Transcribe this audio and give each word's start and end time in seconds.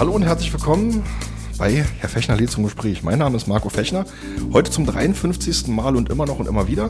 hallo 0.00 0.12
und 0.12 0.22
herzlich 0.22 0.50
willkommen 0.50 1.02
bei 1.58 1.84
Herr 1.98 2.08
Fechner 2.08 2.34
lädt 2.34 2.50
zum 2.50 2.64
Gespräch. 2.64 3.02
Mein 3.02 3.18
Name 3.18 3.36
ist 3.36 3.46
Marco 3.46 3.68
Fechner, 3.68 4.06
heute 4.50 4.70
zum 4.70 4.86
53. 4.86 5.66
Mal 5.66 5.94
und 5.94 6.08
immer 6.08 6.24
noch 6.24 6.38
und 6.38 6.48
immer 6.48 6.68
wieder. 6.68 6.88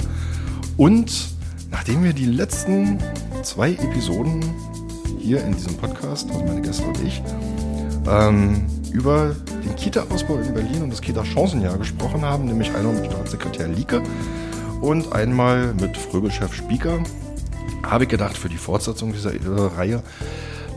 Und 0.76 1.10
nachdem 1.72 2.04
wir 2.04 2.12
die 2.12 2.26
letzten 2.26 3.00
zwei 3.42 3.72
Episoden 3.72 4.44
hier 5.18 5.42
in 5.42 5.56
diesem 5.56 5.76
Podcast, 5.76 6.30
also 6.30 6.44
meine 6.44 6.62
Gäste 6.62 6.84
und 6.84 7.02
ich, 7.02 7.20
ähm, 8.08 8.64
über 8.92 9.34
den 9.64 9.74
Kita-Ausbau 9.74 10.36
in 10.36 10.54
Berlin 10.54 10.82
und 10.84 10.90
das 10.90 11.00
Kita-Chancenjahr 11.00 11.78
gesprochen 11.78 12.22
haben, 12.24 12.44
nämlich 12.44 12.72
einmal 12.76 12.94
mit 12.94 13.06
Staatssekretär 13.06 13.66
Lieke 13.66 14.04
und 14.82 15.12
einmal 15.12 15.74
mit 15.74 15.96
Fröbelchef 15.96 16.54
Spieker, 16.54 17.00
habe 17.82 18.04
ich 18.04 18.10
gedacht, 18.10 18.38
für 18.38 18.48
die 18.48 18.56
Fortsetzung 18.56 19.12
dieser 19.12 19.34
äh, 19.34 19.74
Reihe 19.76 20.00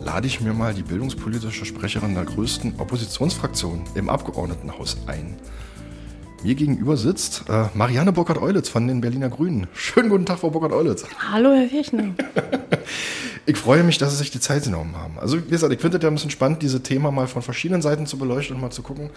lade 0.04 0.28
ich 0.28 0.42
mir 0.42 0.54
mal 0.54 0.74
die 0.74 0.84
bildungspolitische 0.84 1.66
Sprecherin 1.66 2.14
der 2.14 2.26
größten 2.26 2.80
Oppositionsfraktion 2.80 3.84
im 3.96 4.10
Abgeordnetenhaus 4.10 4.98
ein. 5.08 5.38
Mir 6.44 6.56
gegenüber 6.56 6.98
sitzt 6.98 7.46
äh, 7.48 7.68
Marianne 7.74 8.12
Burkhardt-Eulitz 8.12 8.68
von 8.68 8.86
den 8.86 9.00
Berliner 9.00 9.30
Grünen. 9.30 9.68
Schönen 9.74 10.10
guten 10.10 10.26
Tag, 10.26 10.40
Frau 10.40 10.50
Burkhardt-Eulitz. 10.50 11.06
Hallo, 11.32 11.54
Herr 11.54 11.70
Fechner. 11.70 12.14
ich 13.46 13.56
freue 13.56 13.84
mich, 13.84 13.98
dass 13.98 14.12
Sie 14.12 14.18
sich 14.18 14.32
die 14.32 14.42
Zeit 14.42 14.66
genommen 14.66 14.98
haben. 14.98 15.18
Also, 15.20 15.38
wie 15.38 15.50
gesagt, 15.50 15.72
ich 15.72 15.80
finde 15.80 15.98
es 15.98 16.04
ja 16.04 16.10
ein 16.10 16.16
bisschen 16.16 16.32
spannend, 16.32 16.62
diese 16.62 16.84
Thema 16.84 17.12
mal 17.12 17.28
von 17.28 17.42
verschiedenen 17.42 17.82
Seiten 17.82 18.06
zu 18.06 18.18
beleuchten 18.18 18.58
und 18.58 18.62
mal 18.62 18.72
zu 18.72 18.82
gucken, 18.82 19.10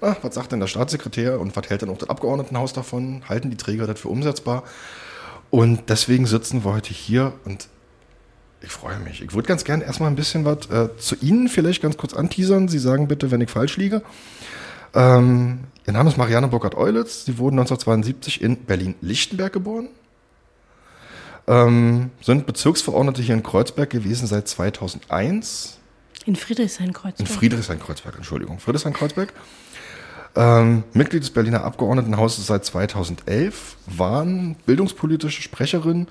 na, 0.00 0.16
was 0.22 0.34
sagt 0.34 0.52
denn 0.52 0.60
der 0.60 0.68
Staatssekretär 0.68 1.38
und 1.38 1.54
was 1.54 1.68
hält 1.68 1.82
denn 1.82 1.90
auch 1.90 1.98
das 1.98 2.08
Abgeordnetenhaus 2.08 2.72
davon? 2.72 3.22
Halten 3.28 3.50
die 3.50 3.58
Träger 3.58 3.86
das 3.86 4.00
für 4.00 4.08
umsetzbar? 4.08 4.62
Und 5.50 5.90
deswegen 5.90 6.24
sitzen 6.24 6.64
wir 6.64 6.72
heute 6.72 6.94
hier 6.94 7.34
und 7.44 7.68
ich 8.62 8.70
freue 8.70 8.98
mich. 8.98 9.22
Ich 9.22 9.32
würde 9.32 9.48
ganz 9.48 9.64
gerne 9.64 9.84
erstmal 9.84 10.10
ein 10.10 10.16
bisschen 10.16 10.44
was 10.44 10.68
äh, 10.70 10.96
zu 10.98 11.16
Ihnen 11.16 11.48
vielleicht 11.48 11.82
ganz 11.82 11.96
kurz 11.96 12.14
anteasern. 12.14 12.68
Sie 12.68 12.78
sagen 12.78 13.08
bitte, 13.08 13.30
wenn 13.30 13.40
ich 13.40 13.50
falsch 13.50 13.76
liege. 13.76 14.02
Ähm, 14.94 15.60
Ihr 15.86 15.92
Name 15.92 16.10
ist 16.10 16.16
Marianne 16.16 16.48
Burkhardt-Eulitz. 16.48 17.24
Sie 17.24 17.38
wurden 17.38 17.58
1972 17.58 18.42
in 18.42 18.56
Berlin-Lichtenberg 18.56 19.52
geboren. 19.52 19.88
Ähm, 21.46 22.10
sind 22.20 22.46
Bezirksverordnete 22.46 23.22
hier 23.22 23.34
in 23.34 23.42
Kreuzberg 23.42 23.90
gewesen 23.90 24.26
seit 24.26 24.46
2001. 24.46 25.78
In 26.26 26.36
Friedrichshain-Kreuzberg. 26.36 27.18
In 27.18 27.26
Friedrichshain-Kreuzberg, 27.26 28.16
Entschuldigung. 28.16 28.60
Friedrichshain-Kreuzberg. 28.60 29.32
Ähm, 30.36 30.84
Mitglied 30.92 31.22
des 31.22 31.30
Berliner 31.30 31.64
Abgeordnetenhauses 31.64 32.46
seit 32.46 32.64
2011, 32.64 33.76
waren 33.86 34.54
bildungspolitische 34.66 35.42
Sprecherin 35.42 36.06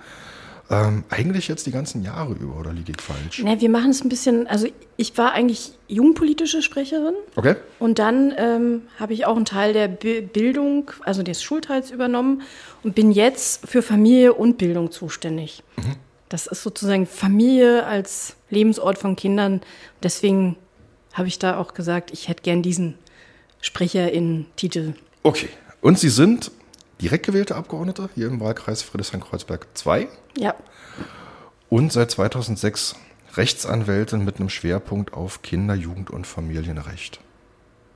ähm, 0.70 1.03
eigentlich 1.09 1.48
jetzt 1.48 1.66
die 1.66 1.72
ganzen 1.72 2.03
Jahre 2.03 2.34
über, 2.34 2.59
oder 2.59 2.72
liege 2.72 2.94
ich 2.95 3.02
falsch? 3.02 3.44
Ne, 3.44 3.59
wir 3.59 3.70
machen 3.70 3.89
es 3.89 4.03
ein 4.03 4.09
bisschen, 4.09 4.45
also 4.48 4.67
ich 4.98 5.17
war 5.17 5.34
eigentlich 5.34 5.73
jugendpolitische 5.88 6.62
Sprecherin. 6.62 7.16
Okay. 7.36 7.56
Und 7.80 8.00
dann 8.00 8.34
ähm, 8.38 8.84
habe 9.00 9.14
ich 9.14 9.25
auch 9.25 9.36
einen 9.36 9.45
Teil 9.45 9.73
der 9.73 9.88
B 9.88 10.22
Bildung, 10.22 10.92
also 11.03 11.23
des 11.23 11.42
Schulteils 11.42 11.90
übernommen 11.90 12.44
und 12.84 12.94
bin 12.94 13.12
jetzt 13.12 13.67
für 13.67 13.81
Familie 13.81 14.34
und 14.34 14.58
Bildung 14.58 14.92
zuständig. 14.92 15.64
Mhm. 15.78 15.95
Das 16.30 16.45
ist 16.45 16.62
sozusagen 16.62 17.08
Familie 17.08 17.86
als 17.86 18.36
Lebensort 18.52 19.00
von 19.00 19.16
Kindern. 19.16 19.62
Deswegen 20.03 20.56
habe 21.14 21.28
ich 21.28 21.40
da 21.40 21.58
auch 21.58 21.73
gesagt, 21.73 22.12
ich 22.12 22.28
hätte 22.28 22.44
gern 22.44 22.62
diesen 22.62 22.94
Sprecherin-Titel. 23.62 24.94
Okay. 25.23 25.50
Und 25.81 25.97
Sie 25.97 26.09
sind 26.09 26.52
direkt 27.02 27.25
gewählte 27.25 27.55
Abgeordnete 27.55 28.09
hier 28.16 28.28
im 28.28 28.39
Wahlkreis 28.39 28.81
Friedrichshain-Kreuzberg 28.81 29.67
2. 29.73 30.08
Ja. 30.38 30.55
Und 31.69 31.94
seit 31.94 32.11
2006 32.11 32.95
Rechtsanwältin 33.36 34.25
mit 34.25 34.40
einem 34.40 34.50
Schwerpunkt 34.50 35.13
auf 35.13 35.41
Kinder-, 35.41 35.75
Jugend- 35.75 36.09
und 36.09 36.25
Familienrecht. 36.25 37.19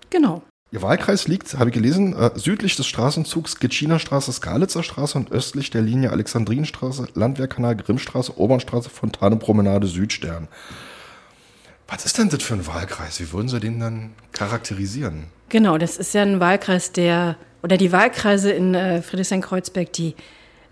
Genau. 0.09 0.43
Ihr 0.71 0.81
Wahlkreis 0.81 1.27
liegt, 1.27 1.53
habe 1.59 1.69
ich 1.69 1.73
gelesen, 1.75 2.15
äh, 2.15 2.31
südlich 2.35 2.75
des 2.75 2.87
Straßenzugs 2.87 3.59
Gitschiner 3.59 3.99
Straße, 3.99 4.31
Skalitzer 4.31 4.81
Straße 4.81 5.17
und 5.17 5.31
östlich 5.31 5.69
der 5.69 5.81
Linie 5.81 6.11
Alexandrinenstraße, 6.11 7.09
Landwehrkanal, 7.13 7.75
Grimmstraße, 7.75 8.39
Obernstraße, 8.39 8.89
Fontane, 8.89 9.35
Promenade, 9.35 9.85
Südstern. 9.85 10.47
Was 11.87 12.05
ist 12.05 12.17
denn 12.17 12.29
das 12.29 12.41
für 12.41 12.55
ein 12.55 12.65
Wahlkreis? 12.65 13.19
Wie 13.19 13.31
würden 13.31 13.49
Sie 13.49 13.59
den 13.59 13.79
dann 13.79 14.13
charakterisieren? 14.31 15.25
Genau, 15.49 15.77
das 15.77 15.97
ist 15.97 16.15
ja 16.15 16.23
ein 16.23 16.39
Wahlkreis, 16.39 16.91
der 16.91 17.37
oder 17.63 17.77
die 17.77 17.91
Wahlkreise 17.91 18.51
in 18.51 18.75
äh, 18.75 19.01
Friedrichshain-Kreuzberg, 19.01 19.91
die 19.93 20.15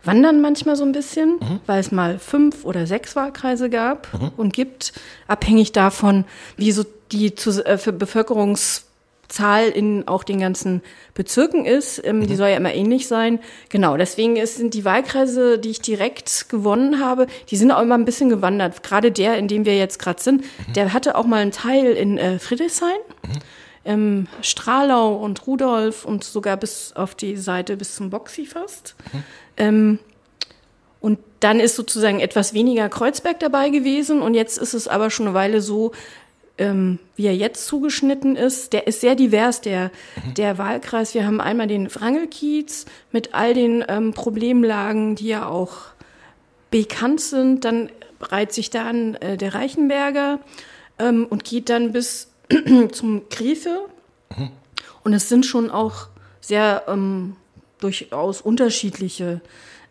wandern 0.03 0.41
manchmal 0.41 0.75
so 0.75 0.83
ein 0.83 0.91
bisschen, 0.91 1.39
mhm. 1.39 1.59
weil 1.65 1.79
es 1.79 1.91
mal 1.91 2.19
fünf 2.19 2.65
oder 2.65 2.85
sechs 2.85 3.15
Wahlkreise 3.15 3.69
gab 3.69 4.13
mhm. 4.13 4.31
und 4.37 4.53
gibt, 4.53 4.93
abhängig 5.27 5.71
davon, 5.71 6.25
wie 6.57 6.71
so 6.71 6.83
die 7.11 7.35
zu, 7.35 7.65
äh, 7.65 7.77
für 7.77 7.93
Bevölkerungszahl 7.93 9.69
in 9.69 10.07
auch 10.07 10.23
den 10.23 10.39
ganzen 10.39 10.81
Bezirken 11.13 11.65
ist. 11.65 12.03
Ähm, 12.03 12.19
mhm. 12.19 12.27
Die 12.27 12.35
soll 12.35 12.49
ja 12.49 12.57
immer 12.57 12.73
ähnlich 12.73 13.07
sein. 13.07 13.39
Genau, 13.69 13.95
deswegen 13.95 14.35
ist, 14.35 14.57
sind 14.57 14.73
die 14.73 14.85
Wahlkreise, 14.85 15.59
die 15.59 15.69
ich 15.69 15.81
direkt 15.81 16.49
gewonnen 16.49 16.99
habe, 16.99 17.27
die 17.49 17.57
sind 17.57 17.71
auch 17.71 17.81
immer 17.81 17.95
ein 17.95 18.05
bisschen 18.05 18.29
gewandert. 18.29 18.83
Gerade 18.83 19.11
der, 19.11 19.37
in 19.37 19.47
dem 19.47 19.65
wir 19.65 19.77
jetzt 19.77 19.99
gerade 19.99 20.21
sind, 20.21 20.41
mhm. 20.41 20.73
der 20.73 20.93
hatte 20.93 21.15
auch 21.15 21.25
mal 21.25 21.41
einen 21.41 21.51
Teil 21.51 21.93
in 21.93 22.17
äh, 22.17 22.39
Friedrichshain. 22.39 22.99
Ähm, 23.83 24.27
Strahlau 24.41 25.15
und 25.15 25.47
Rudolf 25.47 26.05
und 26.05 26.23
sogar 26.23 26.57
bis 26.57 26.93
auf 26.93 27.15
die 27.15 27.35
Seite 27.37 27.77
bis 27.77 27.95
zum 27.95 28.09
Boxy 28.09 28.45
fast. 28.45 28.95
Mhm. 29.11 29.23
Ähm, 29.57 29.99
und 30.99 31.17
dann 31.39 31.59
ist 31.59 31.75
sozusagen 31.75 32.19
etwas 32.19 32.53
weniger 32.53 32.87
Kreuzberg 32.87 33.39
dabei 33.39 33.69
gewesen 33.69 34.21
und 34.21 34.35
jetzt 34.35 34.59
ist 34.59 34.75
es 34.75 34.87
aber 34.87 35.09
schon 35.09 35.25
eine 35.25 35.33
Weile 35.33 35.61
so, 35.61 35.93
ähm, 36.59 36.99
wie 37.15 37.25
er 37.25 37.35
jetzt 37.35 37.65
zugeschnitten 37.65 38.35
ist. 38.35 38.73
Der 38.73 38.85
ist 38.85 39.01
sehr 39.01 39.15
divers, 39.15 39.61
der, 39.61 39.91
mhm. 40.23 40.35
der 40.35 40.57
Wahlkreis. 40.59 41.15
Wir 41.15 41.25
haben 41.25 41.41
einmal 41.41 41.65
den 41.67 41.93
Wrangelkiez 41.93 42.85
mit 43.11 43.33
all 43.33 43.55
den 43.55 43.83
ähm, 43.87 44.13
Problemlagen, 44.13 45.15
die 45.15 45.27
ja 45.27 45.47
auch 45.47 45.73
bekannt 46.69 47.21
sind. 47.21 47.65
Dann 47.65 47.89
reiht 48.19 48.53
sich 48.53 48.69
da 48.69 48.85
an 48.85 49.15
äh, 49.15 49.37
der 49.37 49.55
Reichenberger 49.55 50.39
ähm, 50.99 51.25
und 51.27 51.43
geht 51.43 51.69
dann 51.69 51.93
bis 51.93 52.30
zum 52.91 53.29
Griefe. 53.29 53.87
Mhm. 54.37 54.49
Und 55.03 55.13
es 55.13 55.29
sind 55.29 55.45
schon 55.45 55.69
auch 55.69 56.07
sehr 56.39 56.83
ähm, 56.87 57.35
durchaus 57.79 58.41
unterschiedliche 58.41 59.41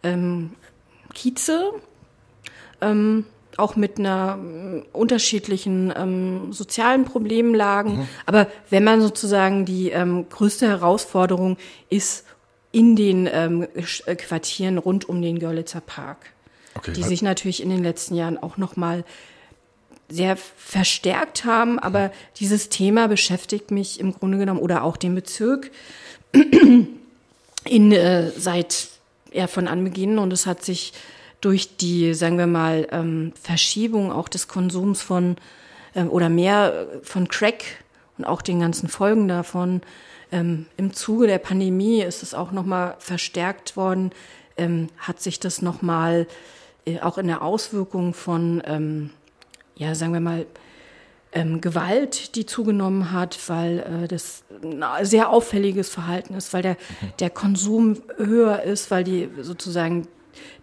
ähm, 0.02 0.50
Kieze, 1.14 1.72
ähm, 2.80 3.26
auch 3.56 3.76
mit 3.76 3.98
einer 3.98 4.38
äh, 4.38 4.82
unterschiedlichen 4.92 5.92
ähm, 5.96 6.52
sozialen 6.52 7.04
Problemlagen. 7.04 7.98
Mhm. 7.98 8.08
Aber 8.26 8.46
wenn 8.70 8.84
man 8.84 9.00
sozusagen 9.00 9.64
die 9.64 9.90
ähm, 9.90 10.28
größte 10.28 10.68
Herausforderung 10.68 11.56
ist 11.88 12.24
in 12.72 12.96
den 12.96 13.28
ähm, 13.30 13.66
äh, 13.74 14.16
Quartieren 14.16 14.78
rund 14.78 15.08
um 15.08 15.20
den 15.20 15.38
Görlitzer 15.38 15.80
Park, 15.80 16.18
okay. 16.74 16.92
die 16.92 17.02
sich 17.02 17.22
natürlich 17.22 17.62
in 17.62 17.70
den 17.70 17.82
letzten 17.82 18.14
Jahren 18.14 18.38
auch 18.38 18.56
noch 18.56 18.76
mal 18.76 19.04
sehr 20.10 20.36
verstärkt 20.36 21.44
haben, 21.44 21.78
aber 21.78 22.12
dieses 22.36 22.68
Thema 22.68 23.08
beschäftigt 23.08 23.70
mich 23.70 24.00
im 24.00 24.12
Grunde 24.12 24.38
genommen 24.38 24.60
oder 24.60 24.84
auch 24.84 24.96
den 24.96 25.14
Bezirk 25.14 25.70
in, 27.64 27.92
äh, 27.92 28.30
seit 28.30 28.88
ja, 29.32 29.46
von 29.46 29.68
Anbeginn 29.68 30.18
und 30.18 30.32
es 30.32 30.46
hat 30.46 30.64
sich 30.64 30.92
durch 31.40 31.76
die, 31.76 32.12
sagen 32.14 32.38
wir 32.38 32.46
mal, 32.46 32.86
ähm, 32.90 33.32
Verschiebung 33.40 34.12
auch 34.12 34.28
des 34.28 34.48
Konsums 34.48 35.00
von 35.00 35.36
äh, 35.94 36.02
oder 36.02 36.28
mehr 36.28 36.86
von 37.02 37.28
Crack 37.28 37.64
und 38.18 38.24
auch 38.24 38.42
den 38.42 38.60
ganzen 38.60 38.88
Folgen 38.88 39.28
davon 39.28 39.80
ähm, 40.32 40.66
im 40.76 40.92
Zuge 40.92 41.26
der 41.26 41.38
Pandemie 41.38 42.02
ist 42.02 42.22
es 42.22 42.34
auch 42.34 42.52
nochmal 42.52 42.94
verstärkt 42.98 43.76
worden, 43.76 44.12
ähm, 44.56 44.88
hat 44.98 45.20
sich 45.20 45.40
das 45.40 45.62
nochmal 45.62 46.26
äh, 46.86 47.00
auch 47.00 47.18
in 47.18 47.26
der 47.26 47.42
Auswirkung 47.42 48.14
von 48.14 48.62
ähm, 48.64 49.10
ja, 49.80 49.94
sagen 49.94 50.12
wir 50.12 50.20
mal, 50.20 50.46
ähm, 51.32 51.60
Gewalt, 51.60 52.36
die 52.36 52.44
zugenommen 52.44 53.12
hat, 53.12 53.38
weil 53.48 53.78
äh, 53.78 54.08
das 54.08 54.44
ein 54.62 54.84
sehr 55.06 55.30
auffälliges 55.30 55.88
Verhalten 55.88 56.34
ist, 56.34 56.52
weil 56.52 56.62
der, 56.62 56.72
mhm. 56.72 57.12
der 57.18 57.30
Konsum 57.30 57.96
höher 58.18 58.62
ist, 58.62 58.90
weil 58.90 59.04
die 59.04 59.28
sozusagen 59.40 60.06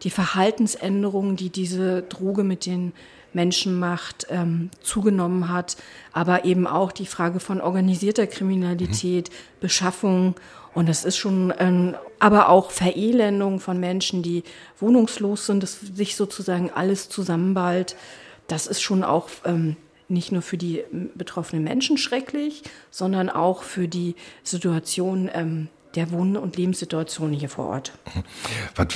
die 0.03 0.11
Verhaltensänderungen, 0.11 1.35
die 1.35 1.49
diese 1.49 2.03
Droge 2.03 2.43
mit 2.43 2.65
den 2.65 2.93
Menschen 3.33 3.79
macht, 3.79 4.27
ähm, 4.29 4.69
zugenommen 4.81 5.49
hat, 5.51 5.77
aber 6.13 6.45
eben 6.45 6.67
auch 6.67 6.91
die 6.91 7.05
Frage 7.07 7.39
von 7.39 7.59
organisierter 7.59 8.27
Kriminalität, 8.27 9.29
mhm. 9.29 9.33
Beschaffung 9.61 10.35
und 10.75 10.87
das 10.87 11.05
ist 11.05 11.17
schon, 11.17 11.51
ähm, 11.57 11.95
aber 12.19 12.49
auch 12.49 12.69
Verelendung 12.69 13.59
von 13.59 13.79
Menschen, 13.79 14.21
die 14.21 14.43
wohnungslos 14.79 15.47
sind, 15.47 15.63
dass 15.63 15.79
sich 15.79 16.15
sozusagen 16.15 16.69
alles 16.69 17.09
zusammenballt 17.09 17.95
das 18.47 18.67
ist 18.67 18.81
schon 18.81 19.03
auch 19.03 19.29
ähm, 19.45 19.75
nicht 20.09 20.31
nur 20.31 20.41
für 20.41 20.57
die 20.57 20.83
betroffenen 21.15 21.63
Menschen 21.63 21.97
schrecklich, 21.97 22.63
sondern 22.91 23.29
auch 23.29 23.63
für 23.63 23.87
die 23.87 24.15
Situation 24.43 25.29
ähm, 25.33 25.67
der 25.95 26.11
Wohn- 26.11 26.37
und 26.37 26.57
Lebenssituation 26.57 27.33
hier 27.33 27.49
vor 27.49 27.67
Ort. 27.67 27.91
Was, 28.75 28.87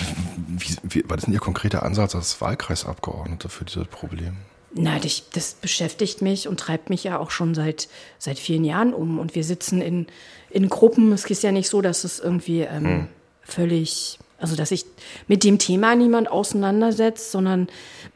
wie, 0.47 0.75
wie, 0.83 1.03
was 1.07 1.17
ist 1.19 1.25
denn 1.25 1.33
Ihr 1.33 1.39
konkreter 1.39 1.83
Ansatz 1.83 2.15
als 2.15 2.39
Wahlkreisabgeordnete 2.41 3.49
für 3.49 3.65
dieses 3.65 3.87
Problem? 3.87 4.37
Na, 4.73 4.99
das, 4.99 5.23
das 5.33 5.55
beschäftigt 5.55 6.21
mich 6.21 6.47
und 6.47 6.59
treibt 6.59 6.89
mich 6.89 7.03
ja 7.03 7.17
auch 7.17 7.31
schon 7.31 7.55
seit, 7.55 7.89
seit 8.19 8.39
vielen 8.39 8.63
Jahren 8.63 8.93
um. 8.93 9.19
Und 9.19 9.35
wir 9.35 9.43
sitzen 9.43 9.81
in, 9.81 10.07
in 10.49 10.69
Gruppen. 10.69 11.11
Es 11.11 11.25
ist 11.25 11.43
ja 11.43 11.51
nicht 11.51 11.67
so, 11.67 11.81
dass 11.81 12.03
es 12.05 12.19
irgendwie 12.19 12.61
ähm, 12.61 12.85
hm. 12.85 13.07
völlig, 13.41 14.17
also 14.41 14.55
dass 14.55 14.69
sich 14.69 14.85
mit 15.27 15.43
dem 15.43 15.59
Thema 15.59 15.95
niemand 15.95 16.29
auseinandersetzt, 16.29 17.31
sondern 17.31 17.67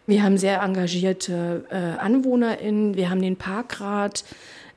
wir 0.07 0.23
haben 0.23 0.37
sehr 0.37 0.61
engagierte 0.61 1.65
äh, 1.69 1.99
AnwohnerInnen, 2.01 2.95
wir 2.95 3.09
haben 3.09 3.21
den 3.21 3.37
Parkrat, 3.37 4.25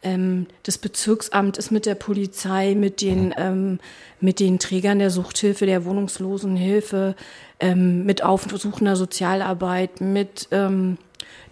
ähm, 0.03 0.47
das 0.63 0.79
Bezirksamt 0.79 1.59
ist 1.59 1.71
mit 1.71 1.87
der 1.87 1.95
Polizei, 1.97 2.75
mit 2.75 3.01
den, 3.01 3.35
ähm, 3.37 3.81
mit 4.21 4.41
den 4.41 4.59
Trägern 4.59 4.99
der 4.99 5.11
Suchthilfe, 5.11 5.67
der 5.67 5.85
Wohnungslosenhilfe, 5.85 7.17
ähm, 7.61 8.05
mit 8.05 8.23
aufsuchender 8.23 8.95
Sozialarbeit, 8.95 10.01
mit 10.01 10.49
ähm, 10.53 10.99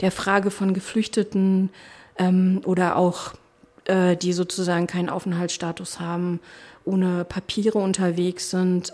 der 0.00 0.12
Frage 0.12 0.50
von 0.50 0.74
Geflüchteten 0.74 1.70
ähm, 2.18 2.60
oder 2.64 2.96
auch 2.96 3.34
äh, 3.86 4.16
die 4.16 4.32
sozusagen 4.32 4.86
keinen 4.86 5.08
Aufenthaltsstatus 5.08 5.98
haben, 5.98 6.40
ohne 6.84 7.24
Papiere 7.24 7.78
unterwegs 7.78 8.50
sind. 8.50 8.92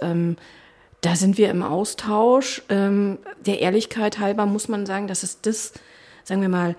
Da 1.03 1.17
sind 1.17 1.37
wir 1.37 1.51
im 1.51 1.63
Austausch. 1.63 2.63
Ähm, 2.69 3.19
der 3.45 3.61
Ehrlichkeit 3.61 4.19
halber 4.21 4.47
muss 4.47 4.69
man 4.69 4.87
sagen, 4.87 5.09
dass 5.09 5.25
es 5.25 5.41
das, 5.41 5.73
sagen 6.25 6.41
wir 6.41 6.49
mal, 6.49 6.77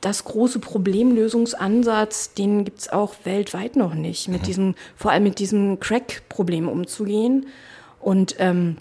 das 0.00 0.24
große 0.24 0.58
Problemlösungsansatz, 0.58 2.34
den 2.34 2.64
gibt 2.64 2.80
es 2.80 2.88
auch 2.88 3.14
weltweit 3.24 3.76
noch 3.76 3.94
nicht, 3.94 4.28
mit 4.28 4.42
mhm. 4.42 4.46
diesem, 4.46 4.74
vor 4.96 5.12
allem 5.12 5.22
mit 5.22 5.38
diesem 5.38 5.80
Crack-Problem 5.80 6.68
umzugehen. 6.68 7.46
Und 8.00 8.34
ähm, 8.38 8.76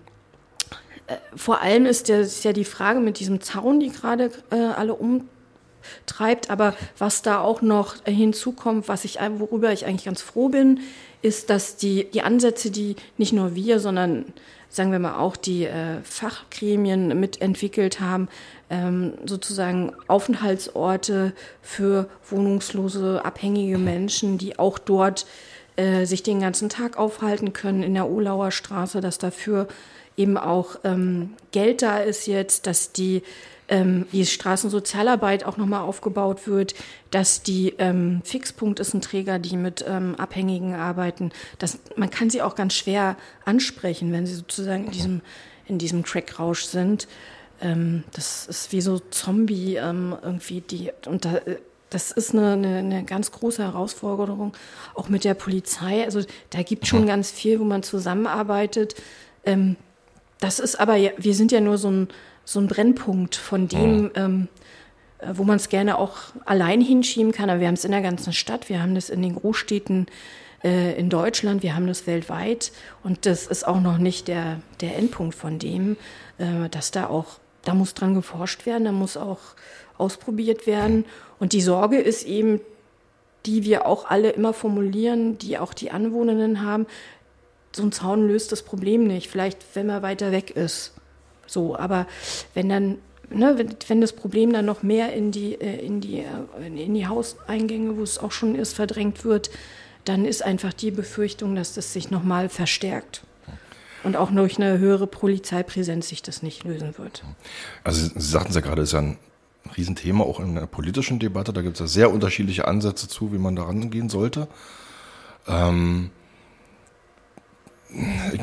äh, 1.05 1.15
vor 1.35 1.61
allem 1.61 1.85
ist, 1.85 2.09
der, 2.09 2.21
ist 2.21 2.43
ja 2.43 2.53
die 2.53 2.65
Frage 2.65 2.99
mit 2.99 3.19
diesem 3.19 3.41
Zaun, 3.41 3.79
die 3.79 3.89
gerade 3.89 4.31
äh, 4.51 4.55
alle 4.55 4.95
umtreibt. 4.95 6.49
Aber 6.49 6.75
was 6.97 7.21
da 7.21 7.41
auch 7.41 7.61
noch 7.61 7.95
hinzukommt, 8.05 8.87
was 8.87 9.05
ich, 9.05 9.19
worüber 9.37 9.71
ich 9.71 9.85
eigentlich 9.85 10.05
ganz 10.05 10.23
froh 10.23 10.49
bin, 10.49 10.81
ist, 11.21 11.49
dass 11.49 11.77
die, 11.77 12.05
die 12.11 12.21
Ansätze, 12.21 12.71
die 12.71 12.95
nicht 13.17 13.33
nur 13.33 13.55
wir, 13.55 13.79
sondern 13.79 14.25
sagen 14.69 14.91
wir 14.91 14.99
mal 14.99 15.17
auch 15.17 15.35
die 15.35 15.65
äh, 15.65 16.01
Fachgremien 16.03 17.19
mitentwickelt 17.19 17.99
haben, 17.99 18.27
ähm, 18.69 19.13
sozusagen 19.25 19.93
Aufenthaltsorte 20.07 21.33
für 21.61 22.09
wohnungslose, 22.29 23.23
abhängige 23.23 23.77
Menschen, 23.77 24.37
die 24.37 24.59
auch 24.59 24.77
dort 24.77 25.25
äh, 25.77 26.05
sich 26.05 26.23
den 26.23 26.41
ganzen 26.41 26.69
Tag 26.69 26.97
aufhalten 26.97 27.53
können 27.53 27.83
in 27.83 27.93
der 27.93 28.09
Olauer 28.09 28.51
Straße, 28.51 28.99
dass 28.99 29.17
dafür 29.17 29.67
eben 30.17 30.37
auch 30.37 30.79
ähm, 30.83 31.33
Geld 31.51 31.81
da 31.81 31.99
ist 31.99 32.25
jetzt, 32.27 32.67
dass 32.67 32.91
die 32.91 33.21
ähm, 33.69 34.05
die 34.11 34.25
Straßensozialarbeit 34.25 35.43
auch 35.43 35.57
nochmal 35.57 35.81
aufgebaut 35.81 36.47
wird, 36.47 36.75
dass 37.11 37.43
die 37.43 37.73
ähm, 37.77 38.21
Fixpunkt 38.23 38.79
ist 38.79 38.93
ein 38.93 39.01
Träger, 39.01 39.39
die 39.39 39.57
mit 39.57 39.83
ähm, 39.87 40.15
Abhängigen 40.15 40.73
arbeiten. 40.73 41.31
Das, 41.59 41.79
man 41.95 42.09
kann 42.09 42.29
sie 42.29 42.41
auch 42.41 42.55
ganz 42.55 42.73
schwer 42.73 43.17
ansprechen, 43.45 44.11
wenn 44.11 44.25
sie 44.25 44.35
sozusagen 44.35 44.85
in 44.85 44.91
diesem, 44.91 45.21
in 45.65 45.77
diesem 45.77 46.03
Crack-Rausch 46.03 46.63
sind. 46.63 47.07
Ähm, 47.61 48.03
das 48.13 48.47
ist 48.47 48.71
wie 48.71 48.81
so 48.81 48.99
Zombie 48.99 49.75
ähm, 49.75 50.15
irgendwie 50.21 50.61
die 50.61 50.91
und 51.05 51.25
da, 51.25 51.41
das 51.89 52.11
ist 52.11 52.33
eine, 52.33 52.53
eine, 52.53 52.77
eine, 52.77 53.03
ganz 53.03 53.31
große 53.31 53.63
Herausforderung, 53.63 54.53
auch 54.93 55.09
mit 55.09 55.23
der 55.23 55.33
Polizei. 55.33 56.03
Also 56.03 56.21
da 56.49 56.61
gibt 56.61 56.85
schon 56.85 57.03
mhm. 57.03 57.07
ganz 57.07 57.31
viel, 57.31 57.59
wo 57.59 57.63
man 57.63 57.81
zusammenarbeitet. 57.81 58.95
Ähm, 59.45 59.77
das 60.39 60.59
ist 60.59 60.79
aber, 60.79 60.95
wir 60.95 61.33
sind 61.33 61.51
ja 61.51 61.61
nur 61.61 61.77
so 61.77 61.89
ein, 61.89 62.07
so 62.47 62.61
ein 62.61 62.67
Brennpunkt 62.67 63.35
von 63.35 63.67
dem, 63.67 64.03
mhm. 64.03 64.11
ähm, 64.15 64.47
äh, 65.19 65.33
wo 65.33 65.43
man 65.43 65.57
es 65.57 65.67
gerne 65.67 65.97
auch 65.97 66.15
allein 66.45 66.79
hinschieben 66.79 67.33
kann. 67.33 67.49
Aber 67.49 67.59
wir 67.59 67.67
haben 67.67 67.73
es 67.73 67.83
in 67.83 67.91
der 67.91 68.01
ganzen 68.01 68.31
Stadt, 68.31 68.69
wir 68.69 68.81
haben 68.81 68.95
das 68.95 69.09
in 69.09 69.21
den 69.21 69.35
Großstädten 69.35 70.05
äh, 70.63 70.97
in 70.97 71.09
Deutschland, 71.09 71.61
wir 71.61 71.75
haben 71.75 71.87
das 71.87 72.07
weltweit. 72.07 72.71
Und 73.03 73.25
das 73.25 73.47
ist 73.47 73.67
auch 73.67 73.81
noch 73.81 73.97
nicht 73.97 74.29
der, 74.29 74.61
der 74.79 74.95
Endpunkt 74.95 75.35
von 75.35 75.59
dem, 75.59 75.97
äh, 76.37 76.69
dass 76.69 76.91
da 76.91 77.07
auch, 77.07 77.39
da 77.65 77.73
muss 77.73 77.93
dran 77.93 78.13
geforscht 78.13 78.65
werden, 78.65 78.85
da 78.85 78.93
muss 78.93 79.17
auch 79.17 79.39
ausprobiert 79.97 80.67
werden. 80.67 81.03
Und 81.39 81.51
die 81.51 81.61
Sorge 81.61 81.99
ist 81.99 82.25
eben, 82.25 82.61
die 83.45 83.65
wir 83.65 83.85
auch 83.85 84.09
alle 84.09 84.29
immer 84.29 84.53
formulieren, 84.53 85.37
die 85.37 85.57
auch 85.57 85.73
die 85.73 85.91
Anwohnenden 85.91 86.61
haben, 86.61 86.85
so 87.75 87.83
ein 87.83 87.91
Zaun 87.91 88.25
löst 88.25 88.53
das 88.53 88.63
Problem 88.63 89.05
nicht. 89.05 89.29
Vielleicht, 89.29 89.59
wenn 89.73 89.89
er 89.89 90.01
weiter 90.01 90.31
weg 90.31 90.51
ist. 90.51 90.93
So, 91.47 91.77
aber 91.77 92.05
wenn 92.53 92.69
dann, 92.69 92.97
ne, 93.29 93.57
wenn, 93.57 93.75
wenn 93.87 94.01
das 94.01 94.13
Problem 94.13 94.53
dann 94.53 94.65
noch 94.65 94.83
mehr 94.83 95.13
in 95.13 95.31
die, 95.31 95.59
äh, 95.59 95.83
in 95.83 96.01
die, 96.01 96.19
äh, 96.19 96.67
in 96.67 96.93
die 96.93 97.07
Hauseingänge, 97.07 97.97
wo 97.97 98.03
es 98.03 98.19
auch 98.19 98.31
schon 98.31 98.55
ist, 98.55 98.73
verdrängt 98.73 99.25
wird, 99.25 99.49
dann 100.05 100.25
ist 100.25 100.43
einfach 100.43 100.73
die 100.73 100.91
Befürchtung, 100.91 101.55
dass 101.55 101.73
das 101.73 101.93
sich 101.93 102.11
nochmal 102.11 102.49
verstärkt. 102.49 103.23
Und 104.03 104.15
auch 104.15 104.31
durch 104.31 104.57
eine 104.57 104.77
höhere 104.77 105.07
Polizeipräsenz 105.07 106.07
sich 106.07 106.21
das 106.21 106.43
nicht 106.43 106.63
lösen 106.63 106.97
wird. 106.97 107.23
Also 107.83 108.07
Sie 108.15 108.29
sagten 108.29 108.49
es 108.49 108.55
ja 108.55 108.61
gerade, 108.61 108.83
ist 108.83 108.93
ja 108.93 108.99
ein 108.99 109.17
Riesenthema 109.75 110.23
auch 110.23 110.39
in 110.39 110.55
der 110.55 110.67
politischen 110.67 111.19
Debatte. 111.19 111.51
Da 111.51 111.61
gibt 111.61 111.75
es 111.75 111.79
ja 111.79 111.87
sehr 111.87 112.13
unterschiedliche 112.13 112.67
Ansätze 112.67 113.07
zu, 113.07 113.33
wie 113.33 113.37
man 113.37 113.55
da 113.55 113.63
rangehen 113.63 114.07
sollte. 114.07 114.47
Ähm, 115.47 116.11
ich, 117.89 118.41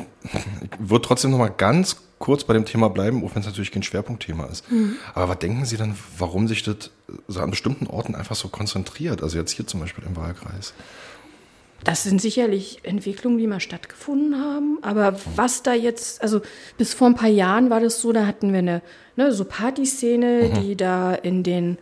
ich 0.62 0.70
würde 0.78 1.06
trotzdem 1.06 1.30
noch 1.30 1.38
mal 1.38 1.48
ganz 1.48 1.96
kurz 2.18 2.44
bei 2.44 2.54
dem 2.54 2.64
Thema 2.64 2.88
bleiben, 2.88 3.24
auch 3.24 3.34
wenn 3.34 3.40
es 3.40 3.46
natürlich 3.46 3.72
kein 3.72 3.82
Schwerpunktthema 3.82 4.46
ist. 4.46 4.70
Mhm. 4.70 4.96
Aber 5.14 5.28
was 5.28 5.38
denken 5.38 5.64
Sie 5.64 5.76
dann, 5.76 5.96
warum 6.18 6.48
sich 6.48 6.62
das 6.62 6.90
so 7.28 7.40
an 7.40 7.50
bestimmten 7.50 7.86
Orten 7.86 8.14
einfach 8.14 8.36
so 8.36 8.48
konzentriert? 8.48 9.22
Also 9.22 9.38
jetzt 9.38 9.50
hier 9.50 9.66
zum 9.66 9.80
Beispiel 9.80 10.04
im 10.04 10.16
Wahlkreis. 10.16 10.74
Das 11.82 12.02
sind 12.02 12.20
sicherlich 12.20 12.80
Entwicklungen, 12.82 13.36
die 13.36 13.46
mal 13.46 13.60
stattgefunden 13.60 14.40
haben. 14.40 14.78
Aber 14.80 15.16
was 15.36 15.62
da 15.62 15.74
jetzt, 15.74 16.22
also 16.22 16.40
bis 16.78 16.94
vor 16.94 17.08
ein 17.08 17.14
paar 17.14 17.28
Jahren 17.28 17.68
war 17.68 17.80
das 17.80 18.00
so, 18.00 18.12
da 18.12 18.26
hatten 18.26 18.52
wir 18.52 18.60
eine 18.60 18.80
ne, 19.16 19.32
so 19.32 19.44
Partyszene, 19.44 20.50
mhm. 20.50 20.60
die 20.60 20.76
da 20.76 21.14
in 21.14 21.42
den 21.42 21.76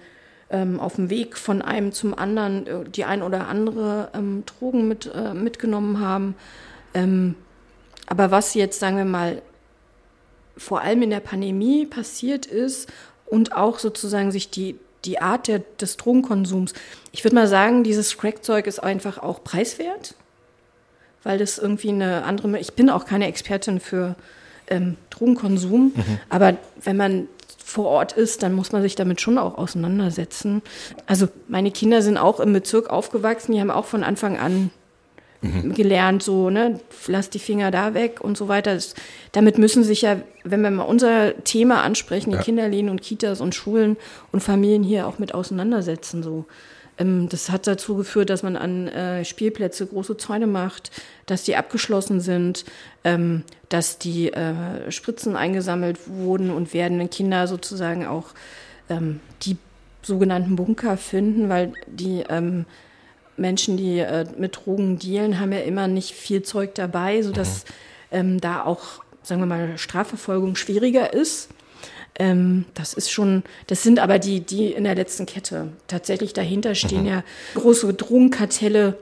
ähm, 0.51 0.81
auf 0.81 0.97
dem 0.97 1.09
Weg 1.09 1.37
von 1.37 1.63
einem 1.63 1.93
zum 1.93 2.19
anderen 2.19 2.67
äh, 2.67 2.85
die 2.89 3.05
ein 3.05 3.23
oder 3.23 3.49
andere 3.49 4.11
ähm, 4.15 4.43
Drogen 4.45 4.89
mit, 4.89 5.11
äh, 5.13 5.35
mitgenommen 5.35 6.01
haben. 6.01 6.35
Ähm, 6.95 7.37
aber 8.07 8.31
was 8.31 8.55
jetzt, 8.55 8.81
sagen 8.81 8.97
wir 8.97 9.05
mal, 9.05 9.41
vor 10.63 10.81
allem 10.81 11.03
in 11.03 11.11
der 11.11 11.21
Pandemie 11.21 11.87
passiert 11.87 12.47
ist 12.47 12.89
und 13.27 13.53
auch 13.53 13.79
sozusagen 13.79 14.31
sich 14.31 14.51
die, 14.51 14.79
die 15.05 15.21
Art 15.21 15.49
der, 15.49 15.61
des 15.81 15.97
Drogenkonsums, 15.97 16.73
ich 17.11 17.25
würde 17.25 17.35
mal 17.35 17.49
sagen, 17.49 17.83
dieses 17.83 18.17
Crackzeug 18.17 18.67
ist 18.67 18.79
einfach 18.79 19.19
auch 19.19 19.43
preiswert, 19.43 20.15
weil 21.25 21.39
das 21.39 21.59
irgendwie 21.59 21.91
eine 21.91 22.25
andere, 22.25 22.59
ich 22.59 22.75
bin 22.75 22.91
auch 22.91 23.05
keine 23.05 23.27
Expertin 23.27 23.81
für 23.81 24.15
ähm, 24.69 24.97
Drogenkonsum, 25.11 25.93
mhm. 25.95 26.19
aber 26.29 26.57
wenn 26.83 26.97
man 26.97 27.29
vor 27.65 27.87
Ort 27.87 28.13
ist, 28.13 28.43
dann 28.43 28.53
muss 28.53 28.73
man 28.73 28.83
sich 28.83 28.95
damit 28.97 29.21
schon 29.21 29.39
auch 29.39 29.57
auseinandersetzen. 29.57 30.63
Also 31.07 31.29
meine 31.49 31.71
Kinder 31.71 32.03
sind 32.03 32.19
auch 32.19 32.39
im 32.39 32.53
Bezirk 32.53 32.91
aufgewachsen, 32.91 33.53
die 33.53 33.61
haben 33.61 33.71
auch 33.71 33.87
von 33.87 34.05
Anfang 34.05 34.39
an 34.39 34.71
mhm. 35.43 35.75
gelernt, 35.75 36.23
so, 36.23 36.49
ne, 36.49 36.81
lass 37.07 37.31
die 37.31 37.39
Finger 37.39 37.71
da 37.71 37.95
weg 37.95 38.21
und 38.21 38.37
so 38.37 38.49
weiter. 38.49 38.75
Das, 38.75 38.95
damit 39.33 39.59
müssen 39.59 39.85
sich 39.85 40.03
ja, 40.03 40.17
wenn 40.45 40.63
wir 40.63 40.71
mal 40.71 40.85
unser 40.85 41.43
Thema 41.45 41.83
ansprechen, 41.83 42.31
die 42.31 42.37
ja. 42.37 42.43
Kinderläden 42.43 42.89
und 42.89 43.03
Kitas 43.03 43.41
und 43.41 43.55
Schulen 43.55 43.97
und 44.31 44.43
Familien 44.43 44.83
hier 44.83 45.07
auch 45.07 45.19
mit 45.19 45.35
auseinandersetzen, 45.35 46.23
so. 46.23 46.47
Ähm, 46.99 47.29
das 47.29 47.51
hat 47.51 47.67
dazu 47.67 47.97
geführt, 47.97 48.31
dass 48.31 48.43
man 48.43 48.57
an 48.57 48.89
äh, 48.89 49.25
Spielplätze 49.25 49.87
große 49.87 50.17
Zäune 50.17 50.47
macht, 50.47 50.91
dass 51.27 51.43
die 51.43 51.57
abgeschlossen 51.57 52.21
sind, 52.21 52.65
ähm, 53.05 53.43
dass 53.69 53.99
die 53.99 54.33
äh, 54.33 54.91
Spritzen 54.91 55.37
eingesammelt 55.37 55.99
wurden 56.07 56.51
und 56.51 56.75
werden, 56.75 56.99
wenn 56.99 57.11
Kinder 57.11 57.47
sozusagen 57.47 58.07
auch 58.07 58.29
ähm, 58.89 59.21
die 59.43 59.57
sogenannten 60.03 60.57
Bunker 60.57 60.97
finden, 60.97 61.49
weil 61.49 61.73
die 61.87 62.25
ähm, 62.29 62.67
Menschen, 63.37 63.77
die 63.77 63.99
äh, 63.99 64.27
mit 64.37 64.57
Drogen 64.57 64.99
dealen, 64.99 65.41
haben 65.41 65.53
ja 65.53 65.61
immer 65.61 65.89
nicht 65.89 66.13
viel 66.13 66.43
Zeug 66.43 66.75
dabei, 66.75 67.23
sodass 67.23 67.65
ähm, 68.11 68.41
da 68.41 68.65
auch, 68.65 69.03
sagen 69.23 69.41
wir 69.41 69.47
mal, 69.47 69.79
Strafverfolgung 69.79 70.57
schwieriger 70.57 71.13
ist. 71.13 71.49
Ähm, 72.19 72.67
das 72.75 72.93
ist 72.93 73.11
schon, 73.11 73.43
das 73.67 73.83
sind 73.83 73.99
aber 73.99 74.19
die, 74.19 74.41
die 74.41 74.67
in 74.73 74.85
der 74.85 74.95
letzten 74.95 75.27
Kette. 75.27 75.69
Tatsächlich 75.87 76.33
dahinter 76.35 76.75
stehen 76.75 77.03
mhm. 77.03 77.09
ja 77.09 77.25
große 77.55 77.93
Drogenkartelle, 77.95 78.99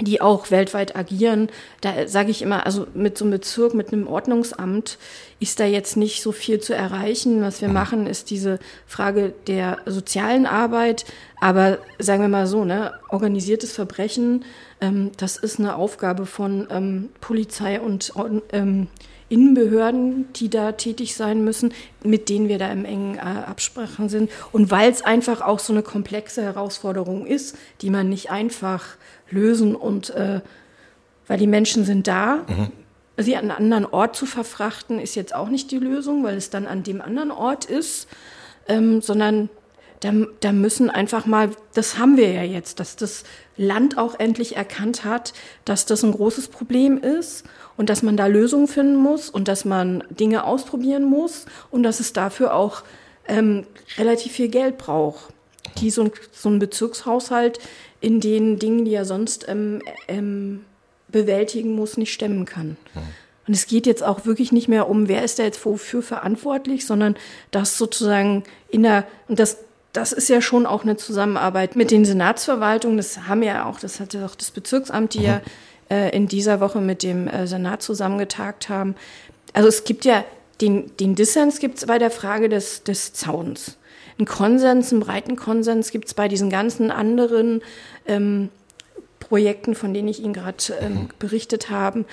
die 0.00 0.20
auch 0.20 0.50
weltweit 0.50 0.94
agieren. 0.94 1.48
Da 1.80 2.06
sage 2.06 2.30
ich 2.30 2.42
immer, 2.42 2.66
also 2.66 2.86
mit 2.94 3.16
so 3.16 3.24
einem 3.24 3.32
Bezirk, 3.32 3.74
mit 3.74 3.92
einem 3.92 4.06
Ordnungsamt 4.06 4.98
ist 5.40 5.58
da 5.58 5.64
jetzt 5.64 5.96
nicht 5.96 6.22
so 6.22 6.32
viel 6.32 6.60
zu 6.60 6.74
erreichen. 6.74 7.40
Was 7.42 7.60
wir 7.60 7.68
mhm. 7.68 7.74
machen, 7.74 8.06
ist 8.06 8.30
diese 8.30 8.58
Frage 8.86 9.32
der 9.46 9.78
sozialen 9.86 10.46
Arbeit, 10.46 11.04
Aber 11.40 11.78
sagen 11.98 12.22
wir 12.22 12.28
mal 12.28 12.46
so, 12.46 12.64
ne, 12.64 12.92
organisiertes 13.08 13.72
Verbrechen, 13.72 14.44
ähm, 14.80 15.12
das 15.16 15.36
ist 15.36 15.58
eine 15.58 15.76
Aufgabe 15.76 16.26
von 16.26 16.66
ähm, 16.70 17.08
Polizei 17.20 17.80
und 17.80 18.12
ähm, 18.52 18.88
Innenbehörden, 19.28 20.32
die 20.34 20.48
da 20.48 20.72
tätig 20.72 21.16
sein 21.16 21.42
müssen, 21.42 21.72
mit 22.04 22.28
denen 22.28 22.48
wir 22.48 22.58
da 22.58 22.70
im 22.70 22.84
engen 22.84 23.16
äh, 23.16 23.20
Absprachen 23.20 24.08
sind. 24.08 24.30
Und 24.52 24.70
weil 24.70 24.90
es 24.90 25.02
einfach 25.02 25.40
auch 25.40 25.58
so 25.58 25.72
eine 25.72 25.82
komplexe 25.82 26.42
Herausforderung 26.42 27.26
ist, 27.26 27.56
die 27.80 27.90
man 27.90 28.08
nicht 28.08 28.30
einfach 28.30 28.96
lösen 29.30 29.74
und 29.74 30.10
äh, 30.10 30.40
weil 31.26 31.38
die 31.38 31.46
Menschen 31.46 31.84
sind 31.84 32.06
da. 32.06 32.44
Mhm. 32.46 32.72
Sie 33.18 33.36
an 33.36 33.50
einen 33.50 33.72
anderen 33.72 33.86
Ort 33.86 34.14
zu 34.14 34.26
verfrachten, 34.26 34.98
ist 34.98 35.14
jetzt 35.14 35.34
auch 35.34 35.48
nicht 35.48 35.70
die 35.70 35.78
Lösung, 35.78 36.22
weil 36.22 36.36
es 36.36 36.50
dann 36.50 36.66
an 36.66 36.82
dem 36.82 37.00
anderen 37.00 37.30
Ort 37.30 37.64
ist, 37.64 38.08
ähm, 38.68 39.00
sondern 39.00 39.48
da, 40.00 40.12
da 40.40 40.52
müssen 40.52 40.90
einfach 40.90 41.24
mal, 41.24 41.50
das 41.74 41.98
haben 41.98 42.16
wir 42.16 42.30
ja 42.30 42.42
jetzt, 42.42 42.80
dass 42.80 42.96
das 42.96 43.24
Land 43.56 43.96
auch 43.96 44.18
endlich 44.18 44.56
erkannt 44.56 45.04
hat, 45.04 45.32
dass 45.64 45.86
das 45.86 46.04
ein 46.04 46.12
großes 46.12 46.48
Problem 46.48 46.98
ist 46.98 47.44
und 47.76 47.88
dass 47.88 48.02
man 48.02 48.16
da 48.16 48.26
Lösungen 48.26 48.68
finden 48.68 48.96
muss 48.96 49.30
und 49.30 49.48
dass 49.48 49.64
man 49.64 50.04
Dinge 50.10 50.44
ausprobieren 50.44 51.04
muss 51.04 51.46
und 51.70 51.82
dass 51.82 52.00
es 52.00 52.12
dafür 52.12 52.54
auch 52.54 52.82
ähm, 53.26 53.66
relativ 53.96 54.32
viel 54.32 54.48
Geld 54.48 54.76
braucht, 54.76 55.32
die 55.78 55.90
so 55.90 56.04
ein, 56.04 56.10
so 56.32 56.50
ein 56.50 56.58
Bezirkshaushalt 56.58 57.58
in 58.06 58.20
den 58.20 58.60
Dingen, 58.60 58.84
die 58.84 58.94
er 58.94 59.04
sonst 59.04 59.48
ähm, 59.48 59.82
ähm, 60.06 60.64
bewältigen 61.08 61.74
muss, 61.74 61.96
nicht 61.96 62.12
stemmen 62.12 62.44
kann. 62.44 62.76
Und 63.48 63.54
es 63.54 63.66
geht 63.66 63.84
jetzt 63.84 64.04
auch 64.04 64.26
wirklich 64.26 64.52
nicht 64.52 64.68
mehr 64.68 64.88
um, 64.88 65.08
wer 65.08 65.24
ist 65.24 65.40
da 65.40 65.42
jetzt 65.42 65.66
wofür 65.66 66.02
verantwortlich, 66.02 66.86
sondern 66.86 67.16
das 67.50 67.76
sozusagen 67.76 68.44
in 68.68 68.84
der, 68.84 69.08
und 69.26 69.40
das, 69.40 69.58
das 69.92 70.12
ist 70.12 70.28
ja 70.28 70.40
schon 70.40 70.66
auch 70.66 70.84
eine 70.84 70.96
Zusammenarbeit 70.96 71.74
mit 71.74 71.90
den 71.90 72.04
Senatsverwaltungen. 72.04 72.96
Das 72.96 73.26
haben 73.26 73.42
ja 73.42 73.64
auch, 73.64 73.80
das 73.80 73.98
hatte 73.98 74.24
auch 74.24 74.36
das 74.36 74.52
Bezirksamt, 74.52 75.14
die 75.14 75.18
mhm. 75.18 75.24
ja 75.24 75.40
äh, 75.90 76.16
in 76.16 76.28
dieser 76.28 76.60
Woche 76.60 76.80
mit 76.80 77.02
dem 77.02 77.26
äh, 77.26 77.48
Senat 77.48 77.82
zusammengetagt 77.82 78.68
haben. 78.68 78.94
Also 79.52 79.68
es 79.68 79.82
gibt 79.82 80.04
ja 80.04 80.24
den, 80.60 80.96
den 80.98 81.16
Dissens 81.16 81.58
gibt 81.58 81.78
es 81.78 81.86
bei 81.86 81.98
der 81.98 82.12
Frage 82.12 82.48
des, 82.48 82.84
des 82.84 83.14
Zauns. 83.14 83.78
Ein 84.18 84.24
Konsens, 84.24 84.92
einen 84.92 85.00
breiten 85.00 85.36
Konsens 85.36 85.90
gibt 85.90 86.06
es 86.06 86.14
bei 86.14 86.28
diesen 86.28 86.48
ganzen 86.48 86.90
anderen 86.90 87.62
ähm, 88.06 88.50
Projekten, 89.20 89.74
von 89.74 89.92
denen 89.92 90.08
ich 90.08 90.22
Ihnen 90.22 90.34
gerade 90.34 90.56
ähm, 90.80 90.94
mhm. 90.94 91.08
berichtet 91.18 91.70
habe, 91.70 92.04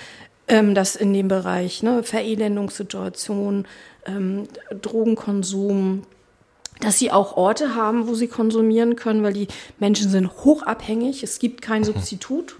ähm, 0.48 0.74
dass 0.74 0.96
in 0.96 1.12
dem 1.12 1.28
Bereich 1.28 1.82
ne, 1.82 2.02
Verelendungssituation, 2.02 3.66
ähm, 4.06 4.48
Drogenkonsum, 4.82 6.02
dass 6.80 6.98
sie 6.98 7.12
auch 7.12 7.36
Orte 7.36 7.74
haben, 7.74 8.08
wo 8.08 8.14
sie 8.14 8.28
konsumieren 8.28 8.96
können, 8.96 9.22
weil 9.22 9.32
die 9.32 9.48
Menschen 9.78 10.10
sind 10.10 10.30
hochabhängig. 10.44 11.22
Es 11.22 11.38
gibt 11.38 11.62
kein 11.62 11.82
mhm. 11.82 11.86
Substitut. 11.86 12.56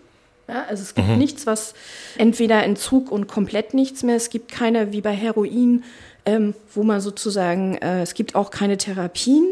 Ja, 0.49 0.65
also 0.69 0.83
es 0.83 0.95
gibt 0.95 1.09
mhm. 1.09 1.19
nichts, 1.19 1.47
was 1.47 1.75
entweder 2.17 2.63
Entzug 2.63 3.11
und 3.11 3.27
komplett 3.27 3.75
nichts 3.75 4.03
mehr. 4.03 4.17
Es 4.17 4.31
gibt 4.31 4.51
keine, 4.53 4.93
wie 4.93 5.01
bei 5.01 5.13
Heroin, 5.13 5.85
ähm, 6.27 6.55
wo 6.75 6.83
man 6.83 7.01
sozusagen, 7.01 7.77
äh, 7.79 8.03
es 8.03 8.15
gibt 8.15 8.35
auch 8.35 8.51
keine 8.51 8.77
Therapien. 8.77 9.47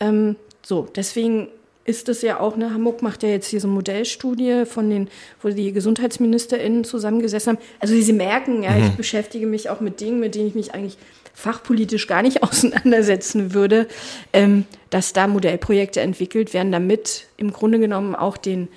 Ähm, 0.00 0.36
so, 0.62 0.88
deswegen 0.94 1.48
ist 1.88 2.08
es 2.08 2.22
ja 2.22 2.38
auch, 2.38 2.56
ne, 2.56 2.72
Hamburg 2.74 3.02
macht 3.02 3.22
ja 3.22 3.30
jetzt 3.30 3.48
hier 3.48 3.60
so 3.60 3.66
eine 3.66 3.74
Modellstudie 3.74 4.64
von 4.66 4.90
den, 4.90 5.08
wo 5.42 5.48
die 5.48 5.72
GesundheitsministerInnen 5.72 6.84
zusammengesessen 6.84 7.56
haben. 7.56 7.64
Also 7.80 7.98
sie 7.98 8.12
merken, 8.12 8.62
ja, 8.62 8.72
mhm. 8.72 8.86
ich 8.86 8.90
beschäftige 8.92 9.46
mich 9.46 9.70
auch 9.70 9.80
mit 9.80 10.00
Dingen, 10.00 10.20
mit 10.20 10.34
denen 10.34 10.48
ich 10.48 10.54
mich 10.54 10.74
eigentlich 10.74 10.98
fachpolitisch 11.34 12.06
gar 12.06 12.22
nicht 12.22 12.42
auseinandersetzen 12.42 13.54
würde, 13.54 13.88
ähm, 14.32 14.66
dass 14.90 15.12
da 15.12 15.26
Modellprojekte 15.26 16.00
entwickelt 16.00 16.52
werden, 16.52 16.72
damit 16.72 17.26
im 17.36 17.52
Grunde 17.52 17.78
genommen 17.78 18.14
auch 18.14 18.36
den 18.36 18.68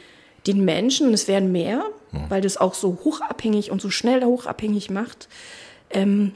den 0.47 0.65
Menschen, 0.65 1.07
und 1.07 1.13
es 1.13 1.27
werden 1.27 1.51
mehr, 1.51 1.83
ja. 2.11 2.25
weil 2.29 2.41
das 2.41 2.57
auch 2.57 2.73
so 2.73 2.97
hochabhängig 3.03 3.71
und 3.71 3.81
so 3.81 3.89
schnell 3.89 4.23
hochabhängig 4.23 4.89
macht, 4.89 5.27
ähm, 5.91 6.33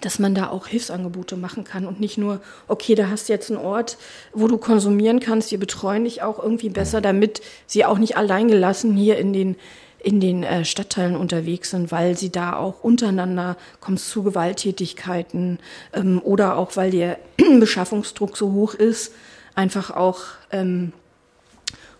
dass 0.00 0.18
man 0.18 0.34
da 0.34 0.50
auch 0.50 0.66
Hilfsangebote 0.66 1.36
machen 1.36 1.64
kann 1.64 1.86
und 1.86 2.00
nicht 2.00 2.18
nur, 2.18 2.40
okay, 2.66 2.94
da 2.94 3.08
hast 3.08 3.28
du 3.28 3.32
jetzt 3.32 3.50
einen 3.50 3.60
Ort, 3.60 3.98
wo 4.32 4.48
du 4.48 4.58
konsumieren 4.58 5.20
kannst, 5.20 5.50
wir 5.50 5.58
betreuen 5.58 6.04
dich 6.04 6.22
auch 6.22 6.42
irgendwie 6.42 6.70
besser, 6.70 7.00
damit 7.00 7.40
sie 7.66 7.84
auch 7.84 7.98
nicht 7.98 8.16
alleingelassen 8.16 8.96
hier 8.96 9.18
in 9.18 9.32
den 9.32 9.56
in 10.00 10.20
den 10.20 10.44
äh, 10.44 10.64
Stadtteilen 10.64 11.16
unterwegs 11.16 11.70
sind, 11.70 11.90
weil 11.90 12.16
sie 12.16 12.30
da 12.30 12.54
auch 12.54 12.84
untereinander 12.84 13.56
kommt 13.80 13.98
zu 13.98 14.22
Gewalttätigkeiten 14.22 15.58
ähm, 15.92 16.20
oder 16.22 16.56
auch 16.56 16.76
weil 16.76 16.92
der 16.92 17.18
Beschaffungsdruck 17.60 18.36
so 18.36 18.52
hoch 18.52 18.74
ist, 18.74 19.12
einfach 19.56 19.90
auch 19.90 20.20
ähm, 20.52 20.92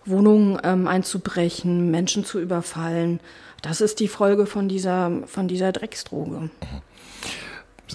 Wohnungen 0.05 0.57
ähm, 0.63 0.87
einzubrechen, 0.87 1.91
Menschen 1.91 2.23
zu 2.23 2.39
überfallen. 2.39 3.19
Das 3.61 3.81
ist 3.81 3.99
die 3.99 4.07
Folge 4.07 4.45
von 4.45 4.69
dieser, 4.69 5.11
von 5.25 5.49
dieser 5.49 5.73
Drecksdroge. 5.73 6.49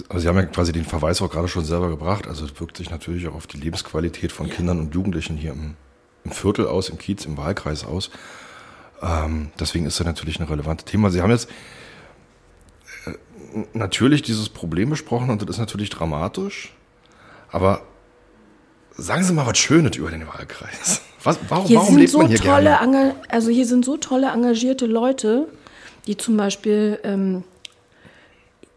Also 0.09 0.19
Sie 0.19 0.27
haben 0.27 0.37
ja 0.37 0.43
quasi 0.43 0.71
den 0.71 0.85
Verweis 0.85 1.21
auch 1.21 1.29
gerade 1.29 1.47
schon 1.47 1.65
selber 1.65 1.89
gebracht. 1.89 2.27
Also 2.27 2.45
es 2.45 2.59
wirkt 2.59 2.77
sich 2.77 2.89
natürlich 2.89 3.27
auch 3.27 3.35
auf 3.35 3.47
die 3.47 3.57
Lebensqualität 3.57 4.31
von. 4.31 4.49
Kindern 4.49 4.79
und 4.79 4.93
Jugendlichen 4.93 5.37
hier 5.37 5.51
im, 5.51 5.75
im, 6.23 6.31
Viertel 6.31 6.67
aus, 6.67 6.89
im 6.89 6.97
Kiez, 6.97 7.25
im 7.25 7.37
Wahlkreis 7.37 7.85
aus. 7.85 8.09
Ähm, 9.01 9.51
deswegen 9.59 9.85
ist 9.85 9.99
das 9.99 10.05
natürlich 10.05 10.39
ein 10.39 10.47
relevantes 10.47 10.85
Thema. 10.85 11.09
Sie 11.09 11.21
haben 11.21 11.31
jetzt 11.31 11.49
äh, 13.05 13.11
natürlich 13.73 14.21
dieses 14.21 14.49
Problem 14.49 14.89
besprochen 14.89 15.29
und 15.29 15.41
das 15.41 15.49
ist 15.49 15.59
natürlich 15.59 15.89
dramatisch. 15.89 16.73
Aber 17.51 17.81
sagen 18.97 19.23
Sie 19.23 19.33
mal 19.33 19.45
was 19.45 19.57
Schönes 19.57 19.95
über 19.97 20.11
den 20.11 20.27
Wahlkreis. 20.27 21.01
Was, 21.23 21.39
warum, 21.49 21.65
hier 21.65 21.77
warum 21.79 21.97
lebt 21.97 22.11
so 22.11 22.19
man 22.19 22.27
hier 22.27 22.37
tolle, 22.37 22.77
gerne? 22.77 23.15
Also 23.29 23.49
hier 23.49 23.65
sind 23.65 23.83
so 23.83 23.97
tolle 23.97 24.27
engagierte 24.27 24.85
Leute, 24.85 25.47
die 26.05 26.17
zum 26.17 26.37
Beispiel 26.37 26.99
ähm, 27.03 27.43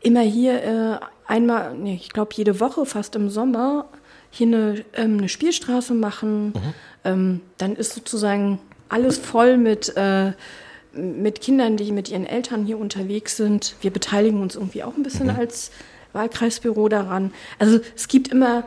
immer 0.00 0.21
hier 0.21 0.62
äh, 0.62 0.99
einmal, 1.26 1.75
nee, 1.75 1.95
ich 1.95 2.11
glaube 2.11 2.33
jede 2.35 2.61
Woche 2.61 2.87
fast 2.87 3.17
im 3.17 3.31
Sommer 3.31 3.87
hier 4.31 4.47
eine, 4.47 4.85
ähm, 4.95 5.19
eine 5.19 5.28
Spielstraße 5.28 5.95
machen. 5.95 6.49
Mhm. 6.49 6.75
Ähm, 7.05 7.40
dann 7.57 7.76
ist 7.76 7.95
sozusagen 7.95 8.59
alles 8.88 9.19
voll 9.19 9.57
mit, 9.57 9.95
äh, 9.97 10.33
mit 10.93 11.40
Kindern, 11.40 11.76
die 11.76 11.93
mit 11.93 12.11
ihren 12.11 12.26
Eltern 12.26 12.64
hier 12.64 12.78
unterwegs 12.78 13.37
sind. 13.37 13.76
Wir 13.81 13.90
beteiligen 13.90 14.40
uns 14.40 14.57
irgendwie 14.57 14.83
auch 14.83 14.97
ein 14.97 15.02
bisschen 15.02 15.26
mhm. 15.26 15.37
als 15.37 15.71
Wahlkreisbüro 16.12 16.88
daran. 16.88 17.33
Also 17.59 17.81
es 17.95 18.09
gibt 18.09 18.28
immer 18.28 18.64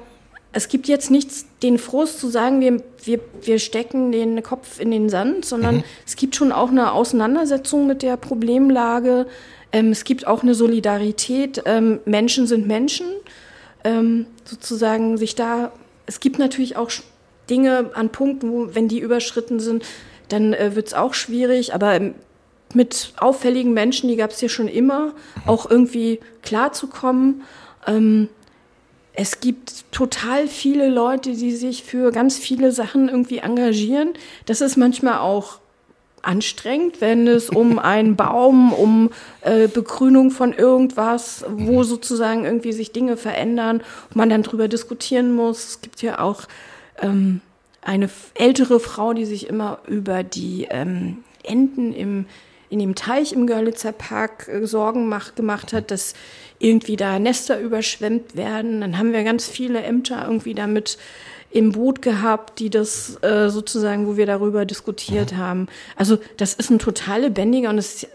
es 0.54 0.68
gibt 0.68 0.88
jetzt 0.88 1.12
nichts, 1.12 1.46
den 1.64 1.78
Frust 1.78 2.20
zu 2.20 2.30
sagen, 2.30 2.60
wir, 2.60 2.84
wir, 3.04 3.20
wir 3.42 3.60
stecken 3.60 4.12
den 4.12 4.44
Kopf 4.44 4.80
in 4.80 4.92
den 4.92 5.10
Sand, 5.10 5.46
sondern 5.46 5.78
mhm. 5.78 5.84
es 6.06 6.16
gibt 6.16 6.36
schon 6.36 6.52
auch 6.52 6.70
eine 6.70 6.92
Auseinandersetzung 6.92 7.88
mit 7.88 8.02
der 8.02 8.18
Problemlage. 8.18 9.28
Ähm, 9.72 9.92
es 9.92 10.04
gibt 10.04 10.28
auch 10.28 10.44
eine 10.44 10.56
Solidarität. 10.56 11.64
Ähm, 11.66 12.00
Menschen 12.06 12.48
sind 12.48 12.68
Menschen. 12.68 13.08
Ähm, 13.84 14.28
sozusagen 14.44 15.18
sich 15.18 15.36
da, 15.36 15.72
es 16.06 16.20
gibt 16.20 16.38
natürlich 16.38 16.78
auch 16.78 16.92
Dinge 17.50 17.92
an 17.94 18.10
Punkten, 18.10 18.52
wo, 18.52 18.76
wenn 18.76 18.88
die 18.88 19.00
überschritten 19.00 19.60
sind, 19.60 19.84
dann 20.30 20.54
äh, 20.54 20.76
wird 20.76 20.88
es 20.88 20.94
auch 20.94 21.14
schwierig, 21.14 21.74
aber 21.74 21.96
ähm, 21.96 22.16
mit 22.74 23.14
auffälligen 23.18 23.74
Menschen, 23.74 24.08
die 24.08 24.16
gab 24.16 24.32
es 24.32 24.40
hier 24.40 24.50
schon 24.50 24.68
immer, 24.68 25.14
auch 25.46 25.70
irgendwie 25.70 26.20
klarzukommen. 26.42 27.42
Ähm, 27.88 28.30
es 29.14 29.42
gibt 29.42 29.92
total 29.92 30.48
viele 30.48 30.88
Leute, 30.90 31.32
die 31.32 31.52
sich 31.52 31.84
für 31.84 32.12
ganz 32.12 32.38
viele 32.38 32.72
Sachen 32.72 33.10
irgendwie 33.10 33.40
engagieren. 33.40 34.12
Das 34.46 34.62
ist 34.62 34.78
manchmal 34.78 35.20
auch 35.20 35.60
anstrengend, 36.22 37.02
wenn 37.02 37.28
es 37.28 37.50
um 37.50 37.80
einen 37.80 38.16
Baum, 38.16 38.74
um 38.74 39.10
äh, 39.42 39.68
Begrünung 39.68 40.32
von 40.32 40.54
irgendwas, 40.54 41.46
wo 41.50 41.80
mhm. 41.80 41.84
sozusagen 41.84 42.46
irgendwie 42.46 42.74
sich 42.74 42.92
Dinge 42.92 43.18
verändern 43.18 43.82
und 44.10 44.16
man 44.16 44.30
dann 44.30 44.44
drüber 44.44 44.68
diskutieren 44.68 45.34
muss. 45.34 45.68
Es 45.68 45.82
gibt 45.82 46.02
ja 46.02 46.20
auch 46.20 46.44
ähm, 47.02 47.42
eine 47.82 48.10
ältere 48.36 48.80
Frau, 48.80 49.14
die 49.14 49.26
sich 49.26 49.48
immer 49.48 49.80
über 49.88 50.24
die 50.24 50.68
ähm, 50.70 51.24
Enten 51.44 51.94
im 51.94 52.26
in 52.72 52.80
dem 52.80 52.96
Teich 52.96 53.34
im 53.34 53.48
Görlitzer 53.48 53.92
Park 53.92 54.48
äh, 54.48 54.66
Sorgen 54.66 55.10
macht, 55.10 55.36
gemacht 55.36 55.74
hat, 55.74 55.92
dass 55.92 56.14
irgendwie 56.58 56.96
da 56.96 57.20
Nester 57.20 57.60
überschwemmt 57.60 58.38
werden. 58.38 58.80
Dann 58.80 58.98
haben 58.98 59.12
wir 59.12 59.26
ganz 59.26 59.48
viele 59.48 59.84
Ämter 59.84 60.24
irgendwie 60.26 60.54
damit 60.54 60.98
im 61.52 61.74
Boot 61.74 62.02
gehabt, 62.02 62.60
die 62.60 62.70
das 62.70 63.22
äh, 63.24 63.50
sozusagen, 63.50 64.08
wo 64.08 64.18
wir 64.18 64.26
darüber 64.26 64.66
diskutiert 64.66 65.34
mhm. 65.34 65.38
haben. 65.38 65.68
Also 65.96 66.18
das 66.38 66.54
ist 66.54 66.70
ein 66.70 66.80
total 66.80 67.22
lebendiger 67.22 67.70
und 67.70 67.78
es 67.78 68.08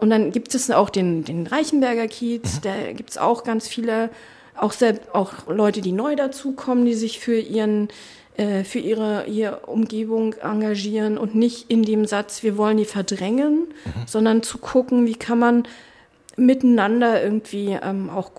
und 0.00 0.10
dann 0.10 0.30
gibt 0.30 0.54
es 0.54 0.70
auch 0.70 0.90
den, 0.90 1.24
den 1.24 1.48
Reichenberger 1.48 2.06
Kiez, 2.06 2.56
mhm. 2.56 2.60
da 2.62 2.92
gibt 2.92 3.10
es 3.10 3.18
auch 3.18 3.42
ganz 3.42 3.66
viele, 3.66 4.10
auch, 4.54 4.70
selbst, 4.70 5.12
auch 5.12 5.48
Leute, 5.48 5.80
die 5.80 5.90
neu 5.90 6.14
dazukommen, 6.14 6.84
die 6.84 6.94
sich 6.94 7.18
für 7.18 7.38
ihren 7.38 7.88
äh, 8.36 8.62
für 8.62 8.78
ihre, 8.78 9.26
ihre 9.26 9.66
Umgebung 9.66 10.34
engagieren 10.34 11.18
und 11.18 11.34
nicht 11.34 11.68
in 11.68 11.82
dem 11.82 12.04
Satz, 12.04 12.44
wir 12.44 12.56
wollen 12.56 12.76
die 12.76 12.84
verdrängen, 12.84 13.66
mhm. 13.84 13.90
sondern 14.06 14.44
zu 14.44 14.58
gucken, 14.58 15.06
wie 15.06 15.16
kann 15.16 15.40
man 15.40 15.64
miteinander 16.36 17.20
irgendwie 17.20 17.76
ähm, 17.82 18.08
auch 18.10 18.30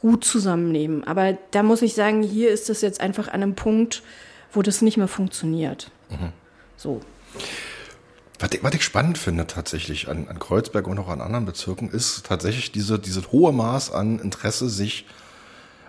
gut 0.00 0.24
zusammennehmen. 0.24 1.04
Aber 1.04 1.36
da 1.50 1.62
muss 1.62 1.82
ich 1.82 1.94
sagen, 1.94 2.22
hier 2.22 2.50
ist 2.50 2.70
es 2.70 2.80
jetzt 2.80 3.00
einfach 3.00 3.28
an 3.28 3.42
einem 3.42 3.54
Punkt, 3.54 4.02
wo 4.52 4.62
das 4.62 4.82
nicht 4.82 4.96
mehr 4.96 5.08
funktioniert. 5.08 5.90
Mhm. 6.10 6.32
So. 6.76 7.00
Was 8.38 8.50
ich, 8.52 8.62
was 8.62 8.74
ich, 8.74 8.84
spannend 8.84 9.18
finde 9.18 9.46
tatsächlich 9.46 10.08
an, 10.08 10.28
an, 10.28 10.38
Kreuzberg 10.38 10.86
und 10.86 10.98
auch 10.98 11.08
an 11.08 11.20
anderen 11.20 11.44
Bezirken, 11.44 11.90
ist 11.90 12.24
tatsächlich 12.24 12.70
diese, 12.70 12.98
dieses 12.98 13.32
hohe 13.32 13.52
Maß 13.52 13.92
an 13.92 14.20
Interesse, 14.20 14.68
sich 14.68 15.06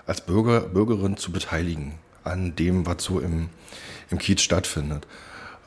als 0.08 0.22
Bürger, 0.22 0.62
Bürgerin 0.62 1.18
zu 1.18 1.32
beteiligen 1.32 2.00
an 2.24 2.56
dem, 2.56 2.88
was 2.88 3.04
so 3.04 3.20
im, 3.20 3.50
im 4.10 4.18
Kiez 4.18 4.42
stattfindet. 4.42 5.06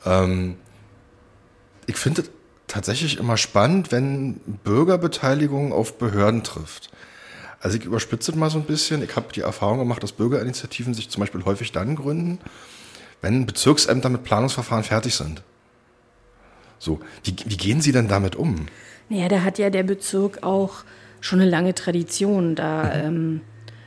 Ähm, 0.05 0.57
ich 1.85 1.95
finde 1.95 2.23
tatsächlich 2.67 3.17
immer 3.17 3.37
spannend, 3.37 3.91
wenn 3.91 4.35
Bürgerbeteiligung 4.63 5.71
auf 5.71 5.97
Behörden 5.97 6.43
trifft. 6.43 6.89
Also 7.63 7.77
ich 7.77 7.85
überspitze 7.85 8.37
mal 8.37 8.49
so 8.49 8.57
ein 8.57 8.65
bisschen. 8.65 9.01
Ich 9.01 9.15
habe 9.15 9.31
die 9.33 9.39
Erfahrung 9.39 9.79
gemacht, 9.79 10.03
dass 10.03 10.11
Bürgerinitiativen 10.11 10.93
sich 10.93 11.09
zum 11.09 11.21
Beispiel 11.21 11.45
häufig 11.45 11.71
dann 11.71 11.95
gründen, 11.95 12.39
wenn 13.21 13.45
Bezirksämter 13.45 14.09
mit 14.09 14.25
Planungsverfahren 14.25 14.83
fertig 14.83 15.15
sind. 15.15 15.43
So, 16.77 16.99
wie, 17.23 17.33
wie 17.45 17.55
gehen 17.55 17.79
Sie 17.79 17.93
denn 17.93 18.09
damit 18.09 18.35
um? 18.35 18.65
Naja, 19.07 19.29
da 19.29 19.43
hat 19.43 19.59
ja 19.59 19.69
der 19.69 19.83
Bezirk 19.83 20.43
auch 20.43 20.83
schon 21.21 21.39
eine 21.39 21.49
lange 21.49 21.73
Tradition, 21.73 22.55
da 22.55 22.83
mhm. 22.83 22.91
ähm, 22.93 23.41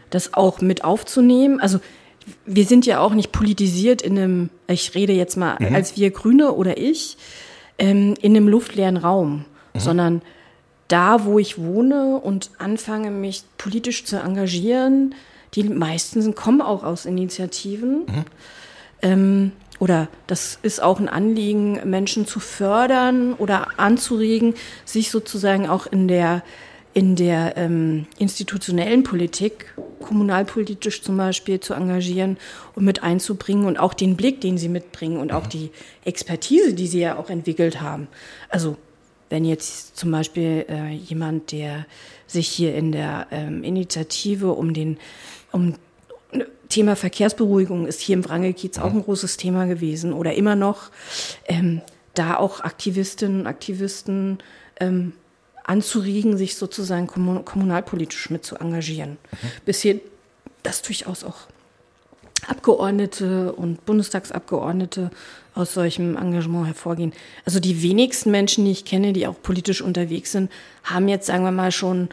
das 0.08 0.32
auch 0.32 0.62
mit 0.62 0.82
aufzunehmen. 0.82 1.60
Also 1.60 1.78
wir 2.46 2.64
sind 2.64 2.86
ja 2.86 3.00
auch 3.00 3.12
nicht 3.12 3.30
politisiert 3.30 4.00
in 4.00 4.18
einem, 4.18 4.50
ich 4.68 4.94
rede 4.94 5.12
jetzt 5.12 5.36
mal 5.36 5.58
mhm. 5.58 5.74
als 5.74 5.98
wir 5.98 6.10
Grüne 6.12 6.52
oder 6.52 6.78
ich, 6.78 7.18
ähm, 7.78 8.14
in 8.22 8.34
einem 8.34 8.48
luftleeren 8.48 8.96
Raum, 8.96 9.44
mhm. 9.74 9.80
sondern 9.80 10.22
da, 10.88 11.24
wo 11.24 11.38
ich 11.38 11.58
wohne 11.58 12.18
und 12.18 12.50
anfange, 12.58 13.10
mich 13.10 13.44
politisch 13.58 14.04
zu 14.04 14.16
engagieren, 14.16 15.14
die 15.54 15.64
meisten 15.64 16.34
kommen 16.34 16.60
auch 16.60 16.84
aus 16.84 17.06
Initiativen. 17.06 18.06
Mhm. 18.06 18.24
Ähm, 19.02 19.52
oder 19.78 20.08
das 20.26 20.58
ist 20.62 20.82
auch 20.82 21.00
ein 21.00 21.08
Anliegen, 21.08 21.80
Menschen 21.84 22.26
zu 22.26 22.40
fördern 22.40 23.34
oder 23.34 23.78
anzuregen, 23.78 24.54
sich 24.84 25.10
sozusagen 25.10 25.68
auch 25.68 25.86
in 25.86 26.08
der, 26.08 26.42
in 26.94 27.14
der 27.14 27.56
ähm, 27.56 28.06
institutionellen 28.18 29.02
Politik, 29.02 29.74
kommunalpolitisch 30.00 31.02
zum 31.02 31.18
Beispiel, 31.18 31.60
zu 31.60 31.74
engagieren 31.74 32.38
und 32.74 32.84
mit 32.84 33.02
einzubringen 33.02 33.66
und 33.66 33.78
auch 33.78 33.92
den 33.92 34.16
Blick, 34.16 34.40
den 34.40 34.56
sie 34.56 34.70
mitbringen 34.70 35.18
und 35.18 35.32
auch 35.32 35.44
mhm. 35.44 35.50
die 35.50 35.70
Expertise, 36.04 36.72
die 36.72 36.86
sie 36.86 37.00
ja 37.00 37.18
auch 37.18 37.28
entwickelt 37.28 37.80
haben. 37.82 38.08
Also 38.48 38.78
wenn 39.30 39.44
jetzt 39.44 39.96
zum 39.96 40.10
Beispiel 40.10 40.66
äh, 40.68 40.92
jemand, 40.92 41.52
der 41.52 41.86
sich 42.26 42.48
hier 42.48 42.74
in 42.74 42.92
der 42.92 43.26
ähm, 43.30 43.64
Initiative 43.64 44.52
um 44.52 44.74
den 44.74 44.98
um 45.52 45.74
Thema 46.68 46.96
Verkehrsberuhigung 46.96 47.86
ist 47.86 48.00
hier 48.00 48.14
im 48.14 48.24
Wrangelkiez 48.24 48.78
auch 48.78 48.92
ein 48.92 49.02
großes 49.02 49.36
Thema 49.36 49.66
gewesen 49.66 50.12
oder 50.12 50.34
immer 50.34 50.56
noch, 50.56 50.90
ähm, 51.46 51.80
da 52.14 52.36
auch 52.36 52.60
Aktivistinnen 52.60 53.40
und 53.42 53.46
Aktivisten 53.46 54.38
ähm, 54.80 55.12
anzuregen, 55.64 56.36
sich 56.36 56.56
sozusagen 56.56 57.06
kommunalpolitisch 57.06 58.30
mit 58.30 58.44
zu 58.44 58.56
engagieren. 58.56 59.10
Mhm. 59.10 59.46
Bis 59.64 59.80
hier 59.80 60.00
das 60.62 60.82
durchaus 60.82 61.24
auch 61.24 61.36
Abgeordnete 62.46 63.52
und 63.52 63.84
Bundestagsabgeordnete 63.86 65.10
aus 65.56 65.74
solchem 65.74 66.16
Engagement 66.16 66.66
hervorgehen. 66.66 67.12
Also 67.44 67.58
die 67.60 67.82
wenigsten 67.82 68.30
Menschen, 68.30 68.64
die 68.64 68.72
ich 68.72 68.84
kenne, 68.84 69.12
die 69.12 69.26
auch 69.26 69.40
politisch 69.42 69.80
unterwegs 69.80 70.32
sind, 70.32 70.50
haben 70.84 71.08
jetzt, 71.08 71.26
sagen 71.26 71.44
wir 71.44 71.50
mal, 71.50 71.72
schon 71.72 72.08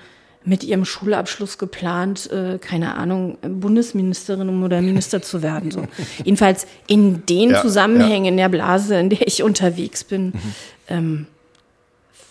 mit 0.46 0.64
ihrem 0.64 0.86
Schulabschluss 0.86 1.58
geplant, 1.58 2.30
äh, 2.32 2.58
keine 2.58 2.96
Ahnung, 2.96 3.38
Bundesministerin 3.42 4.64
oder 4.64 4.82
Minister 4.82 5.22
zu 5.22 5.42
werden. 5.42 5.72
So. 5.72 5.88
Jedenfalls 6.24 6.68
in 6.88 7.26
den 7.26 7.52
ja, 7.52 7.62
Zusammenhängen, 7.62 8.26
ja. 8.26 8.32
in 8.32 8.38
der 8.38 8.50
Blase, 8.50 8.98
in 8.98 9.10
der 9.10 9.28
ich 9.28 9.44
unterwegs 9.44 10.04
bin, 10.04 10.28
mhm. 10.28 10.54
ähm, 10.88 11.28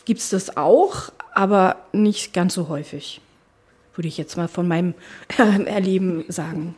gibt 0.04 0.20
es 0.20 0.30
das 0.30 0.56
auch, 0.56 1.12
aber 1.34 1.76
nicht 1.92 2.32
ganz 2.32 2.54
so 2.54 2.68
häufig, 2.68 3.20
würde 3.94 4.08
ich 4.08 4.18
jetzt 4.18 4.36
mal 4.36 4.48
von 4.48 4.66
meinem 4.66 4.94
Erleben 5.66 6.24
sagen. 6.28 6.74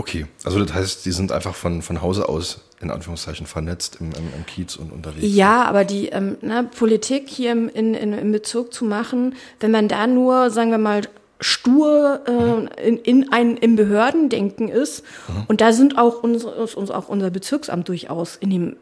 Okay, 0.00 0.24
also 0.44 0.64
das 0.64 0.72
heißt, 0.72 1.04
die 1.04 1.12
sind 1.12 1.30
einfach 1.30 1.54
von, 1.54 1.82
von 1.82 2.00
Hause 2.00 2.26
aus 2.26 2.62
in 2.80 2.90
Anführungszeichen 2.90 3.44
vernetzt 3.46 3.98
im, 4.00 4.12
im, 4.12 4.32
im 4.34 4.46
Kiez 4.46 4.76
und 4.76 4.92
unterwegs. 4.92 5.26
Ja, 5.28 5.64
aber 5.64 5.84
die 5.84 6.06
ähm, 6.06 6.38
na, 6.40 6.62
Politik 6.62 7.28
hier 7.28 7.52
im, 7.52 7.68
in, 7.68 7.92
in, 7.92 8.14
im 8.14 8.32
Bezirk 8.32 8.72
zu 8.72 8.86
machen, 8.86 9.34
wenn 9.60 9.70
man 9.70 9.88
da 9.88 10.06
nur, 10.06 10.48
sagen 10.48 10.70
wir 10.70 10.78
mal, 10.78 11.02
stur 11.38 12.22
äh, 12.26 12.88
in, 12.88 12.96
in 12.96 13.30
ein 13.30 13.58
im 13.58 13.76
Behördendenken 13.76 14.70
ist 14.70 15.04
mhm. 15.28 15.44
und 15.48 15.60
da 15.60 15.74
sind 15.74 15.98
auch 15.98 16.22
unsere, 16.22 16.64
uns 16.64 16.90
auch 16.90 17.10
unser 17.10 17.28
Bezirksamt 17.28 17.86
durchaus 17.86 18.36
in 18.36 18.48
dem 18.48 18.76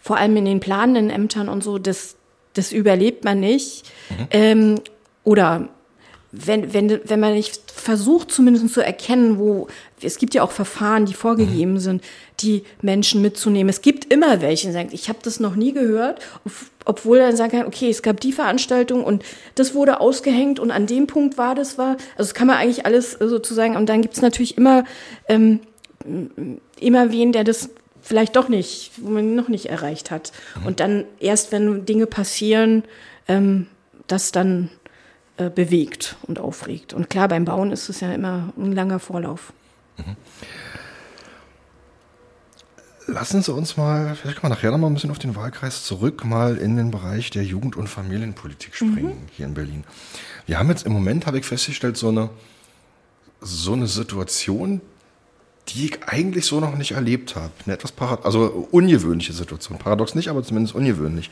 vor 0.00 0.16
allem 0.16 0.38
in 0.38 0.46
den 0.46 0.60
planenden 0.60 1.10
Ämtern 1.10 1.50
und 1.50 1.62
so 1.62 1.76
das 1.76 2.16
das 2.54 2.72
überlebt 2.72 3.24
man 3.24 3.40
nicht 3.40 3.92
mhm. 4.08 4.26
ähm, 4.30 4.80
oder 5.22 5.68
wenn, 6.36 6.72
wenn, 6.74 7.00
wenn 7.04 7.20
man 7.20 7.34
nicht 7.34 7.70
versucht, 7.70 8.32
zumindest 8.32 8.72
zu 8.72 8.80
erkennen, 8.80 9.38
wo, 9.38 9.68
es 10.02 10.18
gibt 10.18 10.34
ja 10.34 10.42
auch 10.42 10.50
Verfahren, 10.50 11.06
die 11.06 11.14
vorgegeben 11.14 11.78
sind, 11.78 12.02
die 12.40 12.64
Menschen 12.82 13.22
mitzunehmen. 13.22 13.68
Es 13.68 13.82
gibt 13.82 14.12
immer 14.12 14.40
welche, 14.40 14.66
die 14.66 14.72
sagen, 14.72 14.88
ich 14.92 15.08
habe 15.08 15.20
das 15.22 15.38
noch 15.38 15.54
nie 15.54 15.72
gehört, 15.72 16.20
obwohl 16.84 17.18
dann 17.18 17.36
sagen 17.36 17.52
kann, 17.52 17.66
okay, 17.66 17.88
es 17.88 18.02
gab 18.02 18.20
die 18.20 18.32
Veranstaltung 18.32 19.04
und 19.04 19.24
das 19.54 19.74
wurde 19.74 20.00
ausgehängt 20.00 20.58
und 20.58 20.70
an 20.70 20.86
dem 20.86 21.06
Punkt 21.06 21.38
war 21.38 21.54
das 21.54 21.78
war. 21.78 21.96
Also 22.16 22.30
das 22.30 22.34
kann 22.34 22.48
man 22.48 22.56
eigentlich 22.56 22.84
alles 22.84 23.12
sozusagen, 23.12 23.76
und 23.76 23.88
dann 23.88 24.02
gibt 24.02 24.14
es 24.14 24.22
natürlich 24.22 24.58
immer, 24.58 24.84
ähm, 25.28 25.60
immer 26.80 27.12
wen, 27.12 27.32
der 27.32 27.44
das 27.44 27.70
vielleicht 28.02 28.36
doch 28.36 28.48
nicht, 28.48 28.90
wo 28.98 29.10
man 29.10 29.34
noch 29.34 29.48
nicht 29.48 29.66
erreicht 29.66 30.10
hat. 30.10 30.32
Mhm. 30.60 30.66
Und 30.66 30.80
dann 30.80 31.04
erst, 31.20 31.52
wenn 31.52 31.86
Dinge 31.86 32.06
passieren, 32.06 32.82
ähm, 33.28 33.66
das 34.06 34.32
dann 34.32 34.70
äh, 35.36 35.50
bewegt 35.50 36.16
und 36.22 36.38
aufregt. 36.38 36.92
Und 36.92 37.10
klar, 37.10 37.28
beim 37.28 37.44
Bauen 37.44 37.72
ist 37.72 37.88
es 37.88 38.00
ja 38.00 38.12
immer 38.12 38.52
ein 38.56 38.72
langer 38.72 39.00
Vorlauf. 39.00 39.52
Mhm. 39.96 40.16
Lassen 43.06 43.42
Sie 43.42 43.52
uns 43.52 43.76
mal, 43.76 44.14
vielleicht 44.14 44.40
können 44.40 44.52
wir 44.52 44.56
nachher 44.56 44.70
noch 44.70 44.78
mal 44.78 44.86
ein 44.86 44.94
bisschen 44.94 45.10
auf 45.10 45.18
den 45.18 45.36
Wahlkreis 45.36 45.84
zurück, 45.84 46.24
mal 46.24 46.56
in 46.56 46.76
den 46.76 46.90
Bereich 46.90 47.30
der 47.30 47.44
Jugend- 47.44 47.76
und 47.76 47.88
Familienpolitik 47.88 48.74
springen, 48.74 49.08
mhm. 49.08 49.28
hier 49.32 49.46
in 49.46 49.54
Berlin. 49.54 49.84
Wir 50.46 50.58
haben 50.58 50.70
jetzt 50.70 50.86
im 50.86 50.92
Moment, 50.92 51.26
habe 51.26 51.38
ich 51.38 51.44
festgestellt, 51.44 51.96
so 51.98 52.08
eine, 52.08 52.30
so 53.40 53.74
eine 53.74 53.88
Situation, 53.88 54.80
die 55.68 55.86
ich 55.86 56.04
eigentlich 56.06 56.46
so 56.46 56.60
noch 56.60 56.76
nicht 56.76 56.92
erlebt 56.92 57.36
habe. 57.36 57.52
Eine 57.64 57.74
etwas 57.74 57.92
parad 57.92 58.24
also 58.24 58.68
ungewöhnliche 58.70 59.32
Situation. 59.32 59.78
Paradox 59.78 60.14
nicht, 60.14 60.28
aber 60.28 60.42
zumindest 60.42 60.74
ungewöhnlich. 60.74 61.30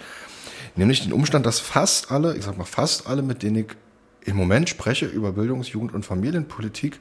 Nämlich 0.74 1.02
den 1.02 1.12
Umstand, 1.12 1.46
dass 1.46 1.60
fast 1.60 2.10
alle, 2.10 2.36
ich 2.36 2.44
sag 2.44 2.58
mal 2.58 2.64
fast 2.64 3.06
alle, 3.06 3.22
mit 3.22 3.42
denen 3.42 3.56
ich 3.56 3.66
im 4.24 4.36
Moment 4.36 4.68
spreche 4.68 5.06
über 5.06 5.32
Bildungs-, 5.32 5.72
Jugend- 5.72 5.94
und 5.94 6.04
Familienpolitik, 6.04 7.00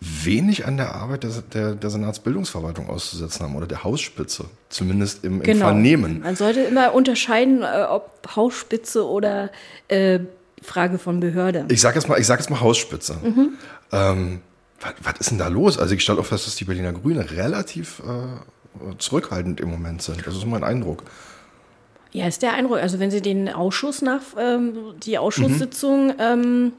wenig 0.00 0.66
an 0.66 0.76
der 0.76 0.94
Arbeit 0.94 1.22
der, 1.22 1.30
der, 1.52 1.74
der 1.74 1.90
Senatsbildungsverwaltung 1.90 2.90
auszusetzen 2.90 3.44
haben 3.44 3.56
oder 3.56 3.66
der 3.66 3.84
Hausspitze, 3.84 4.44
zumindest 4.68 5.24
im, 5.24 5.38
im 5.38 5.42
genau. 5.42 5.66
Vernehmen. 5.66 6.20
Man 6.20 6.36
sollte 6.36 6.60
immer 6.60 6.94
unterscheiden, 6.94 7.62
äh, 7.62 7.84
ob 7.88 8.10
Hausspitze 8.36 9.06
oder 9.06 9.50
äh, 9.88 10.20
Frage 10.62 10.98
von 10.98 11.20
Behörde. 11.20 11.66
Ich 11.68 11.80
sage 11.80 11.96
jetzt 11.96 12.08
mal, 12.08 12.18
ich 12.18 12.26
sag 12.26 12.38
jetzt 12.38 12.50
mal 12.50 12.60
Hausspitze. 12.60 13.16
Mhm. 13.22 13.50
Ähm, 13.92 14.40
was, 14.80 14.94
was, 15.02 15.20
ist 15.20 15.30
denn 15.30 15.38
da 15.38 15.48
los? 15.48 15.78
Also 15.78 15.94
ich 15.94 16.02
stelle 16.02 16.20
auch 16.20 16.26
fest, 16.26 16.46
dass 16.46 16.56
die 16.56 16.64
Berliner 16.64 16.92
Grüne 16.92 17.30
relativ 17.30 18.00
äh, 18.00 18.98
zurückhaltend 18.98 19.60
im 19.60 19.70
Moment 19.70 20.02
sind. 20.02 20.26
Das 20.26 20.34
ist 20.34 20.46
mein 20.46 20.64
Eindruck. 20.64 21.04
Ja, 22.14 22.28
ist 22.28 22.42
der 22.42 22.52
Eindruck. 22.52 22.78
Also 22.78 23.00
wenn 23.00 23.10
Sie 23.10 23.20
den 23.20 23.48
Ausschuss 23.48 24.00
nach, 24.00 24.22
ähm, 24.38 24.94
die 25.04 25.18
Ausschusssitzung 25.18 26.06
mhm. 26.06 26.14
ähm, 26.20 26.72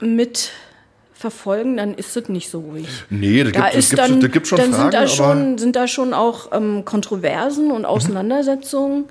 mit 0.00 0.52
verfolgen, 1.12 1.76
dann 1.76 1.92
ist 1.92 2.16
es 2.16 2.28
nicht 2.30 2.48
so 2.48 2.60
ruhig. 2.60 2.88
Nee, 3.10 3.44
da, 3.44 3.50
da 3.50 3.64
gibt, 3.66 3.74
ist 3.74 3.98
dann, 3.98 4.20
da 4.20 4.28
gibt 4.28 4.48
schon 4.48 4.58
dann 4.58 4.72
Fragen, 4.72 4.82
sind 4.90 4.94
da 4.94 5.06
schon, 5.06 5.58
sind 5.58 5.76
da 5.76 5.86
schon 5.86 6.14
auch 6.14 6.50
ähm, 6.50 6.86
Kontroversen 6.86 7.70
und 7.70 7.80
mhm. 7.80 7.86
Auseinandersetzungen. 7.86 9.04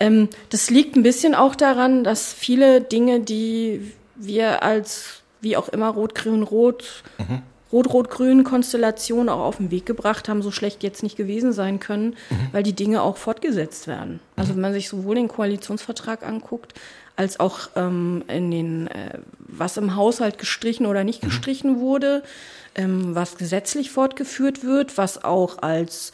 Mhm. 0.00 0.30
das 0.48 0.70
liegt 0.70 0.96
ein 0.96 1.02
bisschen 1.02 1.34
auch 1.34 1.54
daran, 1.54 2.02
dass 2.02 2.32
viele 2.32 2.80
Dinge, 2.80 3.20
die 3.20 3.92
wir 4.16 4.62
als, 4.62 5.22
wie 5.42 5.58
auch 5.58 5.68
immer, 5.68 5.90
Rot-Grün-Rot 5.90 7.04
mhm. 7.18 7.42
Rot-Rot-Grün-Konstellation 7.74 9.28
auch 9.28 9.40
auf 9.40 9.56
den 9.56 9.72
Weg 9.72 9.84
gebracht 9.84 10.28
haben, 10.28 10.42
so 10.42 10.52
schlecht 10.52 10.84
jetzt 10.84 11.02
nicht 11.02 11.16
gewesen 11.16 11.52
sein 11.52 11.80
können, 11.80 12.10
mhm. 12.30 12.48
weil 12.52 12.62
die 12.62 12.72
Dinge 12.72 13.02
auch 13.02 13.16
fortgesetzt 13.16 13.88
werden. 13.88 14.20
Also 14.36 14.52
mhm. 14.52 14.56
wenn 14.56 14.62
man 14.62 14.72
sich 14.74 14.88
sowohl 14.88 15.16
den 15.16 15.26
Koalitionsvertrag 15.26 16.24
anguckt, 16.24 16.74
als 17.16 17.40
auch 17.40 17.70
ähm, 17.74 18.22
in 18.28 18.52
den, 18.52 18.86
äh, 18.86 19.18
was 19.38 19.76
im 19.76 19.96
Haushalt 19.96 20.38
gestrichen 20.38 20.86
oder 20.86 21.02
nicht 21.02 21.22
mhm. 21.22 21.28
gestrichen 21.28 21.80
wurde, 21.80 22.22
ähm, 22.76 23.16
was 23.16 23.36
gesetzlich 23.36 23.90
fortgeführt 23.90 24.62
wird, 24.62 24.96
was 24.96 25.24
auch 25.24 25.58
als 25.58 26.12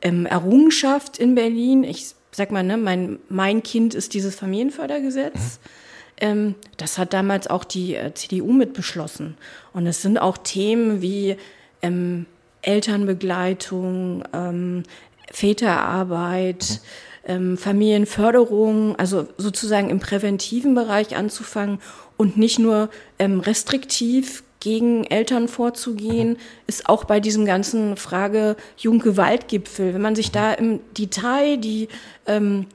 ähm, 0.00 0.24
Errungenschaft 0.24 1.18
in 1.18 1.34
Berlin, 1.34 1.84
ich 1.84 2.14
sag 2.32 2.50
mal, 2.50 2.62
ne, 2.62 2.78
mein, 2.78 3.18
mein 3.28 3.62
Kind 3.62 3.94
ist 3.94 4.14
dieses 4.14 4.34
Familienfördergesetz. 4.34 5.34
Mhm 5.34 5.81
ähm, 6.22 6.54
das 6.76 6.96
hat 6.96 7.12
damals 7.12 7.48
auch 7.48 7.64
die 7.64 7.96
äh, 7.96 8.14
CDU 8.14 8.52
mit 8.52 8.72
beschlossen. 8.72 9.36
Und 9.74 9.86
es 9.86 10.00
sind 10.00 10.18
auch 10.18 10.38
Themen 10.38 11.02
wie 11.02 11.36
ähm, 11.82 12.26
Elternbegleitung, 12.62 14.22
ähm, 14.32 14.84
Väterarbeit, 15.30 16.80
ähm, 17.26 17.58
Familienförderung, 17.58 18.96
also 18.96 19.26
sozusagen 19.36 19.90
im 19.90 19.98
präventiven 19.98 20.76
Bereich 20.76 21.16
anzufangen 21.16 21.80
und 22.16 22.36
nicht 22.36 22.60
nur 22.60 22.88
ähm, 23.18 23.40
restriktiv 23.40 24.44
gegen 24.60 25.02
Eltern 25.02 25.48
vorzugehen, 25.48 26.36
ist 26.68 26.88
auch 26.88 27.02
bei 27.02 27.18
diesem 27.18 27.46
ganzen 27.46 27.96
Frage 27.96 28.54
Jugendgewaltgipfel. 28.76 29.92
Wenn 29.92 30.02
man 30.02 30.14
sich 30.14 30.30
da 30.30 30.52
im 30.52 30.78
Detail 30.96 31.56
die, 31.56 31.88
ähm, 32.26 32.66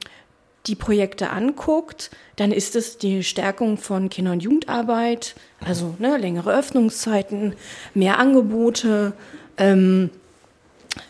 die 0.66 0.76
Projekte 0.76 1.30
anguckt, 1.30 2.12
dann 2.38 2.52
ist 2.52 2.76
es 2.76 2.98
die 2.98 3.24
Stärkung 3.24 3.78
von 3.78 4.10
Kinder- 4.10 4.32
und 4.32 4.44
Jugendarbeit, 4.44 5.36
also 5.60 5.96
ne, 6.00 6.18
längere 6.18 6.54
Öffnungszeiten, 6.54 7.56
mehr 7.94 8.20
Angebote, 8.20 9.14
ähm, 9.58 10.12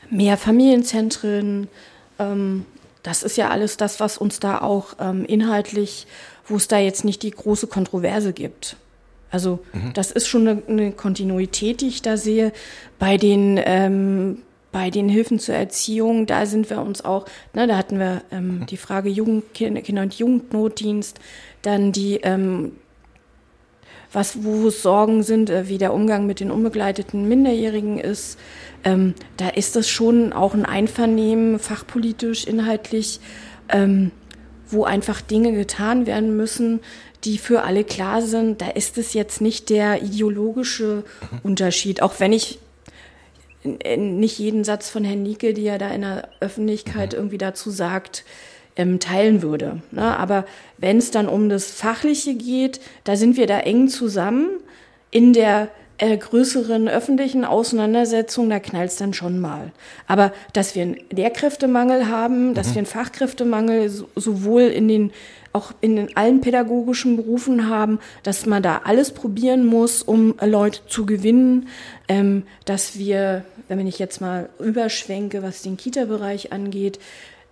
mehr 0.10 0.38
Familienzentren. 0.38 1.68
Ähm, 2.18 2.66
das 3.04 3.24
ist 3.24 3.38
ja 3.38 3.50
alles 3.50 3.78
das, 3.78 4.00
was 4.00 4.18
uns 4.18 4.40
da 4.40 4.60
auch 4.60 4.96
ähm, 5.00 5.26
inhaltlich, 5.26 6.08
wo 6.48 6.56
es 6.56 6.70
da 6.70 6.80
jetzt 6.80 7.04
nicht 7.04 7.24
die 7.24 7.32
große 7.32 7.68
Kontroverse 7.68 8.32
gibt. 8.32 8.78
Also 9.30 9.60
mhm. 9.74 9.94
das 9.94 10.12
ist 10.12 10.28
schon 10.28 10.48
eine, 10.48 10.64
eine, 10.68 10.92
Kontinuität, 10.94 11.82
die 11.82 11.90
ich 11.90 12.02
da 12.02 12.16
sehe. 12.16 12.54
Bei 13.00 13.18
den, 13.18 13.60
ähm, 13.64 14.42
bei 14.78 14.92
den 14.92 15.10
Hilfen 15.10 15.40
zur 15.40 15.56
Erziehung, 15.56 16.28
da 16.28 16.46
sind 16.46 16.70
wir 16.70 16.80
uns 16.84 17.04
auch, 17.04 17.26
ne, 17.56 17.66
da 17.66 17.78
hatten 17.78 17.98
wir 17.98 18.22
ähm, 18.30 18.60
mhm. 18.60 18.66
die 18.68 18.78
Frage 18.78 19.10
Jugend, 19.10 19.56
Kinder- 19.56 20.04
und 20.04 20.14
Jugendnotdienst, 20.14 21.20
dann 21.64 21.92
die, 21.92 22.18
ähm, 22.18 22.74
was, 24.14 24.44
wo 24.44 24.68
es 24.68 24.84
Sorgen 24.84 25.24
sind, 25.24 25.50
äh, 25.50 25.68
wie 25.68 25.80
der 25.80 25.96
Umgang 25.96 26.28
mit 26.28 26.42
den 26.42 26.52
unbegleiteten 26.52 27.28
Minderjährigen 27.28 27.98
ist. 27.98 28.38
Ähm, 28.84 29.16
da 29.38 29.50
ist 29.50 29.76
das 29.76 29.90
schon 29.90 30.32
auch 30.32 30.54
ein 30.54 30.64
Einvernehmen, 30.64 31.58
fachpolitisch, 31.58 32.46
inhaltlich, 32.46 33.20
ähm, 33.70 34.12
wo 34.70 34.84
einfach 34.84 35.22
Dinge 35.22 35.54
getan 35.54 36.06
werden 36.06 36.38
müssen, 36.38 36.82
die 37.24 37.40
für 37.40 37.64
alle 37.64 37.84
klar 37.84 38.22
sind. 38.22 38.62
Da 38.62 38.70
ist 38.70 39.00
es 39.00 39.16
jetzt 39.16 39.42
nicht 39.42 39.72
der 39.72 40.04
ideologische 40.04 41.04
Unterschied, 41.42 42.04
auch 42.04 42.20
wenn 42.20 42.32
ich 42.32 42.60
nicht 43.98 44.40
jeden 44.40 44.64
Satz 44.64 44.90
von 44.90 45.04
Herrn 45.04 45.24
Nieke, 45.24 45.54
die 45.54 45.66
er 45.66 45.78
da 45.78 45.90
in 45.90 46.02
der 46.02 46.30
Öffentlichkeit 46.40 47.14
mhm. 47.14 47.20
irgendwie 47.20 47.38
dazu 47.38 47.70
sagt, 47.70 48.24
ähm, 48.76 49.00
teilen 49.00 49.42
würde. 49.42 49.82
Ne? 49.92 50.18
Aber 50.18 50.46
wenn 50.78 50.98
es 50.98 51.12
dann 51.12 51.28
um 51.28 51.50
das 51.50 51.72
Fachliche 51.72 52.36
geht, 52.36 52.80
da 53.04 53.16
sind 53.16 53.38
wir 53.38 53.48
da 53.48 53.60
eng 53.60 53.88
zusammen. 53.88 54.48
In 55.10 55.34
der 55.34 55.70
äh, 55.98 56.16
größeren 56.16 56.88
öffentlichen 56.88 57.44
Auseinandersetzung, 57.44 58.50
da 58.50 58.60
knallt 58.60 58.92
es 58.92 58.98
dann 58.98 59.14
schon 59.14 59.40
mal. 59.40 59.72
Aber 60.06 60.32
dass 60.54 60.76
wir 60.76 60.84
einen 60.84 60.98
Lehrkräftemangel 61.10 62.08
haben, 62.08 62.54
dass 62.54 62.70
mhm. 62.70 62.74
wir 62.74 62.78
einen 62.80 62.88
Fachkräftemangel 62.88 63.90
so, 63.90 64.08
sowohl 64.16 64.64
in 64.64 64.88
den 64.88 65.12
auch 65.54 65.72
in 65.82 65.96
den 65.96 66.16
allen 66.16 66.42
pädagogischen 66.42 67.16
Berufen 67.16 67.68
haben, 67.68 68.00
dass 68.22 68.46
man 68.46 68.62
da 68.62 68.82
alles 68.84 69.12
probieren 69.12 69.66
muss, 69.66 70.04
um 70.04 70.36
Leute 70.40 70.82
zu 70.88 71.08
gewinnen, 71.08 71.68
ähm, 72.08 72.44
dass 72.66 73.00
wir, 73.00 73.44
wenn 73.76 73.88
ich 73.88 74.00
jetzt 74.00 74.22
mal 74.22 74.50
überschwenke, 74.60 75.44
was 75.44 75.62
den 75.62 75.78
Kita-Bereich 75.78 76.52
angeht, 76.52 77.00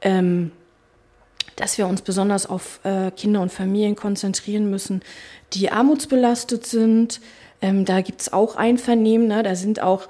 ähm, 0.02 0.52
dass 1.56 1.78
wir 1.78 1.88
uns 1.88 2.02
besonders 2.02 2.46
auf 2.46 2.80
äh, 2.84 3.12
Kinder 3.12 3.42
und 3.42 3.52
Familien 3.52 3.96
konzentrieren 3.96 4.70
müssen, 4.70 5.02
die 5.54 5.72
armutsbelastet 5.72 6.66
sind. 6.66 7.22
Ähm, 7.62 7.86
da 7.86 8.02
gibt's 8.02 8.34
auch 8.34 8.56
Einvernehmen, 8.56 9.28
ne? 9.28 9.44
da 9.44 9.56
sind 9.56 9.82
auch 9.82 10.08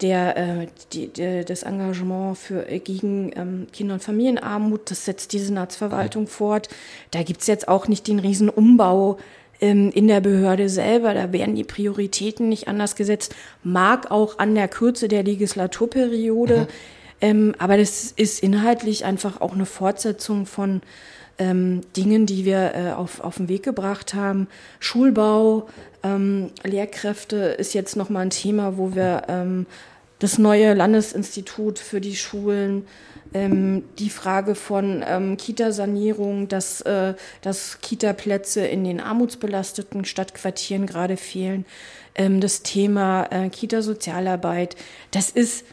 der, 0.00 0.36
äh, 0.36 0.66
die, 0.92 1.08
der, 1.08 1.44
das 1.44 1.62
Engagement 1.62 2.36
für, 2.38 2.68
äh, 2.68 2.78
gegen 2.78 3.32
ähm, 3.36 3.66
Kinder- 3.72 3.94
und 3.94 4.02
Familienarmut, 4.02 4.90
das 4.90 5.04
setzt 5.04 5.32
die 5.32 5.38
Senatsverwaltung 5.38 6.26
fort. 6.26 6.68
Da 7.10 7.22
gibt's 7.22 7.46
jetzt 7.46 7.68
auch 7.68 7.88
nicht 7.88 8.06
den 8.06 8.18
riesen 8.18 8.48
Umbau 8.48 9.18
in 9.60 10.08
der 10.08 10.20
Behörde 10.20 10.68
selber. 10.68 11.14
Da 11.14 11.32
werden 11.32 11.54
die 11.54 11.64
Prioritäten 11.64 12.48
nicht 12.48 12.68
anders 12.68 12.96
gesetzt. 12.96 13.34
Mag 13.62 14.10
auch 14.10 14.38
an 14.38 14.54
der 14.54 14.68
Kürze 14.68 15.08
der 15.08 15.22
Legislaturperiode. 15.22 16.60
Mhm. 16.60 16.66
Ähm, 17.20 17.54
aber 17.58 17.76
das 17.76 18.12
ist 18.12 18.42
inhaltlich 18.42 19.04
einfach 19.04 19.40
auch 19.40 19.54
eine 19.54 19.66
Fortsetzung 19.66 20.46
von 20.46 20.82
ähm, 21.38 21.80
Dingen, 21.96 22.26
die 22.26 22.44
wir 22.44 22.74
äh, 22.74 22.92
auf, 22.92 23.20
auf 23.20 23.36
den 23.36 23.48
Weg 23.48 23.62
gebracht 23.62 24.14
haben. 24.14 24.48
Schulbau, 24.78 25.68
ähm, 26.02 26.50
Lehrkräfte 26.62 27.36
ist 27.36 27.74
jetzt 27.74 27.96
nochmal 27.96 28.22
ein 28.22 28.30
Thema, 28.30 28.76
wo 28.76 28.94
wir 28.94 29.22
ähm, 29.28 29.66
das 30.18 30.38
neue 30.38 30.74
Landesinstitut 30.74 31.78
für 31.78 32.00
die 32.00 32.16
Schulen, 32.16 32.86
ähm, 33.34 33.84
die 33.98 34.10
Frage 34.10 34.54
von 34.54 35.04
ähm, 35.06 35.36
Kita-Sanierung, 35.36 36.48
dass, 36.48 36.80
äh, 36.82 37.14
dass 37.42 37.80
Kita-Plätze 37.80 38.66
in 38.66 38.84
den 38.84 39.00
armutsbelasteten 39.00 40.04
Stadtquartieren 40.04 40.86
gerade 40.86 41.16
fehlen, 41.16 41.66
ähm, 42.14 42.40
das 42.40 42.62
Thema 42.62 43.26
äh, 43.30 43.48
Kita-Sozialarbeit, 43.50 44.76
das 45.10 45.30
ist 45.30 45.64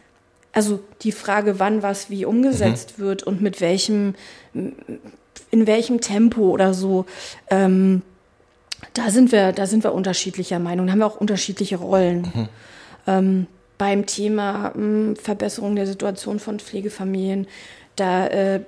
also 0.54 0.82
die 1.04 1.13
Frage, 1.13 1.60
wann 1.60 1.82
was 1.82 2.10
wie 2.10 2.26
umgesetzt 2.26 2.95
mhm. 2.97 3.04
wird 3.04 3.24
und 3.24 3.41
mit 3.41 3.62
welchem 3.62 4.15
in 4.54 5.67
welchem 5.67 6.02
Tempo 6.02 6.50
oder 6.50 6.74
so. 6.74 7.06
Ähm, 7.50 8.02
da 8.93 9.12
sind 9.12 9.32
wir, 9.32 9.52
da 9.52 9.67
sind 9.67 9.84
wir 9.84 9.93
unterschiedlicher 9.93 10.60
Meinung, 10.60 10.88
da 10.88 10.93
haben 10.93 11.00
wir 11.00 11.06
auch 11.06 11.21
unterschiedliche 11.21 11.78
Rollen. 11.78 12.21
Mhm. 12.21 12.50
Ähm, 13.08 13.47
beim 13.82 14.06
Thema 14.06 14.74
mh, 14.76 14.76
hm, 14.76 15.15
Verbesserung 15.15 15.76
der 15.76 15.88
Situation 15.88 16.39
von 16.39 16.60
Pflegefamilien, 16.60 17.48
da, 17.96 18.28
äh, 18.28 18.62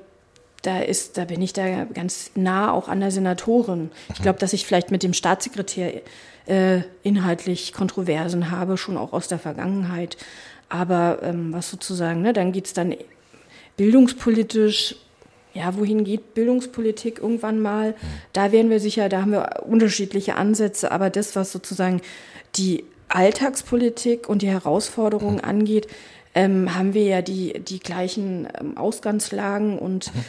da 0.63 0.80
ist, 0.80 1.19
da 1.19 1.26
bin 1.26 1.39
ich 1.39 1.54
da 1.54 1.84
ganz 1.84 2.32
nah 2.34 2.71
auch 2.71 2.88
an 2.88 2.99
der 2.99 3.12
Senatorin. 3.12 3.91
Ich 4.12 4.23
glaube, 4.23 4.39
dass 4.39 4.54
ich 4.54 4.65
vielleicht 4.65 4.89
mit 4.89 5.04
dem 5.04 5.13
Staatssekretär 5.13 6.02
äh, 6.47 6.82
inhaltlich 7.04 7.73
Kontroversen 7.73 8.49
habe, 8.49 8.76
schon 8.76 8.97
auch 8.97 9.13
aus 9.13 9.28
der 9.28 9.38
Vergangenheit. 9.38 10.17
Aber 10.67 11.19
ähm, 11.21 11.54
was 11.54 11.69
sozusagen, 11.69 12.23
ne, 12.23 12.34
dann 12.34 12.52
geht's 12.52 12.73
dann 12.73 12.95
bildungspolitisch 13.78 14.95
ja, 15.54 15.78
wohin 15.78 16.04
geht 16.04 16.34
Bildungspolitik 16.34 17.19
irgendwann 17.19 17.60
mal? 17.60 17.93
Da 18.34 18.52
werden 18.52 18.71
wir 18.71 18.80
sicher, 18.80 19.08
da 19.08 19.21
haben 19.21 19.34
wir 19.34 19.62
unterschiedliche 19.67 20.34
Ansätze, 20.34 20.91
aber 20.91 21.12
das, 21.12 21.36
was 21.36 21.52
sozusagen 21.52 22.02
die 22.56 22.86
Alltagspolitik 23.13 24.28
und 24.28 24.41
die 24.41 24.49
Herausforderungen 24.49 25.38
mhm. 25.38 25.43
angeht, 25.43 25.88
ähm, 26.36 26.76
haben 26.76 26.93
wir 26.93 27.04
ja 27.04 27.21
die, 27.21 27.60
die 27.60 27.80
gleichen 27.80 28.47
ähm, 28.60 28.78
Ausgangslagen 28.78 29.78
und 29.78 30.13
mhm. 30.13 30.21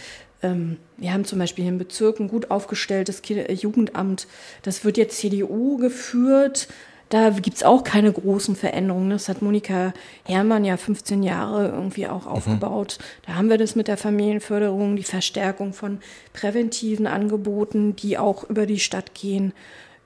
ähm, 0.43 0.77
wir 0.99 1.13
haben 1.13 1.25
zum 1.25 1.39
Beispiel 1.39 1.65
hier 1.65 1.73
im 1.73 1.79
Bezirk 1.79 2.21
ein 2.21 2.29
gut 2.29 2.51
aufgestelltes 2.51 3.23
Jugendamt. 3.49 4.27
Das 4.63 4.85
wird 4.85 4.97
jetzt 4.99 5.19
CDU 5.19 5.79
geführt. 5.79 6.69
Da 7.11 7.31
gibt's 7.31 7.63
auch 7.63 7.85
keine 7.85 8.13
großen 8.13 8.57
Veränderungen. 8.57 9.11
Das 9.11 9.29
hat 9.29 9.41
Monika 9.41 9.93
Herrmann 10.25 10.65
ja 10.65 10.77
15 10.77 11.23
Jahre 11.23 11.69
irgendwie 11.69 12.07
auch 12.07 12.27
mhm. 12.27 12.33
aufgebaut. 12.33 12.99
Da 13.27 13.35
haben 13.35 13.49
wir 13.49 13.59
das 13.59 13.77
mit 13.77 13.89
der 13.89 13.97
Familienförderung, 13.97 14.97
die 14.97 15.05
Verstärkung 15.05 15.73
von 15.73 16.01
präventiven 16.33 17.07
Angeboten, 17.07 17.97
die 17.97 18.19
auch 18.19 18.45
über 18.45 18.67
die 18.67 18.81
Stadt 18.81 19.15
gehen. 19.15 19.53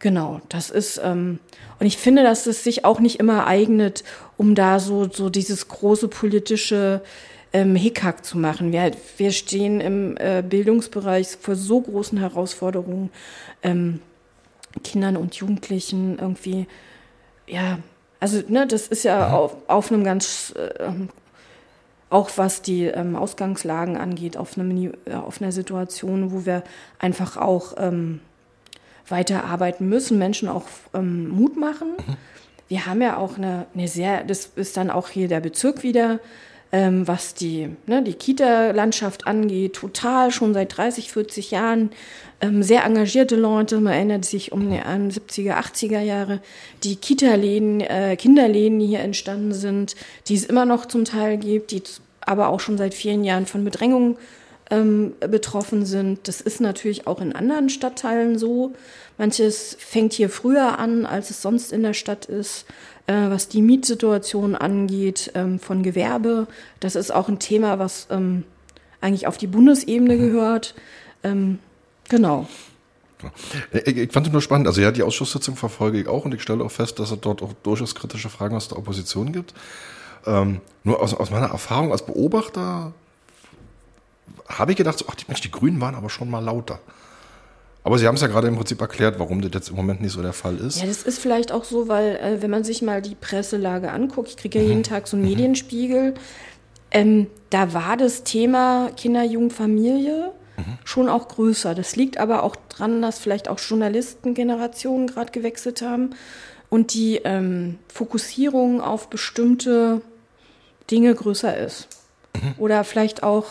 Genau, 0.01 0.41
das 0.49 0.71
ist, 0.71 1.01
ähm, 1.03 1.41
und 1.81 1.87
ich 1.87 1.97
finde, 1.97 2.23
dass 2.23 2.47
es 2.47 2.65
sich 2.65 2.85
auch 2.85 3.01
nicht 3.01 3.21
immer 3.21 3.47
eignet, 3.47 4.05
um 4.37 4.55
da 4.55 4.81
so, 4.81 5.09
so 5.09 5.31
dieses 5.31 5.69
große 5.69 6.09
politische 6.09 7.03
ähm, 7.53 7.75
Hickhack 7.77 8.25
zu 8.25 8.37
machen. 8.39 8.73
Wir, 8.73 8.93
wir 9.17 9.33
stehen 9.33 9.81
im 9.81 10.17
äh, 10.19 10.43
Bildungsbereich 10.43 11.29
vor 11.41 11.55
so 11.55 11.81
großen 11.81 12.19
Herausforderungen, 12.19 13.11
ähm, 13.63 14.01
Kindern 14.83 15.17
und 15.17 15.35
Jugendlichen 15.37 16.19
irgendwie 16.19 16.67
ja, 17.49 17.79
also 18.21 18.43
ne, 18.49 18.67
das 18.67 18.89
ist 18.89 19.05
ja 19.05 19.33
auf, 19.33 19.57
auf 19.67 19.91
einem 19.91 20.05
ganz, 20.05 20.55
äh, 20.57 20.91
auch 22.11 22.31
was 22.37 22.63
die 22.63 22.85
ähm, 22.85 23.17
Ausgangslagen 23.17 23.97
angeht, 23.97 24.37
auf, 24.37 24.57
einem, 24.57 24.93
äh, 25.05 25.15
auf 25.15 25.41
einer 25.41 25.53
Situation, 25.53 26.33
wo 26.33 26.47
wir 26.47 26.63
einfach 26.99 27.37
auch 27.37 27.75
ähm, 27.79 28.21
weiterarbeiten 29.11 29.89
müssen, 29.89 30.19
Menschen 30.19 30.49
auch 30.49 30.65
ähm, 30.95 31.29
Mut 31.29 31.57
machen. 31.57 31.93
Mhm. 31.97 32.17
Wir 32.69 32.87
haben 32.87 33.01
ja 33.01 33.17
auch 33.17 33.39
eine, 33.39 33.67
eine 33.75 33.89
sehr, 33.89 34.25
das 34.25 34.51
ist 34.57 34.77
dann 34.77 34.91
auch 34.91 35.09
hier 35.09 35.29
der 35.29 35.41
Bezirk 35.41 35.83
wieder, 35.83 36.21
ähm, 36.71 37.09
was 37.09 37.33
die, 37.33 37.71
ne, 37.87 38.03
die 38.03 38.13
Kita-Landschaft 38.13 39.27
angeht, 39.27 39.75
total 39.75 40.31
schon 40.31 40.53
seit 40.53 40.77
30, 40.77 41.11
40 41.11 41.51
Jahren 41.51 41.91
ähm, 42.43 42.63
sehr 42.63 42.85
engagierte 42.85 43.37
Leute. 43.37 43.81
Man 43.81 43.95
erinnert 43.95 44.27
sich 44.27 44.53
um 44.53 44.71
die 44.71 44.79
70er, 44.79 45.55
80er 45.55 46.01
Jahre, 46.01 46.41
die 46.85 46.97
Kita-Läden, 46.97 47.81
äh, 47.81 48.17
Kinderläden, 48.17 48.79
die 48.79 48.87
hier 48.87 49.01
entstanden 49.01 49.55
sind, 49.55 49.97
die 50.29 50.35
es 50.35 50.45
immer 50.45 50.67
noch 50.67 50.85
zum 50.85 51.07
Teil 51.07 51.39
gibt, 51.39 51.71
die 51.71 51.83
aber 52.21 52.49
auch 52.49 52.61
schon 52.61 52.77
seit 52.77 52.93
vielen 52.93 53.25
Jahren 53.25 53.47
von 53.47 53.65
Bedrängung 53.65 54.19
ähm, 54.71 55.15
betroffen 55.21 55.87
sind. 55.87 56.29
Das 56.29 56.41
ist 56.41 56.61
natürlich 56.61 57.07
auch 57.07 57.21
in 57.21 57.35
anderen 57.35 57.69
Stadtteilen 57.69 58.39
so. 58.39 58.75
Manches 59.17 59.77
fängt 59.79 60.13
hier 60.13 60.31
früher 60.31 60.79
an, 60.79 61.07
als 61.07 61.31
es 61.31 61.43
sonst 61.43 61.73
in 61.73 61.83
der 61.83 61.95
Stadt 61.95 62.27
ist, 62.27 62.67
äh, 63.07 63.13
was 63.13 63.49
die 63.49 63.63
Mietsituation 63.63 64.55
angeht 64.55 65.33
ähm, 65.35 65.59
von 65.59 65.83
Gewerbe. 65.83 66.47
Das 66.81 66.95
ist 66.95 67.13
auch 67.13 67.29
ein 67.29 67.39
Thema, 67.39 67.79
was 67.79 68.07
ähm, 68.11 68.45
eigentlich 69.01 69.27
auf 69.27 69.39
die 69.39 69.47
Bundesebene 69.47 70.17
mhm. 70.17 70.21
gehört. 70.21 70.75
Ähm, 71.23 71.59
genau. 72.09 72.47
Ich 73.73 74.13
fand 74.13 74.29
es 74.29 74.33
nur 74.33 74.43
spannend. 74.43 74.69
Also 74.69 74.81
ja, 74.81 74.93
die 74.93 75.03
Ausschusssitzung 75.03 75.57
verfolge 75.57 76.01
ich 76.01 76.07
auch 76.07 76.25
und 76.25 76.35
ich 76.35 76.43
stelle 76.43 76.63
auch 76.63 76.71
fest, 76.71 77.01
dass 77.01 77.11
es 77.11 77.21
dort 77.21 77.43
auch 77.43 77.53
durchaus 77.65 77.97
kritische 77.97 78.29
Fragen 78.29 78.55
aus 78.55 78.69
der 78.69 78.79
Opposition 78.79 79.33
gibt. 79.33 79.55
Ähm, 80.25 80.61
nur 80.85 81.01
aus, 81.01 81.15
aus 81.15 81.31
meiner 81.31 81.49
Erfahrung 81.49 81.91
als 81.91 82.07
Beobachter 82.07 82.93
habe 84.49 84.73
ich 84.73 84.77
gedacht, 84.77 84.99
so, 84.99 85.05
ach, 85.09 85.15
die, 85.15 85.25
Mensch, 85.29 85.41
die 85.41 85.51
Grünen 85.51 85.81
waren 85.81 85.95
aber 85.95 86.11
schon 86.11 86.31
mal 86.31 86.41
lauter. 86.41 86.81
Aber 87.85 87.99
Sie 87.99 88.07
haben 88.07 88.17
es 88.17 88.21
ja 88.21 88.27
gerade 88.27 88.49
im 88.49 88.57
Prinzip 88.57 88.81
erklärt, 88.81 89.19
warum 89.19 89.41
das 89.41 89.51
jetzt 89.55 89.71
im 89.71 89.77
Moment 89.77 90.01
nicht 90.01 90.13
so 90.13 90.21
der 90.21 90.33
Fall 90.33 90.59
ist. 90.59 90.81
Ja, 90.81 90.87
das 90.87 91.05
ist 91.05 91.19
vielleicht 91.19 91.53
auch 91.53 91.65
so, 91.65 91.89
weil 91.89 92.17
äh, 92.17 92.43
wenn 92.43 92.51
man 92.51 92.65
sich 92.65 92.83
mal 92.83 93.01
die 93.01 93.15
Presselage 93.15 93.91
anguckt, 93.91 94.29
ich 94.29 94.37
kriege 94.37 94.59
ja 94.59 94.65
mhm. 94.65 94.71
jeden 94.71 94.83
Tag 94.83 95.09
so 95.09 95.17
einen 95.17 95.25
mhm. 95.25 95.31
Medienspiegel, 95.31 96.15
ähm, 96.91 97.29
da 97.51 97.73
war 97.73 97.97
das 97.97 98.25
Thema 98.25 98.91
Kinder, 98.97 99.25
Jugend, 99.25 99.53
Familie 99.53 100.33
mhm. 100.57 100.79
schon 100.85 101.09
auch 101.09 101.29
größer. 101.29 101.75
Das 101.75 101.97
liegt 101.97 102.19
aber 102.19 102.43
auch 102.43 102.57
dran, 102.69 103.01
dass 103.01 103.19
vielleicht 103.19 103.49
auch 103.49 103.59
Journalistengenerationen 103.59 105.07
gerade 105.07 105.33
gewechselt 105.33 105.83
haben 105.83 106.11
und 106.71 106.93
die 106.95 107.17
ähm, 107.25 107.79
Fokussierung 107.89 108.81
auf 108.81 109.09
bestimmte 109.09 110.03
Dinge 110.91 111.15
größer 111.15 111.57
ist. 111.57 111.89
Mhm. 112.35 112.55
Oder 112.59 112.85
vielleicht 112.85 113.23
auch 113.23 113.47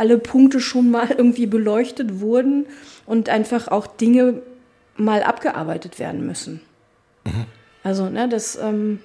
alle 0.00 0.16
Punkte 0.16 0.60
schon 0.60 0.90
mal 0.90 1.10
irgendwie 1.16 1.46
beleuchtet 1.46 2.20
wurden 2.20 2.66
und 3.06 3.28
einfach 3.28 3.68
auch 3.68 3.86
Dinge 3.86 4.42
mal 4.96 5.22
abgearbeitet 5.22 5.98
werden 5.98 6.26
müssen. 6.26 6.60
Mhm. 7.24 7.44
Also, 7.82 8.08
ne, 8.08 8.28
das, 8.28 8.56
ähm, 8.56 9.00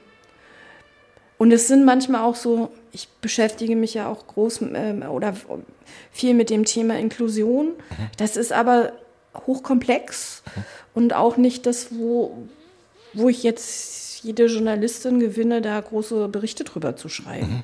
und 1.37 1.51
es 1.51 1.67
sind 1.67 1.83
manchmal 1.83 2.21
auch 2.21 2.35
so, 2.35 2.71
ich 2.93 3.09
beschäftige 3.21 3.75
mich 3.75 3.93
ja 3.93 4.07
auch 4.07 4.25
groß 4.25 4.61
äh, 4.61 5.05
oder 5.09 5.33
viel 6.11 6.33
mit 6.33 6.49
dem 6.49 6.63
Thema 6.63 6.97
Inklusion. 6.97 7.67
Mhm. 7.67 8.09
Das 8.17 8.37
ist 8.37 8.53
aber 8.53 8.93
hochkomplex 9.45 10.43
mhm. 10.45 10.63
und 10.93 11.13
auch 11.13 11.35
nicht 11.35 11.65
das, 11.65 11.87
wo, 11.91 12.37
wo 13.13 13.27
ich 13.27 13.43
jetzt 13.43 14.23
jede 14.23 14.45
Journalistin 14.45 15.19
gewinne, 15.19 15.61
da 15.61 15.79
große 15.79 16.29
Berichte 16.29 16.63
drüber 16.63 16.95
zu 16.95 17.09
schreiben. 17.09 17.63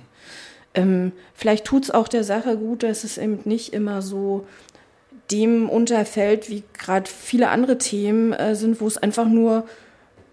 Ähm, 0.73 1.11
vielleicht 1.33 1.65
tut 1.65 1.83
es 1.83 1.91
auch 1.91 2.07
der 2.07 2.23
Sache 2.23 2.57
gut, 2.57 2.83
dass 2.83 3.03
es 3.03 3.17
eben 3.17 3.39
nicht 3.45 3.73
immer 3.73 4.01
so 4.01 4.45
dem 5.31 5.69
unterfällt, 5.69 6.49
wie 6.49 6.63
gerade 6.77 7.09
viele 7.09 7.49
andere 7.49 7.77
Themen 7.77 8.33
äh, 8.33 8.55
sind, 8.55 8.81
wo 8.81 8.87
es 8.87 8.97
einfach 8.97 9.27
nur 9.27 9.65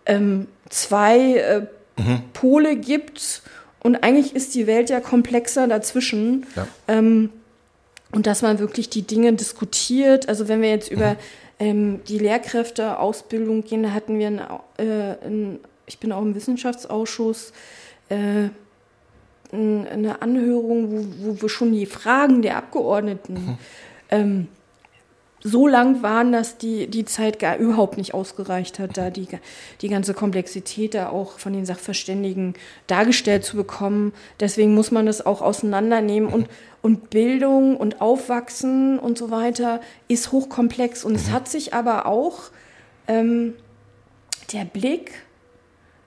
ähm, 0.06 0.48
zwei 0.68 1.34
äh, 1.36 1.60
mhm. 1.96 2.22
Pole 2.32 2.76
gibt 2.76 3.42
und 3.80 3.96
eigentlich 4.02 4.34
ist 4.34 4.54
die 4.54 4.66
Welt 4.66 4.90
ja 4.90 5.00
komplexer 5.00 5.68
dazwischen. 5.68 6.46
Ja. 6.56 6.66
Ähm, 6.88 7.30
und 8.10 8.26
dass 8.26 8.42
man 8.42 8.58
wirklich 8.58 8.88
die 8.88 9.02
Dinge 9.02 9.32
diskutiert. 9.34 10.28
Also 10.28 10.48
wenn 10.48 10.62
wir 10.62 10.70
jetzt 10.70 10.90
über 10.90 11.10
mhm. 11.10 11.16
ähm, 11.58 12.00
die 12.08 12.18
Lehrkräfteausbildung 12.18 13.64
gehen, 13.64 13.82
da 13.82 13.92
hatten 13.92 14.18
wir, 14.18 14.28
ein, 14.28 14.40
äh, 14.78 15.26
ein, 15.26 15.60
ich 15.86 15.98
bin 15.98 16.12
auch 16.12 16.22
im 16.22 16.34
Wissenschaftsausschuss, 16.34 17.52
äh, 18.08 18.48
eine 19.52 20.22
Anhörung, 20.22 20.90
wo, 20.90 21.30
wo 21.30 21.42
wir 21.42 21.48
schon 21.48 21.72
die 21.72 21.86
Fragen 21.86 22.42
der 22.42 22.56
Abgeordneten 22.56 23.34
mhm. 23.34 23.58
ähm, 24.10 24.48
so 25.40 25.66
lang 25.68 26.02
waren, 26.02 26.32
dass 26.32 26.58
die, 26.58 26.88
die 26.88 27.04
Zeit 27.04 27.38
gar 27.38 27.56
überhaupt 27.56 27.96
nicht 27.96 28.12
ausgereicht 28.12 28.78
hat, 28.78 28.96
da 28.96 29.10
die, 29.10 29.28
die 29.80 29.88
ganze 29.88 30.14
Komplexität 30.14 30.94
da 30.94 31.10
auch 31.10 31.38
von 31.38 31.52
den 31.52 31.64
Sachverständigen 31.64 32.54
dargestellt 32.86 33.44
zu 33.44 33.56
bekommen. 33.56 34.12
Deswegen 34.40 34.74
muss 34.74 34.90
man 34.90 35.06
das 35.06 35.24
auch 35.24 35.40
auseinandernehmen 35.40 36.32
und, 36.32 36.48
und 36.82 37.10
Bildung 37.10 37.76
und 37.76 38.00
Aufwachsen 38.00 38.98
und 38.98 39.16
so 39.16 39.30
weiter 39.30 39.80
ist 40.08 40.32
hochkomplex 40.32 41.04
und 41.04 41.14
es 41.14 41.28
mhm. 41.28 41.32
hat 41.32 41.48
sich 41.48 41.72
aber 41.72 42.06
auch 42.06 42.50
ähm, 43.06 43.54
der 44.52 44.64
Blick 44.64 45.12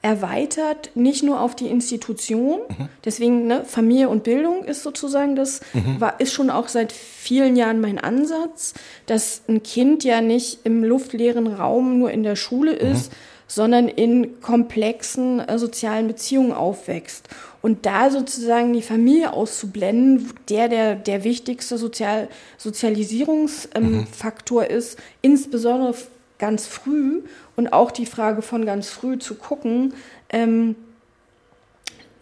erweitert, 0.01 0.91
nicht 0.95 1.23
nur 1.23 1.41
auf 1.41 1.55
die 1.55 1.67
Institution. 1.67 2.61
Mhm. 2.67 2.89
Deswegen, 3.05 3.47
ne, 3.47 3.63
Familie 3.65 4.09
und 4.09 4.23
Bildung 4.23 4.63
ist 4.63 4.81
sozusagen 4.81 5.35
das, 5.35 5.61
mhm. 5.73 6.01
war, 6.01 6.19
ist 6.19 6.33
schon 6.33 6.49
auch 6.49 6.67
seit 6.67 6.91
vielen 6.91 7.55
Jahren 7.55 7.81
mein 7.81 7.99
Ansatz, 7.99 8.73
dass 9.05 9.43
ein 9.47 9.61
Kind 9.61 10.03
ja 10.03 10.21
nicht 10.21 10.59
im 10.63 10.83
luftleeren 10.83 11.47
Raum 11.47 11.99
nur 11.99 12.11
in 12.11 12.23
der 12.23 12.35
Schule 12.35 12.73
mhm. 12.73 12.91
ist, 12.91 13.11
mhm. 13.11 13.15
sondern 13.47 13.87
in 13.87 14.41
komplexen 14.41 15.39
äh, 15.39 15.59
sozialen 15.59 16.07
Beziehungen 16.07 16.51
aufwächst. 16.51 17.29
Und 17.61 17.85
da 17.85 18.09
sozusagen 18.09 18.73
die 18.73 18.81
Familie 18.81 19.33
auszublenden, 19.33 20.33
der 20.49 20.67
der, 20.67 20.95
der 20.95 21.23
wichtigste 21.23 21.77
Sozial 21.77 22.27
Sozialisierungsfaktor 22.57 24.63
ähm, 24.63 24.71
mhm. 24.71 24.77
ist, 24.77 24.97
insbesondere 25.21 25.93
ganz 26.39 26.65
früh 26.65 27.21
und 27.55 27.73
auch 27.73 27.91
die 27.91 28.05
Frage 28.05 28.41
von 28.41 28.65
ganz 28.65 28.89
früh 28.89 29.19
zu 29.19 29.35
gucken, 29.35 29.93
ähm, 30.29 30.75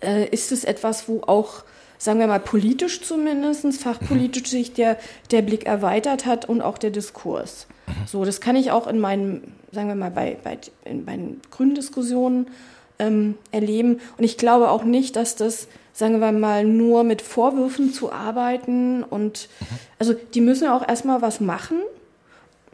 äh, 0.02 0.28
ist 0.30 0.52
es 0.52 0.64
etwas, 0.64 1.08
wo 1.08 1.22
auch, 1.22 1.64
sagen 1.98 2.20
wir 2.20 2.28
mal, 2.28 2.40
politisch 2.40 3.02
zumindest, 3.02 3.82
fachpolitisch 3.82 4.44
mhm. 4.44 4.48
sich 4.48 4.74
der, 4.74 4.98
der 5.32 5.42
Blick 5.42 5.66
erweitert 5.66 6.26
hat 6.26 6.48
und 6.48 6.62
auch 6.62 6.78
der 6.78 6.92
Diskurs. 6.92 7.68
Mhm. 7.88 7.92
So, 8.08 8.26
das 8.26 8.42
kann 8.42 8.56
ich 8.56 8.72
auch 8.72 8.88
in 8.88 9.00
meinen, 9.00 9.54
sagen 9.72 9.88
wir 9.88 9.96
mal, 9.96 10.12
bei, 10.12 10.38
bei 10.44 10.58
in 10.86 11.06
meinen 11.06 11.42
Gründiskussionen 11.52 12.48
ähm, 12.98 13.36
erleben. 13.52 14.00
Und 14.18 14.24
ich 14.24 14.38
glaube 14.38 14.70
auch 14.70 14.84
nicht, 14.84 15.16
dass 15.16 15.36
das, 15.36 15.68
sagen 15.94 16.20
wir 16.20 16.32
mal, 16.32 16.66
nur 16.66 17.04
mit 17.04 17.22
Vorwürfen 17.22 17.94
zu 17.94 18.12
arbeiten 18.12 19.04
und, 19.04 19.50
mhm. 19.60 19.66
also 20.00 20.14
die 20.14 20.42
müssen 20.42 20.66
ja 20.66 20.76
auch 20.76 20.88
erstmal 20.88 21.22
was 21.22 21.40
machen 21.40 21.78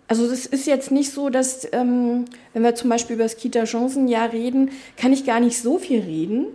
also 0.08 0.26
es 0.26 0.46
ist 0.46 0.68
jetzt 0.68 0.92
nicht 0.92 1.12
so, 1.12 1.30
dass, 1.30 1.68
ähm, 1.72 2.26
wenn 2.54 2.64
wir 2.64 2.76
zum 2.76 2.90
Beispiel 2.90 3.16
über 3.16 3.24
das 3.24 3.38
Kita-Chancenjahr 3.38 4.34
reden, 4.34 4.72
kann 4.98 5.14
ich 5.14 5.26
gar 5.26 5.40
nicht 5.40 5.62
so 5.62 5.80
viel 5.80 6.02
reden, 6.02 6.48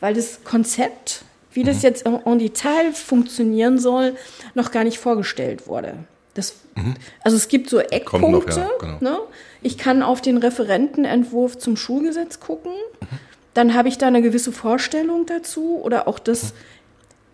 weil 0.00 0.14
das 0.14 0.44
Konzept, 0.44 1.24
wie 1.52 1.64
das 1.64 1.78
mhm. 1.78 1.82
jetzt 1.82 2.06
en 2.06 2.38
Detail 2.38 2.92
funktionieren 2.92 3.78
soll, 3.78 4.14
noch 4.54 4.70
gar 4.70 4.84
nicht 4.84 4.98
vorgestellt 4.98 5.66
wurde. 5.66 5.94
Das, 6.34 6.54
mhm. 6.74 6.94
Also 7.22 7.36
es 7.36 7.48
gibt 7.48 7.70
so 7.70 7.78
Eckpunkte. 7.78 8.30
Noch, 8.30 8.56
ja, 8.56 8.70
genau. 8.80 8.98
ne? 9.00 9.18
Ich 9.62 9.78
kann 9.78 10.02
auf 10.02 10.20
den 10.20 10.36
Referentenentwurf 10.36 11.58
zum 11.58 11.76
Schulgesetz 11.76 12.40
gucken. 12.40 12.72
Mhm. 13.00 13.06
Dann 13.54 13.74
habe 13.74 13.88
ich 13.88 13.98
da 13.98 14.06
eine 14.06 14.22
gewisse 14.22 14.52
Vorstellung 14.52 15.26
dazu 15.26 15.80
oder 15.82 16.06
auch 16.06 16.18
das, 16.18 16.52
mhm 16.52 16.56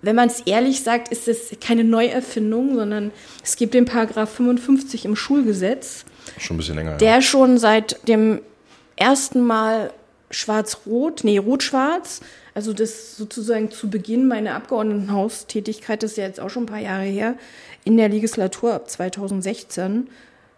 wenn 0.05 0.17
man 0.17 0.29
es 0.29 0.41
ehrlich 0.41 0.83
sagt, 0.83 1.09
ist 1.09 1.29
es 1.29 1.51
keine 1.61 1.85
Neuerfindung, 1.85 2.75
sondern 2.75 3.13
es 3.43 3.57
gibt 3.57 3.75
den 3.75 3.85
Paragraph 3.85 4.31
55 4.31 5.05
im 5.05 5.17
Schulgesetz. 5.17 6.05
Schon 6.39 6.55
ein 6.55 6.59
bisschen 6.59 6.77
länger. 6.77 6.97
Der 6.97 7.15
ja. 7.17 7.23
schon 7.23 7.59
seit 7.59 8.07
dem 8.09 8.41
ersten 8.97 9.41
Mal 9.41 9.93
schwarz-rot, 10.31 11.23
nee, 11.25 11.39
rot-schwarz, 11.39 12.21
also 12.55 12.73
das 12.73 13.17
sozusagen 13.17 13.71
zu 13.71 13.91
Beginn 13.91 14.27
meiner 14.27 14.55
Abgeordnetenhaustätigkeit, 14.55 16.03
das 16.03 16.13
ist 16.13 16.17
ja 16.19 16.25
jetzt 16.25 16.41
auch 16.41 16.51
schon 16.51 16.65
ein 16.65 16.67
paar 16.67 16.81
Jahre 16.81 17.05
her, 17.05 17.37
in 17.85 17.97
der 17.97 18.09
Legislatur 18.09 18.75
ab 18.75 18.91
2016, 18.91 20.09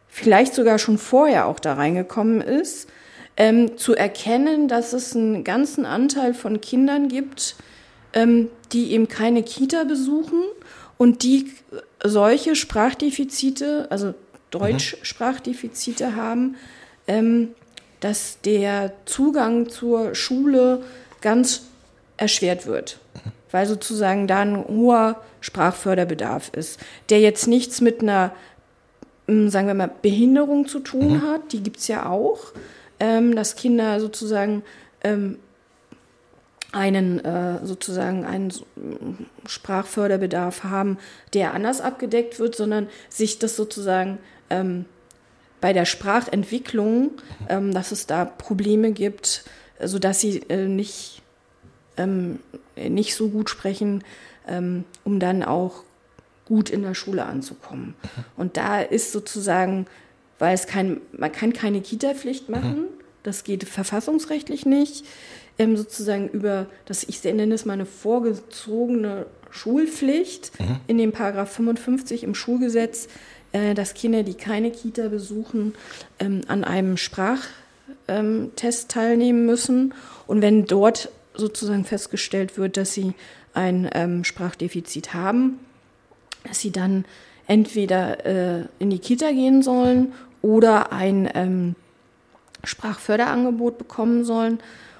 vielleicht 0.08 0.54
sogar 0.54 0.78
schon 0.78 0.98
vorher 0.98 1.46
auch 1.46 1.58
da 1.58 1.74
reingekommen 1.74 2.40
ist, 2.40 2.88
ähm, 3.36 3.76
zu 3.76 3.94
erkennen, 3.94 4.68
dass 4.68 4.92
es 4.92 5.14
einen 5.14 5.44
ganzen 5.44 5.84
Anteil 5.84 6.32
von 6.32 6.60
Kindern 6.60 7.08
gibt, 7.08 7.56
ähm, 8.16 8.48
die 8.72 8.92
eben 8.92 9.06
keine 9.06 9.42
Kita 9.42 9.84
besuchen 9.84 10.42
und 10.96 11.22
die 11.22 11.52
solche 12.02 12.56
Sprachdefizite, 12.56 13.86
also 13.90 14.14
Deutschsprachdefizite 14.50 16.08
mhm. 16.08 16.16
haben, 16.16 16.56
ähm, 17.06 17.50
dass 18.00 18.40
der 18.40 18.92
Zugang 19.04 19.68
zur 19.68 20.14
Schule 20.14 20.82
ganz 21.20 21.66
erschwert 22.16 22.66
wird, 22.66 22.98
weil 23.50 23.66
sozusagen 23.66 24.26
da 24.26 24.40
ein 24.40 24.64
hoher 24.66 25.20
Sprachförderbedarf 25.40 26.50
ist, 26.54 26.80
der 27.10 27.20
jetzt 27.20 27.46
nichts 27.46 27.82
mit 27.82 28.00
einer, 28.00 28.32
hm, 29.26 29.50
sagen 29.50 29.66
wir 29.66 29.74
mal, 29.74 29.90
Behinderung 30.00 30.66
zu 30.66 30.80
tun 30.80 31.18
mhm. 31.18 31.22
hat, 31.22 31.52
die 31.52 31.62
gibt 31.62 31.78
es 31.78 31.88
ja 31.88 32.08
auch, 32.08 32.52
ähm, 32.98 33.36
dass 33.36 33.56
Kinder 33.56 34.00
sozusagen 34.00 34.62
ähm, 35.04 35.38
einen 36.76 37.24
äh, 37.24 37.64
sozusagen 37.64 38.26
einen 38.26 38.52
Sprachförderbedarf 39.46 40.62
haben, 40.62 40.98
der 41.32 41.54
anders 41.54 41.80
abgedeckt 41.80 42.38
wird, 42.38 42.54
sondern 42.54 42.88
sich 43.08 43.38
das 43.38 43.56
sozusagen 43.56 44.18
ähm, 44.50 44.84
bei 45.62 45.72
der 45.72 45.86
Sprachentwicklung, 45.86 47.12
ähm, 47.48 47.72
dass 47.72 47.92
es 47.92 48.06
da 48.06 48.26
Probleme 48.26 48.92
gibt, 48.92 49.44
sodass 49.82 50.20
sie 50.20 50.42
äh, 50.50 50.68
nicht, 50.68 51.22
ähm, 51.96 52.40
nicht 52.76 53.14
so 53.14 53.30
gut 53.30 53.48
sprechen, 53.48 54.04
ähm, 54.46 54.84
um 55.02 55.18
dann 55.18 55.42
auch 55.42 55.82
gut 56.44 56.68
in 56.68 56.82
der 56.82 56.94
Schule 56.94 57.24
anzukommen. 57.24 57.94
Und 58.36 58.58
da 58.58 58.82
ist 58.82 59.12
sozusagen, 59.12 59.86
weil 60.38 60.54
es 60.54 60.66
kein, 60.66 61.00
man 61.12 61.32
kann 61.32 61.54
keine 61.54 61.80
Kita-Pflicht 61.80 62.50
machen, 62.50 62.84
das 63.22 63.44
geht 63.44 63.64
verfassungsrechtlich 63.64 64.66
nicht, 64.66 65.06
ähm, 65.58 65.76
sozusagen 65.76 66.28
über, 66.28 66.66
das 66.84 67.04
ich 67.04 67.22
nenne 67.24 67.54
es 67.54 67.64
mal 67.64 67.74
eine 67.74 67.86
vorgezogene 67.86 69.26
Schulpflicht 69.50 70.52
mhm. 70.60 70.76
in 70.86 70.98
dem 70.98 71.12
Paragraph 71.12 71.52
55 71.52 72.24
im 72.24 72.34
Schulgesetz, 72.34 73.08
äh, 73.52 73.74
dass 73.74 73.94
Kinder, 73.94 74.22
die 74.22 74.34
keine 74.34 74.70
Kita 74.70 75.08
besuchen, 75.08 75.74
ähm, 76.18 76.42
an 76.46 76.64
einem 76.64 76.96
Sprachtest 76.96 77.48
teilnehmen 78.88 79.46
müssen. 79.46 79.94
Und 80.26 80.42
wenn 80.42 80.66
dort 80.66 81.10
sozusagen 81.34 81.84
festgestellt 81.84 82.58
wird, 82.58 82.76
dass 82.76 82.92
sie 82.92 83.14
ein 83.54 83.88
ähm, 83.94 84.24
Sprachdefizit 84.24 85.14
haben, 85.14 85.58
dass 86.44 86.60
sie 86.60 86.70
dann 86.70 87.04
entweder 87.46 88.26
äh, 88.26 88.64
in 88.78 88.90
die 88.90 88.98
Kita 88.98 89.30
gehen 89.30 89.62
sollen 89.62 90.12
oder 90.42 90.92
ein 90.92 91.28
ähm, 91.34 91.74
Sprachförderangebot 92.64 93.78
bekommen 93.78 94.24
sollen. 94.24 94.58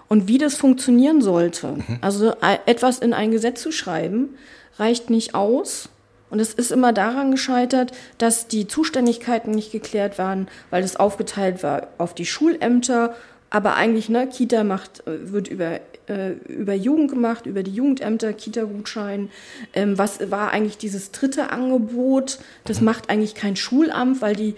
Und 0.08 0.28
wie 0.28 0.38
das 0.38 0.56
funktionieren 0.56 1.20
sollte, 1.20 1.72
mhm. 1.72 1.98
also 2.00 2.30
äh, 2.30 2.58
etwas 2.66 2.98
in 2.98 3.12
ein 3.12 3.30
Gesetz 3.30 3.62
zu 3.62 3.72
schreiben, 3.72 4.36
reicht 4.78 5.10
nicht 5.10 5.34
aus. 5.34 5.88
Und 6.28 6.40
es 6.40 6.54
ist 6.54 6.72
immer 6.72 6.92
daran 6.92 7.30
gescheitert, 7.30 7.92
dass 8.18 8.48
die 8.48 8.66
Zuständigkeiten 8.66 9.52
nicht 9.52 9.72
geklärt 9.72 10.18
waren, 10.18 10.48
weil 10.70 10.82
es 10.82 10.96
aufgeteilt 10.96 11.62
war 11.62 11.88
auf 11.98 12.14
die 12.14 12.26
Schulämter. 12.26 13.14
Aber 13.48 13.76
eigentlich, 13.76 14.08
ne, 14.08 14.28
Kita 14.28 14.64
macht, 14.64 15.06
äh, 15.06 15.32
wird 15.32 15.48
über, 15.48 15.80
äh, 16.08 16.32
über 16.48 16.74
Jugend 16.74 17.10
gemacht, 17.10 17.46
über 17.46 17.62
die 17.62 17.72
Jugendämter, 17.72 18.32
Kita-Gutschein. 18.32 19.30
Ähm, 19.72 19.98
was 19.98 20.30
war 20.30 20.50
eigentlich 20.50 20.78
dieses 20.78 21.12
dritte 21.12 21.50
Angebot? 21.50 22.38
Das 22.64 22.80
macht 22.80 23.08
eigentlich 23.08 23.36
kein 23.36 23.54
Schulamt, 23.54 24.20
weil 24.20 24.34
die 24.34 24.56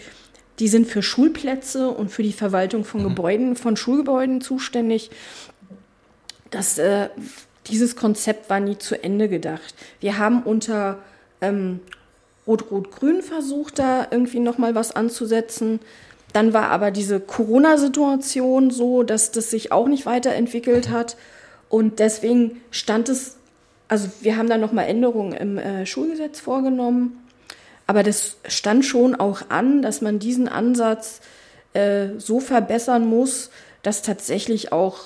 die 0.58 0.68
sind 0.68 0.86
für 0.86 1.02
Schulplätze 1.02 1.88
und 1.90 2.10
für 2.10 2.22
die 2.22 2.32
Verwaltung 2.32 2.84
von 2.84 3.00
mhm. 3.02 3.08
Gebäuden, 3.08 3.56
von 3.56 3.76
Schulgebäuden 3.76 4.40
zuständig. 4.40 5.10
Das, 6.50 6.78
äh, 6.78 7.10
dieses 7.66 7.96
Konzept 7.96 8.50
war 8.50 8.60
nie 8.60 8.78
zu 8.78 9.02
Ende 9.02 9.28
gedacht. 9.28 9.74
Wir 10.00 10.18
haben 10.18 10.42
unter 10.42 10.98
ähm, 11.40 11.80
Rot-Rot-Grün 12.46 13.22
versucht, 13.22 13.78
da 13.78 14.08
irgendwie 14.10 14.40
nochmal 14.40 14.74
was 14.74 14.96
anzusetzen. 14.96 15.80
Dann 16.32 16.52
war 16.52 16.70
aber 16.70 16.90
diese 16.90 17.20
Corona-Situation 17.20 18.70
so, 18.70 19.02
dass 19.02 19.30
das 19.30 19.50
sich 19.50 19.70
auch 19.70 19.86
nicht 19.86 20.06
weiterentwickelt 20.06 20.88
hat. 20.88 21.16
Und 21.68 21.98
deswegen 21.98 22.60
stand 22.70 23.08
es, 23.08 23.36
also 23.88 24.08
wir 24.22 24.36
haben 24.36 24.48
da 24.48 24.58
nochmal 24.58 24.86
Änderungen 24.86 25.32
im 25.32 25.58
äh, 25.58 25.86
Schulgesetz 25.86 26.40
vorgenommen. 26.40 27.18
Aber 27.88 28.02
das 28.02 28.36
stand 28.46 28.84
schon 28.84 29.16
auch 29.16 29.48
an, 29.48 29.80
dass 29.82 30.02
man 30.02 30.18
diesen 30.18 30.46
Ansatz 30.46 31.20
äh, 31.72 32.08
so 32.18 32.38
verbessern 32.38 33.06
muss, 33.06 33.50
dass 33.82 34.02
tatsächlich 34.02 34.72
auch 34.72 34.98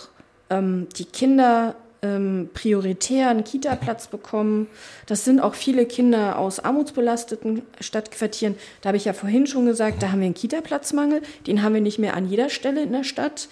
ähm, 0.50 0.88
die 0.98 1.04
Kinder 1.04 1.76
ähm, 2.02 2.50
prioritär 2.52 3.28
einen 3.28 3.44
Kita-Platz 3.44 4.08
bekommen. 4.08 4.66
Das 5.06 5.24
sind 5.24 5.38
auch 5.38 5.54
viele 5.54 5.86
Kinder 5.86 6.36
aus 6.38 6.58
armutsbelasteten 6.58 7.62
Stadtquartieren. 7.80 8.56
Da 8.80 8.88
habe 8.88 8.96
ich 8.96 9.04
ja 9.04 9.12
vorhin 9.12 9.46
schon 9.46 9.64
gesagt, 9.64 10.02
da 10.02 10.10
haben 10.10 10.18
wir 10.18 10.26
einen 10.26 10.34
Kita-Platzmangel. 10.34 11.22
Den 11.46 11.62
haben 11.62 11.74
wir 11.74 11.80
nicht 11.80 12.00
mehr 12.00 12.14
an 12.14 12.28
jeder 12.28 12.50
Stelle 12.50 12.82
in 12.82 12.90
der 12.90 13.04
Stadt. 13.04 13.48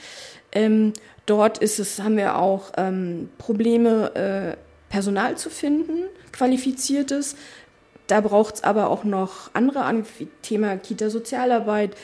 Ähm, 0.50 0.92
dort 1.26 1.58
ist 1.58 1.78
es, 1.78 2.00
haben 2.00 2.16
wir 2.16 2.36
auch 2.36 2.72
ähm, 2.76 3.28
Probleme, 3.38 4.56
äh, 4.56 4.56
Personal 4.88 5.38
zu 5.38 5.50
finden, 5.50 6.02
qualifiziertes. 6.32 7.36
Da 8.10 8.20
braucht 8.20 8.56
es 8.56 8.64
aber 8.64 8.90
auch 8.90 9.04
noch 9.04 9.50
andere 9.52 9.82
an, 9.82 10.04
wie 10.18 10.26
Thema 10.42 10.76
Kita-Sozialarbeit, 10.76 11.94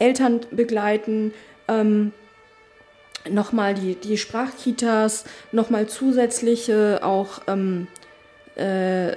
Eltern 0.00 0.40
begleiten, 0.50 1.32
ähm, 1.68 2.12
nochmal 3.30 3.74
die, 3.74 3.94
die 3.94 4.18
Sprachkitas, 4.18 5.24
nochmal 5.52 5.86
zusätzliche 5.86 6.98
auch 7.04 7.42
ähm, 7.46 7.86
äh, 8.56 9.12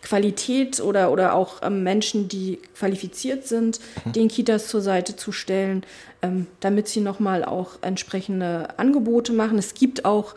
Qualität 0.00 0.80
oder, 0.80 1.12
oder 1.12 1.34
auch 1.34 1.60
ähm, 1.62 1.82
Menschen, 1.82 2.28
die 2.28 2.58
qualifiziert 2.74 3.46
sind, 3.46 3.78
mhm. 4.06 4.12
den 4.12 4.28
Kitas 4.28 4.68
zur 4.68 4.80
Seite 4.80 5.16
zu 5.16 5.32
stellen, 5.32 5.84
ähm, 6.22 6.46
damit 6.60 6.88
sie 6.88 7.02
nochmal 7.02 7.44
auch 7.44 7.72
entsprechende 7.82 8.68
Angebote 8.78 9.34
machen. 9.34 9.58
Es 9.58 9.74
gibt 9.74 10.06
auch 10.06 10.34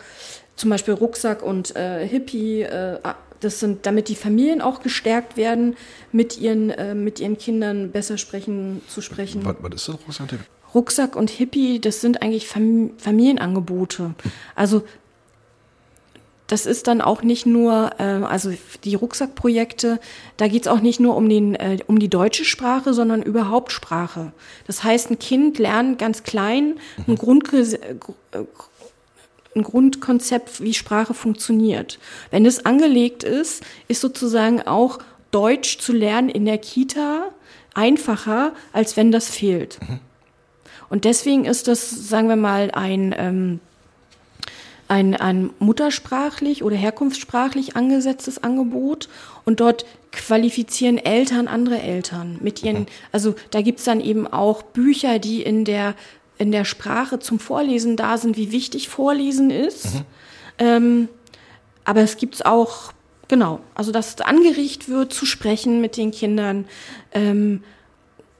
zum 0.57 0.69
Beispiel 0.69 0.93
Rucksack 0.93 1.41
und 1.41 1.75
äh, 1.75 2.05
Hippie, 2.05 2.63
äh, 2.63 2.99
das 3.39 3.59
sind, 3.59 3.85
damit 3.85 4.09
die 4.09 4.15
Familien 4.15 4.61
auch 4.61 4.81
gestärkt 4.81 5.37
werden, 5.37 5.75
mit 6.11 6.37
ihren, 6.37 6.69
äh, 6.69 6.95
mit 6.95 7.19
ihren 7.19 7.37
Kindern 7.37 7.91
besser 7.91 8.17
sprechen, 8.17 8.81
zu 8.87 9.01
sprechen. 9.01 9.45
Was, 9.45 9.55
was 9.61 9.73
ist 9.73 9.87
das 9.87 9.95
Rucksack? 9.95 10.39
Rucksack 10.73 11.15
und 11.15 11.29
Hippie, 11.29 11.79
das 11.79 12.01
sind 12.01 12.21
eigentlich 12.21 12.47
Fam 12.47 12.91
Familienangebote. 12.97 14.13
Also 14.55 14.83
das 16.47 16.67
ist 16.67 16.87
dann 16.87 17.01
auch 17.01 17.23
nicht 17.23 17.45
nur, 17.45 17.91
äh, 17.97 18.03
also 18.03 18.53
die 18.83 18.95
Rucksackprojekte, 18.95 19.99
da 20.37 20.47
geht 20.47 20.63
es 20.63 20.67
auch 20.67 20.79
nicht 20.79 20.99
nur 20.99 21.15
um, 21.15 21.27
den, 21.27 21.55
äh, 21.55 21.79
um 21.87 21.97
die 21.97 22.07
deutsche 22.07 22.45
Sprache, 22.45 22.93
sondern 22.93 23.23
überhaupt 23.23 23.71
Sprache. 23.71 24.31
Das 24.67 24.83
heißt, 24.83 25.09
ein 25.09 25.19
Kind 25.19 25.57
lernt 25.57 25.97
ganz 25.97 26.23
klein 26.23 26.75
ein 26.97 27.13
mhm. 27.13 27.15
Grundgesetz 27.15 27.81
ein 29.55 29.63
Grundkonzept, 29.63 30.61
wie 30.61 30.73
Sprache 30.73 31.13
funktioniert. 31.13 31.99
Wenn 32.31 32.45
es 32.45 32.65
angelegt 32.65 33.23
ist, 33.23 33.63
ist 33.87 34.01
sozusagen 34.01 34.61
auch 34.61 34.99
Deutsch 35.31 35.79
zu 35.79 35.93
lernen 35.93 36.29
in 36.29 36.45
der 36.45 36.57
Kita 36.57 37.31
einfacher, 37.73 38.53
als 38.73 38.97
wenn 38.97 39.11
das 39.11 39.29
fehlt. 39.29 39.79
Mhm. 39.81 39.99
Und 40.89 41.05
deswegen 41.05 41.45
ist 41.45 41.67
das, 41.67 41.89
sagen 41.89 42.29
wir 42.29 42.35
mal, 42.35 42.71
ein, 42.71 43.13
ähm, 43.17 43.59
ein, 44.87 45.15
ein 45.15 45.49
muttersprachlich 45.59 46.63
oder 46.63 46.75
herkunftssprachlich 46.75 47.75
angesetztes 47.75 48.43
Angebot. 48.43 49.09
Und 49.45 49.59
dort 49.59 49.85
qualifizieren 50.11 50.97
Eltern 50.97 51.47
andere 51.47 51.81
Eltern 51.81 52.37
mit 52.41 52.63
ihren, 52.63 52.81
mhm. 52.81 52.87
also 53.11 53.35
da 53.51 53.61
gibt's 53.61 53.83
dann 53.83 53.99
eben 53.99 54.27
auch 54.27 54.61
Bücher, 54.61 55.19
die 55.19 55.41
in 55.41 55.65
der 55.65 55.95
in 56.37 56.51
der 56.51 56.65
Sprache 56.65 57.19
zum 57.19 57.39
Vorlesen 57.39 57.95
da 57.97 58.17
sind, 58.17 58.37
wie 58.37 58.51
wichtig 58.51 58.89
Vorlesen 58.89 59.49
ist. 59.49 59.95
Mhm. 59.95 60.01
Ähm, 60.57 61.09
aber 61.83 62.01
es 62.01 62.17
gibt 62.17 62.45
auch, 62.45 62.93
genau, 63.27 63.59
also 63.73 63.91
dass 63.91 64.19
angeregt 64.21 64.89
wird 64.89 65.13
zu 65.13 65.25
sprechen 65.25 65.81
mit 65.81 65.97
den 65.97 66.11
Kindern. 66.11 66.65
Ähm, 67.11 67.63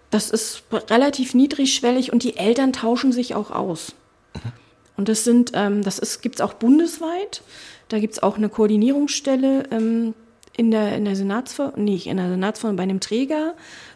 das 0.09 0.29
ist 0.29 0.63
relativ 0.89 1.33
niedrigschwellig 1.33 2.11
und 2.11 2.23
die 2.23 2.37
Eltern 2.37 2.73
tauschen 2.73 3.11
sich 3.11 3.35
auch 3.35 3.51
aus. 3.51 3.93
Mhm. 4.33 4.51
Und 4.97 5.09
das 5.09 5.23
sind, 5.23 5.51
ähm, 5.53 5.83
das 5.83 5.99
ist, 5.99 6.21
gibt's 6.21 6.41
auch 6.41 6.53
bundesweit. 6.53 7.41
Da 7.89 7.99
gibt's 7.99 8.23
auch 8.23 8.37
eine 8.37 8.49
Koordinierungsstelle 8.49 9.63
ähm, 9.71 10.13
in 10.57 10.71
der, 10.71 10.95
in 10.95 11.05
der 11.05 11.15
Senatsver 11.15 11.73
nicht 11.75 12.07
in 12.07 12.17
der 12.17 12.29
Senatsverwaltung 12.29 12.77
bei 12.77 12.83
einem 12.83 12.99
Träger, 12.99 13.55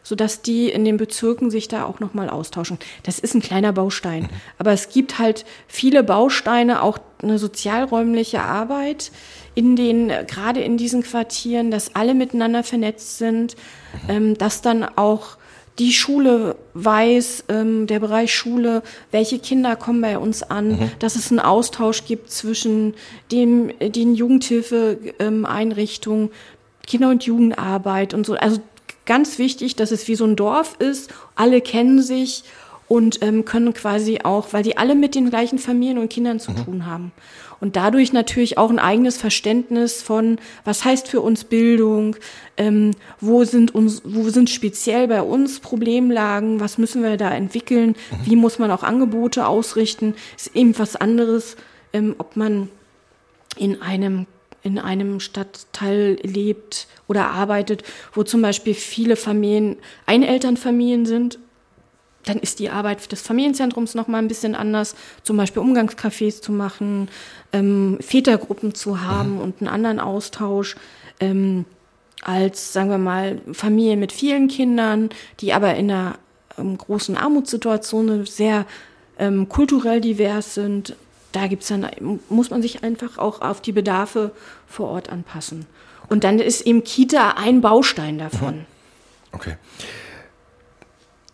sodass 0.09 0.41
die 0.41 0.69
in 0.71 0.83
den 0.85 0.97
Bezirken 0.97 1.51
sich 1.51 1.67
da 1.67 1.85
auch 1.85 1.99
nochmal 1.99 2.31
austauschen. 2.31 2.79
Das 3.03 3.19
ist 3.19 3.35
ein 3.35 3.43
kleiner 3.43 3.73
Baustein. 3.73 4.27
Aber 4.57 4.71
es 4.71 4.89
gibt 4.89 5.19
halt 5.19 5.45
viele 5.67 6.03
Bausteine, 6.03 6.81
auch 6.81 6.97
eine 7.21 7.37
sozialräumliche 7.37 8.41
Arbeit 8.41 9.11
in 9.53 9.75
den, 9.75 10.11
gerade 10.25 10.61
in 10.61 10.77
diesen 10.77 11.03
Quartieren, 11.03 11.69
dass 11.69 11.95
alle 11.95 12.15
miteinander 12.15 12.63
vernetzt 12.63 13.19
sind, 13.19 13.55
ähm, 14.07 14.35
dass 14.35 14.63
dann 14.63 14.83
auch 14.83 15.37
die 15.77 15.93
Schule 15.93 16.55
weiß, 16.73 17.43
ähm, 17.49 17.85
der 17.85 17.99
Bereich 17.99 18.33
Schule, 18.33 18.81
welche 19.11 19.37
Kinder 19.37 19.75
kommen 19.75 20.01
bei 20.01 20.17
uns 20.17 20.41
an, 20.41 20.69
mhm. 20.69 20.89
dass 20.97 21.17
es 21.17 21.29
einen 21.29 21.39
Austausch 21.39 22.05
gibt 22.05 22.31
zwischen 22.31 22.95
dem, 23.31 23.71
den 23.79 24.15
Jugendhilfeeinrichtungen, 24.15 26.29
ähm, 26.29 26.33
Kinder- 26.87 27.11
und 27.11 27.25
Jugendarbeit 27.25 28.15
und 28.15 28.25
so. 28.25 28.33
Also 28.33 28.59
ganz 29.09 29.39
wichtig, 29.39 29.75
dass 29.75 29.91
es 29.91 30.07
wie 30.07 30.15
so 30.15 30.23
ein 30.23 30.35
Dorf 30.35 30.75
ist, 30.79 31.11
alle 31.35 31.59
kennen 31.59 32.01
sich 32.01 32.43
und 32.87 33.21
ähm, 33.21 33.43
können 33.43 33.73
quasi 33.73 34.19
auch, 34.23 34.53
weil 34.53 34.63
die 34.63 34.77
alle 34.77 34.95
mit 34.95 35.15
den 35.15 35.29
gleichen 35.29 35.59
Familien 35.59 35.97
und 35.97 36.09
Kindern 36.09 36.39
zu 36.39 36.51
mhm. 36.51 36.65
tun 36.65 36.85
haben 36.85 37.11
und 37.59 37.75
dadurch 37.75 38.13
natürlich 38.13 38.57
auch 38.57 38.69
ein 38.69 38.79
eigenes 38.79 39.17
Verständnis 39.17 40.01
von, 40.01 40.37
was 40.63 40.85
heißt 40.85 41.07
für 41.07 41.21
uns 41.21 41.43
Bildung, 41.43 42.15
ähm, 42.57 42.91
wo 43.19 43.43
sind 43.43 43.73
uns, 43.73 44.01
wo 44.05 44.29
sind 44.29 44.49
speziell 44.49 45.07
bei 45.07 45.21
uns 45.21 45.59
Problemlagen, 45.59 46.59
was 46.59 46.77
müssen 46.77 47.03
wir 47.03 47.17
da 47.17 47.31
entwickeln, 47.31 47.89
mhm. 47.89 48.25
wie 48.25 48.35
muss 48.35 48.59
man 48.59 48.71
auch 48.71 48.83
Angebote 48.83 49.47
ausrichten, 49.47 50.13
ist 50.37 50.55
eben 50.55 50.77
was 50.77 50.95
anderes, 50.95 51.57
ähm, 51.93 52.15
ob 52.19 52.35
man 52.35 52.69
in 53.57 53.81
einem 53.81 54.27
in 54.63 54.79
einem 54.79 55.19
Stadtteil 55.19 56.17
lebt 56.21 56.87
oder 57.07 57.29
arbeitet, 57.29 57.83
wo 58.13 58.23
zum 58.23 58.41
Beispiel 58.41 58.73
viele 58.73 59.15
Familien 59.15 59.77
Einelternfamilien 60.05 61.05
sind 61.05 61.39
dann 62.25 62.37
ist 62.37 62.59
die 62.59 62.69
Arbeit 62.69 63.11
des 63.11 63.21
Familienzentrums 63.21 63.95
noch 63.95 64.07
mal 64.07 64.19
ein 64.19 64.27
bisschen 64.27 64.55
anders, 64.55 64.95
zum 65.23 65.37
Beispiel 65.37 65.61
Umgangscafés 65.61 66.41
zu 66.41 66.51
machen, 66.51 67.09
ähm, 67.53 67.97
Vätergruppen 68.01 68.75
zu 68.75 69.01
haben 69.01 69.35
mhm. 69.35 69.41
und 69.41 69.61
einen 69.61 69.69
anderen 69.69 69.99
Austausch. 69.99 70.75
Ähm, 71.19 71.65
als, 72.21 72.73
sagen 72.73 72.89
wir 72.89 72.97
mal, 72.97 73.41
Familien 73.53 73.99
mit 73.99 74.11
vielen 74.11 74.49
Kindern, 74.49 75.09
die 75.39 75.53
aber 75.53 75.75
in 75.75 75.89
einer 75.89 76.19
ähm, 76.57 76.77
großen 76.77 77.15
Armutssituation 77.15 78.25
sehr 78.25 78.65
ähm, 79.17 79.47
kulturell 79.47 80.01
divers 80.01 80.53
sind. 80.53 80.95
Da 81.31 81.47
gibt's 81.47 81.67
dann, 81.67 81.87
muss 82.29 82.49
man 82.49 82.61
sich 82.61 82.83
einfach 82.83 83.17
auch 83.17 83.41
auf 83.41 83.61
die 83.61 83.71
Bedarfe 83.71 84.31
vor 84.67 84.89
Ort 84.89 85.09
anpassen. 85.09 85.65
Und 86.09 86.23
dann 86.23 86.39
ist 86.39 86.61
eben 86.61 86.83
Kita 86.83 87.35
ein 87.37 87.61
Baustein 87.61 88.17
davon. 88.17 88.65
Okay. 89.31 89.57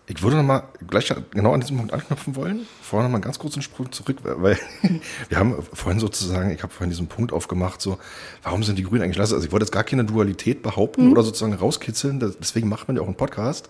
Ich 0.07 0.21
würde 0.21 0.35
noch 0.35 0.43
mal 0.43 0.63
gleich 0.87 1.11
genau 1.31 1.53
an 1.53 1.61
diesem 1.61 1.77
Punkt 1.77 1.91
anknüpfen 1.91 2.35
wollen. 2.35 2.67
Vorher 2.81 3.07
noch 3.07 3.11
mal 3.11 3.17
einen 3.17 3.23
ganz 3.23 3.39
kurzen 3.39 3.63
Sprung 3.63 3.91
zurück, 3.91 4.17
weil 4.23 4.59
wir 5.29 5.39
haben 5.39 5.63
vorhin 5.73 5.99
sozusagen, 5.99 6.51
ich 6.51 6.61
habe 6.61 6.71
vorhin 6.71 6.91
diesen 6.91 7.07
Punkt 7.07 7.33
aufgemacht, 7.33 7.81
so, 7.81 7.97
warum 8.43 8.61
sind 8.61 8.77
die 8.77 8.83
Grünen 8.83 9.01
eigentlich 9.01 9.17
lasse? 9.17 9.33
Also 9.33 9.47
ich 9.47 9.51
wollte 9.51 9.63
jetzt 9.63 9.71
gar 9.71 9.83
keine 9.83 10.05
Dualität 10.05 10.61
behaupten 10.61 11.05
mhm. 11.05 11.11
oder 11.11 11.23
sozusagen 11.23 11.53
rauskitzeln. 11.53 12.19
Deswegen 12.19 12.69
macht 12.69 12.87
man 12.87 12.97
ja 12.97 13.01
auch 13.01 13.07
einen 13.07 13.15
Podcast, 13.15 13.69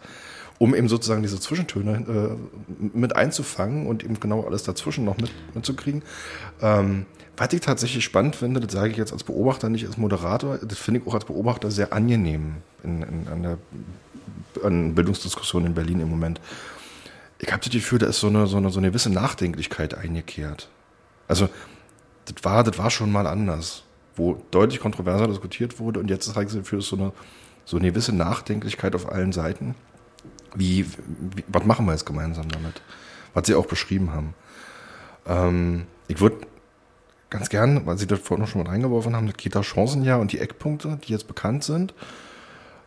um 0.57 0.73
eben 0.73 0.87
sozusagen 0.87 1.21
diese 1.21 1.39
Zwischentöne 1.39 2.37
äh, 2.77 2.87
mit 2.97 3.15
einzufangen 3.15 3.87
und 3.87 4.03
eben 4.03 4.19
genau 4.19 4.45
alles 4.45 4.63
dazwischen 4.63 5.03
noch 5.05 5.17
mit, 5.17 5.31
mitzukriegen. 5.53 6.01
Ähm, 6.61 7.05
was 7.37 7.51
ich 7.51 7.59
tatsächlich 7.59 8.03
spannend 8.05 8.35
finde, 8.35 8.61
das 8.61 8.71
sage 8.71 8.91
ich 8.91 8.97
jetzt 8.97 9.11
als 9.11 9.23
Beobachter, 9.23 9.69
nicht 9.69 9.85
als 9.85 9.97
Moderator, 9.97 10.57
das 10.59 10.77
finde 10.77 11.01
ich 11.01 11.07
auch 11.07 11.13
als 11.13 11.25
Beobachter 11.25 11.69
sehr 11.69 11.91
angenehm 11.91 12.55
in, 12.83 13.01
in, 13.01 13.27
an 13.27 13.43
der 13.43 13.57
an 14.63 14.95
Bildungsdiskussionen 14.95 15.67
in 15.67 15.73
Berlin 15.73 15.99
im 15.99 16.09
Moment. 16.09 16.39
Ich 17.39 17.51
habe 17.51 17.61
das 17.61 17.71
Gefühl, 17.71 17.99
da 17.99 18.07
ist 18.07 18.19
so 18.19 18.27
eine, 18.27 18.47
so, 18.47 18.57
eine, 18.57 18.69
so 18.69 18.79
eine 18.79 18.87
gewisse 18.87 19.09
Nachdenklichkeit 19.09 19.95
eingekehrt. 19.95 20.69
Also, 21.27 21.49
das 22.25 22.43
war, 22.43 22.63
das 22.63 22.77
war 22.77 22.89
schon 22.89 23.11
mal 23.11 23.27
anders, 23.27 23.83
wo 24.15 24.41
deutlich 24.51 24.79
kontroverser 24.79 25.27
diskutiert 25.27 25.79
wurde 25.79 25.99
und 25.99 26.09
jetzt 26.09 26.27
habe 26.29 26.45
ich 26.45 26.53
das 26.53 26.85
so 26.85 26.95
eine, 26.95 27.11
so 27.65 27.77
eine 27.77 27.89
gewisse 27.89 28.15
Nachdenklichkeit 28.15 28.95
auf 28.95 29.11
allen 29.11 29.33
Seiten. 29.33 29.75
Wie, 30.55 30.85
wie, 30.85 31.43
was 31.47 31.65
machen 31.65 31.85
wir 31.85 31.91
jetzt 31.91 32.05
gemeinsam 32.05 32.49
damit? 32.49 32.81
Was 33.33 33.47
Sie 33.47 33.55
auch 33.55 33.65
beschrieben 33.65 34.11
haben. 34.11 34.33
Ähm, 35.27 35.83
ich 36.07 36.19
würde 36.19 36.37
ganz 37.29 37.49
gern, 37.49 37.85
weil 37.85 37.97
Sie 37.97 38.07
das 38.07 38.19
vorhin 38.19 38.43
noch 38.43 38.49
schon 38.49 38.63
mal 38.63 38.69
reingeworfen 38.69 39.15
haben, 39.15 39.27
das 39.27 39.37
Kita-Chancenjahr 39.37 40.19
und 40.19 40.31
die 40.31 40.39
Eckpunkte, 40.39 40.99
die 41.05 41.11
jetzt 41.11 41.27
bekannt 41.27 41.63
sind, 41.63 41.93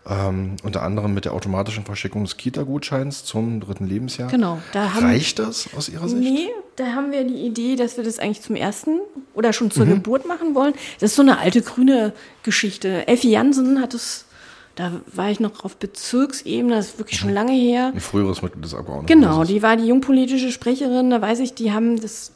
ähm, 0.08 0.56
unter 0.62 0.82
anderem 0.82 1.12
mit 1.12 1.26
der 1.26 1.34
automatischen 1.34 1.84
Verschickung 1.84 2.24
des 2.24 2.36
Kita-Gutscheins 2.36 3.24
zum 3.24 3.60
dritten 3.60 3.86
Lebensjahr. 3.86 4.30
Genau. 4.30 4.58
Da 4.72 4.94
haben, 4.94 5.04
Reicht 5.04 5.38
das 5.38 5.68
aus 5.76 5.88
Ihrer 5.88 6.08
Sicht? 6.08 6.22
Nee, 6.22 6.48
da 6.76 6.92
haben 6.92 7.12
wir 7.12 7.24
die 7.24 7.46
Idee, 7.46 7.76
dass 7.76 7.96
wir 7.96 8.04
das 8.04 8.18
eigentlich 8.18 8.40
zum 8.40 8.56
ersten 8.56 9.00
oder 9.34 9.52
schon 9.52 9.70
zur 9.70 9.84
mhm. 9.84 9.94
Geburt 9.94 10.26
machen 10.26 10.54
wollen. 10.54 10.72
Das 11.00 11.10
ist 11.10 11.16
so 11.16 11.22
eine 11.22 11.38
alte 11.38 11.60
grüne 11.60 12.14
Geschichte. 12.42 13.06
Effi 13.06 13.30
Jansen 13.30 13.82
hat 13.82 13.92
es 13.92 14.24
da 14.78 14.92
war 15.12 15.28
ich 15.28 15.40
noch 15.40 15.64
auf 15.64 15.76
Bezirksebene, 15.76 16.76
das 16.76 16.90
ist 16.90 16.98
wirklich 16.98 17.18
schon 17.18 17.30
lange 17.30 17.52
her. 17.52 17.90
Ein 17.92 18.00
früheres 18.00 18.42
Mitglied 18.42 18.64
des 18.64 18.74
Abgeordneten. 18.74 19.06
Genau, 19.06 19.42
die 19.42 19.60
war 19.60 19.76
die 19.76 19.86
jungpolitische 19.86 20.52
Sprecherin, 20.52 21.10
da 21.10 21.20
weiß 21.20 21.40
ich, 21.40 21.54
die 21.54 21.72
haben 21.72 22.00
das 22.00 22.32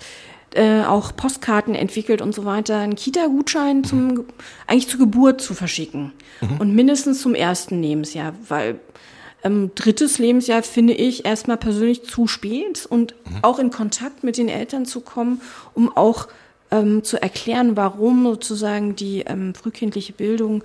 äh, 0.54 0.82
auch 0.82 1.14
Postkarten 1.14 1.76
entwickelt 1.76 2.20
und 2.20 2.34
so 2.34 2.44
weiter, 2.44 2.78
einen 2.78 2.96
Kita-Gutschein 2.96 3.84
zum 3.84 4.08
mhm. 4.08 4.24
eigentlich 4.66 4.88
zur 4.88 4.98
Geburt 4.98 5.40
zu 5.40 5.54
verschicken 5.54 6.12
mhm. 6.40 6.56
und 6.58 6.74
mindestens 6.74 7.22
zum 7.22 7.36
ersten 7.36 7.80
Lebensjahr, 7.80 8.34
weil 8.48 8.80
ähm, 9.44 9.70
drittes 9.76 10.18
Lebensjahr 10.18 10.64
finde 10.64 10.94
ich 10.94 11.24
erstmal 11.24 11.58
persönlich 11.58 12.04
zu 12.04 12.26
spät 12.26 12.86
und 12.86 13.14
mhm. 13.24 13.38
auch 13.42 13.60
in 13.60 13.70
Kontakt 13.70 14.24
mit 14.24 14.36
den 14.36 14.48
Eltern 14.48 14.84
zu 14.84 15.00
kommen, 15.00 15.40
um 15.74 15.96
auch 15.96 16.26
ähm, 16.72 17.04
zu 17.04 17.22
erklären, 17.22 17.76
warum 17.76 18.24
sozusagen 18.24 18.96
die 18.96 19.20
ähm, 19.20 19.54
frühkindliche 19.54 20.12
Bildung 20.12 20.64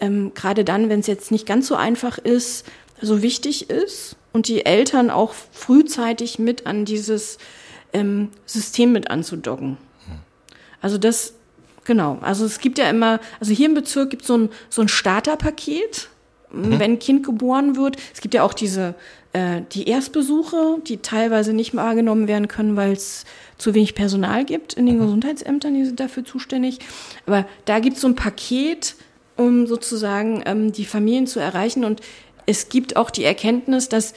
ähm, 0.00 0.32
gerade 0.34 0.64
dann, 0.64 0.88
wenn 0.88 1.00
es 1.00 1.06
jetzt 1.06 1.30
nicht 1.30 1.46
ganz 1.46 1.66
so 1.66 1.74
einfach 1.74 2.18
ist, 2.18 2.66
so 3.00 3.22
wichtig 3.22 3.70
ist 3.70 4.16
und 4.32 4.48
die 4.48 4.66
Eltern 4.66 5.10
auch 5.10 5.34
frühzeitig 5.52 6.38
mit 6.38 6.66
an 6.66 6.84
dieses 6.84 7.38
ähm, 7.92 8.28
System 8.46 8.92
mit 8.92 9.10
anzudocken. 9.10 9.76
Also 10.80 10.98
das, 10.98 11.34
genau. 11.84 12.18
Also 12.20 12.44
es 12.44 12.60
gibt 12.60 12.78
ja 12.78 12.88
immer, 12.88 13.20
also 13.40 13.52
hier 13.52 13.66
im 13.66 13.74
Bezirk 13.74 14.10
gibt 14.10 14.24
so 14.24 14.36
es 14.36 14.42
ein, 14.42 14.48
so 14.70 14.82
ein 14.82 14.88
Starterpaket, 14.88 16.08
mhm. 16.52 16.78
wenn 16.78 16.92
ein 16.92 16.98
Kind 16.98 17.24
geboren 17.24 17.76
wird. 17.76 17.96
Es 18.14 18.20
gibt 18.20 18.34
ja 18.34 18.42
auch 18.42 18.54
diese, 18.54 18.94
äh, 19.32 19.62
die 19.72 19.88
Erstbesuche, 19.88 20.78
die 20.86 20.98
teilweise 20.98 21.52
nicht 21.52 21.74
wahrgenommen 21.74 22.28
werden 22.28 22.48
können, 22.48 22.76
weil 22.76 22.92
es 22.92 23.24
zu 23.56 23.74
wenig 23.74 23.94
Personal 23.94 24.44
gibt 24.44 24.74
in 24.74 24.86
den 24.86 24.96
mhm. 24.96 25.02
Gesundheitsämtern, 25.02 25.74
die 25.74 25.84
sind 25.84 26.00
dafür 26.00 26.24
zuständig. 26.24 26.78
Aber 27.26 27.46
da 27.64 27.80
gibt 27.80 27.96
es 27.96 28.02
so 28.02 28.08
ein 28.08 28.14
Paket, 28.14 28.94
um 29.38 29.66
sozusagen 29.66 30.42
ähm, 30.44 30.72
die 30.72 30.84
Familien 30.84 31.26
zu 31.26 31.40
erreichen. 31.40 31.84
Und 31.84 32.00
es 32.44 32.68
gibt 32.68 32.96
auch 32.96 33.10
die 33.10 33.24
Erkenntnis, 33.24 33.88
dass 33.88 34.14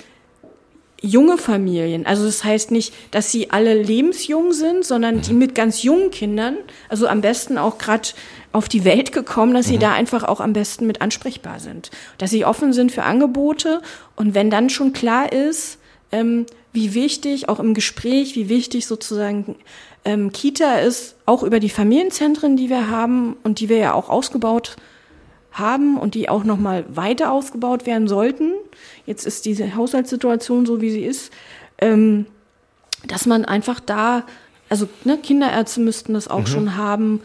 junge 1.02 1.38
Familien, 1.38 2.06
also 2.06 2.26
das 2.26 2.44
heißt 2.44 2.72
nicht, 2.72 2.94
dass 3.12 3.32
sie 3.32 3.50
alle 3.50 3.82
lebensjung 3.82 4.52
sind, 4.52 4.86
sondern 4.86 5.22
die 5.22 5.34
mit 5.34 5.56
ganz 5.56 5.84
jungen 5.84 6.12
Kindern, 6.12 6.58
also 6.90 7.08
am 7.08 7.22
besten 7.22 7.58
auch 7.58 7.78
gerade 7.78 8.10
auf 8.52 8.70
die 8.70 8.84
Welt 8.84 9.12
gekommen, 9.12 9.54
dass 9.54 9.68
sie 9.68 9.78
mhm. 9.78 9.82
da 9.82 9.94
einfach 9.94 10.24
auch 10.24 10.40
am 10.40 10.54
besten 10.54 10.86
mit 10.86 11.02
ansprechbar 11.02 11.60
sind, 11.60 11.90
dass 12.20 12.30
sie 12.30 12.46
offen 12.46 12.74
sind 12.74 12.92
für 12.92 13.04
Angebote 13.04 13.82
und 14.16 14.36
wenn 14.36 14.52
dann 14.52 14.70
schon 14.70 14.94
klar 14.94 15.32
ist, 15.32 15.80
ähm, 16.12 16.46
wie 16.72 16.94
wichtig 16.94 17.50
auch 17.50 17.60
im 17.60 17.74
Gespräch, 17.74 18.36
wie 18.36 18.48
wichtig 18.48 18.86
sozusagen 18.86 19.56
ähm, 20.06 20.32
Kita 20.32 20.80
ist, 20.80 21.16
auch 21.26 21.42
über 21.42 21.60
die 21.60 21.70
Familienzentren, 21.70 22.58
die 22.58 22.70
wir 22.70 22.90
haben 22.90 23.38
und 23.44 23.60
die 23.60 23.70
wir 23.70 23.78
ja 23.78 23.94
auch 23.94 24.10
ausgebaut 24.10 24.76
haben 24.78 24.91
haben 25.52 25.98
und 25.98 26.16
die 26.16 26.30
auch 26.30 26.44
noch 26.44 26.58
mal 26.58 26.86
weiter 26.90 27.32
ausgebaut 27.32 27.86
werden 27.86 28.08
sollten. 28.08 28.54
Jetzt 29.06 29.26
ist 29.26 29.46
diese 29.46 29.76
Haushaltssituation 29.76 30.66
so, 30.66 30.82
wie 30.82 30.92
sie 30.92 31.04
ist, 31.04 31.32
ähm, 31.80 32.26
dass 33.08 33.26
man 33.26 33.46
einfach 33.46 33.80
da, 33.80 34.24
also 34.70 34.88
ne, 35.04 35.18
Kinderärzte 35.18 35.82
müssten 35.82 36.14
das 36.14 36.28
auch 36.28 36.42
mhm. 36.42 36.48
schon 36.48 36.78
haben, 36.78 37.22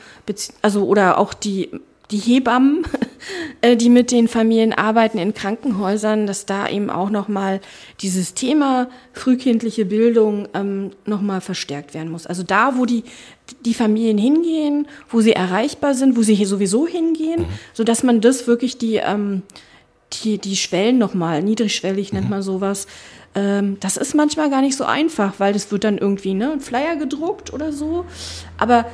also 0.63 0.87
oder 0.87 1.19
auch 1.19 1.35
die 1.35 1.71
die 2.11 2.19
Hebammen, 2.19 2.85
äh, 3.61 3.77
die 3.77 3.91
mit 3.91 4.11
den 4.11 4.29
Familien 4.29 4.73
arbeiten 4.73 5.19
in 5.19 5.35
Krankenhäusern, 5.35 6.27
dass 6.27 6.47
da 6.47 6.69
eben 6.69 6.91
auch 6.91 7.11
nochmal 7.11 7.61
dieses 8.01 8.35
Thema 8.35 8.89
frühkindliche 9.13 9.85
Bildung 9.85 10.49
ähm, 10.55 10.91
nochmal 11.05 11.41
verstärkt 11.41 11.95
werden 11.95 12.11
muss. 12.11 12.27
Also 12.27 12.43
da, 12.43 12.77
wo 12.77 12.85
die, 12.85 13.05
die 13.65 13.75
Familien 13.75 14.19
hingehen, 14.19 14.89
wo 15.09 15.21
sie 15.21 15.33
erreichbar 15.33 15.95
sind, 15.95 16.17
wo 16.17 16.23
sie 16.23 16.35
hier 16.35 16.47
sowieso 16.47 16.87
hingehen, 16.87 17.43
mhm. 17.43 17.49
so 17.73 17.85
dass 17.85 18.03
man 18.03 18.21
das 18.21 18.47
wirklich 18.47 18.79
die, 18.79 18.97
ähm, 18.97 19.43
die, 20.13 20.39
die 20.39 20.57
Schwellen 20.57 20.99
nochmal, 20.99 21.43
niedrigschwellig 21.43 22.13
nennt 22.13 22.27
mhm. 22.27 22.31
man 22.31 22.43
sowas, 22.43 22.87
ähm, 23.37 23.77
das 23.81 23.97
ist 23.97 24.15
manchmal 24.15 24.51
gar 24.51 24.63
nicht 24.63 24.77
so 24.77 24.85
einfach, 24.85 25.35
weil 25.39 25.53
das 25.53 25.71
wird 25.71 25.85
dann 25.85 25.99
irgendwie 25.99 26.35
ne, 26.35 26.53
ein 26.53 26.61
Flyer 26.61 26.97
gedruckt 26.97 27.53
oder 27.53 27.73
so. 27.73 28.07
Aber 28.57 28.87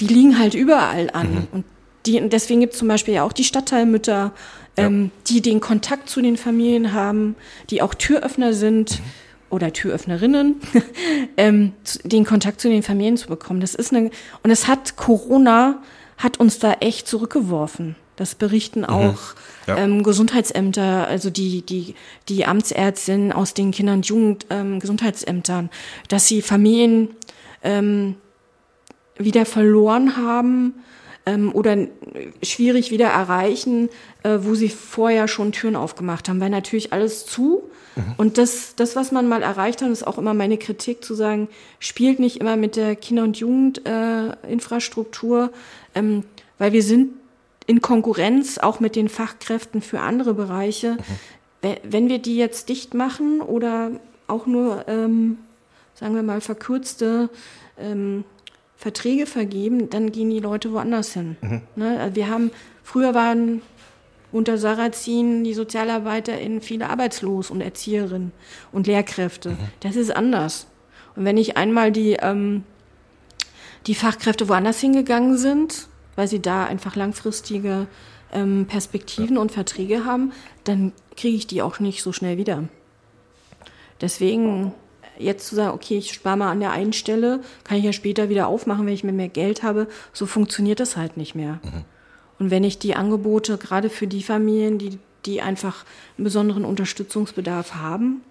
die 0.00 0.06
liegen 0.06 0.38
halt 0.38 0.54
überall 0.54 1.10
an. 1.12 1.32
Mhm. 1.32 1.48
Und 1.52 1.64
die, 2.06 2.28
deswegen 2.28 2.60
gibt 2.60 2.72
es 2.72 2.78
zum 2.78 2.88
Beispiel 2.88 3.14
ja 3.14 3.22
auch 3.22 3.32
die 3.32 3.44
Stadtteilmütter, 3.44 4.32
ähm, 4.76 5.04
ja. 5.04 5.10
die 5.28 5.42
den 5.42 5.60
Kontakt 5.60 6.08
zu 6.08 6.22
den 6.22 6.36
Familien 6.36 6.94
haben, 6.94 7.36
die 7.70 7.82
auch 7.82 7.94
Türöffner 7.94 8.54
sind 8.54 8.98
mhm. 8.98 9.04
Oder 9.52 9.72
Türöffnerinnen, 9.72 10.56
ähm, 11.36 11.72
den 12.04 12.24
Kontakt 12.24 12.60
zu 12.60 12.68
den 12.68 12.82
Familien 12.82 13.16
zu 13.16 13.28
bekommen. 13.28 13.60
Das 13.60 13.74
ist 13.74 13.92
eine, 13.92 14.10
und 14.42 14.50
es 14.50 14.66
hat 14.66 14.96
Corona 14.96 15.82
hat 16.16 16.40
uns 16.40 16.58
da 16.58 16.74
echt 16.74 17.06
zurückgeworfen. 17.06 17.96
Das 18.16 18.34
berichten 18.34 18.80
mhm. 18.80 18.86
auch 18.86 19.18
ja. 19.66 19.76
ähm, 19.76 20.02
Gesundheitsämter, 20.02 21.06
also 21.06 21.30
die, 21.30 21.62
die, 21.62 21.94
die 22.28 22.46
Amtsärztinnen 22.46 23.32
aus 23.32 23.54
den 23.54 23.70
Kinder- 23.72 23.94
und 23.94 24.06
Jugendgesundheitsämtern, 24.06 25.64
ähm, 25.64 25.70
dass 26.08 26.26
sie 26.26 26.42
Familien 26.42 27.10
ähm, 27.62 28.16
wieder 29.16 29.44
verloren 29.44 30.16
haben, 30.16 30.74
ähm, 31.26 31.54
oder 31.54 31.76
schwierig 32.42 32.90
wieder 32.90 33.06
erreichen, 33.06 33.88
äh, 34.22 34.38
wo 34.40 34.54
sie 34.54 34.68
vorher 34.68 35.28
schon 35.28 35.52
Türen 35.52 35.76
aufgemacht 35.76 36.28
haben, 36.28 36.40
weil 36.40 36.50
natürlich 36.50 36.92
alles 36.92 37.24
zu. 37.26 37.62
Mhm. 37.94 38.14
Und 38.16 38.38
das, 38.38 38.74
das, 38.74 38.96
was 38.96 39.12
man 39.12 39.28
mal 39.28 39.42
erreicht 39.42 39.82
hat, 39.82 39.90
ist 39.90 40.04
auch 40.06 40.16
immer 40.18 40.34
meine 40.34 40.58
Kritik 40.58 41.04
zu 41.04 41.14
sagen, 41.14 41.48
spielt 41.78 42.18
nicht 42.18 42.38
immer 42.38 42.56
mit 42.56 42.74
der 42.76 42.96
Kinder- 42.96 43.22
und 43.22 43.36
Jugendinfrastruktur, 43.36 45.52
äh, 45.94 45.98
ähm, 45.98 46.24
weil 46.58 46.72
wir 46.72 46.82
sind 46.82 47.12
in 47.66 47.80
Konkurrenz 47.80 48.58
auch 48.58 48.80
mit 48.80 48.96
den 48.96 49.08
Fachkräften 49.08 49.82
für 49.82 50.00
andere 50.00 50.34
Bereiche. 50.34 50.94
Mhm. 50.94 51.76
Wenn 51.84 52.08
wir 52.08 52.18
die 52.18 52.36
jetzt 52.36 52.68
dicht 52.68 52.92
machen 52.92 53.40
oder 53.40 53.92
auch 54.26 54.46
nur, 54.46 54.88
ähm, 54.88 55.38
sagen 55.94 56.16
wir 56.16 56.24
mal, 56.24 56.40
verkürzte 56.40 57.30
ähm, 57.78 58.24
Verträge 58.82 59.26
vergeben, 59.26 59.90
dann 59.90 60.10
gehen 60.10 60.28
die 60.28 60.40
Leute 60.40 60.72
woanders 60.72 61.12
hin. 61.12 61.36
Mhm. 61.40 61.62
Ne? 61.76 62.00
Also 62.00 62.16
wir 62.16 62.28
haben, 62.28 62.50
früher 62.82 63.14
waren 63.14 63.62
unter 64.32 64.58
Sarrazin 64.58 65.44
die 65.44 65.54
SozialarbeiterInnen 65.54 66.60
viele 66.60 66.90
arbeitslos 66.90 67.52
und 67.52 67.60
Erzieherinnen 67.60 68.32
und 68.72 68.88
Lehrkräfte. 68.88 69.50
Mhm. 69.50 69.58
Das 69.78 69.94
ist 69.94 70.10
anders. 70.10 70.66
Und 71.14 71.24
wenn 71.24 71.36
ich 71.36 71.56
einmal 71.56 71.92
die, 71.92 72.14
ähm, 72.14 72.64
die 73.86 73.94
Fachkräfte 73.94 74.48
woanders 74.48 74.80
hingegangen 74.80 75.38
sind, 75.38 75.86
weil 76.16 76.26
sie 76.26 76.42
da 76.42 76.64
einfach 76.64 76.96
langfristige 76.96 77.86
ähm, 78.32 78.66
Perspektiven 78.66 79.36
ja. 79.36 79.42
und 79.42 79.52
Verträge 79.52 80.04
haben, 80.04 80.32
dann 80.64 80.92
kriege 81.16 81.36
ich 81.36 81.46
die 81.46 81.62
auch 81.62 81.78
nicht 81.78 82.02
so 82.02 82.12
schnell 82.12 82.36
wieder. 82.36 82.64
Deswegen 84.00 84.72
jetzt 85.22 85.46
zu 85.46 85.54
sagen, 85.54 85.74
okay, 85.74 85.98
ich 85.98 86.12
spare 86.12 86.36
mal 86.36 86.50
an 86.50 86.60
der 86.60 86.72
einen 86.72 86.92
Stelle, 86.92 87.40
kann 87.64 87.78
ich 87.78 87.84
ja 87.84 87.92
später 87.92 88.28
wieder 88.28 88.48
aufmachen, 88.48 88.86
wenn 88.86 88.94
ich 88.94 89.04
mehr 89.04 89.28
Geld 89.28 89.62
habe, 89.62 89.88
so 90.12 90.26
funktioniert 90.26 90.80
das 90.80 90.96
halt 90.96 91.16
nicht 91.16 91.34
mehr. 91.34 91.60
Mhm. 91.62 91.84
Und 92.38 92.50
wenn 92.50 92.64
ich 92.64 92.78
die 92.78 92.94
Angebote, 92.94 93.58
gerade 93.58 93.90
für 93.90 94.06
die 94.06 94.22
Familien, 94.22 94.78
die, 94.78 94.98
die 95.26 95.42
einfach 95.42 95.84
einen 96.16 96.24
besonderen 96.24 96.64
Unterstützungsbedarf 96.64 97.74
haben, 97.74 98.22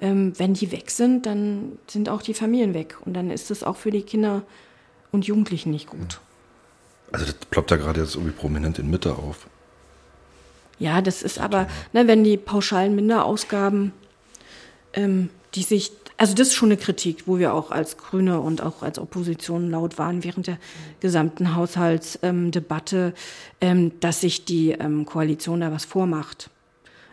ähm, 0.00 0.32
wenn 0.38 0.54
die 0.54 0.72
weg 0.72 0.90
sind, 0.90 1.26
dann 1.26 1.78
sind 1.86 2.08
auch 2.08 2.22
die 2.22 2.34
Familien 2.34 2.74
weg. 2.74 2.96
Und 3.04 3.14
dann 3.14 3.30
ist 3.30 3.50
das 3.50 3.62
auch 3.62 3.76
für 3.76 3.90
die 3.90 4.02
Kinder 4.02 4.42
und 5.10 5.26
Jugendlichen 5.26 5.70
nicht 5.70 5.88
gut. 5.88 6.20
Also 7.12 7.26
das 7.26 7.34
ploppt 7.34 7.70
da 7.70 7.76
gerade 7.76 8.00
jetzt 8.00 8.14
irgendwie 8.14 8.32
prominent 8.32 8.78
in 8.78 8.90
Mitte 8.90 9.16
auf. 9.16 9.46
Ja, 10.78 11.00
das 11.00 11.22
ist 11.22 11.38
aber, 11.38 11.68
ne, 11.92 12.08
wenn 12.08 12.24
die 12.24 12.36
pauschalen 12.36 12.96
Minderausgaben, 12.96 13.92
ähm, 14.94 15.30
die 15.54 15.62
sich, 15.62 15.92
also 16.22 16.34
das 16.34 16.48
ist 16.50 16.54
schon 16.54 16.68
eine 16.68 16.76
Kritik, 16.76 17.24
wo 17.26 17.40
wir 17.40 17.52
auch 17.52 17.72
als 17.72 17.96
Grüne 17.96 18.38
und 18.38 18.62
auch 18.62 18.84
als 18.84 19.00
Opposition 19.00 19.72
laut 19.72 19.98
waren 19.98 20.22
während 20.22 20.46
der 20.46 20.56
gesamten 21.00 21.56
Haushaltsdebatte, 21.56 23.12
ähm, 23.60 23.90
dass 23.98 24.20
sich 24.20 24.44
die 24.44 24.70
ähm, 24.70 25.04
Koalition 25.04 25.62
da 25.62 25.72
was 25.72 25.84
vormacht 25.84 26.48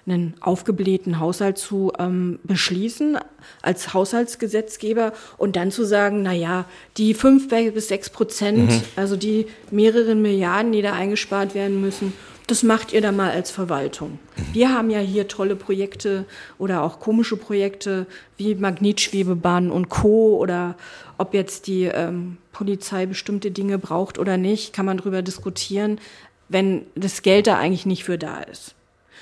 einen 0.05 0.35
aufgeblähten 0.41 1.19
Haushalt 1.19 1.57
zu 1.57 1.91
ähm, 1.97 2.37
beschließen 2.43 3.17
als 3.63 3.95
Haushaltsgesetzgeber 3.95 5.13
und 5.37 5.55
dann 5.55 5.71
zu 5.71 5.85
sagen, 5.85 6.21
na 6.21 6.33
ja, 6.33 6.65
die 6.97 7.15
fünf 7.15 7.47
bis 7.47 7.87
sechs 7.87 8.11
Prozent, 8.11 8.69
mhm. 8.69 8.81
also 8.95 9.15
die 9.15 9.47
mehreren 9.71 10.21
Milliarden, 10.21 10.71
die 10.71 10.83
da 10.83 10.93
eingespart 10.93 11.55
werden 11.55 11.81
müssen, 11.81 12.13
das 12.49 12.63
macht 12.63 12.93
ihr 12.93 13.01
dann 13.01 13.15
mal 13.15 13.31
als 13.31 13.51
Verwaltung. 13.51 14.11
Mhm. 14.35 14.53
Wir 14.53 14.73
haben 14.73 14.89
ja 14.89 14.99
hier 14.99 15.27
tolle 15.27 15.55
Projekte 15.55 16.25
oder 16.57 16.83
auch 16.83 16.99
komische 16.99 17.37
Projekte 17.37 18.07
wie 18.37 18.55
Magnetschwebebahn 18.55 19.69
und 19.69 19.89
Co. 19.89 20.37
oder 20.37 20.75
ob 21.17 21.33
jetzt 21.33 21.67
die 21.67 21.83
ähm, 21.83 22.37
Polizei 22.51 23.05
bestimmte 23.05 23.51
Dinge 23.51 23.77
braucht 23.77 24.17
oder 24.17 24.37
nicht, 24.37 24.73
kann 24.73 24.85
man 24.85 24.97
darüber 24.97 25.21
diskutieren, 25.21 25.99
wenn 26.47 26.85
das 26.95 27.21
Geld 27.21 27.47
da 27.47 27.57
eigentlich 27.57 27.85
nicht 27.85 28.03
für 28.03 28.17
da 28.17 28.41
ist. 28.41 28.73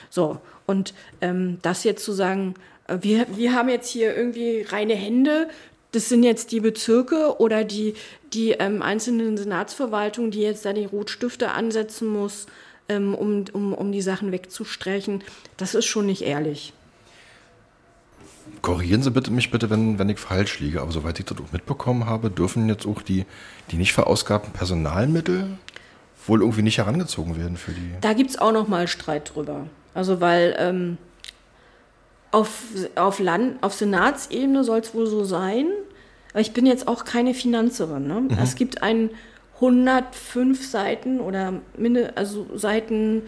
So, 0.10 0.40
und 0.66 0.94
ähm, 1.22 1.58
das 1.62 1.84
jetzt 1.84 2.06
zu 2.06 2.14
sagen, 2.14 2.56
äh, 2.88 2.98
wir, 3.02 3.28
wir 3.36 3.54
haben 3.54 3.70
jetzt 3.70 3.90
hier 3.90 4.16
irgendwie 4.16 4.62
reine 4.62 4.96
Hände, 4.96 5.50
das 5.92 6.10
sind 6.10 6.24
jetzt 6.24 6.52
die 6.52 6.60
Bezirke 6.60 7.40
oder 7.40 7.64
die, 7.64 7.96
die 8.34 8.52
ähm, 8.52 8.82
einzelnen 8.82 9.38
Senatsverwaltungen, 9.38 10.32
die 10.32 10.42
jetzt 10.42 10.66
da 10.66 10.74
die 10.74 10.86
Rotstifte 10.86 11.52
ansetzen 11.52 12.08
muss, 12.08 12.46
ähm, 12.90 13.14
um, 13.16 13.46
um, 13.54 13.74
um 13.74 13.92
die 13.92 14.02
Sachen 14.02 14.32
wegzustreichen, 14.32 15.24
das 15.58 15.76
ist 15.76 15.86
schon 15.86 16.06
nicht 16.06 16.22
ehrlich. 16.22 16.74
Korrigieren 18.62 19.04
Sie 19.04 19.12
bitte 19.12 19.32
mich 19.32 19.52
bitte, 19.52 19.70
wenn, 19.70 20.00
wenn 20.00 20.10
ich 20.10 20.20
falsch 20.20 20.60
liege, 20.60 20.82
aber 20.82 20.92
soweit 20.92 21.20
ich 21.20 21.26
das 21.26 21.38
auch 21.38 21.52
mitbekommen 21.52 22.06
habe, 22.06 22.30
dürfen 22.30 22.68
jetzt 22.70 22.86
auch 22.86 23.02
die, 23.02 23.26
die 23.72 23.78
nicht 23.78 23.94
verausgabten 23.94 24.54
Personalmittel 24.54 25.58
wohl 26.26 26.42
irgendwie 26.42 26.62
nicht 26.62 26.78
herangezogen 26.78 27.38
werden 27.38 27.58
für 27.58 27.72
die. 27.72 27.92
Da 28.02 28.14
gibt 28.14 28.32
es 28.32 28.38
auch 28.38 28.52
noch 28.52 28.68
mal 28.68 28.88
Streit 28.88 29.34
drüber. 29.34 29.68
Also 29.94 30.20
weil 30.22 30.56
ähm, 30.60 30.98
auf, 32.32 32.64
auf, 32.96 33.20
Land, 33.20 33.64
auf 33.64 33.74
Senatsebene 33.74 34.64
soll 34.64 34.80
es 34.80 34.94
wohl 34.94 35.08
so 35.08 35.24
sein, 35.24 35.68
aber 36.32 36.42
ich 36.42 36.54
bin 36.54 36.66
jetzt 36.66 36.88
auch 36.88 37.06
keine 37.06 37.34
Finanzerin. 37.34 38.08
Ne? 38.08 38.22
Mhm. 38.22 38.38
Es 38.42 38.56
gibt 38.56 38.84
ein 38.84 39.10
105 39.58 40.70
Seiten 40.70 41.20
oder 41.20 41.62
also 42.16 42.48
Seiten 42.56 43.24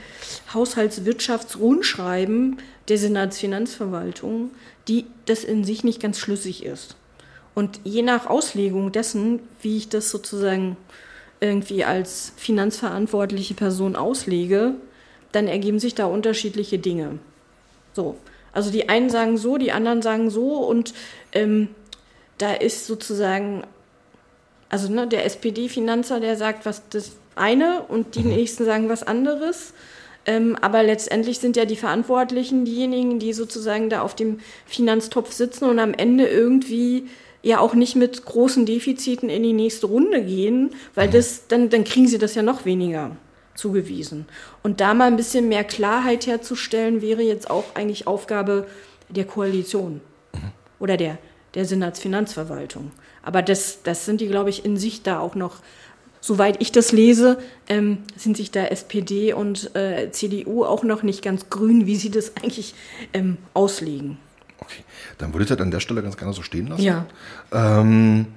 Haushaltswirtschaftsrundschreiben 0.53 2.57
der 2.87 2.97
Senatsfinanzverwaltung, 2.97 4.51
die 4.87 5.05
das 5.25 5.43
in 5.43 5.63
sich 5.63 5.83
nicht 5.83 6.01
ganz 6.01 6.19
schlüssig 6.19 6.63
ist. 6.63 6.95
Und 7.55 7.79
je 7.83 8.03
nach 8.03 8.27
Auslegung 8.27 8.91
dessen, 8.91 9.39
wie 9.61 9.77
ich 9.77 9.89
das 9.89 10.11
sozusagen 10.11 10.77
irgendwie 11.41 11.83
als 11.83 12.33
finanzverantwortliche 12.37 13.53
Person 13.53 13.95
auslege, 13.95 14.75
dann 15.31 15.47
ergeben 15.47 15.79
sich 15.79 15.95
da 15.95 16.05
unterschiedliche 16.05 16.79
Dinge. 16.79 17.19
So. 17.93 18.17
Also 18.51 18.71
die 18.71 18.89
einen 18.89 19.09
sagen 19.09 19.37
so, 19.37 19.57
die 19.57 19.71
anderen 19.71 20.01
sagen 20.01 20.29
so 20.29 20.57
und 20.57 20.93
ähm, 21.33 21.69
da 22.39 22.53
ist 22.53 22.87
sozusagen, 22.87 23.63
also 24.69 24.91
ne, 24.91 25.07
der 25.07 25.25
SPD-Finanzer, 25.25 26.19
der 26.19 26.37
sagt 26.37 26.65
was 26.65 26.87
das 26.89 27.13
eine 27.35 27.81
und 27.87 28.15
die 28.15 28.21
mhm. 28.21 28.29
nächsten 28.29 28.65
sagen 28.65 28.89
was 28.89 29.03
anderes. 29.03 29.73
Ähm, 30.25 30.57
aber 30.61 30.83
letztendlich 30.83 31.39
sind 31.39 31.55
ja 31.57 31.65
die 31.65 31.75
Verantwortlichen 31.75 32.65
diejenigen, 32.65 33.19
die 33.19 33.33
sozusagen 33.33 33.89
da 33.89 34.01
auf 34.01 34.15
dem 34.15 34.39
Finanztopf 34.65 35.31
sitzen 35.31 35.65
und 35.65 35.79
am 35.79 35.93
Ende 35.93 36.27
irgendwie 36.27 37.07
ja 37.41 37.59
auch 37.59 37.73
nicht 37.73 37.95
mit 37.95 38.25
großen 38.25 38.65
Defiziten 38.65 39.29
in 39.29 39.43
die 39.43 39.53
nächste 39.53 39.87
Runde 39.87 40.21
gehen, 40.23 40.71
weil 40.93 41.07
mhm. 41.07 41.11
das, 41.13 41.47
dann, 41.47 41.69
dann 41.69 41.83
kriegen 41.83 42.07
sie 42.07 42.17
das 42.17 42.35
ja 42.35 42.43
noch 42.43 42.65
weniger 42.65 43.15
zugewiesen. 43.55 44.25
Und 44.61 44.81
da 44.81 44.93
mal 44.93 45.07
ein 45.07 45.17
bisschen 45.17 45.47
mehr 45.47 45.63
Klarheit 45.63 46.27
herzustellen, 46.27 47.01
wäre 47.01 47.21
jetzt 47.21 47.49
auch 47.49 47.75
eigentlich 47.75 48.07
Aufgabe 48.07 48.67
der 49.09 49.25
Koalition 49.25 50.01
mhm. 50.33 50.39
oder 50.79 50.97
der, 50.97 51.17
der 51.55 51.65
Senatsfinanzverwaltung. 51.65 52.91
Aber 53.23 53.41
das, 53.41 53.83
das 53.83 54.05
sind 54.05 54.21
die, 54.21 54.27
glaube 54.27 54.49
ich, 54.49 54.65
in 54.65 54.77
sich 54.77 55.03
da 55.03 55.19
auch 55.19 55.35
noch, 55.35 55.57
soweit 56.21 56.61
ich 56.61 56.71
das 56.71 56.91
lese, 56.91 57.37
ähm, 57.67 57.99
sind 58.15 58.37
sich 58.37 58.51
da 58.51 58.65
SPD 58.65 59.33
und 59.33 59.75
äh, 59.75 60.11
CDU 60.11 60.63
auch 60.65 60.83
noch 60.83 61.03
nicht 61.03 61.21
ganz 61.21 61.49
grün, 61.49 61.85
wie 61.85 61.95
sie 61.95 62.11
das 62.11 62.35
eigentlich 62.37 62.73
ähm, 63.13 63.37
auslegen. 63.53 64.17
Okay, 64.59 64.83
dann 65.17 65.33
würde 65.33 65.43
ich 65.43 65.49
das 65.49 65.59
an 65.59 65.71
der 65.71 65.79
Stelle 65.79 66.01
ganz 66.01 66.17
gerne 66.17 66.33
so 66.33 66.41
stehen 66.41 66.67
lassen. 66.67 66.83
Ja. 66.83 67.05
Ähm, 67.51 68.27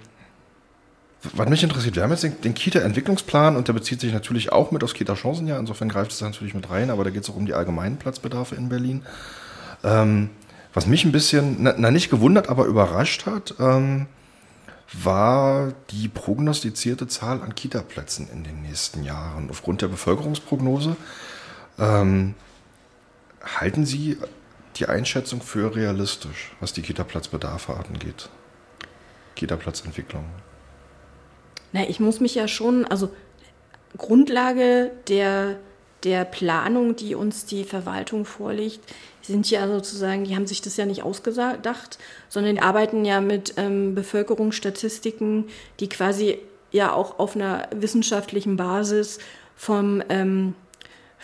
was 1.34 1.48
mich 1.48 1.62
interessiert, 1.62 1.94
wir 1.94 2.02
haben 2.02 2.10
jetzt 2.10 2.24
den, 2.24 2.40
den 2.40 2.54
Kita-Entwicklungsplan 2.54 3.56
und 3.56 3.68
der 3.68 3.72
bezieht 3.72 4.00
sich 4.00 4.12
natürlich 4.12 4.50
auch 4.50 4.72
mit 4.72 4.82
aufs 4.82 4.94
Kita-Chancenjahr. 4.94 5.58
Insofern 5.58 5.88
greift 5.88 6.10
es 6.10 6.20
natürlich 6.20 6.54
mit 6.54 6.68
rein, 6.70 6.90
aber 6.90 7.04
da 7.04 7.10
geht 7.10 7.22
es 7.22 7.30
auch 7.30 7.36
um 7.36 7.46
die 7.46 7.54
allgemeinen 7.54 7.96
Platzbedarfe 7.96 8.56
in 8.56 8.68
Berlin. 8.68 9.02
Ähm, 9.84 10.30
was 10.74 10.86
mich 10.86 11.04
ein 11.04 11.12
bisschen, 11.12 11.58
na, 11.60 11.74
na, 11.76 11.90
nicht 11.90 12.10
gewundert, 12.10 12.48
aber 12.48 12.64
überrascht 12.64 13.26
hat, 13.26 13.54
ähm, 13.60 14.06
war 14.92 15.72
die 15.90 16.08
prognostizierte 16.08 17.08
Zahl 17.08 17.40
an 17.40 17.54
Kita-Plätzen 17.54 18.28
in 18.30 18.44
den 18.44 18.62
nächsten 18.62 19.04
Jahren. 19.04 19.48
Aufgrund 19.50 19.82
der 19.82 19.88
Bevölkerungsprognose 19.88 20.96
ähm, 21.78 22.34
halten 23.42 23.86
Sie 23.86 24.18
die 24.76 24.86
Einschätzung 24.86 25.42
für 25.42 25.74
realistisch, 25.74 26.52
was 26.60 26.72
die 26.72 26.82
Kita-Platzbedarfe 26.82 27.74
angeht? 27.74 28.28
Kita-Platzentwicklung. 29.34 30.24
Na, 31.72 31.88
ich 31.88 32.00
muss 32.00 32.20
mich 32.20 32.34
ja 32.34 32.48
schon, 32.48 32.84
also 32.84 33.10
Grundlage 33.96 34.90
der, 35.08 35.58
der 36.04 36.24
Planung, 36.24 36.96
die 36.96 37.14
uns 37.14 37.46
die 37.46 37.64
Verwaltung 37.64 38.24
vorlegt, 38.24 38.80
sind 39.22 39.50
ja 39.50 39.66
sozusagen, 39.68 40.24
die 40.24 40.34
haben 40.34 40.46
sich 40.46 40.60
das 40.60 40.76
ja 40.76 40.86
nicht 40.86 41.02
ausgedacht, 41.02 41.98
sondern 42.28 42.56
die 42.56 42.62
arbeiten 42.62 43.04
ja 43.04 43.20
mit 43.20 43.54
ähm, 43.56 43.94
Bevölkerungsstatistiken, 43.94 45.46
die 45.80 45.88
quasi 45.88 46.38
ja 46.70 46.92
auch 46.92 47.18
auf 47.18 47.36
einer 47.36 47.68
wissenschaftlichen 47.74 48.56
Basis 48.56 49.18
vom 49.56 50.02
ähm, 50.08 50.54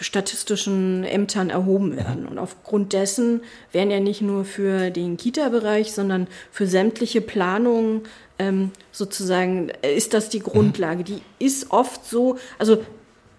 statistischen 0.00 1.04
Ämtern 1.04 1.50
erhoben 1.50 1.96
werden. 1.96 2.26
Und 2.28 2.38
aufgrund 2.38 2.92
dessen 2.92 3.42
werden 3.72 3.90
ja 3.90 4.00
nicht 4.00 4.22
nur 4.22 4.44
für 4.44 4.90
den 4.90 5.16
Kita-Bereich, 5.16 5.92
sondern 5.92 6.28
für 6.52 6.66
sämtliche 6.66 7.20
Planungen 7.20 8.02
ähm, 8.38 8.70
sozusagen, 8.92 9.70
äh, 9.82 9.94
ist 9.96 10.14
das 10.14 10.28
die 10.28 10.38
Grundlage. 10.38 11.02
Die 11.02 11.22
ist 11.38 11.70
oft 11.70 12.06
so, 12.06 12.38
also 12.58 12.84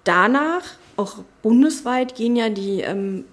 danach, 0.03 0.64
auch 0.97 1.20
bundesweit, 1.41 2.16
gehen 2.16 2.36
ja 2.36 2.49
die, 2.49 2.82
ähm, 2.82 3.24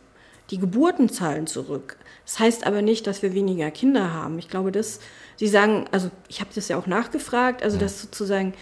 die 0.50 0.58
Geburtenzahlen 0.58 1.46
zurück. 1.46 1.96
Das 2.24 2.38
heißt 2.38 2.66
aber 2.66 2.82
nicht, 2.82 3.06
dass 3.06 3.22
wir 3.22 3.34
weniger 3.34 3.70
Kinder 3.70 4.12
haben. 4.12 4.38
Ich 4.38 4.48
glaube, 4.48 4.72
dass 4.72 5.00
Sie 5.36 5.48
sagen, 5.48 5.84
also 5.92 6.10
ich 6.28 6.40
habe 6.40 6.50
das 6.54 6.68
ja 6.68 6.78
auch 6.78 6.86
nachgefragt, 6.86 7.62
also 7.62 7.76
dass 7.76 8.00
sozusagen 8.00 8.54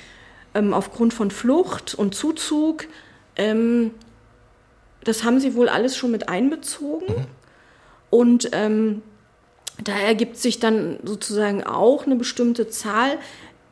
ähm, 0.55 0.74
aufgrund 0.74 1.14
von 1.14 1.30
Flucht 1.30 1.95
und 1.95 2.14
Zuzug 2.14 2.87
ähm, 3.37 3.93
das 5.05 5.22
haben 5.22 5.39
sie 5.39 5.55
wohl 5.55 5.68
alles 5.68 5.97
schon 5.97 6.11
mit 6.11 6.28
einbezogen. 6.28 7.14
Mhm. 7.14 7.26
Und 8.11 8.51
ähm, 8.53 9.03
da 9.82 9.97
ergibt 9.97 10.37
sich 10.37 10.59
dann 10.61 10.99
sozusagen 11.03 11.64
auch 11.64 12.07
eine 12.07 12.16
bestimmte 12.16 12.68
Zahl. 12.68 13.18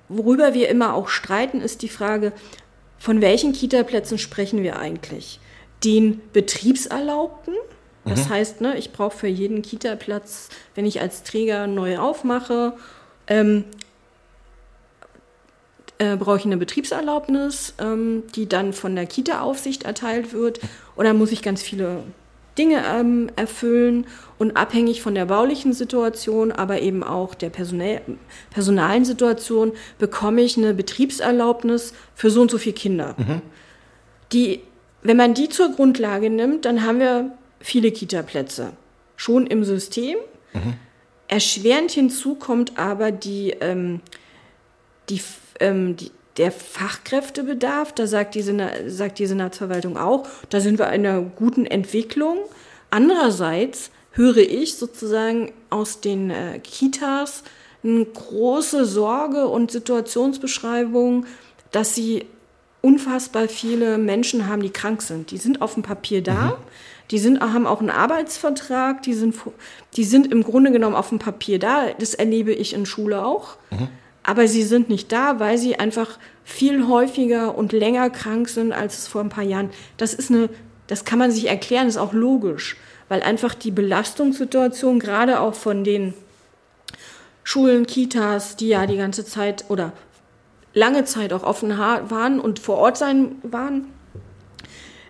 Worüber 0.08 0.54
wir 0.54 0.68
immer 0.68 0.94
auch 0.94 1.08
streiten, 1.08 1.60
ist 1.60 1.82
die 1.82 1.88
Frage, 1.88 2.32
von 2.98 3.20
welchen 3.20 3.52
Kita-Plätzen 3.52 4.18
sprechen 4.18 4.62
wir 4.62 4.78
eigentlich? 4.78 5.40
Den 5.84 6.20
Betriebserlaubten, 6.32 7.54
das 8.04 8.28
mhm. 8.28 8.30
heißt, 8.30 8.60
ne, 8.60 8.76
ich 8.76 8.92
brauche 8.92 9.16
für 9.16 9.28
jeden 9.28 9.62
Kita-Platz, 9.62 10.48
wenn 10.74 10.86
ich 10.86 11.00
als 11.00 11.22
Träger 11.22 11.66
neu 11.66 11.98
aufmache, 11.98 12.74
ähm, 13.28 13.64
äh, 15.98 16.16
brauche 16.16 16.38
ich 16.38 16.44
eine 16.44 16.56
Betriebserlaubnis, 16.56 17.74
ähm, 17.78 18.24
die 18.34 18.48
dann 18.48 18.72
von 18.72 18.96
der 18.96 19.06
Kita-Aufsicht 19.06 19.84
erteilt 19.84 20.32
wird. 20.32 20.60
und 20.96 21.04
dann 21.04 21.16
muss 21.16 21.30
ich 21.30 21.42
ganz 21.42 21.62
viele 21.62 22.02
Dinge 22.58 22.82
ähm, 22.84 23.30
erfüllen 23.36 24.06
und 24.38 24.56
abhängig 24.56 25.00
von 25.00 25.14
der 25.14 25.26
baulichen 25.26 25.72
Situation, 25.72 26.52
aber 26.52 26.80
eben 26.80 27.02
auch 27.02 27.34
der 27.34 27.50
personell, 27.50 28.02
personalen 28.50 29.04
Situation, 29.04 29.72
bekomme 29.98 30.42
ich 30.42 30.58
eine 30.58 30.74
Betriebserlaubnis 30.74 31.94
für 32.14 32.30
so 32.30 32.42
und 32.42 32.50
so 32.50 32.58
viele 32.58 32.74
Kinder. 32.74 33.14
Mhm. 33.16 33.42
Die, 34.32 34.60
wenn 35.02 35.16
man 35.16 35.34
die 35.34 35.48
zur 35.48 35.70
Grundlage 35.70 36.28
nimmt, 36.28 36.64
dann 36.64 36.84
haben 36.84 36.98
wir 36.98 37.32
viele 37.62 37.90
Kita-Plätze 37.90 38.72
schon 39.16 39.46
im 39.46 39.64
System. 39.64 40.16
Mhm. 40.52 40.74
Erschwerend 41.28 41.90
hinzu 41.92 42.34
kommt 42.34 42.78
aber 42.78 43.10
die, 43.10 43.50
ähm, 43.60 44.00
die, 45.08 45.20
ähm, 45.60 45.96
die, 45.96 46.10
der 46.36 46.52
Fachkräftebedarf, 46.52 47.92
da 47.92 48.06
sagt 48.06 48.34
die, 48.34 48.42
sagt 48.42 49.18
die 49.18 49.26
Senatsverwaltung 49.26 49.96
auch, 49.96 50.26
da 50.50 50.60
sind 50.60 50.78
wir 50.78 50.86
in 50.86 51.06
einer 51.06 51.20
guten 51.20 51.66
Entwicklung. 51.66 52.38
Andererseits 52.90 53.90
höre 54.12 54.38
ich 54.38 54.76
sozusagen 54.76 55.52
aus 55.70 56.00
den 56.00 56.30
äh, 56.30 56.58
Kitas 56.58 57.42
eine 57.84 58.04
große 58.04 58.84
Sorge 58.84 59.48
und 59.48 59.70
Situationsbeschreibung, 59.70 61.26
dass 61.70 61.94
sie 61.94 62.26
unfassbar 62.80 63.48
viele 63.48 63.98
Menschen 63.98 64.46
haben, 64.46 64.62
die 64.62 64.70
krank 64.70 65.02
sind. 65.02 65.30
Die 65.30 65.38
sind 65.38 65.62
auf 65.62 65.74
dem 65.74 65.82
Papier 65.82 66.22
da, 66.22 66.34
mhm. 66.34 66.52
Die 67.12 67.18
sind, 67.20 67.40
haben 67.40 67.66
auch 67.66 67.78
einen 67.78 67.90
Arbeitsvertrag, 67.90 69.02
die 69.02 69.14
sind, 69.14 69.36
die 69.94 70.04
sind 70.04 70.32
im 70.32 70.42
Grunde 70.42 70.72
genommen 70.72 70.96
auf 70.96 71.10
dem 71.10 71.20
Papier 71.20 71.60
da. 71.60 71.86
Das 71.98 72.14
erlebe 72.14 72.52
ich 72.52 72.74
in 72.74 72.86
Schule 72.86 73.24
auch. 73.24 73.56
Mhm 73.70 73.88
aber 74.22 74.46
sie 74.46 74.62
sind 74.62 74.88
nicht 74.88 75.10
da, 75.12 75.40
weil 75.40 75.58
sie 75.58 75.78
einfach 75.78 76.18
viel 76.44 76.86
häufiger 76.86 77.56
und 77.56 77.72
länger 77.72 78.10
krank 78.10 78.48
sind 78.48 78.72
als 78.72 78.98
es 78.98 79.08
vor 79.08 79.20
ein 79.20 79.28
paar 79.28 79.44
Jahren. 79.44 79.70
Das 79.96 80.14
ist 80.14 80.30
eine, 80.30 80.48
das 80.86 81.04
kann 81.04 81.18
man 81.18 81.30
sich 81.30 81.48
erklären, 81.48 81.88
ist 81.88 81.96
auch 81.96 82.12
logisch, 82.12 82.76
weil 83.08 83.22
einfach 83.22 83.54
die 83.54 83.70
Belastungssituation 83.70 84.98
gerade 84.98 85.40
auch 85.40 85.54
von 85.54 85.84
den 85.84 86.14
Schulen, 87.44 87.86
Kitas, 87.86 88.56
die 88.56 88.68
ja 88.68 88.86
die 88.86 88.96
ganze 88.96 89.24
Zeit 89.24 89.64
oder 89.68 89.92
lange 90.74 91.04
Zeit 91.04 91.32
auch 91.32 91.42
offen 91.42 91.76
waren 91.76 92.38
und 92.38 92.60
vor 92.60 92.76
Ort 92.76 92.96
sein 92.96 93.36
waren, 93.42 93.86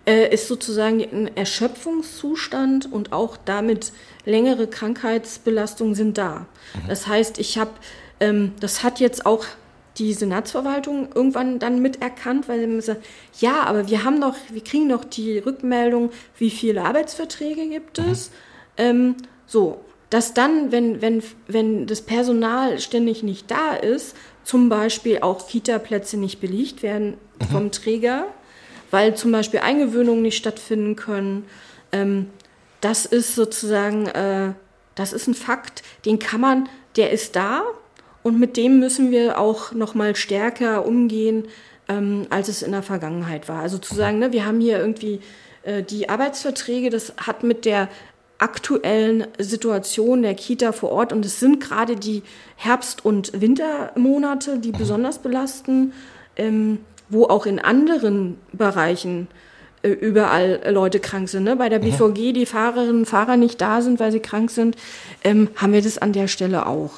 äh, 0.05 0.33
ist 0.33 0.47
sozusagen 0.47 1.01
ein 1.01 1.35
Erschöpfungszustand 1.35 2.91
und 2.91 3.13
auch 3.13 3.37
damit 3.37 3.91
längere 4.25 4.67
Krankheitsbelastungen 4.67 5.95
sind 5.95 6.17
da. 6.17 6.45
Mhm. 6.73 6.87
Das 6.87 7.07
heißt, 7.07 7.39
ich 7.39 7.57
habe 7.57 7.71
ähm, 8.23 8.53
das 8.59 8.83
hat 8.83 8.99
jetzt 8.99 9.25
auch 9.25 9.45
die 9.97 10.13
Senatsverwaltung 10.13 11.09
irgendwann 11.13 11.59
dann 11.59 11.81
miterkannt, 11.81 12.47
weil 12.47 12.61
sie 12.61 12.67
gesagt, 12.67 13.05
ja, 13.39 13.63
aber 13.63 13.87
wir 13.89 14.03
haben 14.03 14.21
doch, 14.21 14.35
wir 14.49 14.63
kriegen 14.63 14.89
doch 14.89 15.03
die 15.03 15.37
Rückmeldung, 15.37 16.11
wie 16.37 16.49
viele 16.49 16.83
Arbeitsverträge 16.83 17.67
gibt 17.67 17.99
mhm. 17.99 18.09
es. 18.09 18.29
Mhm. 18.29 18.33
Ähm, 18.77 19.15
so, 19.45 19.81
dass 20.09 20.33
dann, 20.33 20.71
wenn, 20.71 21.01
wenn, 21.01 21.21
wenn 21.47 21.85
das 21.85 22.01
Personal 22.01 22.79
ständig 22.79 23.23
nicht 23.23 23.51
da 23.51 23.73
ist, 23.73 24.15
zum 24.43 24.69
Beispiel 24.69 25.19
auch 25.21 25.47
Kita-Plätze 25.47 26.17
nicht 26.17 26.39
belegt 26.39 26.81
werden 26.81 27.15
mhm. 27.39 27.45
vom 27.45 27.71
Träger, 27.71 28.27
weil 28.93 29.15
zum 29.15 29.31
Beispiel 29.31 29.61
Eingewöhnungen 29.61 30.21
nicht 30.21 30.37
stattfinden 30.37 30.95
können. 30.95 31.45
Ähm, 31.91 32.27
das 32.79 33.07
ist 33.07 33.33
sozusagen, 33.33 34.05
äh, 34.05 34.53
das 34.93 35.13
ist 35.13 35.27
ein 35.27 35.33
Fakt, 35.33 35.81
den 36.05 36.19
kann 36.19 36.39
man, 36.39 36.69
der 36.95 37.09
ist 37.09 37.35
da, 37.35 37.63
und 38.21 38.39
mit 38.39 38.55
dem 38.55 38.79
müssen 38.79 39.09
wir 39.09 39.39
auch 39.39 39.71
noch 39.71 39.95
mal 39.95 40.15
stärker 40.15 40.85
umgehen, 40.85 41.47
ähm, 41.89 42.27
als 42.29 42.49
es 42.49 42.61
in 42.61 42.71
der 42.71 42.83
Vergangenheit 42.83 43.49
war. 43.49 43.63
Also 43.63 43.79
zu 43.79 43.95
sagen, 43.95 44.19
ne, 44.19 44.31
wir 44.31 44.45
haben 44.45 44.59
hier 44.59 44.77
irgendwie 44.77 45.21
äh, 45.63 45.81
die 45.81 46.07
Arbeitsverträge, 46.07 46.91
das 46.91 47.13
hat 47.17 47.41
mit 47.41 47.65
der 47.65 47.89
aktuellen 48.37 49.25
Situation 49.39 50.21
der 50.21 50.35
Kita 50.35 50.71
vor 50.71 50.91
Ort 50.91 51.13
und 51.13 51.25
es 51.25 51.39
sind 51.39 51.59
gerade 51.59 51.95
die 51.95 52.21
Herbst- 52.57 53.03
und 53.03 53.41
Wintermonate, 53.41 54.59
die 54.59 54.71
besonders 54.71 55.17
belasten, 55.17 55.93
ähm, 56.35 56.77
wo 57.09 57.25
auch 57.25 57.45
in 57.45 57.59
anderen 57.59 58.37
Bereichen 58.51 59.27
äh, 59.83 59.89
überall 59.89 60.61
Leute 60.69 60.99
krank 60.99 61.29
sind. 61.29 61.43
Ne? 61.43 61.55
Bei 61.55 61.69
der 61.69 61.79
BVG 61.79 62.33
die 62.33 62.45
Fahrerinnen 62.45 62.99
und 62.99 63.05
Fahrer 63.05 63.37
nicht 63.37 63.59
da 63.61 63.81
sind, 63.81 63.99
weil 63.99 64.11
sie 64.11 64.19
krank 64.19 64.49
sind, 64.49 64.75
ähm, 65.23 65.49
haben 65.55 65.73
wir 65.73 65.81
das 65.81 65.97
an 65.97 66.13
der 66.13 66.27
Stelle 66.27 66.65
auch. 66.65 66.91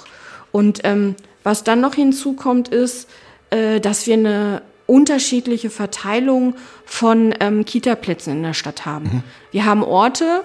Und 0.51 0.81
ähm, 0.83 1.15
was 1.43 1.63
dann 1.63 1.81
noch 1.81 1.95
hinzukommt, 1.95 2.69
ist, 2.69 3.09
äh, 3.49 3.79
dass 3.79 4.07
wir 4.07 4.13
eine 4.13 4.61
unterschiedliche 4.87 5.69
Verteilung 5.69 6.55
von 6.85 7.33
ähm, 7.39 7.65
Kita-Plätzen 7.65 8.33
in 8.33 8.43
der 8.43 8.53
Stadt 8.53 8.85
haben. 8.85 9.05
Mhm. 9.05 9.23
Wir 9.51 9.65
haben 9.65 9.83
Orte, 9.83 10.43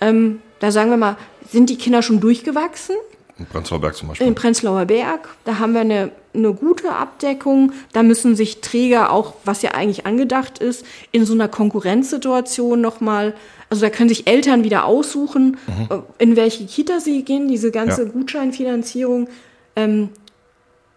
ähm, 0.00 0.40
da 0.60 0.70
sagen 0.70 0.90
wir 0.90 0.96
mal, 0.96 1.16
sind 1.50 1.70
die 1.70 1.78
Kinder 1.78 2.02
schon 2.02 2.20
durchgewachsen? 2.20 2.96
In 3.38 3.46
Prenzlauer 3.46 3.80
Berg 3.80 3.94
zum 3.94 4.08
Beispiel. 4.08 4.26
In 4.26 4.34
Prenzlauer 4.34 4.84
Berg, 4.86 5.28
da 5.44 5.58
haben 5.58 5.72
wir 5.72 5.82
eine, 5.82 6.10
eine 6.34 6.52
gute 6.54 6.90
Abdeckung. 6.90 7.72
Da 7.92 8.02
müssen 8.02 8.34
sich 8.34 8.60
Träger 8.60 9.12
auch, 9.12 9.34
was 9.44 9.62
ja 9.62 9.72
eigentlich 9.72 10.06
angedacht 10.06 10.58
ist, 10.58 10.84
in 11.12 11.24
so 11.24 11.34
einer 11.34 11.46
Konkurrenzsituation 11.46 12.80
nochmal, 12.80 13.34
also 13.70 13.82
da 13.82 13.90
können 13.90 14.08
sich 14.08 14.26
Eltern 14.26 14.64
wieder 14.64 14.86
aussuchen, 14.86 15.56
mhm. 15.66 15.88
Äh, 15.90 16.22
in 16.22 16.36
welche 16.36 16.66
Kita 16.66 16.98
sie 16.98 17.22
gehen. 17.22 17.46
Diese 17.46 17.70
ganze 17.70 18.04
ja. 18.04 18.08
Gutscheinfinanzierung 18.08 19.28
ähm, 19.76 20.08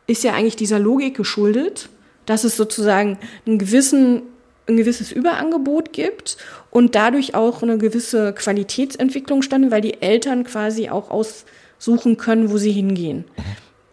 ist 0.07 0.23
ja 0.23 0.33
eigentlich 0.33 0.55
dieser 0.55 0.79
Logik 0.79 1.15
geschuldet, 1.15 1.89
dass 2.25 2.43
es 2.43 2.57
sozusagen 2.57 3.19
einen 3.45 3.59
gewissen, 3.59 4.23
ein 4.67 4.77
gewisses 4.77 5.11
Überangebot 5.11 5.93
gibt 5.93 6.37
und 6.71 6.95
dadurch 6.95 7.35
auch 7.35 7.61
eine 7.61 7.77
gewisse 7.77 8.33
Qualitätsentwicklung 8.33 9.43
stand, 9.43 9.69
weil 9.69 9.81
die 9.81 10.01
Eltern 10.01 10.43
quasi 10.43 10.89
auch 10.89 11.11
aussuchen 11.82 12.17
können, 12.17 12.51
wo 12.51 12.57
sie 12.57 12.71
hingehen. 12.71 13.25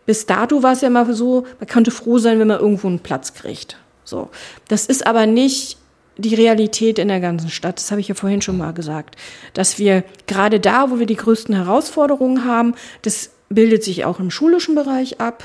Bis 0.05 0.27
dato 0.27 0.63
war 0.63 0.73
es 0.73 0.83
ja 0.83 0.89
immer 0.89 1.13
so, 1.15 1.47
man 1.59 1.69
könnte 1.69 1.91
froh 1.91 2.19
sein, 2.19 2.39
wenn 2.39 2.49
man 2.49 2.61
irgendwo 2.61 2.87
einen 2.87 3.01
Platz 3.01 3.33
kriegt. 3.33 3.79
So. 4.05 4.29
Das 4.69 4.87
ist 4.87 5.07
aber 5.07 5.27
nicht 5.27 5.79
die 6.19 6.35
Realität 6.35 6.99
in 6.99 7.09
der 7.09 7.21
ganzen 7.21 7.49
Stadt. 7.49 7.79
Das 7.79 7.91
habe 7.91 8.01
ich 8.01 8.09
ja 8.09 8.15
vorhin 8.15 8.43
schon 8.43 8.59
mal 8.59 8.73
gesagt. 8.73 9.17
Dass 9.55 9.79
wir 9.79 10.05
gerade 10.27 10.61
da, 10.61 10.91
wo 10.91 10.99
wir 10.99 11.07
die 11.07 11.17
größten 11.17 11.55
Herausforderungen 11.55 12.45
haben, 12.45 12.75
das 13.03 13.31
bildet 13.49 13.85
sich 13.85 14.05
auch 14.05 14.19
im 14.19 14.31
schulischen 14.31 14.75
Bereich 14.75 15.21
ab, 15.21 15.43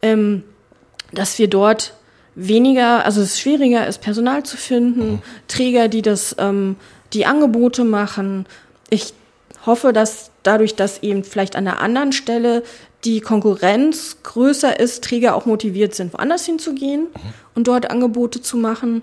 ähm, 0.00 0.42
dass 1.12 1.38
wir 1.38 1.48
dort 1.48 1.94
weniger, 2.34 3.04
also 3.04 3.20
es 3.20 3.38
schwieriger 3.38 3.86
ist, 3.86 4.00
Personal 4.00 4.42
zu 4.44 4.56
finden, 4.56 5.12
mhm. 5.12 5.22
Träger, 5.48 5.88
die 5.88 6.02
das, 6.02 6.34
ähm, 6.38 6.76
die 7.12 7.26
Angebote 7.26 7.84
machen. 7.84 8.46
Ich 8.90 9.14
hoffe, 9.66 9.92
dass 9.92 10.30
dadurch, 10.42 10.74
dass 10.74 11.02
eben 11.02 11.24
vielleicht 11.24 11.56
an 11.56 11.64
der 11.64 11.80
anderen 11.80 12.12
Stelle 12.12 12.62
die 13.04 13.20
Konkurrenz 13.20 14.18
größer 14.22 14.78
ist, 14.78 15.04
Träger 15.04 15.34
auch 15.34 15.46
motiviert 15.46 15.94
sind, 15.94 16.12
woanders 16.12 16.46
hinzugehen 16.46 17.02
mhm. 17.02 17.34
und 17.54 17.68
dort 17.68 17.90
Angebote 17.90 18.40
zu 18.40 18.56
machen. 18.56 19.02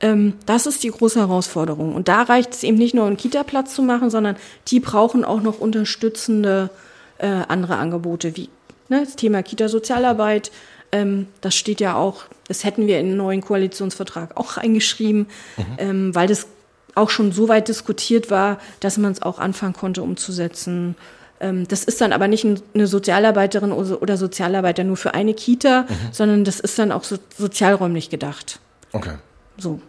Ähm, 0.00 0.34
das 0.46 0.66
ist 0.66 0.82
die 0.82 0.90
große 0.90 1.20
Herausforderung. 1.20 1.94
Und 1.94 2.08
da 2.08 2.22
reicht 2.22 2.52
es 2.54 2.62
eben 2.62 2.78
nicht 2.78 2.94
nur, 2.94 3.06
einen 3.06 3.16
Kita-Platz 3.16 3.74
zu 3.74 3.82
machen, 3.82 4.10
sondern 4.10 4.36
die 4.68 4.80
brauchen 4.80 5.24
auch 5.24 5.42
noch 5.42 5.60
unterstützende 5.60 6.70
äh, 7.18 7.26
andere 7.26 7.76
Angebote 7.76 8.36
wie 8.36 8.48
ne, 8.88 9.04
das 9.04 9.16
Thema 9.16 9.42
Kita-Sozialarbeit. 9.42 10.50
Ähm, 10.90 11.26
das 11.40 11.54
steht 11.54 11.80
ja 11.80 11.94
auch, 11.96 12.24
das 12.48 12.64
hätten 12.64 12.86
wir 12.86 13.00
in 13.00 13.08
den 13.08 13.16
neuen 13.16 13.40
Koalitionsvertrag 13.40 14.36
auch 14.36 14.56
eingeschrieben, 14.56 15.26
mhm. 15.56 15.64
ähm, 15.78 16.14
weil 16.14 16.26
das 16.26 16.46
auch 16.94 17.10
schon 17.10 17.32
so 17.32 17.48
weit 17.48 17.68
diskutiert 17.68 18.30
war, 18.30 18.58
dass 18.80 18.98
man 18.98 19.12
es 19.12 19.22
auch 19.22 19.38
anfangen 19.38 19.72
konnte 19.72 20.02
umzusetzen. 20.02 20.96
Ähm, 21.40 21.66
das 21.68 21.84
ist 21.84 22.00
dann 22.00 22.12
aber 22.12 22.28
nicht 22.28 22.46
eine 22.74 22.86
Sozialarbeiterin 22.86 23.72
oder 23.72 24.16
Sozialarbeiter 24.16 24.84
nur 24.84 24.96
für 24.96 25.14
eine 25.14 25.34
Kita, 25.34 25.82
mhm. 25.82 26.12
sondern 26.12 26.44
das 26.44 26.60
ist 26.60 26.78
dann 26.78 26.92
auch 26.92 27.04
so 27.04 27.16
sozialräumlich 27.36 28.10
gedacht. 28.10 28.60
Okay. 28.92 29.14
So. 29.58 29.80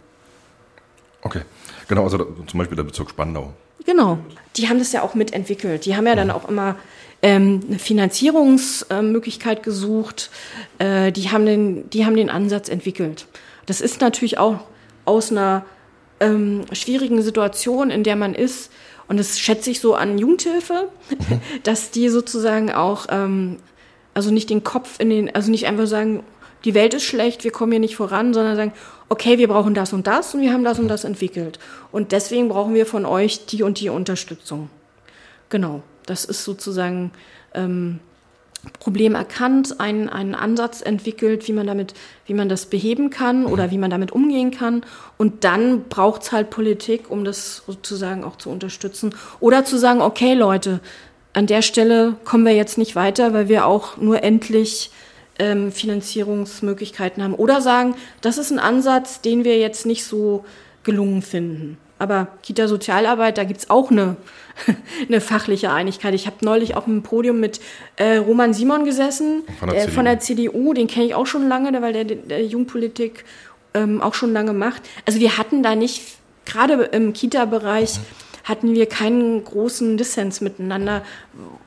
Okay. 1.22 1.42
Genau, 1.88 2.04
also 2.04 2.18
zum 2.46 2.58
Beispiel 2.58 2.76
der 2.76 2.84
Bezirk 2.84 3.10
Spandau. 3.10 3.52
Genau. 3.84 4.18
Die 4.56 4.68
haben 4.68 4.78
das 4.78 4.92
ja 4.92 5.02
auch 5.02 5.14
mitentwickelt. 5.14 5.84
Die 5.84 5.96
haben 5.96 6.06
ja 6.06 6.14
dann 6.14 6.28
mhm. 6.28 6.34
auch 6.34 6.48
immer 6.48 6.76
ähm, 7.22 7.60
eine 7.66 7.78
Finanzierungsmöglichkeit 7.78 9.62
gesucht. 9.62 10.30
Äh, 10.78 11.12
die, 11.12 11.30
haben 11.30 11.46
den, 11.46 11.90
die 11.90 12.04
haben 12.04 12.16
den 12.16 12.30
Ansatz 12.30 12.68
entwickelt. 12.68 13.26
Das 13.66 13.80
ist 13.80 14.00
natürlich 14.00 14.38
auch 14.38 14.60
aus 15.04 15.30
einer 15.30 15.64
ähm, 16.24 16.62
schwierigen 16.72 17.22
Situation, 17.22 17.90
in 17.90 18.02
der 18.02 18.16
man 18.16 18.34
ist. 18.34 18.70
Und 19.08 19.18
das 19.18 19.38
schätze 19.38 19.70
ich 19.70 19.80
so 19.80 19.94
an 19.94 20.18
Jugendhilfe, 20.18 20.88
mhm. 21.10 21.40
dass 21.62 21.90
die 21.90 22.08
sozusagen 22.08 22.72
auch, 22.72 23.06
ähm, 23.10 23.58
also 24.14 24.30
nicht 24.30 24.50
den 24.50 24.64
Kopf 24.64 25.00
in 25.00 25.10
den, 25.10 25.34
also 25.34 25.50
nicht 25.50 25.66
einfach 25.66 25.86
sagen, 25.86 26.24
die 26.64 26.74
Welt 26.74 26.94
ist 26.94 27.04
schlecht, 27.04 27.44
wir 27.44 27.50
kommen 27.50 27.72
hier 27.72 27.80
nicht 27.80 27.96
voran, 27.96 28.32
sondern 28.32 28.56
sagen, 28.56 28.72
okay, 29.10 29.36
wir 29.38 29.48
brauchen 29.48 29.74
das 29.74 29.92
und 29.92 30.06
das 30.06 30.34
und 30.34 30.40
wir 30.40 30.52
haben 30.52 30.64
das 30.64 30.78
und 30.78 30.88
das 30.88 31.04
entwickelt. 31.04 31.58
Und 31.92 32.12
deswegen 32.12 32.48
brauchen 32.48 32.74
wir 32.74 32.86
von 32.86 33.04
euch 33.04 33.44
die 33.46 33.62
und 33.62 33.80
die 33.80 33.90
Unterstützung. 33.90 34.70
Genau. 35.50 35.82
Das 36.06 36.24
ist 36.24 36.44
sozusagen 36.44 37.12
ähm, 37.54 38.00
Problem 38.80 39.14
erkannt, 39.14 39.80
einen, 39.80 40.08
einen 40.08 40.34
Ansatz 40.34 40.82
entwickelt, 40.82 41.48
wie 41.48 41.52
man 41.52 41.66
damit, 41.66 41.94
wie 42.26 42.34
man 42.34 42.48
das 42.48 42.66
beheben 42.66 43.10
kann 43.10 43.46
oder 43.46 43.70
wie 43.70 43.78
man 43.78 43.90
damit 43.90 44.12
umgehen 44.12 44.50
kann. 44.50 44.84
Und 45.16 45.44
dann 45.44 45.84
braucht 45.88 46.22
es 46.22 46.32
halt 46.32 46.50
Politik, 46.50 47.10
um 47.10 47.24
das 47.24 47.62
sozusagen 47.66 48.24
auch 48.24 48.36
zu 48.36 48.50
unterstützen. 48.50 49.14
Oder 49.40 49.64
zu 49.64 49.78
sagen, 49.78 50.00
okay, 50.00 50.34
Leute, 50.34 50.80
an 51.32 51.46
der 51.46 51.62
Stelle 51.62 52.16
kommen 52.24 52.44
wir 52.44 52.54
jetzt 52.54 52.78
nicht 52.78 52.96
weiter, 52.96 53.32
weil 53.32 53.48
wir 53.48 53.66
auch 53.66 53.96
nur 53.96 54.22
endlich 54.22 54.90
ähm, 55.38 55.72
Finanzierungsmöglichkeiten 55.72 57.22
haben. 57.22 57.34
Oder 57.34 57.60
sagen, 57.60 57.94
das 58.20 58.38
ist 58.38 58.50
ein 58.50 58.58
Ansatz, 58.58 59.20
den 59.20 59.44
wir 59.44 59.58
jetzt 59.58 59.86
nicht 59.86 60.04
so 60.04 60.44
gelungen 60.84 61.22
finden. 61.22 61.78
Aber 61.98 62.28
Kita-Sozialarbeit, 62.42 63.38
da 63.38 63.44
gibt's 63.44 63.70
auch 63.70 63.90
eine, 63.90 64.16
eine 65.08 65.20
fachliche 65.20 65.70
Einigkeit. 65.70 66.14
Ich 66.14 66.26
habe 66.26 66.36
neulich 66.42 66.76
auf 66.76 66.86
einem 66.86 67.02
Podium 67.02 67.40
mit 67.40 67.60
äh, 67.96 68.16
Roman 68.16 68.52
Simon 68.52 68.84
gesessen, 68.84 69.42
von 69.58 69.70
der, 69.70 69.84
der 69.84 69.92
von 69.92 70.04
der 70.04 70.20
CDU. 70.20 70.74
Den 70.74 70.86
kenne 70.86 71.06
ich 71.06 71.14
auch 71.14 71.26
schon 71.26 71.48
lange, 71.48 71.80
weil 71.82 71.92
der, 71.92 72.04
der 72.04 72.44
Jugendpolitik 72.44 73.24
ähm, 73.74 74.00
auch 74.00 74.14
schon 74.14 74.32
lange 74.32 74.52
macht. 74.52 74.82
Also 75.06 75.20
wir 75.20 75.38
hatten 75.38 75.62
da 75.62 75.74
nicht, 75.74 76.02
gerade 76.44 76.74
im 76.74 77.12
Kita-Bereich, 77.12 77.98
mhm 77.98 78.23
hatten 78.44 78.74
wir 78.74 78.86
keinen 78.86 79.42
großen 79.42 79.96
Dissens 79.96 80.40
miteinander, 80.40 81.02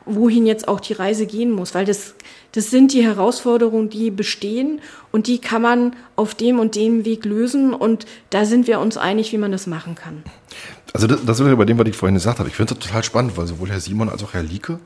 wohin 0.05 0.45
jetzt 0.45 0.67
auch 0.67 0.80
die 0.80 0.93
Reise 0.93 1.25
gehen 1.25 1.51
muss, 1.51 1.73
weil 1.75 1.86
das, 1.86 2.13
das 2.51 2.69
sind 2.69 2.93
die 2.93 3.03
Herausforderungen, 3.03 3.89
die 3.89 4.11
bestehen 4.11 4.80
und 5.11 5.28
die 5.28 5.39
kann 5.39 5.63
man 5.63 5.95
auf 6.15 6.36
dem 6.36 6.59
und 6.59 6.75
dem 6.75 7.03
Weg 7.03 7.25
lösen 7.25 7.73
und 7.73 8.05
da 8.30 8.45
sind 8.45 8.67
wir 8.67 8.80
uns 8.80 8.95
einig, 8.95 9.32
wie 9.32 9.38
man 9.38 9.51
das 9.51 9.67
machen 9.67 9.95
kann. 9.95 10.23
Also 10.93 11.07
das, 11.07 11.25
das 11.25 11.39
bei 11.39 11.65
dem, 11.65 11.78
was 11.78 11.88
ich 11.88 11.97
vorhin 11.97 12.15
gesagt 12.15 12.39
habe. 12.39 12.47
Ich 12.47 12.55
finde 12.55 12.75
das 12.75 12.84
total 12.84 13.03
spannend, 13.03 13.36
weil 13.38 13.47
sowohl 13.47 13.69
Herr 13.69 13.82
Simon 13.82 14.09
als 14.09 14.23
auch 14.23 14.34
Herr 14.34 14.43
Lieke 14.43 14.80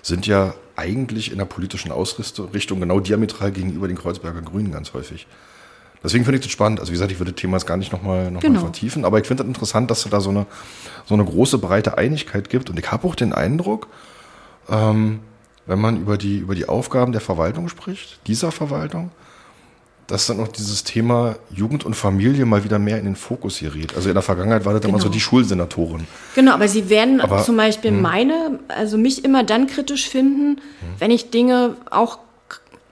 sind 0.00 0.26
ja 0.26 0.54
eigentlich 0.76 1.30
in 1.30 1.38
der 1.38 1.44
politischen 1.44 1.92
Ausrichtung 1.92 2.80
genau 2.80 3.00
diametral 3.00 3.52
gegenüber 3.52 3.88
den 3.88 3.96
Kreuzberger 3.96 4.42
Grünen 4.42 4.72
ganz 4.72 4.94
häufig. 4.94 5.26
Deswegen 6.02 6.24
finde 6.24 6.38
ich 6.38 6.44
das 6.44 6.52
spannend. 6.52 6.80
Also 6.80 6.90
wie 6.90 6.94
gesagt, 6.94 7.12
ich 7.12 7.18
würde 7.18 7.32
das 7.32 7.40
Thema 7.40 7.56
jetzt 7.56 7.66
gar 7.66 7.76
nicht 7.76 7.92
nochmal 7.92 8.30
noch 8.30 8.40
genau. 8.40 8.60
vertiefen, 8.60 9.04
aber 9.04 9.20
ich 9.20 9.26
finde 9.26 9.42
das 9.44 9.48
interessant, 9.48 9.90
dass 9.90 10.04
es 10.04 10.10
da 10.10 10.20
so 10.20 10.30
eine, 10.30 10.46
so 11.06 11.14
eine 11.14 11.24
große, 11.24 11.58
breite 11.58 11.96
Einigkeit 11.98 12.50
gibt. 12.50 12.70
Und 12.70 12.78
ich 12.78 12.90
habe 12.90 13.06
auch 13.06 13.14
den 13.14 13.32
Eindruck, 13.32 13.88
ähm, 14.68 15.20
wenn 15.66 15.80
man 15.80 16.00
über 16.00 16.18
die, 16.18 16.38
über 16.38 16.54
die 16.54 16.68
Aufgaben 16.68 17.12
der 17.12 17.20
Verwaltung 17.20 17.68
spricht, 17.68 18.18
dieser 18.26 18.50
Verwaltung, 18.50 19.10
dass 20.08 20.26
dann 20.26 20.40
auch 20.40 20.48
dieses 20.48 20.82
Thema 20.82 21.36
Jugend 21.50 21.86
und 21.86 21.94
Familie 21.94 22.44
mal 22.44 22.64
wieder 22.64 22.80
mehr 22.80 22.98
in 22.98 23.04
den 23.04 23.16
Fokus 23.16 23.60
gerät. 23.60 23.94
Also 23.94 24.08
in 24.08 24.14
der 24.14 24.22
Vergangenheit 24.22 24.64
war 24.64 24.72
das 24.72 24.82
genau. 24.82 24.94
immer 24.94 24.98
so 24.98 25.04
genau. 25.04 25.14
die 25.14 25.20
Schulsenatoren. 25.20 26.06
Genau, 26.34 26.52
aber 26.52 26.66
sie 26.66 26.90
werden 26.90 27.20
aber, 27.20 27.44
zum 27.44 27.56
Beispiel 27.56 27.92
mh. 27.92 28.00
meine, 28.00 28.58
also 28.68 28.98
mich 28.98 29.24
immer 29.24 29.44
dann 29.44 29.68
kritisch 29.68 30.08
finden, 30.08 30.56
mh. 30.56 30.88
wenn 30.98 31.10
ich 31.12 31.30
Dinge 31.30 31.76
auch 31.90 32.18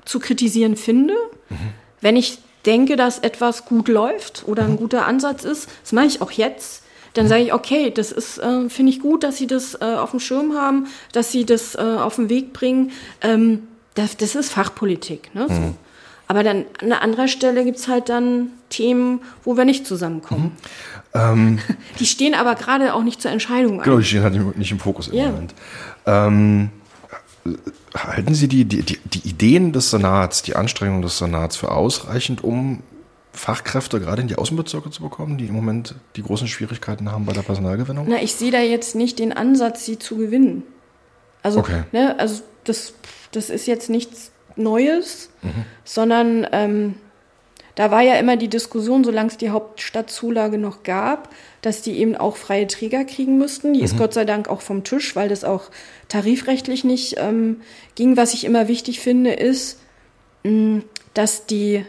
zu 0.04 0.18
kritisieren 0.18 0.76
finde, 0.76 1.14
mhm. 1.48 1.56
wenn 2.00 2.16
ich 2.16 2.38
denke, 2.66 2.96
dass 2.96 3.18
etwas 3.18 3.64
gut 3.64 3.88
läuft 3.88 4.44
oder 4.46 4.64
ein 4.64 4.76
guter 4.76 5.06
Ansatz 5.06 5.44
ist, 5.44 5.68
das 5.82 5.92
mache 5.92 6.06
ich 6.06 6.22
auch 6.22 6.30
jetzt, 6.30 6.84
dann 7.14 7.26
sage 7.26 7.42
ich, 7.42 7.52
okay, 7.52 7.90
das 7.90 8.12
ist, 8.12 8.38
äh, 8.38 8.68
finde 8.68 8.92
ich 8.92 9.00
gut, 9.00 9.24
dass 9.24 9.36
Sie 9.36 9.46
das 9.46 9.74
äh, 9.80 9.84
auf 9.84 10.11
dem 10.11 10.20
Schirm 10.20 10.54
haben, 10.54 10.86
dass 11.12 11.32
Sie 11.32 11.44
das 11.44 11.74
äh, 11.74 11.78
auf 11.78 12.16
den 12.16 12.28
Weg 12.28 12.52
bringen. 12.52 12.92
Ähm, 13.20 13.66
das, 13.94 14.16
das 14.16 14.34
ist 14.34 14.52
Fachpolitik. 14.52 15.34
Ne? 15.34 15.46
So. 15.48 15.54
Mhm. 15.54 15.74
Aber 16.28 16.44
dann 16.44 16.66
an 16.80 16.92
anderer 16.92 17.26
Stelle 17.26 17.64
gibt 17.64 17.78
es 17.78 17.88
halt 17.88 18.08
dann 18.08 18.52
Themen, 18.68 19.20
wo 19.42 19.56
wir 19.56 19.64
nicht 19.64 19.84
zusammenkommen. 19.84 20.56
Mhm. 21.12 21.20
Ähm, 21.20 21.58
die 21.98 22.06
stehen 22.06 22.34
aber 22.34 22.54
gerade 22.54 22.94
auch 22.94 23.02
nicht 23.02 23.20
zur 23.20 23.32
Entscheidung. 23.32 23.80
Genau, 23.80 23.98
die 23.98 24.04
stehen 24.04 24.22
halt 24.22 24.56
nicht 24.56 24.70
im 24.70 24.78
Fokus 24.78 25.08
im 25.08 25.14
yeah. 25.14 25.30
Moment. 25.30 25.54
Ähm, 26.06 26.70
halten 27.95 28.34
Sie 28.34 28.49
die, 28.49 28.64
die, 28.64 28.82
die 28.82 29.28
Ideen 29.28 29.72
des 29.72 29.91
Senats, 29.91 30.43
die 30.43 30.57
Anstrengungen 30.57 31.03
des 31.03 31.18
Senats 31.18 31.57
für 31.57 31.70
ausreichend, 31.70 32.45
um 32.45 32.82
Fachkräfte 33.32 34.01
gerade 34.01 34.22
in 34.22 34.28
die 34.28 34.36
Außenbezirke 34.36 34.91
zu 34.91 35.03
bekommen, 35.03 35.38
die 35.38 35.47
im 35.47 35.55
Moment 35.55 35.95
die 36.16 36.22
großen 36.22 36.49
Schwierigkeiten 36.49 37.12
haben 37.12 37.26
bei 37.26 37.32
der 37.32 37.43
Personalgewinnung? 37.43 38.07
Na, 38.09 38.20
ich 38.22 38.34
sehe 38.34 38.51
da 38.51 38.61
jetzt 38.61 38.95
nicht 38.95 39.18
den 39.18 39.32
Ansatz, 39.32 39.84
sie 39.84 39.99
zu 39.99 40.16
gewinnen. 40.16 40.64
Also, 41.43 41.61
okay. 41.61 41.84
ne, 41.93 42.18
also 42.18 42.43
das, 42.64 42.95
das 43.32 43.51
ist 43.51 43.66
jetzt 43.66 43.88
nichts 43.88 44.32
Neues, 44.57 45.30
mhm. 45.43 45.64
sondern 45.84 46.47
ähm, 46.53 46.95
da 47.81 47.91
war 47.91 48.03
ja 48.03 48.16
immer 48.16 48.37
die 48.37 48.49
Diskussion, 48.49 49.05
solange 49.05 49.31
es 49.31 49.39
die 49.39 49.49
Hauptstadtzulage 49.49 50.59
noch 50.59 50.83
gab, 50.83 51.31
dass 51.62 51.81
die 51.81 51.99
eben 51.99 52.14
auch 52.14 52.37
freie 52.37 52.66
Träger 52.66 53.07
kriegen 53.07 53.39
müssten. 53.39 53.72
Die 53.72 53.78
mhm. 53.78 53.87
ist 53.87 53.97
Gott 53.97 54.12
sei 54.12 54.26
Dank 54.26 54.51
auch 54.51 54.61
vom 54.61 54.85
Tisch, 54.85 55.16
weil 55.16 55.31
das 55.31 55.45
auch 55.45 55.70
tarifrechtlich 56.09 56.85
nicht 56.85 57.14
ähm, 57.16 57.62
ging. 57.95 58.18
Was 58.18 58.35
ich 58.35 58.45
immer 58.45 58.68
wichtig 58.68 59.01
finde, 59.01 59.33
ist, 59.33 59.81
mh, 60.43 60.51
mm, 60.51 60.83
dass 61.14 61.47
die, 61.47 61.87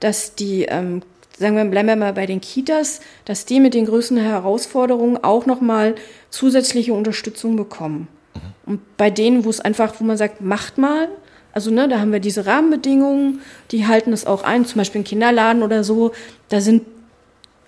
dass 0.00 0.34
die 0.34 0.64
ähm, 0.64 1.02
sagen 1.38 1.54
wir, 1.54 1.66
bleiben 1.66 1.86
wir 1.86 1.94
mal 1.94 2.14
bei 2.14 2.26
den 2.26 2.40
Kitas, 2.40 3.00
dass 3.24 3.44
die 3.44 3.60
mit 3.60 3.74
den 3.74 3.86
größten 3.86 4.16
Herausforderungen 4.16 5.22
auch 5.22 5.46
nochmal 5.46 5.94
zusätzliche 6.30 6.94
Unterstützung 6.94 7.54
bekommen. 7.54 8.08
Mhm. 8.34 8.40
Und 8.72 8.96
bei 8.96 9.08
denen, 9.08 9.44
wo 9.44 9.50
es 9.50 9.60
einfach, 9.60 9.94
wo 10.00 10.04
man 10.04 10.16
sagt, 10.16 10.40
macht 10.40 10.78
mal, 10.78 11.10
also 11.52 11.70
ne, 11.70 11.88
da 11.88 12.00
haben 12.00 12.12
wir 12.12 12.20
diese 12.20 12.46
Rahmenbedingungen, 12.46 13.40
die 13.70 13.86
halten 13.86 14.12
es 14.12 14.26
auch 14.26 14.42
ein, 14.42 14.64
zum 14.64 14.78
Beispiel 14.78 15.02
ein 15.02 15.04
Kinderladen 15.04 15.62
oder 15.62 15.84
so. 15.84 16.12
Da 16.48 16.60
sind, 16.60 16.82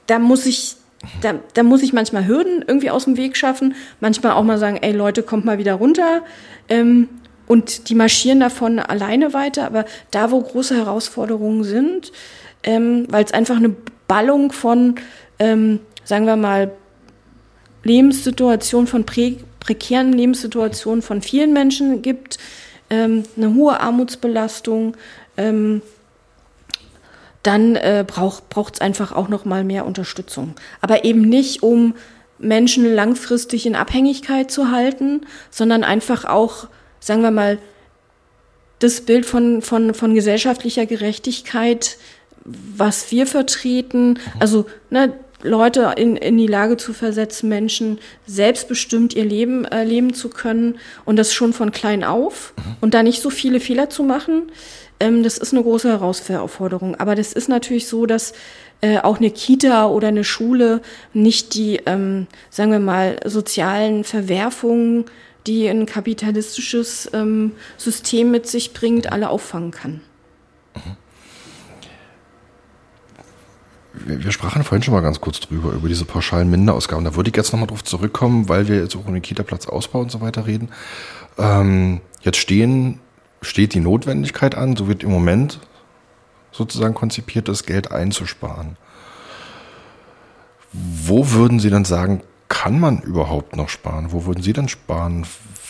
da 0.07 0.19
muss 0.19 0.47
ich, 0.47 0.77
da, 1.21 1.35
da 1.53 1.63
muss 1.63 1.83
ich 1.83 1.93
manchmal 1.93 2.27
Hürden 2.27 2.65
irgendwie 2.67 2.91
aus 2.91 3.05
dem 3.05 3.17
Weg 3.17 3.37
schaffen. 3.37 3.75
Manchmal 4.01 4.33
auch 4.33 4.43
mal 4.43 4.59
sagen, 4.59 4.79
ey 4.81 4.93
Leute, 4.93 5.23
kommt 5.23 5.45
mal 5.45 5.59
wieder 5.59 5.75
runter. 5.75 6.23
Ähm, 6.69 7.09
und 7.47 7.91
die 7.91 7.95
marschieren 7.95 8.41
davon 8.41 8.79
alleine 8.79 9.35
weiter. 9.35 9.67
Aber 9.67 9.85
da, 10.11 10.31
wo 10.31 10.41
große 10.41 10.77
Herausforderungen 10.77 11.63
sind, 11.63 12.11
ähm, 12.63 13.07
weil 13.11 13.25
es 13.25 13.33
einfach 13.33 13.57
eine 13.57 13.75
Ballung 14.09 14.53
von, 14.53 14.95
ähm, 15.39 15.81
sagen 16.05 16.27
wir 16.27 16.37
mal, 16.37 16.71
Lebenssituationen, 17.83 18.87
von 18.87 19.05
prä 19.05 19.37
prekären 19.61 20.13
Lebenssituationen 20.13 21.01
von 21.01 21.23
vielen 21.23 21.55
Menschen 21.55 22.03
gibt, 22.03 22.37
ähm, 22.91 23.25
eine 23.37 23.55
hohe 23.55 23.81
Armutsbelastung, 23.81 24.97
ähm, 25.37 25.83
dann 27.43 27.77
äh, 27.77 28.05
braucht 28.07 28.75
es 28.75 28.81
einfach 28.81 29.13
auch 29.13 29.29
noch 29.29 29.45
mal 29.45 29.65
mehr 29.65 29.85
Unterstützung. 29.85 30.55
Aber 30.81 31.05
eben 31.05 31.21
nicht, 31.23 31.63
um 31.63 31.95
Menschen 32.39 32.95
langfristig 32.95 33.67
in 33.67 33.77
Abhängigkeit 33.77 34.51
zu 34.51 34.71
halten, 34.71 35.27
sondern 35.51 35.85
einfach 35.85 36.25
auch, 36.25 36.69
sagen 37.01 37.23
wir 37.23 37.31
mal, 37.31 37.59
das 38.79 39.03
Bild 39.03 39.27
von, 39.27 39.63
von, 39.63 39.95
von 39.95 40.15
gesellschaftlicher 40.15 40.87
Gerechtigkeit, 40.87 41.97
was 42.45 43.11
wir 43.11 43.27
vertreten, 43.27 44.19
also 44.39 44.67
ne, 44.91 45.13
Leute 45.45 45.95
in, 45.97 46.17
in 46.17 46.37
die 46.39 46.47
Lage 46.47 46.77
zu 46.77 46.93
versetzen, 46.93 47.49
Menschen 47.49 47.99
selbstbestimmt 48.27 49.15
ihr 49.15 49.25
Leben 49.25 49.65
äh, 49.67 49.85
leben 49.85 50.15
zu 50.15 50.31
können 50.31 50.79
und 51.05 51.17
das 51.17 51.33
schon 51.33 51.53
von 51.53 51.71
klein 51.71 52.03
auf 52.03 52.55
mhm. 52.57 52.77
und 52.81 52.95
da 52.95 53.03
nicht 53.03 53.21
so 53.23 53.31
viele 53.31 53.61
Fehler 53.61 53.91
zu 53.91 54.03
machen. 54.03 54.51
Ähm, 55.01 55.23
das 55.23 55.39
ist 55.39 55.53
eine 55.53 55.63
große 55.63 55.89
Herausforderung. 55.89 56.97
Aber 56.97 57.15
das 57.15 57.33
ist 57.33 57.49
natürlich 57.49 57.87
so, 57.87 58.07
dass 58.07 58.33
äh, 58.81 58.99
auch 58.99 59.19
eine 59.19 59.31
Kita 59.31 59.87
oder 59.87 60.09
eine 60.09 60.25
Schule 60.25 60.81
nicht 61.13 61.55
die, 61.55 61.81
ähm, 61.87 62.27
sagen 62.51 62.73
wir 62.73 62.79
mal, 62.79 63.19
sozialen 63.25 64.05
Verwerfungen, 64.05 65.05
die 65.47 65.69
ein 65.69 65.87
kapitalistisches 65.87 67.11
ähm, 67.13 67.53
System 67.77 68.31
mit 68.31 68.47
sich 68.47 68.73
bringt, 68.73 69.13
alle 69.13 69.29
auffangen 69.29 69.71
kann. 69.71 70.01
Wir, 73.95 74.25
wir, 74.25 74.33
sprachen 74.33 74.65
vorhin 74.65 74.83
schon 74.83 74.95
mal 74.95 75.01
ganz 75.01 75.21
kurz 75.21 75.41
drüber, 75.41 75.73
über 75.73 75.89
diese 75.89 76.05
pauschalen 76.05 76.51
Minderausgaben. 76.51 77.05
Da 77.05 77.15
würde 77.15 77.31
ich 77.31 77.37
jetzt 77.37 77.53
nochmal 77.53 77.69
drauf 77.69 77.85
zurückkommen, 77.85 78.49
weil 78.49 78.69
wir 78.69 78.81
jetzt 78.81 78.97
auch 78.97 79.07
um 79.07 79.13
den 79.13 79.23
Kita-Platzausbau 79.23 80.01
und 80.01 80.11
so 80.11 80.21
weiter 80.21 80.47
reden. 80.47 80.71
Ähm, 81.39 82.01
jetzt 82.23 82.39
stehen, 82.39 83.01
steht 83.41 83.75
die 83.75 83.81
Notwendigkeit 83.81 84.57
an, 84.57 84.77
so 84.77 84.89
wird 84.89 85.03
im 85.03 85.11
Moment 85.11 85.61
sozusagen 86.53 86.95
konzipiert, 86.95 87.49
das 87.49 87.65
Geld 87.67 87.93
einzusparen. 87.93 88.77
Wo 90.73 91.31
würden 91.31 91.61
Sie 91.61 91.71
dann 91.71 91.85
sagen, 91.85 92.23
kann 92.49 92.79
man 92.79 93.01
überhaupt 93.01 93.57
noch 93.57 93.69
sparen? 93.69 94.09
Wo 94.11 94.27
würden 94.27 94.43
Sie 94.43 94.53
dann 94.53 94.69
sparen, 94.69 95.27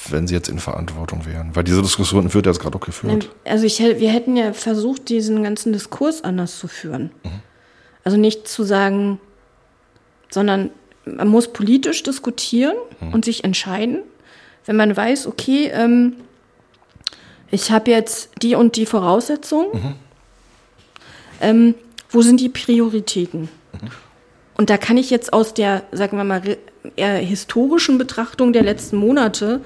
wenn 0.09 0.27
Sie 0.27 0.35
jetzt 0.35 0.49
in 0.49 0.59
Verantwortung 0.59 1.27
wären? 1.27 1.55
Weil 1.55 1.64
diese 1.64 1.83
Diskussion 1.83 2.33
wird 2.33 2.47
jetzt 2.47 2.61
gerade 2.61 2.77
auch 2.77 2.81
geführt. 2.81 3.31
Also 3.45 3.66
ich, 3.66 3.79
wir 3.81 4.11
hätten 4.11 4.37
ja 4.37 4.53
versucht, 4.53 5.09
diesen 5.09 5.43
ganzen 5.43 5.72
Diskurs 5.72 6.25
anders 6.25 6.59
zu 6.59 6.68
führen. 6.68 7.11
Mhm. 7.22 7.31
Also 8.05 8.16
nicht 8.16 8.46
zu 8.46 8.64
sagen, 8.64 9.18
sondern 10.30 10.70
man 11.05 11.28
muss 11.28 11.52
politisch 11.52 12.02
diskutieren 12.02 12.76
mhm. 13.00 13.14
und 13.14 13.24
sich 13.24 13.44
entscheiden, 13.44 14.00
wenn 14.66 14.76
man 14.76 14.96
weiß, 14.96 15.26
okay, 15.26 15.70
ähm, 15.72 16.14
ich 17.50 17.70
habe 17.70 17.90
jetzt 17.90 18.30
die 18.42 18.55
und 18.55 18.76
die 18.76 18.86
Voraussetzungen. 18.86 19.68
Mhm. 19.72 19.94
Ähm, 21.40 21.74
wo 22.11 22.22
sind 22.22 22.40
die 22.40 22.48
Prioritäten? 22.48 23.42
Mhm. 23.42 23.88
Und 24.57 24.70
da 24.70 24.76
kann 24.76 24.96
ich 24.96 25.11
jetzt 25.11 25.32
aus 25.32 25.52
der, 25.52 25.82
sagen 25.92 26.16
wir 26.16 26.24
mal, 26.24 26.42
eher 26.96 27.16
historischen 27.16 27.98
Betrachtung 27.98 28.52
der 28.52 28.62
letzten 28.62 28.96
Monate 28.96 29.61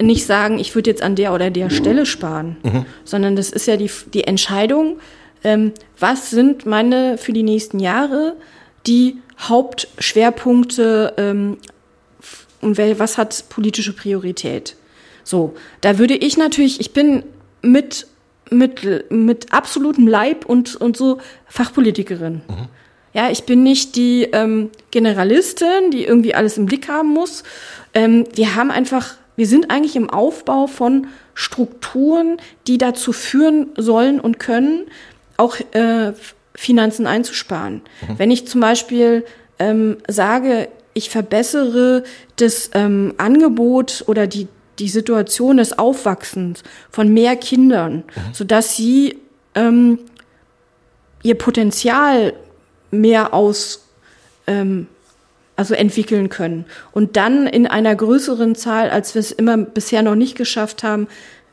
nicht 0.00 0.26
sagen, 0.26 0.58
ich 0.58 0.74
würde 0.74 0.90
jetzt 0.90 1.02
an 1.02 1.16
der 1.16 1.32
oder 1.32 1.50
der 1.50 1.70
Stelle 1.70 2.06
sparen, 2.06 2.56
mhm. 2.62 2.86
sondern 3.04 3.34
das 3.36 3.50
ist 3.50 3.66
ja 3.66 3.76
die, 3.76 3.90
die 4.12 4.24
Entscheidung, 4.24 5.00
ähm, 5.44 5.72
was 5.98 6.30
sind 6.30 6.66
meine 6.66 7.18
für 7.18 7.32
die 7.32 7.42
nächsten 7.42 7.78
Jahre 7.78 8.36
die 8.86 9.18
Hauptschwerpunkte 9.40 11.14
ähm, 11.16 11.58
und 12.60 12.78
was 12.78 13.18
hat 13.18 13.44
politische 13.48 13.92
Priorität. 13.92 14.76
So, 15.22 15.54
da 15.80 15.98
würde 15.98 16.16
ich 16.16 16.36
natürlich, 16.36 16.80
ich 16.80 16.92
bin 16.92 17.22
mit, 17.62 18.06
mit, 18.50 19.10
mit 19.10 19.52
absolutem 19.52 20.08
Leib 20.08 20.46
und, 20.46 20.74
und 20.76 20.96
so 20.96 21.18
Fachpolitikerin. 21.46 22.40
Mhm. 22.48 22.68
Ja, 23.14 23.30
ich 23.30 23.44
bin 23.44 23.62
nicht 23.62 23.96
die 23.96 24.24
ähm, 24.32 24.70
Generalistin, 24.90 25.90
die 25.90 26.04
irgendwie 26.04 26.34
alles 26.34 26.58
im 26.58 26.66
Blick 26.66 26.88
haben 26.88 27.08
muss. 27.08 27.42
Ähm, 27.94 28.26
wir 28.34 28.54
haben 28.54 28.70
einfach, 28.70 29.14
wir 29.36 29.46
sind 29.46 29.70
eigentlich 29.70 29.96
im 29.96 30.10
Aufbau 30.10 30.66
von 30.66 31.06
Strukturen, 31.34 32.38
die 32.66 32.78
dazu 32.78 33.12
führen 33.12 33.68
sollen 33.76 34.20
und 34.20 34.38
können, 34.38 34.86
auch 35.38 35.56
äh, 35.72 36.12
Finanzen 36.54 37.06
einzusparen. 37.06 37.82
Mhm. 38.06 38.18
Wenn 38.18 38.30
ich 38.30 38.46
zum 38.46 38.60
Beispiel 38.60 39.24
ähm, 39.58 39.96
sage, 40.06 40.68
ich 40.92 41.08
verbessere 41.08 42.02
das 42.36 42.70
ähm, 42.74 43.14
Angebot 43.16 44.04
oder 44.06 44.26
die, 44.26 44.48
die 44.78 44.88
Situation 44.88 45.56
des 45.56 45.78
Aufwachsens 45.78 46.62
von 46.90 47.14
mehr 47.14 47.36
Kindern, 47.36 47.94
mhm. 47.94 48.34
sodass 48.34 48.76
sie 48.76 49.18
ähm, 49.54 50.00
ihr 51.22 51.36
Potenzial 51.36 52.32
mehr 52.90 53.34
aus, 53.34 53.86
ähm, 54.46 54.88
also 55.56 55.74
entwickeln 55.74 56.28
können. 56.28 56.64
Und 56.92 57.16
dann 57.16 57.46
in 57.46 57.66
einer 57.66 57.94
größeren 57.94 58.54
Zahl, 58.54 58.90
als 58.90 59.14
wir 59.14 59.20
es 59.20 59.32
immer 59.32 59.56
bisher 59.56 60.02
noch 60.02 60.14
nicht 60.14 60.36
geschafft 60.36 60.82
haben. 60.82 61.08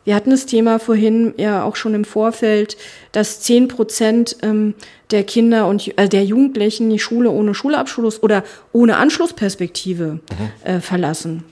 Wir 0.06 0.16
hatten 0.16 0.30
das 0.30 0.46
Thema 0.46 0.80
vorhin 0.80 1.34
ja 1.38 1.64
auch 1.64 1.76
schon 1.76 1.94
im 1.96 2.06
Vorfeld, 2.06 2.78
dass 3.12 3.42
zehn 3.42 3.68
Prozent 3.68 4.38
ähm, 4.44 4.76
der 5.12 5.24
Kinder 5.24 5.68
und 5.68 5.98
äh, 5.98 6.08
der 6.08 6.24
Jugendlichen 6.24 6.90
die 6.90 7.00
Schule 7.00 7.32
ohne 7.32 7.54
Schulabschluss 7.54 8.22
oder 8.24 8.44
ohne 8.72 8.98
Anschlussperspektive 8.98 10.14
mhm. 10.14 10.22
äh, 10.64 10.80
verlassen. 10.80 11.44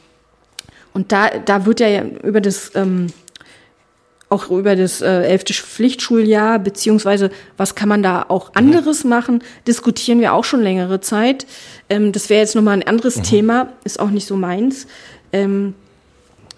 Und 0.94 1.12
da, 1.12 1.30
da 1.44 1.66
wird 1.66 1.80
ja 1.80 2.04
über 2.24 2.40
das 2.40 2.72
ähm, 2.76 3.08
auch 4.34 4.50
über 4.50 4.76
das 4.76 5.02
äh, 5.02 5.22
elfte 5.24 5.54
Pflichtschuljahr, 5.54 6.58
beziehungsweise 6.58 7.30
was 7.56 7.76
kann 7.76 7.88
man 7.88 8.02
da 8.02 8.26
auch 8.28 8.56
anderes 8.56 9.04
mhm. 9.04 9.10
machen, 9.12 9.44
diskutieren 9.68 10.20
wir 10.20 10.34
auch 10.34 10.44
schon 10.44 10.62
längere 10.62 11.02
Zeit. 11.02 11.46
Ähm, 11.90 12.12
das 12.12 12.30
wäre 12.30 12.42
jetzt 12.42 12.56
nochmal 12.56 12.78
ein 12.78 12.88
anderes 12.88 13.18
mhm. 13.18 13.24
Thema, 13.24 13.74
ist 13.84 14.00
auch 14.00 14.10
nicht 14.10 14.26
so 14.26 14.36
meins. 14.36 14.88
Ähm, 15.32 15.76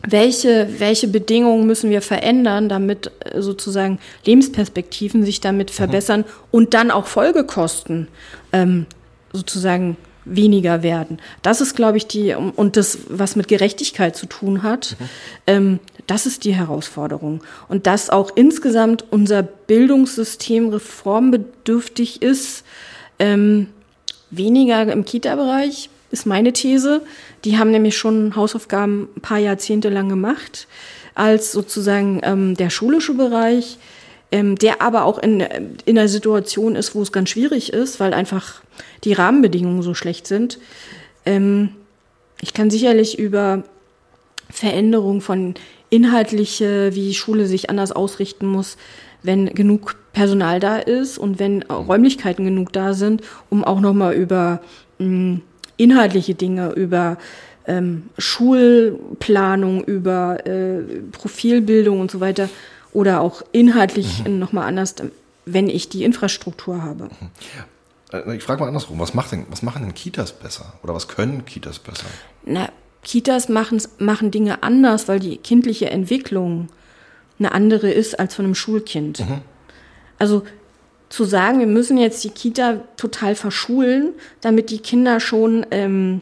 welche, 0.07 0.67
welche 0.79 1.07
Bedingungen 1.07 1.65
müssen 1.65 1.89
wir 1.89 2.01
verändern, 2.01 2.69
damit 2.69 3.11
äh, 3.19 3.41
sozusagen 3.41 3.99
Lebensperspektiven 4.25 5.23
sich 5.23 5.41
damit 5.41 5.69
mhm. 5.69 5.73
verbessern 5.73 6.25
und 6.51 6.73
dann 6.73 6.91
auch 6.91 7.07
Folgekosten 7.07 8.07
ähm, 8.53 8.85
sozusagen 9.33 9.97
weniger 10.25 10.81
werden. 10.81 11.19
Das 11.43 11.61
ist, 11.61 11.75
glaube 11.75 11.97
ich, 11.97 12.07
die, 12.07 12.33
und 12.33 12.77
das, 12.77 12.97
was 13.09 13.35
mit 13.35 13.47
Gerechtigkeit 13.47 14.15
zu 14.15 14.25
tun 14.25 14.63
hat, 14.63 14.95
mhm. 14.99 15.05
ähm, 15.47 15.79
das 16.07 16.25
ist 16.25 16.43
die 16.43 16.53
Herausforderung. 16.53 17.41
Und 17.67 17.87
dass 17.87 18.09
auch 18.09 18.31
insgesamt 18.35 19.05
unser 19.11 19.43
Bildungssystem 19.43 20.69
reformbedürftig 20.69 22.21
ist, 22.21 22.63
ähm, 23.19 23.67
weniger 24.31 24.91
im 24.91 25.05
Kita-Bereich, 25.05 25.89
ist 26.11 26.25
meine 26.25 26.53
These. 26.53 27.01
Die 27.45 27.59
haben 27.59 27.71
nämlich 27.71 27.95
schon 27.97 28.35
Hausaufgaben 28.35 29.07
ein 29.15 29.21
paar 29.21 29.37
Jahrzehnte 29.37 29.89
lang 29.89 30.09
gemacht, 30.09 30.67
als 31.13 31.51
sozusagen 31.51 32.19
ähm, 32.23 32.55
der 32.55 32.71
schulische 32.71 33.13
Bereich, 33.13 33.77
ähm, 34.31 34.55
der 34.55 34.81
aber 34.81 35.05
auch 35.05 35.19
in, 35.19 35.39
in 35.39 35.97
einer 35.97 36.07
Situation 36.07 36.75
ist, 36.75 36.95
wo 36.95 37.03
es 37.03 37.11
ganz 37.11 37.29
schwierig 37.29 37.71
ist, 37.71 37.99
weil 37.99 38.13
einfach 38.15 38.61
die 39.03 39.13
Rahmenbedingungen 39.13 39.83
so 39.83 39.93
schlecht 39.93 40.25
sind. 40.25 40.57
Ähm, 41.25 41.69
ich 42.41 42.53
kann 42.53 42.71
sicherlich 42.71 43.19
über 43.19 43.63
Veränderung 44.49 45.21
von 45.21 45.53
inhaltliche, 45.91 46.95
wie 46.95 47.13
Schule 47.13 47.45
sich 47.45 47.69
anders 47.69 47.91
ausrichten 47.91 48.47
muss, 48.47 48.77
wenn 49.21 49.53
genug 49.53 49.95
Personal 50.13 50.59
da 50.59 50.77
ist 50.77 51.17
und 51.19 51.39
wenn 51.39 51.61
Räumlichkeiten 51.63 52.43
genug 52.43 52.73
da 52.73 52.93
sind, 52.93 53.21
um 53.49 53.63
auch 53.63 53.79
nochmal 53.79 54.15
über 54.15 54.61
mh, 54.97 55.05
hm, 55.05 55.41
inhaltliche 55.77 56.35
Dinge, 56.35 56.71
über 56.71 57.17
ähm, 57.67 58.09
Schulplanung, 58.17 59.83
über 59.83 60.45
äh, 60.45 60.81
Profilbildung 61.11 61.99
und 61.99 62.11
so 62.11 62.19
weiter 62.19 62.49
oder 62.93 63.21
auch 63.21 63.41
inhaltlich 63.51 64.25
mhm. 64.25 64.39
nochmal 64.39 64.67
anders, 64.67 64.95
wenn 65.45 65.69
ich 65.69 65.89
die 65.89 66.03
Infrastruktur 66.03 66.81
habe. 66.81 67.09
Äh, 68.13 68.35
ich 68.35 68.43
frage 68.43 68.61
mal 68.61 68.67
andersrum, 68.67 68.99
was, 68.99 69.13
macht 69.13 69.31
denn, 69.31 69.45
was 69.49 69.61
machen 69.61 69.83
denn 69.83 69.93
Kitas 69.93 70.31
besser? 70.31 70.73
Oder 70.83 70.93
was 70.93 71.07
können 71.07 71.45
Kitas 71.45 71.79
besser? 71.79 72.05
Na, 72.45 72.69
Kitas 73.03 73.49
machen, 73.49 73.81
machen 73.99 74.31
Dinge 74.31 74.63
anders, 74.63 75.07
weil 75.07 75.19
die 75.19 75.37
kindliche 75.37 75.89
Entwicklung 75.89 76.69
eine 77.37 77.51
andere 77.51 77.91
ist 77.91 78.19
als 78.19 78.35
von 78.35 78.45
einem 78.45 78.55
Schulkind. 78.55 79.19
Mhm. 79.19 79.41
Also 80.17 80.43
zu 81.09 81.23
sagen, 81.23 81.59
wir 81.59 81.67
müssen 81.67 81.97
jetzt 81.97 82.23
die 82.23 82.29
Kita 82.29 82.81
total 82.97 83.35
verschulen, 83.35 84.13
damit 84.41 84.69
die 84.69 84.79
Kinder 84.79 85.19
schon, 85.19 85.65
ähm, 85.71 86.21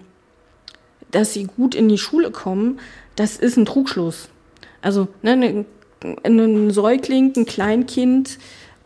dass 1.11 1.33
sie 1.33 1.45
gut 1.45 1.75
in 1.75 1.89
die 1.89 1.97
Schule 1.97 2.31
kommen, 2.31 2.79
das 3.15 3.37
ist 3.37 3.57
ein 3.57 3.65
Trugschluss. 3.65 4.29
Also 4.81 5.07
ne, 5.21 5.37
ne 5.37 5.65
ein 6.23 6.71
Säugling, 6.71 7.33
ein 7.37 7.45
Kleinkind, 7.45 8.37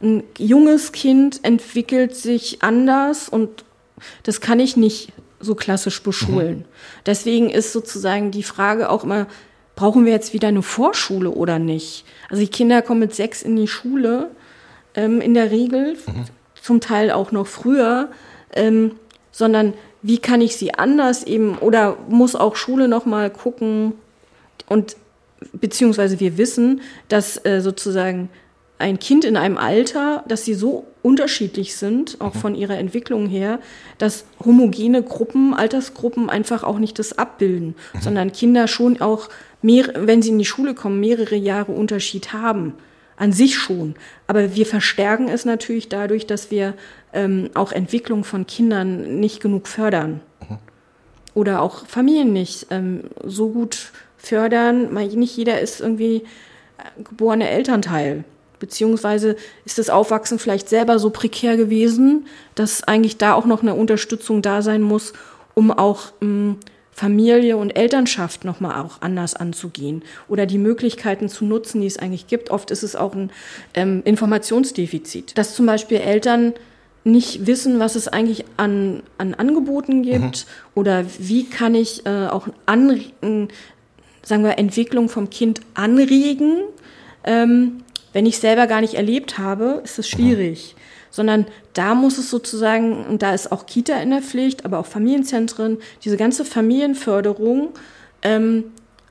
ein 0.01 0.23
junges 0.37 0.91
Kind 0.91 1.39
entwickelt 1.43 2.15
sich 2.15 2.61
anders 2.61 3.29
und 3.29 3.65
das 4.23 4.41
kann 4.41 4.59
ich 4.59 4.77
nicht 4.77 5.11
so 5.39 5.55
klassisch 5.55 6.01
beschulen. 6.03 6.59
Mhm. 6.59 6.65
Deswegen 7.05 7.49
ist 7.49 7.73
sozusagen 7.73 8.31
die 8.31 8.43
Frage 8.43 8.89
auch 8.89 9.03
immer, 9.03 9.27
brauchen 9.75 10.05
wir 10.05 10.11
jetzt 10.11 10.33
wieder 10.33 10.49
eine 10.49 10.61
Vorschule 10.61 11.31
oder 11.31 11.59
nicht? 11.59 12.05
Also 12.29 12.41
die 12.41 12.49
Kinder 12.49 12.81
kommen 12.81 12.99
mit 12.99 13.15
sechs 13.15 13.41
in 13.41 13.55
die 13.55 13.67
Schule, 13.67 14.31
ähm, 14.97 15.21
in 15.21 15.33
der 15.33 15.51
Regel, 15.51 15.93
mhm. 15.93 16.25
zum 16.61 16.81
Teil 16.81 17.11
auch 17.11 17.31
noch 17.31 17.47
früher, 17.47 18.09
ähm, 18.53 18.91
sondern 19.31 19.73
wie 20.01 20.17
kann 20.17 20.41
ich 20.41 20.57
sie 20.57 20.73
anders 20.73 21.23
eben 21.23 21.57
oder 21.57 21.97
muss 22.09 22.35
auch 22.35 22.55
Schule 22.55 22.89
noch 22.89 23.05
mal 23.05 23.29
gucken 23.29 23.93
und 24.67 24.97
beziehungsweise 25.53 26.19
wir 26.19 26.37
wissen, 26.37 26.81
dass 27.07 27.43
äh, 27.45 27.61
sozusagen 27.61 28.29
ein 28.79 28.99
Kind 28.99 29.25
in 29.25 29.37
einem 29.37 29.57
Alter, 29.57 30.23
dass 30.27 30.45
sie 30.45 30.53
so 30.53 30.85
unterschiedlich 31.01 31.75
sind, 31.75 32.17
auch 32.19 32.35
mhm. 32.35 32.39
von 32.39 32.55
ihrer 32.55 32.77
Entwicklung 32.77 33.27
her, 33.27 33.59
dass 33.97 34.25
homogene 34.43 35.01
Gruppen, 35.01 35.53
Altersgruppen 35.53 36.29
einfach 36.29 36.63
auch 36.63 36.77
nicht 36.77 36.99
das 36.99 37.17
abbilden, 37.17 37.75
mhm. 37.93 38.01
sondern 38.01 38.31
Kinder 38.31 38.67
schon 38.67 39.01
auch, 39.01 39.29
mehr, 39.61 39.91
wenn 39.95 40.21
sie 40.21 40.29
in 40.29 40.39
die 40.39 40.45
Schule 40.45 40.75
kommen, 40.75 40.99
mehrere 40.99 41.35
Jahre 41.35 41.71
Unterschied 41.71 42.33
haben. 42.33 42.73
An 43.17 43.33
sich 43.33 43.55
schon. 43.55 43.95
Aber 44.27 44.55
wir 44.55 44.65
verstärken 44.65 45.27
es 45.27 45.43
natürlich 45.43 45.89
dadurch, 45.89 46.27
dass 46.27 46.51
wir 46.51 46.75
ähm, 47.13 47.49
auch 47.55 47.71
Entwicklung 47.71 48.23
von 48.23 48.45
Kindern 48.45 49.19
nicht 49.19 49.41
genug 49.41 49.67
fördern. 49.67 50.21
Mhm. 50.47 50.57
Oder 51.33 51.61
auch 51.61 51.85
Familien 51.87 52.31
nicht 52.31 52.67
ähm, 52.69 53.05
so 53.23 53.49
gut 53.49 53.91
fördern. 54.17 54.93
Nicht 54.93 55.35
jeder 55.35 55.59
ist 55.59 55.81
irgendwie 55.81 56.17
äh, 56.77 57.03
geborener 57.03 57.49
Elternteil. 57.49 58.23
Beziehungsweise 58.59 59.35
ist 59.65 59.77
das 59.77 59.89
Aufwachsen 59.89 60.39
vielleicht 60.39 60.69
selber 60.69 60.99
so 60.99 61.09
prekär 61.09 61.57
gewesen, 61.57 62.27
dass 62.55 62.83
eigentlich 62.83 63.17
da 63.17 63.33
auch 63.33 63.45
noch 63.45 63.61
eine 63.61 63.75
Unterstützung 63.75 64.41
da 64.41 64.61
sein 64.61 64.81
muss, 64.81 65.13
um 65.53 65.71
auch 65.71 66.11
ähm, 66.21 66.57
Familie 66.97 67.57
und 67.57 67.77
Elternschaft 67.77 68.43
nochmal 68.43 68.81
auch 68.81 69.03
anders 69.03 69.35
anzugehen 69.35 70.01
oder 70.27 70.47
die 70.47 70.57
Möglichkeiten 70.57 71.29
zu 71.29 71.45
nutzen, 71.45 71.81
die 71.81 71.85
es 71.85 71.99
eigentlich 71.99 72.25
gibt. 72.25 72.49
Oft 72.49 72.71
ist 72.71 72.81
es 72.81 72.95
auch 72.95 73.13
ein 73.13 73.29
ähm, 73.75 74.01
Informationsdefizit, 74.03 75.37
dass 75.37 75.53
zum 75.53 75.67
Beispiel 75.67 75.97
Eltern 75.97 76.55
nicht 77.03 77.45
wissen, 77.45 77.77
was 77.77 77.93
es 77.95 78.07
eigentlich 78.07 78.45
an, 78.57 79.03
an 79.19 79.35
Angeboten 79.35 80.01
gibt 80.01 80.47
mhm. 80.47 80.71
oder 80.73 81.05
wie 81.19 81.47
kann 81.47 81.75
ich 81.75 82.03
äh, 82.07 82.29
auch 82.29 82.47
an, 82.65 82.99
sagen 84.23 84.43
wir, 84.43 84.57
Entwicklung 84.57 85.07
vom 85.07 85.29
Kind 85.29 85.61
anregen. 85.75 86.61
Ähm, 87.23 87.83
wenn 88.11 88.25
ich 88.25 88.39
selber 88.39 88.65
gar 88.65 88.81
nicht 88.81 88.95
erlebt 88.95 89.37
habe, 89.37 89.81
ist 89.83 89.99
es 89.99 90.09
schwierig. 90.09 90.75
Mhm. 91.17 91.21
Sondern 91.21 91.45
da 91.73 91.95
muss 91.95 92.17
es 92.17 92.29
sozusagen, 92.29 93.05
und 93.05 93.21
da 93.21 93.33
ist 93.33 93.51
auch 93.51 93.65
Kita 93.65 93.99
in 94.01 94.11
der 94.11 94.21
Pflicht, 94.21 94.65
aber 94.65 94.79
auch 94.79 94.85
Familienzentren, 94.85 95.79
diese 96.03 96.17
ganze 96.17 96.45
Familienförderung, 96.45 97.69
ähm, 98.21 98.65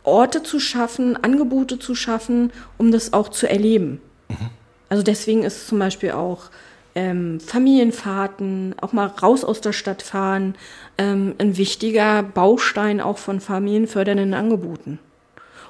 Orte 0.04 0.42
zu 0.42 0.60
schaffen, 0.60 1.16
Angebote 1.22 1.78
zu 1.78 1.94
schaffen, 1.94 2.52
um 2.78 2.92
das 2.92 3.12
auch 3.12 3.28
zu 3.28 3.48
erleben. 3.48 4.00
Mhm. 4.28 4.50
Also 4.88 5.02
deswegen 5.02 5.42
ist 5.42 5.66
zum 5.66 5.80
Beispiel 5.80 6.12
auch 6.12 6.50
ähm, 6.94 7.40
Familienfahrten, 7.40 8.76
auch 8.80 8.92
mal 8.92 9.06
raus 9.06 9.44
aus 9.44 9.60
der 9.60 9.72
Stadt 9.72 10.02
fahren, 10.02 10.54
ähm, 10.96 11.34
ein 11.38 11.56
wichtiger 11.56 12.22
Baustein 12.22 13.00
auch 13.00 13.18
von 13.18 13.40
familienfördernden 13.40 14.32
Angeboten. 14.32 14.98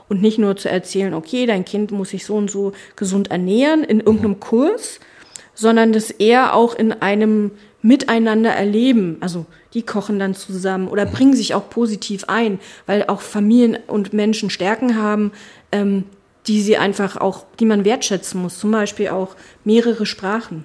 Und 0.08 0.22
nicht 0.22 0.38
nur 0.38 0.56
zu 0.56 0.70
erzählen, 0.70 1.14
okay, 1.14 1.46
dein 1.46 1.64
Kind 1.64 1.90
muss 1.90 2.10
sich 2.10 2.24
so 2.24 2.36
und 2.36 2.50
so 2.50 2.72
gesund 2.94 3.32
ernähren 3.32 3.82
in 3.82 3.98
irgendeinem 3.98 4.38
Kurs, 4.38 5.00
sondern 5.56 5.92
das 5.92 6.10
eher 6.12 6.54
auch 6.54 6.76
in 6.76 6.92
einem 6.92 7.50
Miteinander 7.82 8.50
erleben. 8.50 9.16
Also 9.20 9.46
die 9.74 9.82
kochen 9.82 10.20
dann 10.20 10.34
zusammen 10.34 10.86
oder 10.86 11.06
bringen 11.06 11.34
sich 11.34 11.54
auch 11.54 11.68
positiv 11.68 12.24
ein, 12.28 12.60
weil 12.86 13.06
auch 13.08 13.20
Familien 13.20 13.78
und 13.88 14.12
Menschen 14.12 14.50
Stärken 14.50 14.96
haben, 14.96 15.32
ähm, 15.72 16.04
die 16.46 16.60
sie 16.62 16.76
einfach 16.76 17.16
auch, 17.16 17.44
die 17.58 17.64
man 17.64 17.84
wertschätzen 17.84 18.40
muss. 18.40 18.58
Zum 18.58 18.70
Beispiel 18.70 19.08
auch 19.08 19.34
mehrere 19.64 20.06
Sprachen. 20.06 20.64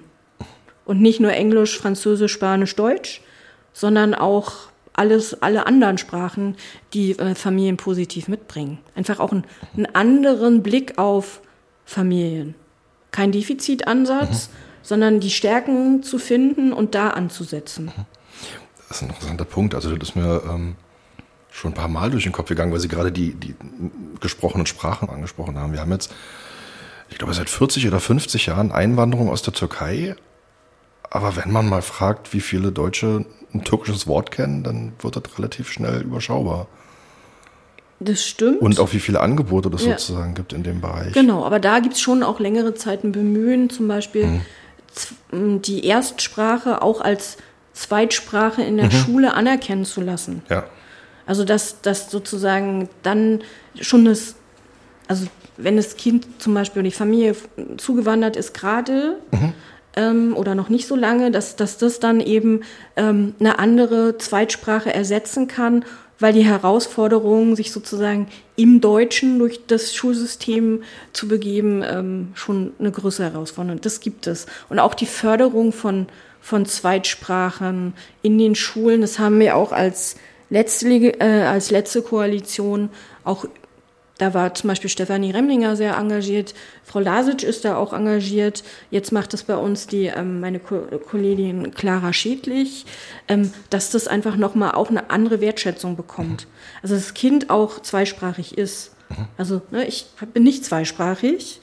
Und 0.84 1.00
nicht 1.00 1.20
nur 1.20 1.32
Englisch, 1.32 1.78
Französisch, 1.78 2.32
Spanisch, 2.32 2.76
Deutsch, 2.76 3.22
sondern 3.72 4.14
auch 4.14 4.52
alles, 4.92 5.42
alle 5.42 5.66
anderen 5.66 5.96
Sprachen, 5.96 6.56
die 6.92 7.12
äh, 7.18 7.34
Familien 7.34 7.78
positiv 7.78 8.28
mitbringen. 8.28 8.78
Einfach 8.94 9.20
auch 9.20 9.32
ein, 9.32 9.44
einen 9.74 9.86
anderen 9.94 10.62
Blick 10.62 10.98
auf 10.98 11.40
Familien. 11.84 12.54
Kein 13.10 13.32
Defizitansatz, 13.32 14.48
mhm. 14.48 14.71
Sondern 14.82 15.20
die 15.20 15.30
Stärken 15.30 16.02
zu 16.02 16.18
finden 16.18 16.72
und 16.72 16.94
da 16.94 17.10
anzusetzen. 17.10 17.86
Mhm. 17.86 18.04
Das 18.88 18.98
ist 18.98 19.02
ein 19.02 19.08
interessanter 19.08 19.44
Punkt. 19.44 19.74
Also 19.74 19.96
das 19.96 20.10
ist 20.10 20.16
mir 20.16 20.42
ähm, 20.50 20.76
schon 21.50 21.72
ein 21.72 21.74
paar 21.74 21.88
Mal 21.88 22.10
durch 22.10 22.24
den 22.24 22.32
Kopf 22.32 22.48
gegangen, 22.48 22.72
weil 22.72 22.80
Sie 22.80 22.88
gerade 22.88 23.12
die, 23.12 23.34
die 23.34 23.54
gesprochenen 24.20 24.66
Sprachen 24.66 25.08
angesprochen 25.08 25.58
haben. 25.58 25.72
Wir 25.72 25.80
haben 25.80 25.92
jetzt, 25.92 26.12
ich 27.08 27.18
glaube, 27.18 27.32
seit 27.34 27.48
40 27.48 27.86
oder 27.88 28.00
50 28.00 28.46
Jahren 28.46 28.72
Einwanderung 28.72 29.30
aus 29.30 29.42
der 29.42 29.54
Türkei. 29.54 30.16
Aber 31.08 31.36
wenn 31.36 31.52
man 31.52 31.68
mal 31.68 31.82
fragt, 31.82 32.32
wie 32.32 32.40
viele 32.40 32.72
Deutsche 32.72 33.24
ein 33.54 33.64
türkisches 33.64 34.06
Wort 34.06 34.30
kennen, 34.30 34.62
dann 34.62 34.92
wird 35.00 35.16
das 35.16 35.38
relativ 35.38 35.70
schnell 35.70 36.02
überschaubar. 36.02 36.68
Das 38.00 38.24
stimmt. 38.24 38.60
Und 38.60 38.80
auch 38.80 38.92
wie 38.92 39.00
viele 39.00 39.20
Angebote 39.20 39.70
das 39.70 39.84
ja. 39.84 39.98
sozusagen 39.98 40.34
gibt 40.34 40.52
in 40.52 40.62
dem 40.62 40.80
Bereich. 40.80 41.12
Genau, 41.12 41.44
aber 41.44 41.60
da 41.60 41.78
gibt 41.80 41.94
es 41.94 42.00
schon 42.00 42.22
auch 42.22 42.40
längere 42.40 42.74
Zeit 42.74 43.04
ein 43.04 43.12
Bemühen, 43.12 43.70
zum 43.70 43.88
Beispiel 43.88 44.24
hm. 44.24 44.40
Die 45.32 45.86
Erstsprache 45.86 46.82
auch 46.82 47.00
als 47.00 47.38
Zweitsprache 47.72 48.62
in 48.62 48.76
der 48.76 48.86
mhm. 48.86 48.90
Schule 48.90 49.34
anerkennen 49.34 49.84
zu 49.84 50.00
lassen. 50.00 50.42
Ja. 50.48 50.64
Also 51.26 51.44
dass, 51.44 51.80
dass 51.80 52.10
sozusagen 52.10 52.88
dann 53.02 53.42
schon 53.80 54.04
das, 54.04 54.34
also 55.08 55.26
wenn 55.56 55.76
das 55.76 55.96
Kind 55.96 56.26
zum 56.42 56.54
Beispiel 56.54 56.80
oder 56.80 56.88
die 56.88 56.94
Familie 56.94 57.36
zugewandert 57.76 58.36
ist 58.36 58.54
gerade 58.54 59.18
mhm. 59.30 59.52
ähm, 59.96 60.36
oder 60.36 60.54
noch 60.54 60.68
nicht 60.68 60.86
so 60.86 60.96
lange, 60.96 61.30
dass, 61.30 61.56
dass 61.56 61.78
das 61.78 62.00
dann 62.00 62.20
eben 62.20 62.62
ähm, 62.96 63.34
eine 63.38 63.58
andere 63.58 64.18
Zweitsprache 64.18 64.92
ersetzen 64.92 65.48
kann, 65.48 65.84
weil 66.22 66.32
die 66.32 66.44
Herausforderung, 66.44 67.56
sich 67.56 67.72
sozusagen 67.72 68.28
im 68.54 68.80
Deutschen 68.80 69.40
durch 69.40 69.66
das 69.66 69.92
Schulsystem 69.92 70.84
zu 71.12 71.26
begeben, 71.26 71.82
ähm, 71.84 72.28
schon 72.34 72.72
eine 72.78 72.92
größere 72.92 73.32
Herausforderung. 73.32 73.80
Das 73.80 73.98
gibt 73.98 74.28
es. 74.28 74.46
Und 74.68 74.78
auch 74.78 74.94
die 74.94 75.06
Förderung 75.06 75.72
von, 75.72 76.06
von 76.40 76.64
Zweitsprachen 76.64 77.94
in 78.22 78.38
den 78.38 78.54
Schulen, 78.54 79.00
das 79.00 79.18
haben 79.18 79.40
wir 79.40 79.56
auch 79.56 79.72
als 79.72 80.14
letzte, 80.48 80.88
äh, 80.88 81.42
als 81.42 81.72
letzte 81.72 82.02
Koalition 82.02 82.90
auch 83.24 83.44
da 84.18 84.34
war 84.34 84.54
zum 84.54 84.68
Beispiel 84.68 84.90
Stefanie 84.90 85.30
Remlinger 85.30 85.74
sehr 85.74 85.96
engagiert, 85.96 86.54
Frau 86.84 87.00
Lasic 87.00 87.42
ist 87.42 87.64
da 87.64 87.76
auch 87.76 87.92
engagiert. 87.92 88.62
Jetzt 88.90 89.10
macht 89.10 89.34
es 89.34 89.42
bei 89.42 89.56
uns 89.56 89.86
die 89.86 90.06
ähm, 90.06 90.40
meine 90.40 90.58
Ko 90.58 90.82
Kollegin 91.08 91.72
Clara 91.72 92.12
Schädlich, 92.12 92.84
ähm, 93.28 93.52
dass 93.70 93.90
das 93.90 94.06
einfach 94.06 94.36
nochmal 94.36 94.72
auch 94.72 94.90
eine 94.90 95.10
andere 95.10 95.40
Wertschätzung 95.40 95.96
bekommt. 95.96 96.46
Also 96.82 96.94
das 96.94 97.14
Kind 97.14 97.50
auch 97.50 97.80
zweisprachig 97.80 98.58
ist. 98.58 98.92
Also 99.36 99.62
ne, 99.70 99.86
ich 99.86 100.06
bin 100.32 100.42
nicht 100.42 100.64
zweisprachig. 100.64 101.60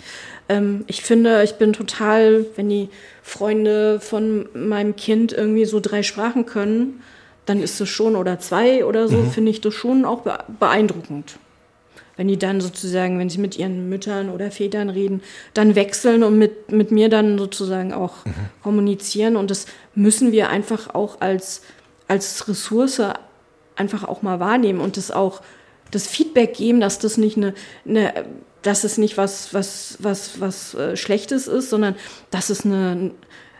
Ähm, 0.49 0.83
ich 0.87 1.01
finde, 1.01 1.43
ich 1.43 1.53
bin 1.53 1.73
total, 1.73 2.45
wenn 2.55 2.69
die 2.69 2.89
Freunde 3.21 3.99
von 3.99 4.49
meinem 4.53 4.95
Kind 4.95 5.31
irgendwie 5.31 5.65
so 5.65 5.79
drei 5.79 6.03
Sprachen 6.03 6.45
können, 6.45 7.01
dann 7.45 7.61
ist 7.61 7.79
es 7.79 7.89
schon, 7.89 8.15
oder 8.15 8.39
zwei 8.39 8.85
oder 8.85 9.07
so, 9.07 9.17
mhm. 9.17 9.31
finde 9.31 9.51
ich 9.51 9.61
das 9.61 9.73
schon 9.73 10.05
auch 10.05 10.21
beeindruckend. 10.59 11.37
Wenn 12.19 12.27
die 12.27 12.37
dann 12.37 12.59
sozusagen, 12.59 13.17
wenn 13.17 13.29
sie 13.29 13.37
mit 13.37 13.57
ihren 13.57 13.87
Müttern 13.87 14.29
oder 14.29 14.51
Vätern 14.51 14.89
reden, 14.89 15.21
dann 15.53 15.75
wechseln 15.75 16.21
und 16.21 16.37
mit, 16.37 16.69
mit 16.69 16.91
mir 16.91 17.07
dann 17.07 17.37
sozusagen 17.37 17.93
auch 17.93 18.25
mhm. 18.25 18.33
kommunizieren. 18.61 19.37
Und 19.37 19.49
das 19.49 19.67
müssen 19.95 20.33
wir 20.33 20.49
einfach 20.49 20.93
auch 20.93 21.21
als, 21.21 21.61
als 22.09 22.45
Ressource 22.49 23.01
einfach 23.77 24.03
auch 24.03 24.21
mal 24.21 24.41
wahrnehmen 24.41 24.81
und 24.81 24.97
das 24.97 25.11
auch 25.11 25.41
das 25.91 26.07
Feedback 26.07 26.55
geben, 26.55 26.81
dass 26.81 26.99
das 26.99 27.15
nicht 27.15 27.37
eine, 27.37 27.53
eine 27.87 28.25
dass 28.63 28.83
es 28.83 28.97
nicht 28.97 29.15
was, 29.15 29.53
was, 29.53 29.95
was, 30.01 30.41
was 30.41 30.73
äh, 30.73 30.97
Schlechtes 30.97 31.47
ist, 31.47 31.69
sondern 31.69 31.95
dass 32.31 32.49
es 32.49 32.65
eine, 32.65 33.11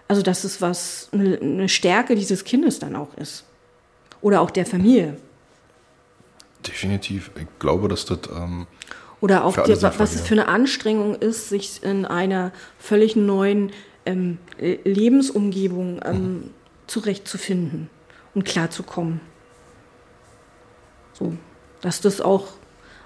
also 0.10 0.22
dass 0.22 0.43
es 0.43 0.62
was, 0.62 1.07
eine, 1.14 1.39
eine 1.39 1.70
Stärke 1.70 2.14
dieses 2.14 2.43
Kindes 2.43 2.80
dann 2.80 2.97
auch 2.97 3.14
ist 3.16 3.45
oder 4.20 4.41
auch 4.41 4.51
der 4.51 4.66
Familie. 4.66 5.16
Definitiv. 6.68 7.32
Ich 7.36 7.47
glaube, 7.60 7.88
dass 7.88 8.05
das. 8.05 8.20
Ähm, 8.36 8.68
oder 9.22 9.43
auch, 9.43 9.53
die, 9.64 9.82
was 9.82 10.16
es 10.16 10.22
für 10.22 10.34
eine 10.34 10.47
Anstrengung 10.47 11.16
ist, 11.16 11.49
sich 11.49 11.84
in 11.84 12.05
einer 12.05 12.53
völlig 12.78 13.18
neuen 13.18 13.72
ähm, 14.05 14.38
Lebensumgebung 14.57 15.99
ähm, 16.05 16.16
mhm. 16.16 16.49
zurechtzufinden 16.88 17.89
und 18.34 18.45
klarzukommen. 18.45 19.20
So, 21.14 21.34
dass 21.82 21.99
das 21.99 22.22
auch 22.22 22.47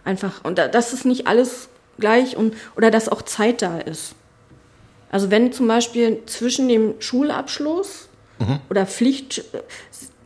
einfach, 0.03 0.43
und 0.43 0.59
dass 0.59 0.93
es 0.93 1.03
nicht 1.03 1.25
alles 1.25 1.69
gleich 1.99 2.37
und, 2.37 2.55
oder 2.75 2.91
dass 2.91 3.09
auch 3.09 3.23
Zeit 3.23 3.61
da 3.61 3.79
ist. 3.79 4.15
Also 5.09 5.29
wenn 5.31 5.51
zum 5.51 5.67
Beispiel 5.67 6.23
zwischen 6.25 6.67
dem 6.67 6.95
Schulabschluss 6.99 8.09
mhm. 8.39 8.59
oder 8.69 8.85
Pflicht, 8.85 9.43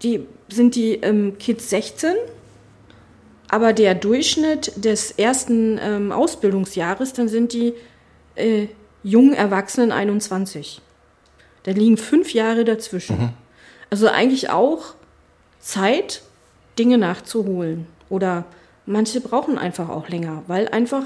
die 0.03 0.25
sind 0.49 0.75
die 0.75 0.93
ähm, 0.95 1.37
Kids 1.37 1.69
16, 1.69 2.15
aber 3.49 3.73
der 3.73 3.95
Durchschnitt 3.95 4.73
des 4.75 5.11
ersten 5.11 5.79
ähm, 5.81 6.11
Ausbildungsjahres, 6.11 7.13
dann 7.13 7.27
sind 7.27 7.53
die 7.53 7.73
äh, 8.35 8.67
jungen 9.03 9.33
Erwachsenen 9.33 9.91
21. 9.91 10.81
Da 11.63 11.71
liegen 11.71 11.97
fünf 11.97 12.33
Jahre 12.33 12.65
dazwischen. 12.65 13.19
Mhm. 13.19 13.29
Also 13.89 14.07
eigentlich 14.09 14.49
auch 14.49 14.95
Zeit, 15.59 16.21
Dinge 16.77 16.97
nachzuholen. 16.97 17.87
Oder 18.09 18.45
manche 18.85 19.21
brauchen 19.21 19.57
einfach 19.57 19.89
auch 19.89 20.09
länger, 20.09 20.43
weil 20.47 20.67
einfach 20.67 21.03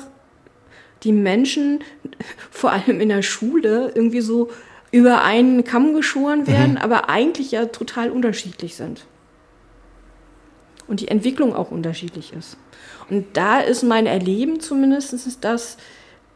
die 1.03 1.11
Menschen, 1.11 1.83
vor 2.51 2.71
allem 2.71 2.99
in 3.01 3.09
der 3.09 3.21
Schule, 3.21 3.91
irgendwie 3.93 4.21
so 4.21 4.49
über 4.91 5.23
einen 5.23 5.63
Kamm 5.63 5.93
geschoren 5.93 6.47
werden, 6.47 6.71
mhm. 6.71 6.77
aber 6.77 7.09
eigentlich 7.09 7.51
ja 7.51 7.65
total 7.67 8.11
unterschiedlich 8.11 8.75
sind. 8.75 9.05
Und 10.91 10.99
die 10.99 11.07
Entwicklung 11.07 11.55
auch 11.55 11.71
unterschiedlich 11.71 12.33
ist. 12.33 12.57
Und 13.09 13.37
da 13.37 13.61
ist 13.61 13.81
mein 13.81 14.07
Erleben 14.07 14.59
zumindest, 14.59 15.13
ist 15.13 15.45
das, 15.45 15.77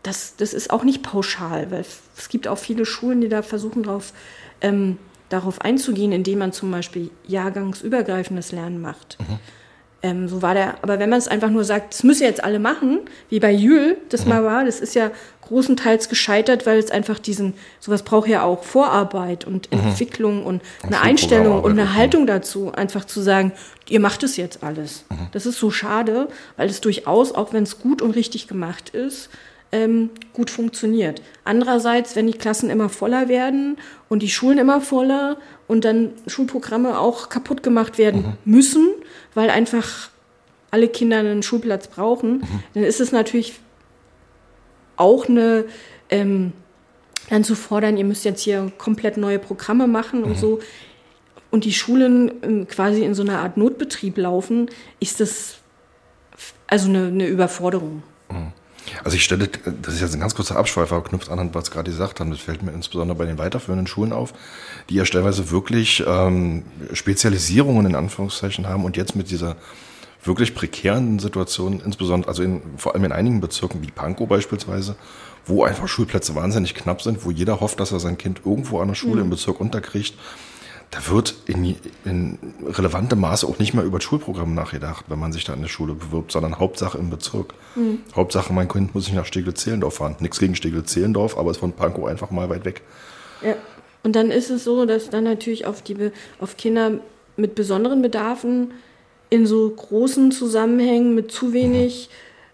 das, 0.02 0.38
das 0.38 0.54
ist 0.54 0.72
auch 0.72 0.86
nicht 0.86 1.04
pauschal, 1.04 1.72
weil 1.72 1.84
es 2.16 2.30
gibt 2.30 2.48
auch 2.48 2.58
viele 2.58 2.86
Schulen, 2.86 3.20
die 3.20 3.28
da 3.28 3.42
versuchen, 3.42 3.84
drauf, 3.84 4.14
ähm, 4.62 4.98
darauf 5.28 5.60
einzugehen, 5.60 6.14
indem 6.14 6.40
man 6.40 6.54
zum 6.54 6.72
Beispiel 6.72 7.12
jahrgangsübergreifendes 7.28 8.54
Lernen 8.54 8.80
macht. 8.80 9.18
Mhm. 9.20 9.40
Ähm, 10.02 10.28
so 10.30 10.42
war 10.42 10.54
der, 10.54 10.82
aber 10.84 11.00
wenn 11.00 11.10
man 11.10 11.20
es 11.20 11.28
einfach 11.28 11.50
nur 11.50 11.66
sagt, 11.66 11.94
das 11.94 12.04
müssen 12.04 12.24
jetzt 12.24 12.42
alle 12.42 12.60
machen, 12.60 13.02
wie 13.28 13.42
bei 13.42 13.52
Jül 13.52 13.98
das 14.08 14.24
mhm. 14.24 14.30
mal 14.30 14.46
war, 14.46 14.64
das 14.64 14.80
ist 14.80 14.96
ja 14.96 15.12
großenteils 15.48 16.10
gescheitert, 16.10 16.66
weil 16.66 16.78
es 16.80 16.92
einfach 16.92 17.20
diesen, 17.20 17.54
sowas 17.80 18.04
braucht 18.04 18.28
ja 18.28 18.44
auch 18.44 18.64
Vorarbeit 18.64 19.46
und 19.46 19.72
mhm. 19.72 19.80
Entwicklung 19.80 20.46
und, 20.46 20.62
eine 20.84 21.02
Einstellung 21.02 21.64
und 21.64 21.72
eine 21.72 21.94
Haltung 21.96 22.28
dazu, 22.28 22.72
einfach 22.72 23.06
zu 23.06 23.22
sagen, 23.22 23.52
ihr 23.88 24.00
macht 24.00 24.24
es 24.24 24.38
jetzt 24.38 24.64
alles. 24.64 25.06
Mhm. 25.10 25.28
Das 25.32 25.46
ist 25.46 25.60
so 25.60 25.72
schade, 25.72 26.28
weil 26.58 26.70
es 26.70 26.82
durchaus, 26.82 27.34
auch 27.34 27.54
wenn 27.54 27.64
es 27.64 27.80
gut 27.80 28.02
und 28.02 28.12
richtig 28.12 28.48
gemacht 28.48 28.90
ist, 28.90 29.30
ähm, 29.72 30.10
gut 30.34 30.50
funktioniert. 30.50 31.22
Andererseits, 31.44 32.16
wenn 32.16 32.28
die 32.28 32.38
Klassen 32.38 32.70
immer 32.70 32.90
voller 32.90 33.28
werden 33.28 33.78
und 34.10 34.22
die 34.22 34.30
Schulen 34.30 34.58
immer 34.58 34.82
voller 34.82 35.38
und 35.68 35.86
dann 35.86 36.12
Schulprogramme 36.28 37.00
auch 37.00 37.30
kaputt 37.30 37.64
gemacht 37.64 37.98
werden 37.98 38.22
mhm. 38.22 38.52
müssen, 38.52 38.88
weil 39.34 39.50
einfach 39.50 40.10
alle 40.72 40.88
Kinder 40.88 41.20
einen 41.20 41.44
Schulplatz 41.44 41.88
brauchen, 41.88 42.40
mhm. 42.40 42.64
dann 42.74 42.84
ist 42.84 43.00
es 43.00 43.12
natürlich 43.12 43.60
auch 44.98 45.28
eine, 45.28 45.66
ähm, 46.10 46.54
dann 47.30 47.44
zu 47.44 47.56
fordern, 47.56 47.98
ihr 47.98 48.06
müsst 48.06 48.26
jetzt 48.26 48.42
hier 48.42 48.72
komplett 48.78 49.18
neue 49.18 49.40
Programme 49.40 49.88
machen 49.88 50.20
mhm. 50.22 50.26
und 50.26 50.40
so. 50.40 50.60
Und 51.52 51.66
die 51.66 51.74
Schulen 51.74 52.32
ähm, 52.42 52.68
quasi 52.68 53.04
in 53.04 53.14
so 53.14 53.24
einer 53.24 53.40
Art 53.40 53.58
Notbetrieb 53.58 54.18
laufen, 54.18 54.70
ist 55.00 55.20
das 55.20 55.58
also 56.68 56.90
eine, 56.90 57.08
eine 57.08 57.28
Überforderung. 57.28 58.04
Mhm. 58.30 58.52
Also 59.04 59.18
ich 59.18 59.24
stelle, 59.24 59.48
das 59.82 59.96
ist 59.96 60.02
jetzt 60.02 60.14
ein 60.14 60.20
ganz 60.20 60.36
kurzer 60.36 60.58
Abschweifer, 60.58 61.02
knüpft 61.02 61.30
an, 61.30 61.54
was 61.54 61.72
gerade 61.72 61.90
gesagt 61.90 62.20
haben. 62.20 62.32
Das 62.32 62.40
fällt 62.40 62.62
mir 62.62 62.72
insbesondere 62.72 63.18
bei 63.18 63.26
den 63.26 63.38
weiterführenden 63.38 63.88
Schulen 63.88 64.14
auf, 64.14 64.34
die 64.90 64.96
ja 64.96 65.06
stellenweise 65.06 65.50
wirklich 65.52 66.04
ähm, 66.06 66.64
Spezialisierungen 66.94 67.88
in 67.88 67.96
Anführungszeichen 67.96 68.68
haben 68.68 68.86
und 68.86 68.98
jetzt 68.98 69.16
mit 69.16 69.32
dieser 69.32 69.56
wirklich 70.26 70.56
prekären 70.56 71.20
Situationen, 71.20 71.82
insbesondere, 71.82 72.30
also 72.30 72.44
in, 72.44 72.62
vor 72.78 72.94
allem 72.94 73.06
in 73.06 73.12
einigen 73.12 73.42
Bezirken 73.42 73.82
wie 73.82 73.92
Pankow 73.92 74.28
beispielsweise, 74.28 74.96
wo 75.46 75.64
einfach 75.64 75.88
Schulplätze 75.88 76.36
wahnsinnig 76.36 76.76
knapp 76.76 77.02
sind, 77.02 77.26
wo 77.26 77.32
jeder 77.32 77.60
hofft, 77.60 77.80
dass 77.80 77.92
er 77.92 78.00
sein 78.00 78.18
Kind 78.18 78.42
irgendwo 78.46 78.80
an 78.80 78.88
der 78.88 78.96
Schule 78.96 79.16
mhm. 79.16 79.22
im 79.22 79.30
Bezirk 79.30 79.60
unterkriegt. 79.60 80.16
Da 80.92 81.00
wird 81.12 81.36
in, 81.46 81.76
in 82.06 82.38
relevantem 82.66 83.20
Maße 83.20 83.48
auch 83.48 83.60
nicht 83.60 83.74
mehr 83.74 83.84
über 83.84 83.98
das 83.98 84.06
Schulprogramm 84.06 84.54
nachgedacht, 84.54 85.06
wenn 85.08 85.20
man 85.20 85.34
sich 85.34 85.44
da 85.44 85.54
in 85.54 85.62
der 85.62 85.68
Schule 85.68 85.94
bewirbt, 85.94 86.32
sondern 86.32 86.60
Hauptsache 86.60 86.98
im 86.98 87.10
Bezirk. 87.10 87.54
Mhm. 87.76 88.00
Hauptsache, 88.16 88.54
mein 88.54 88.68
Kind 88.68 88.96
muss 88.96 89.08
nicht 89.08 89.16
nach 89.16 89.26
Steglitz-Zehlendorf 89.26 89.96
fahren. 89.96 90.16
Nichts 90.20 90.40
gegen 90.40 90.56
Steglitz-Zehlendorf, 90.56 91.38
aber 91.38 91.52
ist 91.52 91.58
von 91.58 91.74
Pankow 91.74 92.06
einfach 92.06 92.32
mal 92.32 92.50
weit 92.50 92.66
weg. 92.66 92.82
Ja. 93.42 93.56
Und 94.04 94.16
dann 94.16 94.30
ist 94.30 94.52
es 94.52 94.64
so, 94.64 94.86
dass 94.86 95.10
dann 95.10 95.24
natürlich 95.24 95.66
auf, 95.66 95.82
die, 95.82 96.12
auf 96.40 96.58
Kinder 96.58 97.00
mit 97.38 97.56
besonderen 97.56 98.04
Bedarfen 98.04 98.72
in 99.36 99.46
so 99.46 99.70
großen 99.70 100.32
Zusammenhängen 100.32 101.14
mit 101.14 101.30
zu 101.30 101.52
wenig, 101.52 102.10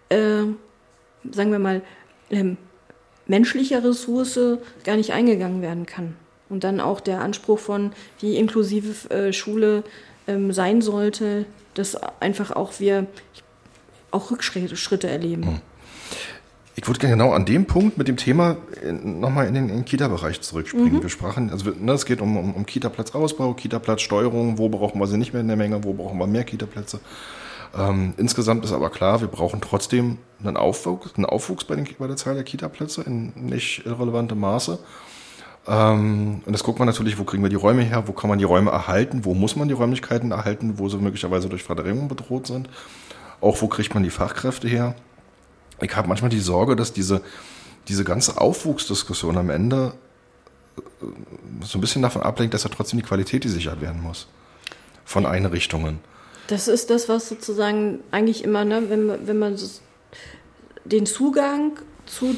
äh, 0.08 0.42
sagen 1.30 1.52
wir 1.52 1.60
mal, 1.60 1.82
ähm, 2.30 2.56
menschlicher 3.26 3.84
Ressource 3.84 4.58
gar 4.84 4.96
nicht 4.96 5.12
eingegangen 5.12 5.62
werden 5.62 5.86
kann. 5.86 6.16
Und 6.48 6.64
dann 6.64 6.80
auch 6.80 7.00
der 7.00 7.20
Anspruch 7.20 7.60
von, 7.60 7.92
wie 8.18 8.36
inklusive 8.36 9.08
äh, 9.10 9.32
Schule 9.32 9.84
ähm, 10.26 10.52
sein 10.52 10.82
sollte, 10.82 11.46
dass 11.74 11.96
einfach 12.20 12.50
auch 12.50 12.80
wir 12.80 13.06
auch 14.10 14.30
Rückschritte 14.30 15.08
erleben. 15.08 15.42
Mhm. 15.42 15.60
Ich 16.74 16.86
würde 16.86 17.00
gerne 17.00 17.16
genau 17.16 17.32
an 17.32 17.44
dem 17.44 17.66
Punkt 17.66 17.98
mit 17.98 18.08
dem 18.08 18.16
Thema 18.16 18.56
nochmal 19.02 19.46
in 19.46 19.54
den, 19.54 19.68
den 19.68 19.84
Kita-Bereich 19.84 20.40
zurückspringen. 20.40 20.94
Mhm. 20.94 21.02
Wir 21.02 21.10
sprachen, 21.10 21.50
also 21.50 21.70
ne, 21.78 21.92
es 21.92 22.06
geht 22.06 22.22
um, 22.22 22.36
um, 22.36 22.54
um 22.54 22.64
Kita-Platzausbau, 22.64 23.52
Kita-Platzsteuerung, 23.54 24.56
wo 24.56 24.70
brauchen 24.70 24.98
wir 24.98 25.06
sie 25.06 25.18
nicht 25.18 25.34
mehr 25.34 25.42
in 25.42 25.48
der 25.48 25.56
Menge, 25.56 25.84
wo 25.84 25.92
brauchen 25.92 26.18
wir 26.18 26.26
mehr 26.26 26.44
Kita-Plätze. 26.44 27.00
Ähm, 27.78 28.14
insgesamt 28.16 28.64
ist 28.64 28.72
aber 28.72 28.90
klar, 28.90 29.20
wir 29.20 29.28
brauchen 29.28 29.60
trotzdem 29.60 30.18
einen 30.42 30.56
Aufwuchs, 30.56 31.14
einen 31.16 31.26
Aufwuchs 31.26 31.64
bei, 31.64 31.74
den, 31.76 31.86
bei 31.98 32.06
der 32.06 32.16
Zahl 32.16 32.34
der 32.34 32.44
Kita-Plätze 32.44 33.02
in 33.02 33.32
nicht 33.36 33.84
irrelevantem 33.84 34.40
Maße. 34.40 34.78
Ähm, 35.68 36.40
und 36.44 36.52
das 36.52 36.64
guckt 36.64 36.78
man 36.78 36.86
natürlich, 36.88 37.18
wo 37.18 37.24
kriegen 37.24 37.42
wir 37.42 37.50
die 37.50 37.56
Räume 37.56 37.82
her, 37.82 38.04
wo 38.06 38.12
kann 38.12 38.30
man 38.30 38.38
die 38.38 38.44
Räume 38.44 38.70
erhalten, 38.70 39.24
wo 39.24 39.34
muss 39.34 39.56
man 39.56 39.68
die 39.68 39.74
Räumlichkeiten 39.74 40.30
erhalten, 40.30 40.78
wo 40.78 40.88
sie 40.88 40.96
möglicherweise 40.96 41.48
durch 41.48 41.62
Verdrängung 41.62 42.08
bedroht 42.08 42.46
sind. 42.46 42.68
Auch 43.40 43.60
wo 43.60 43.68
kriegt 43.68 43.92
man 43.94 44.02
die 44.02 44.10
Fachkräfte 44.10 44.68
her 44.68 44.94
ich 45.82 45.96
habe 45.96 46.08
manchmal 46.08 46.30
die 46.30 46.40
Sorge, 46.40 46.76
dass 46.76 46.92
diese, 46.92 47.22
diese 47.88 48.04
ganze 48.04 48.40
Aufwuchsdiskussion 48.40 49.36
am 49.36 49.50
Ende 49.50 49.94
äh, 50.76 50.82
so 51.64 51.78
ein 51.78 51.80
bisschen 51.80 52.02
davon 52.02 52.22
ablenkt, 52.22 52.54
dass 52.54 52.64
ja 52.64 52.70
trotzdem 52.70 52.98
die 52.98 53.04
Qualität 53.04 53.42
gesichert 53.42 53.80
werden 53.80 54.02
muss 54.02 54.28
von 55.04 55.26
Einrichtungen. 55.26 55.98
Das 56.46 56.68
ist 56.68 56.90
das, 56.90 57.08
was 57.08 57.28
sozusagen 57.28 58.00
eigentlich 58.10 58.44
immer, 58.44 58.64
ne, 58.64 58.84
wenn 58.88 59.06
man, 59.06 59.26
wenn 59.26 59.38
man 59.38 59.58
den 60.84 61.06
Zugang 61.06 61.78
zu, 62.06 62.36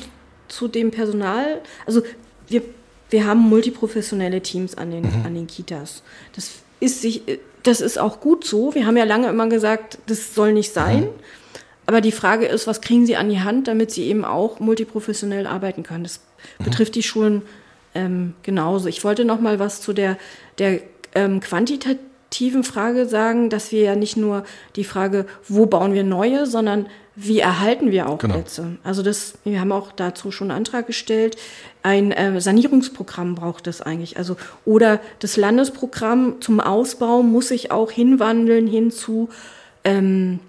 zu 0.49 0.69
dem 0.69 0.91
Personal, 0.91 1.61
also 1.87 2.03
wir, 2.49 2.63
wir 3.11 3.27
haben 3.27 3.41
multiprofessionelle 3.41 4.43
Teams 4.43 4.77
an 4.77 4.91
den, 4.91 5.05
mhm. 5.05 5.27
an 5.27 5.35
den 5.35 5.47
Kitas. 5.47 6.03
Das 6.35 6.51
ist, 6.81 7.01
sich, 7.01 7.23
das 7.63 7.81
ist 7.81 7.99
auch 7.99 8.21
gut 8.21 8.45
so. 8.45 8.75
Wir 8.75 8.87
haben 8.87 8.97
ja 8.97 9.05
lange 9.05 9.29
immer 9.29 9.49
gesagt, 9.49 9.99
das 10.07 10.35
soll 10.35 10.53
nicht 10.53 10.73
sein. 10.73 11.03
Mhm. 11.03 11.09
Aber 11.87 12.01
die 12.01 12.13
Frage 12.13 12.47
ist, 12.47 12.67
was 12.67 12.81
kriegen 12.81 13.07
sie 13.07 13.17
an 13.17 13.29
die 13.29 13.41
Hand, 13.41 13.69
damit 13.69 13.91
sie 13.91 14.05
eben 14.05 14.25
auch 14.25 14.61
multiprofessionell 14.61 15.47
arbeiten 15.47 15.83
können? 15.83 16.05
Das 16.05 16.21
mhm. 16.59 16.65
betrifft 16.65 16.95
die 16.95 17.03
Schulen 17.03 17.43
ähm, 17.95 18.35
genauso. 18.43 18.89
Ich 18.89 19.05
wollte 19.05 19.25
noch 19.25 19.41
mal 19.41 19.59
was 19.59 19.81
zu 19.81 19.93
der, 19.93 20.17
der 20.59 20.81
ähm, 21.15 21.41
quantitativen 21.41 22.65
Frage 22.65 23.07
sagen, 23.07 23.51
dass 23.51 23.73
wir 23.73 23.83
ja 23.83 23.97
nicht 23.97 24.17
nur 24.17 24.45
die 24.77 24.85
Frage, 24.85 25.27
wo 25.49 25.67
bauen 25.67 25.95
wir 25.95 26.05
neue, 26.05 26.47
sondern 26.47 26.87
wie 27.17 27.39
erhalten 27.39 27.93
wir 27.93 28.09
auch 28.09 28.19
genau. 28.19 28.35
Plätze? 28.35 28.77
Also 28.83 29.03
das, 29.03 29.35
wir 29.45 29.61
haben 29.61 29.71
auch 29.71 29.93
dazu 29.93 30.33
schon 30.33 30.51
einen 30.51 30.59
Antrag 30.59 30.89
gestellt. 30.89 31.37
Ein 31.83 32.11
äh, 32.11 32.41
Sanierungsprogramm 32.41 33.37
braucht 33.37 33.69
es 33.69 33.81
eigentlich. 33.81 34.17
Also 34.17 34.37
oder 34.65 35.01
das 35.21 35.37
Landesprogramm 35.37 36.41
zum 36.41 36.59
Ausbau 36.61 37.23
muss 37.23 37.49
sich 37.49 37.71
auch 37.71 37.93
hinwandeln 37.93 38.67
hin 38.67 38.91
zu 38.91 39.29
ähm, 39.85 40.41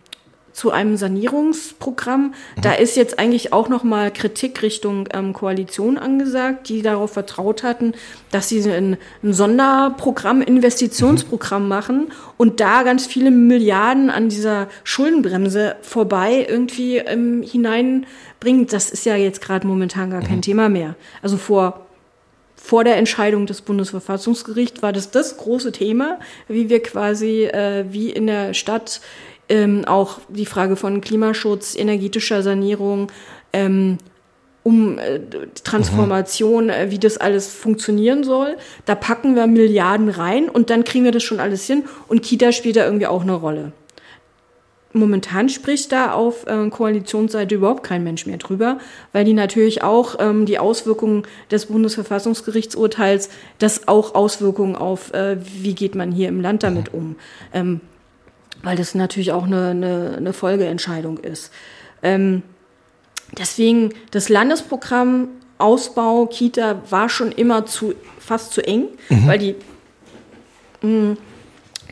zu 0.56 0.72
einem 0.72 0.96
Sanierungsprogramm. 0.96 2.28
Mhm. 2.56 2.62
Da 2.62 2.74
ist 2.74 2.96
jetzt 2.96 3.20
eigentlich 3.20 3.52
auch 3.52 3.68
noch 3.68 3.84
mal 3.84 4.10
Kritik 4.10 4.62
Richtung 4.62 5.10
ähm, 5.14 5.34
Koalition 5.34 5.98
angesagt, 5.98 6.70
die 6.70 6.82
darauf 6.82 7.12
vertraut 7.12 7.62
hatten, 7.62 7.94
dass 8.32 8.48
sie 8.48 8.64
ein, 8.72 8.96
ein 9.22 9.34
Sonderprogramm, 9.34 10.42
Investitionsprogramm 10.42 11.64
mhm. 11.64 11.68
machen 11.68 12.12
und 12.38 12.62
da 12.62 12.84
ganz 12.84 13.06
viele 13.06 13.32
Milliarden 13.32 14.10
an 14.10 14.30
dieser 14.30 14.70
Schuldenbremse 14.86 15.76
vorbei 15.82 16.46
irgendwie 16.48 17.00
ähm, 17.00 17.44
hineinbringen. 17.44 18.68
Das 18.68 18.92
ist 18.92 19.06
ja 19.06 19.18
jetzt 19.18 19.42
gerade 19.42 19.68
momentan 19.68 20.10
gar 20.10 20.22
mhm. 20.22 20.28
kein 20.28 20.42
Thema 20.42 20.70
mehr. 20.70 20.96
Also 21.22 21.36
vor 21.36 21.82
vor 22.56 22.84
der 22.84 22.96
Entscheidung 22.96 23.46
des 23.46 23.62
Bundesverfassungsgerichts 23.62 24.82
war 24.82 24.92
das 24.92 25.12
das 25.12 25.38
große 25.38 25.72
Thema, 25.72 26.20
wie 26.48 26.68
wir 26.68 26.82
quasi 26.82 27.44
äh, 27.44 27.86
wie 27.92 28.10
in 28.10 28.26
der 28.26 28.56
Stadt 28.56 29.02
ähm, 29.50 29.86
auch 29.86 30.20
die 30.30 30.46
Frage 30.46 30.76
von 30.76 31.02
Klimaschutz, 31.02 31.76
energetischer 31.76 32.42
Sanierung, 32.42 33.12
ähm, 33.54 33.98
um 34.64 34.98
äh, 34.98 35.20
Transformation, 35.64 36.70
äh, 36.70 36.90
wie 36.90 36.98
das 36.98 37.18
alles 37.18 37.54
funktionieren 37.54 38.24
soll. 38.24 38.58
Da 38.86 38.96
packen 38.96 39.36
wir 39.36 39.46
Milliarden 39.46 40.10
rein 40.10 40.50
und 40.50 40.72
dann 40.72 40.84
kriegen 40.84 41.06
wir 41.06 41.12
das 41.12 41.24
schon 41.24 41.40
alles 41.40 41.68
hin. 41.68 41.84
Und 42.08 42.24
Kita 42.24 42.52
spielt 42.52 42.76
da 42.76 42.86
irgendwie 42.86 43.06
auch 43.06 43.22
eine 43.22 43.34
Rolle. 43.34 43.72
Momentan 44.92 45.50
spricht 45.50 45.92
da 45.92 46.14
auf 46.14 46.48
äh, 46.48 46.70
Koalitionsseite 46.70 47.56
überhaupt 47.56 47.84
kein 47.84 48.04
Mensch 48.04 48.26
mehr 48.26 48.38
drüber, 48.38 48.80
weil 49.12 49.26
die 49.26 49.34
natürlich 49.34 49.84
auch 49.84 50.16
ähm, 50.20 50.46
die 50.46 50.58
Auswirkungen 50.58 51.24
des 51.52 51.66
Bundesverfassungsgerichtsurteils, 51.66 53.30
das 53.60 53.90
auch 53.90 54.16
Auswirkungen 54.16 54.78
auf, 54.78 55.14
äh, 55.14 55.38
wie 55.62 55.76
geht 55.76 55.96
man 55.96 56.12
hier 56.14 56.30
im 56.30 56.40
Land 56.40 56.64
damit 56.64 56.94
um. 56.94 57.18
Ähm, 57.54 57.82
weil 58.66 58.76
das 58.76 58.96
natürlich 58.96 59.32
auch 59.32 59.46
eine, 59.46 59.70
eine, 59.70 60.16
eine 60.18 60.34
Folgeentscheidung 60.34 61.20
ist. 61.20 61.54
Ähm, 62.04 62.42
deswegen 63.38 63.94
das 64.12 64.28
Landesprogramm 64.28 65.30
Ausbau 65.58 66.26
Kita 66.26 66.82
war 66.90 67.08
schon 67.08 67.32
immer 67.32 67.66
zu 67.66 67.94
fast 68.20 68.52
zu 68.52 68.62
eng, 68.66 68.88
mhm. 69.08 69.28
weil 69.28 69.38
die 69.40 69.56
mh, 70.82 70.90
mm, 70.90 71.18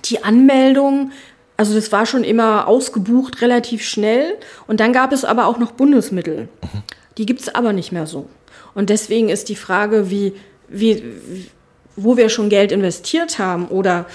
die 0.06 0.24
Anmeldung 0.24 1.12
also 1.56 1.76
das 1.76 1.92
war 1.92 2.08
schon 2.08 2.24
immer 2.24 2.68
ausgebucht, 2.68 3.42
relativ 3.42 3.84
schnell. 3.86 4.38
Und 4.66 4.80
dann 4.80 4.92
gab 4.92 5.14
es 5.14 5.24
aber 5.24 5.46
auch 5.46 5.60
noch 5.60 5.72
Bundesmittel. 5.72 6.50
Mhm. 6.62 6.84
Die 7.20 7.28
gibt 7.28 7.42
es 7.42 7.54
aber 7.54 7.74
nicht 7.74 7.92
mehr 7.92 8.08
so. 8.08 8.28
Und 8.74 8.90
deswegen 8.90 9.30
ist 9.30 9.50
die 9.50 9.56
Frage, 9.56 10.10
wie, 10.10 10.34
wie, 10.68 11.04
wo 11.96 12.18
wir 12.18 12.30
schon 12.30 12.50
Geld 12.50 12.72
investiert 12.72 13.40
haben 13.40 13.68
oder 13.68 14.06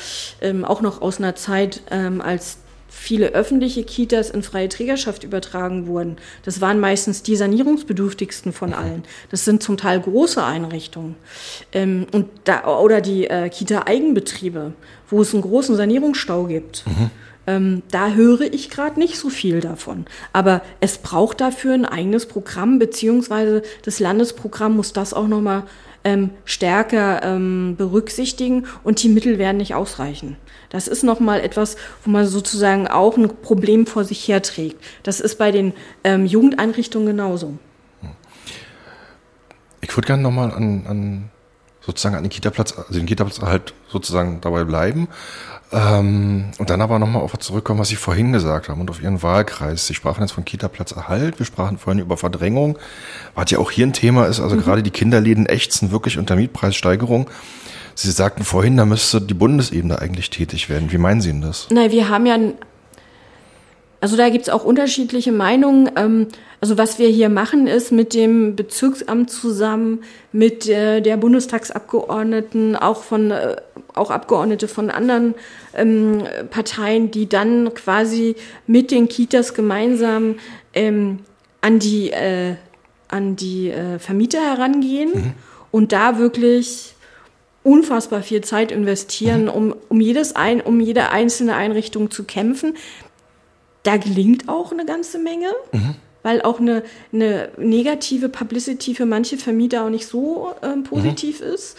ähm, 0.41 0.65
auch 0.65 0.81
noch 0.81 1.01
aus 1.01 1.19
einer 1.19 1.35
Zeit, 1.35 1.83
ähm, 1.91 2.21
als 2.21 2.59
viele 2.99 3.29
öffentliche 3.29 3.85
Kitas 3.85 4.29
in 4.31 4.43
freie 4.43 4.69
Trägerschaft 4.69 5.23
übertragen 5.23 5.87
wurden. 5.87 6.17
Das 6.45 6.61
waren 6.61 6.81
meistens 6.81 7.23
die 7.23 7.37
sanierungsbedürftigsten 7.37 8.53
von 8.53 8.75
allen. 8.75 9.05
Das 9.31 9.45
sind 9.45 9.63
zum 9.63 9.77
Teil 9.77 10.01
große 10.01 10.43
Einrichtungen. 10.43 11.15
Ähm, 11.73 12.07
und 12.13 12.29
da, 12.45 12.67
oder 12.79 13.01
die 13.01 13.29
äh, 13.29 13.49
Kita-Eigenbetriebe, 13.49 14.73
wo 15.09 15.23
es 15.23 15.33
einen 15.33 15.43
großen 15.43 15.77
Sanierungsstau 15.77 16.45
gibt. 16.45 16.85
Mhm. 16.87 17.11
Ähm, 17.47 17.83
da 17.91 18.11
höre 18.11 18.53
ich 18.53 18.69
gerade 18.69 18.99
nicht 18.99 19.17
so 19.17 19.31
viel 19.31 19.61
davon. 19.61 20.05
Aber 20.33 20.61
es 20.81 20.99
braucht 20.99 21.41
dafür 21.41 21.75
ein 21.75 21.87
eigenes 21.87 22.27
Programm, 22.27 22.79
beziehungsweise 22.79 23.63
das 23.85 24.01
Landesprogramm 24.01 24.77
muss 24.77 24.93
das 24.93 25.15
auch 25.15 25.29
nochmal 25.29 25.63
ähm, 26.05 26.31
stärker 26.45 27.23
ähm, 27.23 27.75
berücksichtigen 27.77 28.67
und 28.85 29.03
die 29.03 29.09
Mittel 29.09 29.39
werden 29.39 29.59
nicht 29.59 29.75
ausreichen. 29.75 30.37
Das 30.71 30.89
ist 30.89 31.03
nochmal 31.03 31.41
etwas, 31.41 31.77
wo 32.05 32.11
man 32.11 32.27
sozusagen 32.27 32.89
auch 32.89 33.17
ein 33.17 33.29
Problem 33.43 33.87
vor 33.87 34.05
sich 34.05 34.27
herträgt. 34.29 34.83
Das 35.03 35.21
ist 35.21 35.37
bei 35.37 35.51
den 35.51 35.73
ähm, 36.05 36.27
Jugendeinrichtungen 36.27 37.07
genauso. 37.09 37.59
Ich 39.81 39.97
würde 39.97 40.07
gerne 40.07 40.23
nochmal 40.23 40.53
an, 40.53 40.87
an 40.87 41.31
sozusagen 41.81 42.17
an 42.17 42.25
den 42.25 42.31
Kita-Platz, 42.31 42.77
also 42.77 42.93
den 42.93 43.07
Kita-Platz 43.07 43.41
halt 43.41 43.75
sozusagen 43.89 44.41
dabei 44.41 44.65
bleiben. 44.65 45.09
Ähm, 45.71 46.47
und 46.59 46.71
dann 46.71 46.81
aber 46.81 46.99
nochmal 46.99 47.23
auf 47.23 47.35
was 47.35 47.45
zurückkommen, 47.45 47.81
was 47.81 47.89
Sie 47.89 47.97
vorhin 47.97 48.33
gesagt 48.33 48.69
haben 48.69 48.81
und 48.81 48.91
auf 48.91 49.03
Ihren 49.03 49.23
Wahlkreis. 49.23 49.87
Sie 49.87 49.95
sprachen 49.95 50.23
jetzt 50.23 50.33
von 50.33 50.45
Kita-Platzerhalt, 50.45 51.39
wir 51.39 51.47
sprachen 51.47 51.79
vorhin 51.79 52.01
über 52.01 52.17
Verdrängung, 52.17 52.79
was 53.35 53.51
ja 53.51 53.59
auch 53.59 53.71
hier 53.71 53.87
ein 53.87 53.93
Thema 53.93 54.27
ist. 54.27 54.41
Also 54.41 54.57
mhm. 54.57 54.61
gerade 54.61 54.83
die 54.83 54.91
Kinderläden 54.91 55.47
ächzen 55.47 55.91
wirklich 55.91 56.19
unter 56.19 56.37
Mietpreissteigerung. 56.37 57.29
Sie 57.95 58.11
sagten 58.13 58.45
vorhin, 58.45 58.77
da 58.77 58.87
müsste 58.87 59.21
die 59.21 59.35
Bundesebene 59.35 59.99
eigentlich 59.99 60.31
tätig 60.31 60.69
werden. 60.69 60.93
Wie 60.93 60.99
meinen 60.99 61.21
Sie 61.21 61.33
denn 61.33 61.41
das? 61.43 61.67
Nein, 61.71 61.91
wir 61.91 62.09
haben 62.09 62.27
ja 62.27 62.39
also 64.01 64.17
da 64.17 64.29
gibt's 64.29 64.49
auch 64.49 64.65
unterschiedliche 64.65 65.33
Meinungen. 65.33 65.91
Ähm, 65.97 66.29
also 66.61 66.79
was 66.79 66.99
wir 66.99 67.09
hier 67.09 67.29
machen, 67.29 67.67
ist 67.67 67.93
mit 67.93 68.15
dem 68.15 68.57
Bezirksamt 68.57 69.31
zusammen, 69.31 70.03
mit 70.33 70.69
äh, 70.69 71.01
der 71.01 71.17
Bundestagsabgeordneten, 71.17 72.77
auch 72.77 73.03
von 73.03 73.31
äh, 73.31 73.57
auch 73.95 74.11
Abgeordnete 74.11 74.69
von 74.69 74.91
anderen 74.91 75.35
ähm, 75.75 76.25
Parteien, 76.51 77.11
die 77.11 77.29
dann 77.29 77.75
quasi 77.75 78.37
mit 78.67 78.91
den 78.91 79.09
Kitas 79.09 79.55
gemeinsam 79.55 80.37
ähm, 80.75 81.21
an 81.61 81.79
die 81.79 82.11
äh, 82.11 82.55
an 83.11 83.37
die 83.37 83.73
Vermieter 84.01 84.39
herangehen 84.39 85.13
mhm. 85.15 85.33
und 85.71 85.93
da 85.93 86.19
wirklich 86.19 86.95
unfassbar 87.63 88.21
viel 88.23 88.43
Zeit 88.43 88.71
investieren, 88.71 89.45
mhm. 89.45 89.49
um, 89.49 89.75
um, 89.89 90.01
jedes 90.03 90.37
ein, 90.37 90.61
um 90.61 90.79
jede 90.79 91.09
einzelne 91.09 91.55
Einrichtung 91.55 92.11
zu 92.11 92.25
kämpfen. 92.25 92.75
Da 93.83 93.97
gelingt 93.97 94.49
auch 94.49 94.73
eine 94.73 94.85
ganze 94.85 95.19
Menge, 95.19 95.49
mhm. 95.73 95.95
weil 96.23 96.43
auch 96.43 96.61
eine, 96.61 96.83
eine 97.13 97.51
negative 97.57 98.29
Publicity 98.29 98.95
für 98.95 99.07
manche 99.07 99.39
Vermieter 99.39 99.85
auch 99.85 99.91
nicht 99.91 100.07
so 100.07 100.55
ähm, 100.63 100.83
positiv 100.85 101.41
mhm. 101.41 101.47
ist. 101.47 101.77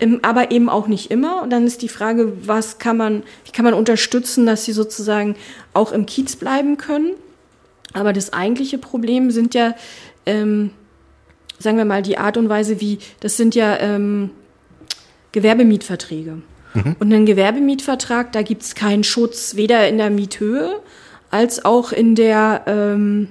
Ähm, 0.00 0.20
aber 0.22 0.50
eben 0.50 0.68
auch 0.68 0.86
nicht 0.86 1.10
immer. 1.10 1.42
Und 1.42 1.50
dann 1.50 1.66
ist 1.66 1.82
die 1.82 1.88
Frage, 1.88 2.32
was 2.46 2.78
kann 2.78 2.96
man, 2.96 3.22
wie 3.44 3.52
kann 3.52 3.64
man 3.64 3.74
unterstützen, 3.74 4.46
dass 4.46 4.64
sie 4.64 4.72
sozusagen 4.72 5.36
auch 5.74 5.92
im 5.92 6.06
Kiez 6.06 6.36
bleiben 6.36 6.76
können. 6.76 7.12
Aber 7.92 8.12
das 8.12 8.32
eigentliche 8.32 8.78
Problem 8.78 9.30
sind 9.30 9.54
ja, 9.54 9.74
ähm, 10.26 10.70
sagen 11.58 11.78
wir 11.78 11.84
mal, 11.84 12.02
die 12.02 12.18
Art 12.18 12.36
und 12.36 12.48
Weise, 12.48 12.80
wie, 12.80 12.98
das 13.20 13.36
sind 13.36 13.54
ja 13.54 13.78
ähm, 13.78 14.30
Gewerbemietverträge. 15.32 16.42
Mhm. 16.74 16.96
Und 16.98 17.12
ein 17.12 17.26
Gewerbemietvertrag, 17.26 18.32
da 18.32 18.42
gibt 18.42 18.62
es 18.62 18.74
keinen 18.74 19.04
Schutz, 19.04 19.56
weder 19.56 19.88
in 19.88 19.98
der 19.98 20.10
Miethöhe 20.10 20.80
als 21.30 21.64
auch 21.64 21.92
in 21.92 22.14
der 22.14 22.62
ähm, 22.66 23.28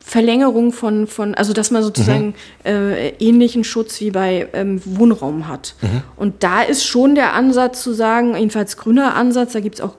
Verlängerung 0.00 0.72
von, 0.72 1.06
von, 1.06 1.34
also 1.34 1.52
dass 1.52 1.70
man 1.70 1.82
sozusagen 1.82 2.26
mhm. 2.28 2.34
äh, 2.64 3.08
ähnlichen 3.18 3.64
Schutz 3.64 4.00
wie 4.00 4.10
bei 4.10 4.48
ähm, 4.52 4.80
Wohnraum 4.84 5.48
hat. 5.48 5.74
Mhm. 5.80 6.02
Und 6.16 6.42
da 6.42 6.62
ist 6.62 6.84
schon 6.84 7.14
der 7.14 7.34
Ansatz 7.34 7.82
zu 7.82 7.92
sagen, 7.92 8.34
jedenfalls 8.36 8.76
grüner 8.76 9.14
Ansatz, 9.14 9.52
da 9.52 9.60
gibt 9.60 9.76
es 9.76 9.80
auch 9.80 9.94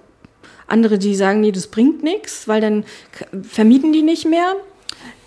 andere, 0.67 0.97
die 0.97 1.15
sagen, 1.15 1.41
nee, 1.41 1.51
das 1.51 1.67
bringt 1.67 2.03
nichts, 2.03 2.47
weil 2.47 2.61
dann 2.61 2.85
vermieten 3.43 3.93
die 3.93 4.01
nicht 4.01 4.25
mehr. 4.25 4.55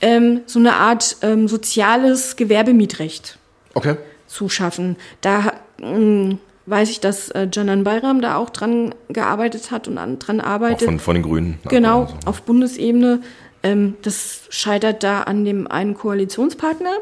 Ähm, 0.03 0.41
so 0.47 0.59
eine 0.59 0.75
Art 0.75 1.17
ähm, 1.23 1.49
soziales 1.49 2.37
Gewerbemietrecht. 2.37 3.39
Okay 3.73 3.97
zu 4.27 4.49
schaffen. 4.49 4.97
Da 5.21 5.53
äh, 5.81 6.37
weiß 6.67 6.91
ich, 6.91 7.01
dass 7.01 7.31
äh, 7.31 7.49
Janan 7.51 7.85
Bayram 7.85 8.21
da 8.21 8.37
auch 8.37 8.51
dran 8.51 8.95
gearbeitet 9.09 9.71
hat 9.71 9.89
und 9.89 9.99
an, 9.99 10.19
dran 10.19 10.41
arbeitet. 10.41 10.83
Auch 10.83 10.93
von, 10.93 11.01
von 11.01 11.15
den 11.15 11.23
Grünen. 11.23 11.59
Genau, 11.69 12.07
so. 12.07 12.29
auf 12.29 12.43
Bundesebene. 12.43 13.21
Ähm, 13.63 13.95
das 14.03 14.43
scheitert 14.51 15.03
da 15.03 15.23
an 15.23 15.45
dem 15.45 15.67
einen 15.67 15.95
Koalitionspartner. 15.95 16.93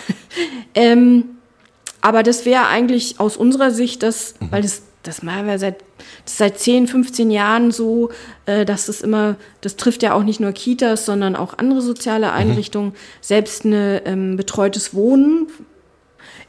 ähm, 0.74 1.24
aber 2.00 2.22
das 2.22 2.44
wäre 2.44 2.66
eigentlich 2.66 3.20
aus 3.20 3.36
unserer 3.36 3.70
Sicht 3.70 4.02
das, 4.02 4.34
mhm. 4.40 4.46
weil 4.50 4.62
das, 4.62 4.82
das 5.02 5.22
machen 5.22 5.46
wir 5.46 5.58
seit, 5.58 5.76
seit 6.24 6.58
10, 6.58 6.86
15 6.86 7.30
Jahren 7.30 7.72
so, 7.72 8.10
äh, 8.46 8.64
dass 8.64 8.88
es 8.88 9.02
immer, 9.02 9.36
das 9.60 9.76
trifft 9.76 10.02
ja 10.02 10.14
auch 10.14 10.22
nicht 10.22 10.40
nur 10.40 10.52
Kitas, 10.52 11.04
sondern 11.04 11.36
auch 11.36 11.58
andere 11.58 11.82
soziale 11.82 12.28
mhm. 12.28 12.32
Einrichtungen, 12.32 12.90
mhm. 12.90 12.96
selbst 13.20 13.64
ein 13.64 14.00
ähm, 14.04 14.36
betreutes 14.36 14.94
Wohnen 14.94 15.48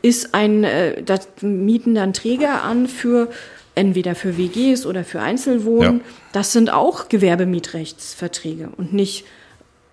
ist 0.02 0.34
ein, 0.34 0.64
äh, 0.64 1.02
das 1.04 1.28
mieten 1.42 1.96
dann 1.96 2.14
Träger 2.14 2.64
an 2.64 2.88
für 2.88 3.30
entweder 3.76 4.16
für 4.16 4.38
WGs 4.38 4.86
oder 4.86 5.04
für 5.04 5.22
Einzelwohnen. 5.22 5.98
Ja. 5.98 6.04
Das 6.34 6.52
sind 6.52 6.72
auch 6.72 7.10
Gewerbemietrechtsverträge 7.10 8.70
und 8.76 8.94
nicht 8.94 9.26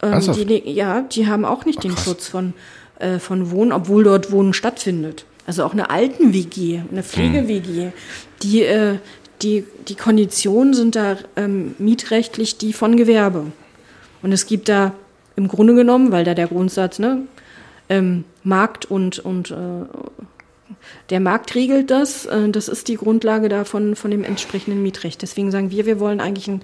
ähm, 0.03 0.21
die, 0.35 0.71
ja, 0.71 1.03
die 1.03 1.27
haben 1.27 1.45
auch 1.45 1.65
nicht 1.65 1.79
Ach, 1.79 1.83
den 1.83 1.97
Schutz 1.97 2.29
von, 2.29 2.55
äh, 2.99 3.19
von 3.19 3.51
Wohnen, 3.51 3.73
obwohl 3.73 4.05
dort 4.05 4.31
Wohnen 4.31 4.53
stattfindet. 4.55 5.25
Also 5.47 5.65
auch 5.65 5.73
eine 5.73 5.91
alten 5.91 6.33
WG, 6.33 6.81
eine 6.91 7.03
Pflege-WG, 7.03 7.85
hm. 7.85 7.93
die, 8.43 8.63
äh, 8.63 8.97
die, 9.43 9.65
die 9.89 9.95
Konditionen 9.95 10.73
sind 10.75 10.97
da 10.97 11.19
ähm, 11.37 11.75
mietrechtlich 11.79 12.57
die 12.57 12.73
von 12.73 12.97
Gewerbe. 12.97 13.47
Und 14.23 14.33
es 14.33 14.47
gibt 14.47 14.69
da 14.69 14.93
im 15.37 15.49
Grunde 15.49 15.75
genommen, 15.75 16.13
weil 16.13 16.25
da 16.25 16.35
der 16.35 16.47
Grundsatz, 16.47 16.99
ne, 16.99 17.23
ähm, 17.91 18.25
Markt 18.45 18.85
und, 18.85 19.19
und 19.19 19.51
äh, 19.51 19.87
der 21.11 21.21
Markt 21.21 21.55
regelt 21.55 21.91
das. 21.91 22.27
Äh, 22.27 22.51
das 22.51 22.69
ist 22.69 22.89
die 22.89 22.97
Grundlage 22.97 23.49
davon 23.49 23.97
von 23.97 24.11
dem 24.11 24.25
entsprechenden 24.25 24.83
Mietrecht. 24.83 25.23
Deswegen 25.23 25.51
sagen 25.51 25.71
wir, 25.71 25.87
wir 25.87 25.99
wollen 25.99 26.21
eigentlich 26.21 26.49
ein 26.49 26.63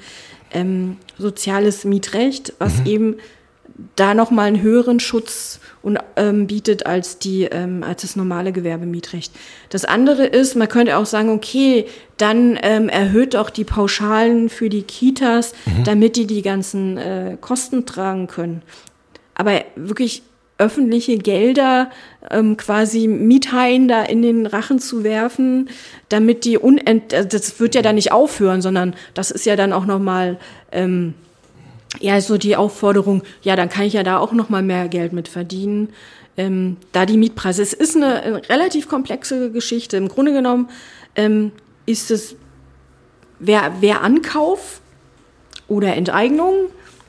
ähm, 0.52 0.96
soziales 1.18 1.84
Mietrecht, 1.84 2.54
was 2.58 2.78
mhm. 2.78 2.86
eben 2.86 3.16
da 3.96 4.14
nochmal 4.14 4.48
einen 4.48 4.62
höheren 4.62 5.00
Schutz 5.00 5.60
und, 5.82 5.98
ähm, 6.16 6.46
bietet 6.46 6.86
als, 6.86 7.18
die, 7.18 7.44
ähm, 7.44 7.82
als 7.82 8.02
das 8.02 8.16
normale 8.16 8.52
Gewerbemietrecht. 8.52 9.32
Das 9.70 9.84
andere 9.84 10.26
ist, 10.26 10.54
man 10.54 10.68
könnte 10.68 10.98
auch 10.98 11.06
sagen, 11.06 11.30
okay, 11.30 11.86
dann 12.18 12.58
ähm, 12.62 12.88
erhöht 12.88 13.36
auch 13.36 13.48
die 13.48 13.64
Pauschalen 13.64 14.48
für 14.50 14.68
die 14.68 14.82
Kitas, 14.82 15.54
mhm. 15.64 15.84
damit 15.84 16.16
die 16.16 16.26
die 16.26 16.42
ganzen 16.42 16.98
äh, 16.98 17.38
Kosten 17.40 17.86
tragen 17.86 18.26
können. 18.26 18.62
Aber 19.34 19.62
wirklich 19.76 20.22
öffentliche 20.60 21.18
Gelder 21.18 21.90
ähm, 22.30 22.56
quasi 22.56 23.08
Miethaien 23.08 23.88
da 23.88 24.02
in 24.02 24.22
den 24.22 24.46
Rachen 24.46 24.78
zu 24.78 25.02
werfen, 25.02 25.70
damit 26.08 26.44
die 26.44 26.58
unent 26.58 27.12
äh, 27.12 27.26
das 27.26 27.58
wird 27.58 27.74
ja 27.74 27.82
dann 27.82 27.96
nicht 27.96 28.12
aufhören, 28.12 28.62
sondern 28.62 28.94
das 29.14 29.30
ist 29.30 29.46
ja 29.46 29.56
dann 29.56 29.72
auch 29.72 29.86
nochmal 29.86 30.38
ähm, 30.70 31.14
ja 31.98 32.20
so 32.20 32.36
die 32.36 32.56
Aufforderung, 32.56 33.22
ja, 33.42 33.56
dann 33.56 33.68
kann 33.68 33.84
ich 33.84 33.94
ja 33.94 34.02
da 34.02 34.18
auch 34.18 34.32
nochmal 34.32 34.62
mehr 34.62 34.88
Geld 34.88 35.12
mit 35.12 35.26
verdienen. 35.26 35.88
Ähm, 36.36 36.76
da 36.92 37.06
die 37.06 37.16
Mietpreise, 37.16 37.62
es 37.62 37.72
ist 37.72 37.96
eine, 37.96 38.22
eine 38.22 38.48
relativ 38.48 38.88
komplexe 38.88 39.50
Geschichte. 39.50 39.96
Im 39.96 40.08
Grunde 40.08 40.32
genommen 40.32 40.68
ähm, 41.16 41.50
ist 41.86 42.10
es 42.10 42.36
wer, 43.40 43.72
wer 43.80 44.02
Ankauf 44.02 44.80
oder 45.66 45.96
Enteignung 45.96 46.54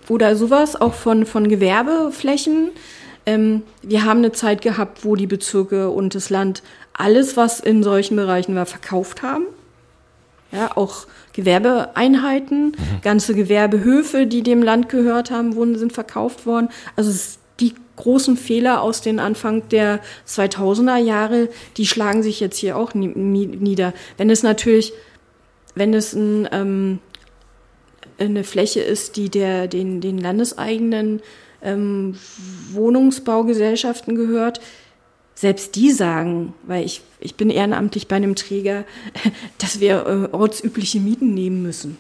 oder 0.09 0.35
sowas 0.35 0.79
auch 0.79 0.93
von, 0.93 1.25
von 1.25 1.47
Gewerbeflächen 1.47 2.71
ähm, 3.25 3.63
wir 3.81 4.05
haben 4.05 4.19
eine 4.19 4.31
Zeit 4.31 4.61
gehabt, 4.61 5.05
wo 5.05 5.15
die 5.15 5.27
Bezirke 5.27 5.89
und 5.89 6.15
das 6.15 6.29
Land 6.29 6.63
alles, 6.93 7.37
was 7.37 7.59
in 7.59 7.83
solchen 7.83 8.15
Bereichen 8.15 8.55
war, 8.55 8.65
verkauft 8.65 9.21
haben. 9.21 9.45
Ja, 10.51 10.75
auch 10.75 11.07
Gewerbeeinheiten, 11.33 12.67
mhm. 12.67 13.01
ganze 13.01 13.33
Gewerbehöfe, 13.33 14.27
die 14.27 14.43
dem 14.43 14.61
Land 14.61 14.89
gehört 14.89 15.31
haben, 15.31 15.55
wurden, 15.55 15.77
sind 15.77 15.93
verkauft 15.93 16.45
worden. 16.45 16.69
Also 16.97 17.37
die 17.61 17.73
großen 17.95 18.35
Fehler 18.35 18.81
aus 18.81 19.01
den 19.01 19.19
Anfang 19.19 19.69
der 19.69 20.01
2000er 20.27 20.97
Jahre, 20.97 21.47
die 21.77 21.87
schlagen 21.87 22.21
sich 22.21 22.39
jetzt 22.39 22.57
hier 22.57 22.75
auch 22.75 22.93
nieder. 22.93 23.93
Wenn 24.17 24.29
es 24.29 24.43
natürlich, 24.43 24.91
wenn 25.75 25.93
es 25.93 26.13
ein, 26.13 26.49
ähm, 26.51 26.99
eine 28.17 28.43
Fläche 28.43 28.81
ist, 28.81 29.15
die 29.15 29.29
der, 29.29 29.67
den, 29.67 30.01
den 30.01 30.17
landeseigenen 30.17 31.21
ähm, 31.63 32.15
Wohnungsbaugesellschaften 32.71 34.15
gehört, 34.15 34.61
selbst 35.35 35.75
die 35.75 35.91
sagen, 35.91 36.53
weil 36.63 36.85
ich, 36.85 37.01
ich 37.19 37.35
bin 37.35 37.49
ehrenamtlich 37.49 38.07
bei 38.07 38.15
einem 38.15 38.35
Träger, 38.35 38.85
dass 39.57 39.79
wir 39.79 40.05
äh, 40.05 40.35
ortsübliche 40.35 40.99
Mieten 40.99 41.33
nehmen 41.33 41.61
müssen. 41.61 41.97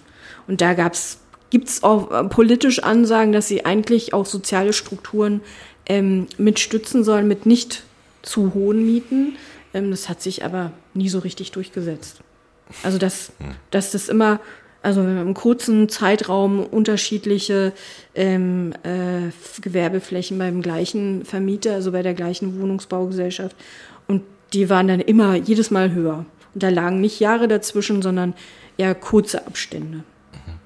Und 0.47 0.61
da 0.61 0.73
gab's, 0.73 1.19
gibt's 1.49 1.83
auch 1.83 2.11
äh, 2.11 2.23
politisch 2.25 2.83
Ansagen, 2.83 3.33
dass 3.33 3.47
sie 3.47 3.65
eigentlich 3.65 4.13
auch 4.13 4.25
soziale 4.25 4.73
Strukturen 4.73 5.41
ähm, 5.87 6.27
mitstützen 6.37 7.03
sollen 7.03 7.27
mit 7.27 7.45
nicht 7.45 7.83
zu 8.21 8.53
hohen 8.53 8.85
Mieten. 8.85 9.37
Ähm, 9.73 9.91
das 9.91 10.09
hat 10.09 10.21
sich 10.21 10.45
aber 10.45 10.71
nie 10.93 11.09
so 11.09 11.19
richtig 11.19 11.51
durchgesetzt. 11.51 12.21
Also 12.83 12.97
dass, 12.97 13.31
hm. 13.39 13.55
dass 13.71 13.91
das 13.91 14.07
immer 14.07 14.39
also 14.83 15.03
wenn 15.05 15.15
man 15.15 15.27
im 15.27 15.33
kurzen 15.33 15.89
Zeitraum 15.89 16.63
unterschiedliche 16.63 17.73
ähm, 18.15 18.73
äh, 18.83 19.29
Gewerbeflächen 19.61 20.37
beim 20.37 20.61
gleichen 20.61 21.23
Vermieter, 21.23 21.73
also 21.73 21.91
bei 21.91 22.01
der 22.01 22.13
gleichen 22.13 22.59
Wohnungsbaugesellschaft. 22.59 23.55
Und 24.07 24.23
die 24.53 24.69
waren 24.69 24.87
dann 24.87 24.99
immer 24.99 25.35
jedes 25.35 25.71
Mal 25.71 25.91
höher. 25.91 26.25
Und 26.53 26.63
da 26.63 26.69
lagen 26.69 26.99
nicht 26.99 27.19
Jahre 27.19 27.47
dazwischen, 27.47 28.01
sondern 28.01 28.33
eher 28.77 28.95
kurze 28.95 29.45
Abstände. 29.45 29.97
Mhm. 29.97 30.59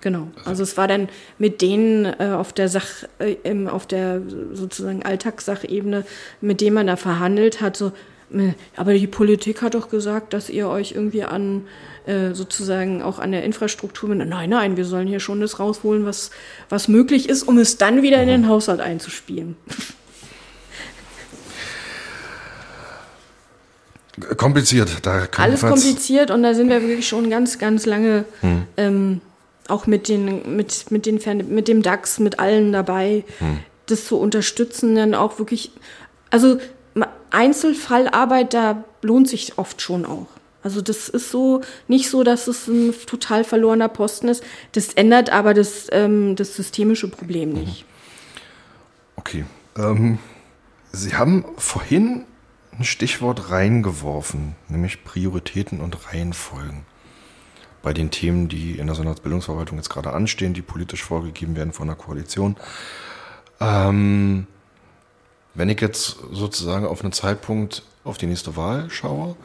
Genau. 0.00 0.28
Also 0.44 0.64
es 0.64 0.76
war 0.76 0.88
dann 0.88 1.08
mit 1.38 1.62
denen 1.62 2.04
äh, 2.04 2.32
auf 2.36 2.52
der 2.52 2.68
Sach, 2.68 3.04
äh, 3.20 3.66
auf 3.68 3.86
der 3.86 4.22
sozusagen 4.52 5.04
Alltagssachebene, 5.04 6.04
mit 6.40 6.60
denen 6.60 6.74
man 6.74 6.88
da 6.88 6.96
verhandelt 6.96 7.60
hat, 7.60 7.76
so, 7.76 7.92
aber 8.76 8.94
die 8.94 9.06
Politik 9.06 9.62
hat 9.62 9.74
doch 9.74 9.88
gesagt, 9.88 10.32
dass 10.32 10.50
ihr 10.50 10.68
euch 10.68 10.92
irgendwie 10.92 11.24
an 11.24 11.66
äh, 12.06 12.34
sozusagen 12.34 13.00
auch 13.02 13.18
an 13.18 13.32
der 13.32 13.44
Infrastruktur. 13.44 14.14
Nein, 14.14 14.50
nein, 14.50 14.76
wir 14.76 14.84
sollen 14.84 15.06
hier 15.06 15.20
schon 15.20 15.40
das 15.40 15.58
rausholen, 15.58 16.04
was, 16.04 16.30
was 16.68 16.88
möglich 16.88 17.28
ist, 17.28 17.44
um 17.44 17.58
es 17.58 17.78
dann 17.78 18.02
wieder 18.02 18.20
in 18.20 18.28
den 18.28 18.48
Haushalt 18.48 18.80
einzuspielen. 18.80 19.56
Kompliziert, 24.36 24.98
da 25.02 25.26
Alles 25.38 25.62
kompliziert 25.62 26.30
und 26.30 26.42
da 26.42 26.54
sind 26.54 26.68
wir 26.68 26.82
wirklich 26.82 27.08
schon 27.08 27.30
ganz, 27.30 27.58
ganz 27.58 27.84
lange 27.84 28.26
hm. 28.42 28.62
ähm, 28.76 29.20
auch 29.66 29.86
mit, 29.86 30.08
den, 30.08 30.56
mit, 30.56 30.90
mit, 30.90 31.06
den 31.06 31.20
Fern 31.20 31.44
mit 31.48 31.68
dem 31.68 31.82
DAX, 31.82 32.20
mit 32.20 32.38
allen 32.38 32.72
dabei, 32.72 33.24
hm. 33.38 33.58
das 33.86 34.04
zu 34.04 34.18
unterstützen, 34.18 34.94
dann 34.94 35.14
auch 35.14 35.38
wirklich, 35.38 35.72
also 36.30 36.58
Einzelfallarbeit, 37.34 38.54
da 38.54 38.84
lohnt 39.02 39.28
sich 39.28 39.58
oft 39.58 39.82
schon 39.82 40.06
auch. 40.06 40.28
Also 40.62 40.80
das 40.80 41.10
ist 41.10 41.30
so 41.30 41.60
nicht 41.88 42.08
so, 42.08 42.22
dass 42.22 42.46
es 42.46 42.66
ein 42.68 42.94
total 43.06 43.44
verlorener 43.44 43.88
Posten 43.88 44.28
ist. 44.28 44.42
Das 44.72 44.94
ändert 44.94 45.28
aber 45.30 45.52
das, 45.52 45.88
ähm, 45.92 46.36
das 46.36 46.56
systemische 46.56 47.08
Problem 47.08 47.52
nicht. 47.52 47.84
Okay. 49.16 49.44
Ähm, 49.76 50.18
Sie 50.90 51.14
haben 51.14 51.44
vorhin 51.56 52.24
ein 52.78 52.84
Stichwort 52.84 53.50
reingeworfen, 53.50 54.54
nämlich 54.68 55.04
Prioritäten 55.04 55.80
und 55.80 56.06
Reihenfolgen. 56.06 56.86
Bei 57.82 57.92
den 57.92 58.10
Themen, 58.10 58.48
die 58.48 58.78
in 58.78 58.86
der 58.86 58.94
Sonderbildungsverwaltung 58.94 59.76
jetzt 59.76 59.90
gerade 59.90 60.12
anstehen, 60.12 60.54
die 60.54 60.62
politisch 60.62 61.02
vorgegeben 61.02 61.56
werden 61.56 61.72
von 61.72 61.88
der 61.88 61.96
Koalition. 61.96 62.56
Ähm, 63.60 64.46
wenn 65.54 65.68
ich 65.68 65.80
jetzt 65.80 66.16
sozusagen 66.32 66.86
auf 66.86 67.02
einen 67.02 67.12
Zeitpunkt 67.12 67.82
auf 68.04 68.18
die 68.18 68.26
nächste 68.26 68.56
Wahl 68.56 68.90
schaue, 68.90 69.36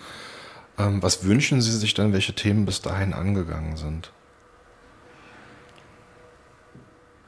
ähm, 0.77 1.01
was 1.03 1.23
wünschen 1.23 1.61
Sie 1.61 1.71
sich 1.71 1.93
dann, 1.93 2.13
welche 2.13 2.33
Themen 2.33 2.65
bis 2.65 2.81
dahin 2.81 3.13
angegangen 3.13 3.77
sind? 3.77 4.11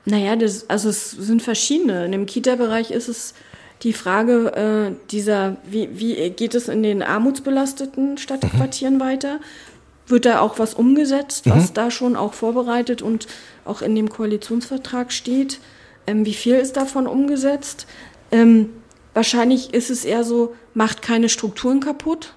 Naja, 0.05 0.35
das, 0.35 0.69
also 0.69 0.89
es 0.89 1.11
sind 1.11 1.43
verschiedene. 1.43 2.05
In 2.05 2.11
dem 2.11 2.25
Kita-Bereich 2.25 2.91
ist 2.91 3.07
es 3.07 3.33
die 3.83 3.93
Frage 3.93 4.53
äh, 4.55 5.09
dieser, 5.11 5.57
wie, 5.63 5.89
wie 5.93 6.29
geht 6.31 6.55
es 6.55 6.67
in 6.67 6.83
den 6.83 7.03
armutsbelasteten 7.03 8.17
Stadtquartieren 8.17 8.95
mhm. 8.95 9.01
weiter? 9.01 9.39
Wird 10.07 10.25
da 10.25 10.39
auch 10.39 10.59
was 10.59 10.73
umgesetzt, 10.73 11.47
was 11.47 11.69
mhm. 11.69 11.73
da 11.73 11.91
schon 11.91 12.15
auch 12.15 12.33
vorbereitet 12.33 13.01
und 13.01 13.27
auch 13.63 13.81
in 13.81 13.95
dem 13.95 14.09
Koalitionsvertrag 14.09 15.11
steht? 15.11 15.59
Ähm, 16.07 16.25
wie 16.25 16.33
viel 16.33 16.55
ist 16.55 16.77
davon 16.77 17.07
umgesetzt? 17.07 17.85
Ähm, 18.31 18.69
wahrscheinlich 19.13 19.73
ist 19.73 19.89
es 19.89 20.05
eher 20.05 20.23
so, 20.23 20.55
macht 20.73 21.01
keine 21.01 21.29
Strukturen 21.29 21.79
kaputt 21.79 22.33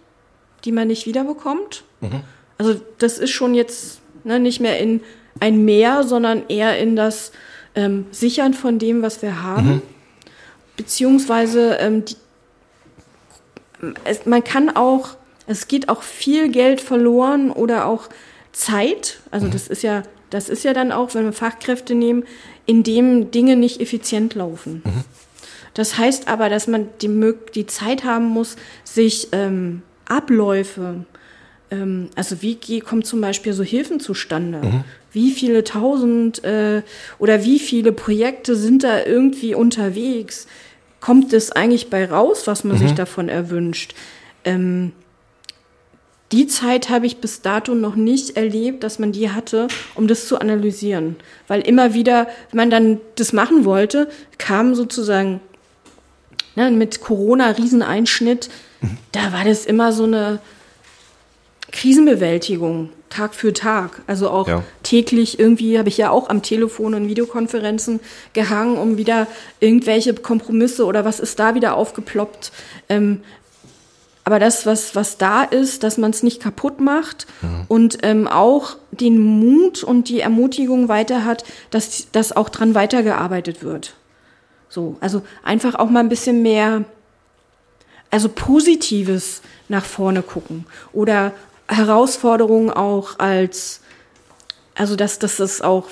die 0.64 0.72
man 0.72 0.88
nicht 0.88 1.06
wiederbekommt. 1.06 1.84
Mhm. 2.00 2.22
Also 2.58 2.80
das 2.98 3.18
ist 3.18 3.30
schon 3.30 3.54
jetzt 3.54 4.00
ne, 4.24 4.38
nicht 4.38 4.60
mehr 4.60 4.78
in 4.78 5.00
ein 5.40 5.64
Mehr, 5.64 6.04
sondern 6.04 6.44
eher 6.48 6.78
in 6.78 6.96
das 6.96 7.32
ähm, 7.74 8.06
Sichern 8.10 8.54
von 8.54 8.78
dem, 8.78 9.02
was 9.02 9.20
wir 9.22 9.42
haben. 9.42 9.66
Mhm. 9.66 9.82
Beziehungsweise 10.76 11.76
ähm, 11.80 12.04
die, 12.04 12.16
es, 14.04 14.26
man 14.26 14.42
kann 14.42 14.74
auch, 14.74 15.16
es 15.46 15.68
geht 15.68 15.88
auch 15.88 16.02
viel 16.02 16.50
Geld 16.50 16.80
verloren 16.80 17.50
oder 17.50 17.86
auch 17.86 18.08
Zeit. 18.52 19.18
Also 19.30 19.46
mhm. 19.46 19.50
das 19.50 19.68
ist 19.68 19.82
ja, 19.82 20.04
das 20.30 20.48
ist 20.48 20.64
ja 20.64 20.72
dann 20.72 20.92
auch, 20.92 21.14
wenn 21.14 21.24
wir 21.24 21.32
Fachkräfte 21.32 21.94
nehmen, 21.94 22.24
in 22.66 22.82
dem 22.82 23.30
Dinge 23.30 23.56
nicht 23.56 23.80
effizient 23.80 24.34
laufen. 24.34 24.82
Mhm. 24.84 25.04
Das 25.74 25.98
heißt 25.98 26.28
aber, 26.28 26.48
dass 26.48 26.66
man 26.66 26.88
die, 27.02 27.34
die 27.54 27.66
Zeit 27.66 28.04
haben 28.04 28.26
muss, 28.26 28.56
sich 28.84 29.28
ähm, 29.32 29.82
Abläufe, 30.06 31.04
ähm, 31.70 32.10
also 32.14 32.42
wie 32.42 32.80
kommen 32.80 33.04
zum 33.04 33.20
Beispiel 33.20 33.52
so 33.52 33.62
Hilfen 33.62 34.00
zustande? 34.00 34.58
Mhm. 34.58 34.84
Wie 35.12 35.30
viele 35.30 35.64
tausend 35.64 36.42
äh, 36.44 36.82
oder 37.18 37.44
wie 37.44 37.58
viele 37.58 37.92
Projekte 37.92 38.56
sind 38.56 38.84
da 38.84 39.04
irgendwie 39.04 39.54
unterwegs? 39.54 40.46
Kommt 41.00 41.32
es 41.32 41.52
eigentlich 41.52 41.90
bei 41.90 42.04
raus, 42.06 42.46
was 42.46 42.64
man 42.64 42.76
mhm. 42.76 42.80
sich 42.80 42.92
davon 42.92 43.28
erwünscht? 43.28 43.94
Ähm, 44.44 44.92
die 46.32 46.46
Zeit 46.46 46.88
habe 46.88 47.06
ich 47.06 47.18
bis 47.18 47.42
dato 47.42 47.74
noch 47.74 47.94
nicht 47.94 48.36
erlebt, 48.36 48.82
dass 48.82 48.98
man 48.98 49.12
die 49.12 49.30
hatte, 49.30 49.68
um 49.94 50.08
das 50.08 50.26
zu 50.26 50.40
analysieren. 50.40 51.16
Weil 51.46 51.60
immer 51.60 51.94
wieder, 51.94 52.26
wenn 52.50 52.56
man 52.56 52.70
dann 52.70 53.00
das 53.14 53.32
machen 53.32 53.64
wollte, 53.64 54.08
kam 54.38 54.74
sozusagen 54.74 55.40
ne, 56.56 56.70
mit 56.70 57.00
Corona 57.00 57.50
Rieseneinschnitt, 57.50 58.50
da 59.12 59.32
war 59.32 59.44
das 59.44 59.66
immer 59.66 59.92
so 59.92 60.04
eine 60.04 60.40
Krisenbewältigung, 61.72 62.90
Tag 63.10 63.34
für 63.34 63.52
Tag. 63.52 64.02
Also 64.06 64.28
auch 64.30 64.48
ja. 64.48 64.62
täglich 64.82 65.38
irgendwie 65.38 65.78
habe 65.78 65.88
ich 65.88 65.96
ja 65.96 66.10
auch 66.10 66.28
am 66.28 66.42
Telefon 66.42 66.94
und 66.94 67.08
Videokonferenzen 67.08 68.00
gehangen, 68.32 68.76
um 68.76 68.96
wieder 68.96 69.26
irgendwelche 69.60 70.14
Kompromisse 70.14 70.84
oder 70.84 71.04
was 71.04 71.20
ist 71.20 71.38
da 71.38 71.54
wieder 71.54 71.76
aufgeploppt. 71.76 72.52
Ähm, 72.88 73.22
aber 74.24 74.38
das, 74.38 74.64
was, 74.66 74.96
was 74.96 75.18
da 75.18 75.42
ist, 75.42 75.82
dass 75.82 75.98
man 75.98 76.10
es 76.10 76.22
nicht 76.22 76.40
kaputt 76.40 76.80
macht 76.80 77.26
mhm. 77.42 77.64
und 77.68 77.98
ähm, 78.02 78.26
auch 78.26 78.76
den 78.90 79.20
Mut 79.20 79.84
und 79.84 80.08
die 80.08 80.20
Ermutigung 80.20 80.88
weiter 80.88 81.24
hat, 81.24 81.44
dass, 81.70 82.10
dass 82.10 82.34
auch 82.34 82.48
dran 82.48 82.74
weitergearbeitet 82.74 83.62
wird. 83.62 83.94
So, 84.74 84.96
also 84.98 85.22
einfach 85.44 85.76
auch 85.76 85.88
mal 85.88 86.00
ein 86.00 86.08
bisschen 86.08 86.42
mehr 86.42 86.84
also 88.10 88.28
Positives 88.28 89.40
nach 89.68 89.84
vorne 89.84 90.22
gucken 90.22 90.66
oder 90.92 91.32
Herausforderungen 91.68 92.70
auch 92.70 93.20
als, 93.20 93.80
also 94.74 94.96
dass, 94.96 95.20
dass 95.20 95.36
das 95.36 95.62
auch, 95.62 95.86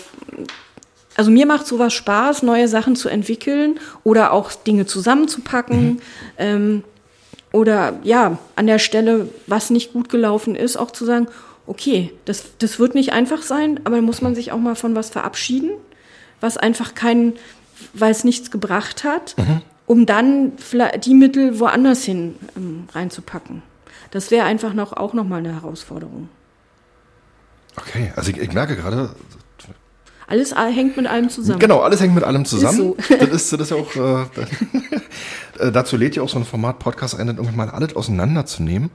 also 1.17 1.31
mir 1.31 1.47
macht 1.47 1.67
sowas 1.67 1.93
Spaß, 1.93 2.43
neue 2.43 2.67
Sachen 2.67 2.97
zu 2.97 3.09
entwickeln 3.09 3.79
oder 4.03 4.33
auch 4.33 4.53
Dinge 4.53 4.85
zusammenzupacken. 4.87 5.85
Mhm. 5.85 6.01
Ähm, 6.39 6.85
oder 7.53 8.01
ja, 8.03 8.39
an 8.57 8.67
der 8.67 8.81
Stelle, 8.81 9.29
was 9.47 9.71
nicht 9.71 9.93
gut 9.93 10.09
gelaufen 10.09 10.57
ist, 10.57 10.77
auch 10.77 10.91
zu 10.91 11.05
sagen, 11.05 11.29
okay, 11.69 12.13
das, 12.25 12.57
das 12.59 12.81
wird 12.81 12.97
nicht 12.97 13.13
einfach 13.13 13.43
sein, 13.43 13.79
aber 13.85 14.01
muss 14.03 14.23
man 14.23 14.35
sich 14.35 14.51
auch 14.51 14.59
mal 14.59 14.75
von 14.75 14.97
was 14.97 15.11
verabschieden, 15.11 15.71
was 16.41 16.57
einfach 16.57 16.95
keinen, 16.95 17.35
weil 17.95 18.11
es 18.11 18.25
nichts 18.25 18.51
gebracht 18.51 19.05
hat. 19.05 19.35
Mhm 19.39 19.63
um 19.87 20.07
dann 20.07 20.53
die 21.05 21.15
Mittel 21.15 21.61
woanders 21.61 22.05
hin 22.05 22.37
ähm, 22.57 22.85
reinzupacken. 22.95 23.63
Das 24.11 24.31
wäre 24.31 24.47
einfach 24.47 24.75
noch, 24.75 24.93
auch 24.95 25.13
nochmal 25.13 25.41
eine 25.41 25.55
Herausforderung. 25.55 26.29
Okay, 27.77 28.13
also 28.17 28.31
ich, 28.31 28.39
ich 28.39 28.53
merke 28.53 28.77
gerade, 28.77 29.15
alles 30.27 30.55
hängt 30.55 30.97
mit 30.97 31.07
allem 31.07 31.29
zusammen. 31.29 31.59
Genau, 31.59 31.81
alles 31.81 32.01
hängt 32.01 32.15
mit 32.15 32.25
allem 32.25 32.45
zusammen. 32.45 32.95
Ist 32.97 33.09
so. 33.09 33.17
das, 33.17 33.29
ist, 33.29 33.53
das 33.53 33.61
ist 33.61 33.71
ja 33.71 33.77
auch, 33.77 33.97
äh, 35.57 35.71
dazu 35.73 35.97
lädt 35.97 36.17
ja 36.17 36.23
auch 36.23 36.29
so 36.29 36.39
ein 36.39 36.45
Format 36.45 36.79
Podcast 36.79 37.19
ein, 37.19 37.39
um 37.39 37.55
mal 37.55 37.69
alles 37.69 37.95
auseinanderzunehmen. 37.97 38.91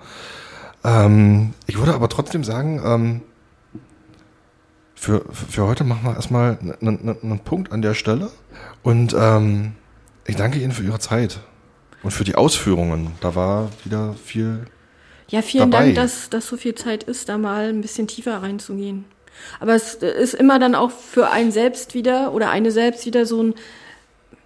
Ähm, 0.84 1.54
ich 1.68 1.78
würde 1.78 1.94
aber 1.94 2.10
trotzdem 2.10 2.44
sagen, 2.44 2.82
ähm, 2.84 3.22
für, 4.98 5.24
für 5.32 5.68
heute 5.68 5.84
machen 5.84 6.04
wir 6.04 6.16
erstmal 6.16 6.58
einen, 6.82 7.18
einen 7.22 7.40
Punkt 7.40 7.72
an 7.72 7.82
der 7.82 7.94
Stelle. 7.94 8.32
Und 8.82 9.16
ähm, 9.18 9.74
ich 10.26 10.36
danke 10.36 10.60
Ihnen 10.60 10.72
für 10.72 10.84
Ihre 10.84 11.00
Zeit 11.00 11.40
und 12.02 12.12
für 12.12 12.24
die 12.24 12.36
Ausführungen. 12.36 13.12
Da 13.22 13.36
war 13.36 13.70
wieder 13.86 14.16
viel. 14.26 14.66
Ja, 15.30 15.42
vielen 15.44 15.70
dabei. 15.70 15.86
Dank, 15.86 15.96
dass, 15.96 16.30
dass 16.32 16.48
so 16.48 16.58
viel 16.58 16.74
Zeit 16.74 17.04
ist, 17.04 17.30
da 17.30 17.38
mal 17.38 17.70
ein 17.70 17.82
bisschen 17.82 18.08
tiefer 18.08 18.42
reinzugehen. 18.42 19.06
Aber 19.60 19.76
es 19.76 19.94
ist 19.94 20.34
immer 20.34 20.58
dann 20.58 20.74
auch 20.74 20.90
für 20.90 21.30
einen 21.30 21.52
selbst 21.52 21.94
wieder 21.94 22.34
oder 22.34 22.50
eine 22.50 22.72
selbst 22.72 23.06
wieder 23.06 23.28
so 23.28 23.44
ein, 23.44 23.54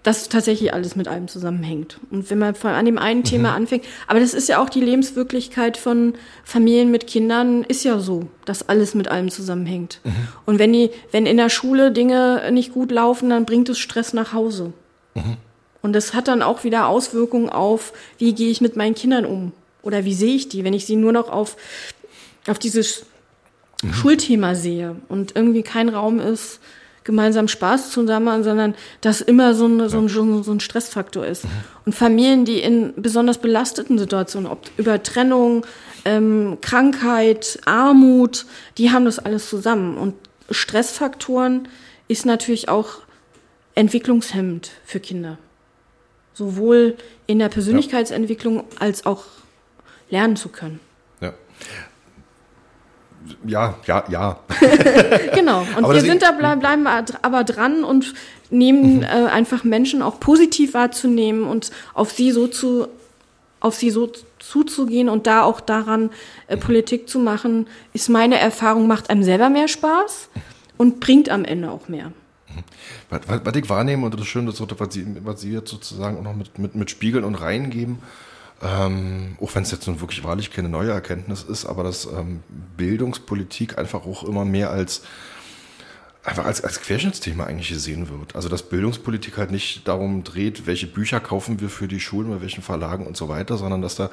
dass 0.03 0.29
tatsächlich 0.29 0.73
alles 0.73 0.95
mit 0.95 1.07
allem 1.07 1.27
zusammenhängt. 1.27 1.99
Und 2.09 2.29
wenn 2.29 2.39
man 2.39 2.55
an 2.55 2.85
dem 2.85 2.97
einen 2.97 3.23
Thema 3.23 3.51
mhm. 3.51 3.57
anfängt, 3.57 3.85
aber 4.07 4.19
das 4.19 4.33
ist 4.33 4.49
ja 4.49 4.61
auch 4.61 4.69
die 4.69 4.81
Lebenswirklichkeit 4.81 5.77
von 5.77 6.15
Familien 6.43 6.89
mit 6.89 7.05
Kindern, 7.05 7.63
ist 7.63 7.83
ja 7.83 7.99
so, 7.99 8.27
dass 8.45 8.67
alles 8.67 8.95
mit 8.95 9.09
allem 9.09 9.29
zusammenhängt. 9.29 9.99
Mhm. 10.03 10.27
Und 10.45 10.59
wenn 10.59 10.73
die, 10.73 10.89
wenn 11.11 11.25
in 11.27 11.37
der 11.37 11.49
Schule 11.49 11.91
Dinge 11.91 12.49
nicht 12.51 12.73
gut 12.73 12.91
laufen, 12.91 13.29
dann 13.29 13.45
bringt 13.45 13.69
es 13.69 13.77
Stress 13.77 14.13
nach 14.13 14.33
Hause. 14.33 14.73
Mhm. 15.13 15.37
Und 15.83 15.93
das 15.93 16.13
hat 16.13 16.27
dann 16.27 16.41
auch 16.41 16.63
wieder 16.63 16.87
Auswirkungen 16.87 17.49
auf, 17.49 17.93
wie 18.17 18.33
gehe 18.33 18.49
ich 18.49 18.61
mit 18.61 18.75
meinen 18.75 18.95
Kindern 18.95 19.25
um? 19.25 19.51
Oder 19.83 20.05
wie 20.05 20.13
sehe 20.13 20.35
ich 20.35 20.49
die, 20.49 20.63
wenn 20.63 20.73
ich 20.73 20.85
sie 20.85 20.95
nur 20.95 21.11
noch 21.11 21.29
auf, 21.29 21.57
auf 22.47 22.59
dieses 22.59 23.05
mhm. 23.83 23.93
Schulthema 23.93 24.55
sehe 24.55 24.95
und 25.09 25.35
irgendwie 25.35 25.63
kein 25.63 25.89
Raum 25.89 26.19
ist, 26.19 26.59
gemeinsam 27.03 27.47
Spaß 27.47 27.91
zusammen, 27.91 28.43
sondern 28.43 28.75
das 29.01 29.21
immer 29.21 29.53
so, 29.53 29.65
eine, 29.65 29.89
so, 29.89 29.99
ein, 29.99 30.43
so 30.43 30.51
ein 30.51 30.59
Stressfaktor 30.59 31.25
ist. 31.25 31.45
Und 31.85 31.93
Familien, 31.93 32.45
die 32.45 32.59
in 32.59 32.93
besonders 32.95 33.39
belasteten 33.39 33.97
Situationen, 33.97 34.49
ob 34.49 34.69
über 34.77 35.01
Trennung, 35.01 35.65
ähm, 36.05 36.57
Krankheit, 36.61 37.59
Armut, 37.65 38.45
die 38.77 38.91
haben 38.91 39.05
das 39.05 39.19
alles 39.19 39.49
zusammen. 39.49 39.97
Und 39.97 40.13
Stressfaktoren 40.49 41.67
ist 42.07 42.25
natürlich 42.25 42.69
auch 42.69 42.99
entwicklungshemmend 43.73 44.71
für 44.85 44.99
Kinder 44.99 45.37
sowohl 46.33 46.97
in 47.27 47.39
der 47.39 47.49
Persönlichkeitsentwicklung 47.49 48.63
als 48.79 49.05
auch 49.05 49.25
lernen 50.09 50.35
zu 50.35 50.49
können. 50.49 50.79
Ja. 51.21 51.33
Ja, 53.45 53.76
ja, 53.85 54.03
ja. 54.10 54.39
genau. 55.35 55.61
Und 55.77 55.84
aber 55.84 55.93
wir 55.93 56.02
sind 56.02 56.22
da 56.22 56.31
ble 56.31 56.57
bleiben 56.57 56.88
aber 56.88 57.43
dran 57.43 57.84
und 57.84 58.14
nehmen 58.49 58.98
mhm. 58.98 59.03
äh, 59.03 59.07
einfach 59.07 59.64
Menschen 59.64 60.02
auch 60.02 60.19
positiv 60.19 60.73
wahrzunehmen 60.73 61.43
und 61.43 61.72
auf 61.93 62.11
sie 62.11 62.31
so 62.31 62.48
zu 62.48 62.88
auf 63.60 63.76
sie 63.76 63.91
so 63.91 64.11
zuzugehen 64.39 65.07
und 65.07 65.27
da 65.27 65.43
auch 65.43 65.61
daran 65.61 66.10
äh, 66.48 66.57
Politik 66.57 67.07
zu 67.07 67.19
machen, 67.19 67.68
ist 67.93 68.10
meine 68.10 68.39
Erfahrung, 68.39 68.88
macht 68.88 69.10
einem 69.10 69.23
selber 69.23 69.49
mehr 69.49 69.68
Spaß 69.68 70.30
und 70.77 70.99
bringt 70.99 71.30
am 71.30 71.45
Ende 71.45 71.69
auch 71.69 71.88
mehr. 71.88 72.11
Was, 73.10 73.22
was, 73.27 73.41
was 73.45 73.56
ich 73.56 73.69
wahrnehme, 73.69 74.06
und 74.06 74.14
das 74.14 74.22
ist 74.22 74.27
schön, 74.27 74.48
das, 74.48 74.60
was, 74.60 74.93
Sie, 74.93 75.06
was 75.23 75.41
Sie 75.41 75.52
jetzt 75.52 75.69
sozusagen 75.69 76.18
auch 76.18 76.23
noch 76.23 76.35
mit, 76.35 76.57
mit, 76.57 76.76
mit 76.76 76.89
Spiegeln 76.89 77.23
und 77.23 77.35
reingeben, 77.35 77.99
ähm, 78.63 79.38
auch 79.41 79.55
wenn 79.55 79.63
es 79.63 79.71
jetzt 79.71 79.88
nun 79.88 80.01
wirklich 80.01 80.23
wahrlich 80.23 80.51
keine 80.51 80.69
neue 80.69 80.91
Erkenntnis 80.91 81.43
ist, 81.43 81.65
aber 81.65 81.83
dass 81.83 82.05
ähm, 82.05 82.43
Bildungspolitik 82.77 83.77
einfach 83.77 84.05
auch 84.05 84.23
immer 84.23 84.45
mehr 84.45 84.69
als 84.69 85.03
einfach 86.23 86.45
als, 86.45 86.63
als 86.63 86.81
Querschnittsthema 86.81 87.45
eigentlich 87.45 87.69
gesehen 87.69 88.09
wird. 88.09 88.35
Also 88.35 88.47
dass 88.47 88.63
Bildungspolitik 88.63 89.38
halt 89.38 89.51
nicht 89.51 89.88
darum 89.88 90.23
dreht, 90.23 90.67
welche 90.67 90.88
Bücher 90.88 91.19
kaufen 91.19 91.59
wir 91.59 91.69
für 91.69 91.88
die 91.88 91.99
Schulen, 91.99 92.29
bei 92.29 92.41
welchen 92.41 92.61
Verlagen 92.61 93.07
und 93.07 93.17
so 93.17 93.27
weiter, 93.27 93.57
sondern 93.57 93.81
dass 93.81 93.95
da 93.95 94.11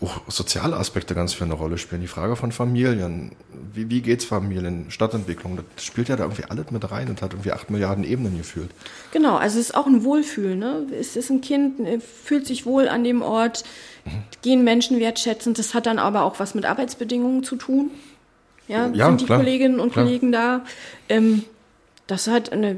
auch 0.00 0.20
soziale 0.28 0.76
Aspekte 0.76 1.14
ganz 1.14 1.34
viel 1.34 1.44
eine 1.44 1.54
Rolle 1.54 1.78
spielen. 1.78 2.00
Die 2.00 2.08
Frage 2.08 2.36
von 2.36 2.52
Familien, 2.52 3.32
wie, 3.72 3.90
wie 3.90 4.02
geht's 4.02 4.24
Familien, 4.24 4.90
Stadtentwicklung, 4.90 5.58
das 5.74 5.84
spielt 5.84 6.08
ja 6.08 6.16
da 6.16 6.24
irgendwie 6.24 6.44
alles 6.44 6.70
mit 6.70 6.90
rein 6.90 7.08
und 7.08 7.22
hat 7.22 7.32
irgendwie 7.32 7.52
acht 7.52 7.70
Milliarden 7.70 8.04
Ebenen 8.04 8.36
gefühlt. 8.36 8.70
Genau, 9.12 9.36
also 9.36 9.58
es 9.58 9.70
ist 9.70 9.74
auch 9.74 9.86
ein 9.86 10.04
Wohlfühlen. 10.04 10.58
Ne? 10.58 10.86
Es 10.98 11.16
ist 11.16 11.30
ein 11.30 11.40
Kind, 11.40 11.80
äh, 11.80 12.00
fühlt 12.00 12.46
sich 12.46 12.66
wohl 12.66 12.88
an 12.88 13.04
dem 13.04 13.22
Ort, 13.22 13.64
mhm. 14.04 14.10
gehen 14.42 14.64
Menschen 14.64 15.00
wertschätzend. 15.00 15.58
Das 15.58 15.74
hat 15.74 15.86
dann 15.86 15.98
aber 15.98 16.22
auch 16.22 16.38
was 16.38 16.54
mit 16.54 16.64
Arbeitsbedingungen 16.64 17.44
zu 17.44 17.56
tun. 17.56 17.90
Ja, 18.68 18.88
ja 18.88 19.06
sind 19.06 19.20
die 19.20 19.26
klar, 19.26 19.38
Kolleginnen 19.38 19.80
und 19.80 19.92
klar. 19.92 20.04
Kollegen 20.04 20.32
da. 20.32 20.64
Ähm, 21.08 21.44
das 22.06 22.26
hat 22.28 22.52
eine, 22.52 22.76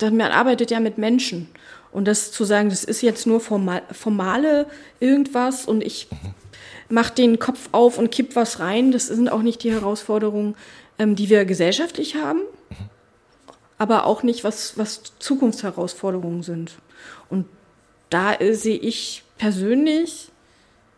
man 0.00 0.20
arbeitet 0.20 0.70
ja 0.70 0.80
mit 0.80 0.98
Menschen. 0.98 1.48
Und 1.92 2.06
das 2.06 2.30
zu 2.32 2.44
sagen, 2.44 2.70
das 2.70 2.84
ist 2.84 3.02
jetzt 3.02 3.26
nur 3.26 3.40
formal, 3.40 3.82
formale 3.92 4.66
irgendwas 5.00 5.66
und 5.66 5.82
ich 5.82 6.08
mhm 6.10 6.34
macht 6.90 7.18
den 7.18 7.38
Kopf 7.38 7.68
auf 7.72 7.98
und 7.98 8.10
kippt 8.10 8.36
was 8.36 8.58
rein. 8.58 8.92
Das 8.92 9.06
sind 9.06 9.30
auch 9.30 9.42
nicht 9.42 9.62
die 9.62 9.72
Herausforderungen, 9.72 10.56
ähm, 10.98 11.16
die 11.16 11.30
wir 11.30 11.44
gesellschaftlich 11.44 12.16
haben, 12.16 12.40
aber 13.78 14.04
auch 14.04 14.22
nicht, 14.22 14.44
was, 14.44 14.76
was 14.76 15.02
Zukunftsherausforderungen 15.18 16.42
sind. 16.42 16.74
Und 17.28 17.46
da 18.10 18.34
äh, 18.34 18.54
sehe 18.54 18.78
ich 18.78 19.22
persönlich 19.38 20.30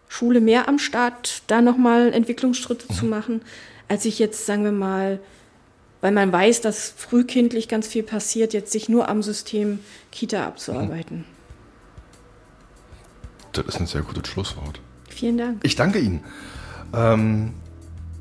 Schule 0.08 0.40
mehr 0.40 0.68
am 0.68 0.78
Start, 0.78 1.42
da 1.46 1.62
nochmal 1.62 2.12
Entwicklungsschritte 2.12 2.86
mhm. 2.88 2.94
zu 2.94 3.06
machen, 3.06 3.42
als 3.88 4.04
ich 4.04 4.18
jetzt, 4.18 4.46
sagen 4.46 4.64
wir 4.64 4.72
mal, 4.72 5.20
weil 6.02 6.12
man 6.12 6.30
weiß, 6.30 6.60
dass 6.60 6.92
frühkindlich 6.94 7.68
ganz 7.68 7.86
viel 7.86 8.02
passiert, 8.02 8.52
jetzt 8.52 8.72
sich 8.72 8.90
nur 8.90 9.08
am 9.08 9.22
System 9.22 9.78
Kita 10.10 10.44
abzuarbeiten. 10.46 11.24
Das 13.52 13.64
ist 13.66 13.80
ein 13.80 13.86
sehr 13.86 14.02
gutes 14.02 14.28
Schlusswort. 14.28 14.80
Vielen 15.08 15.38
Dank. 15.38 15.60
Ich 15.62 15.76
danke 15.76 16.00
Ihnen. 16.00 16.20
Ähm, 16.92 17.54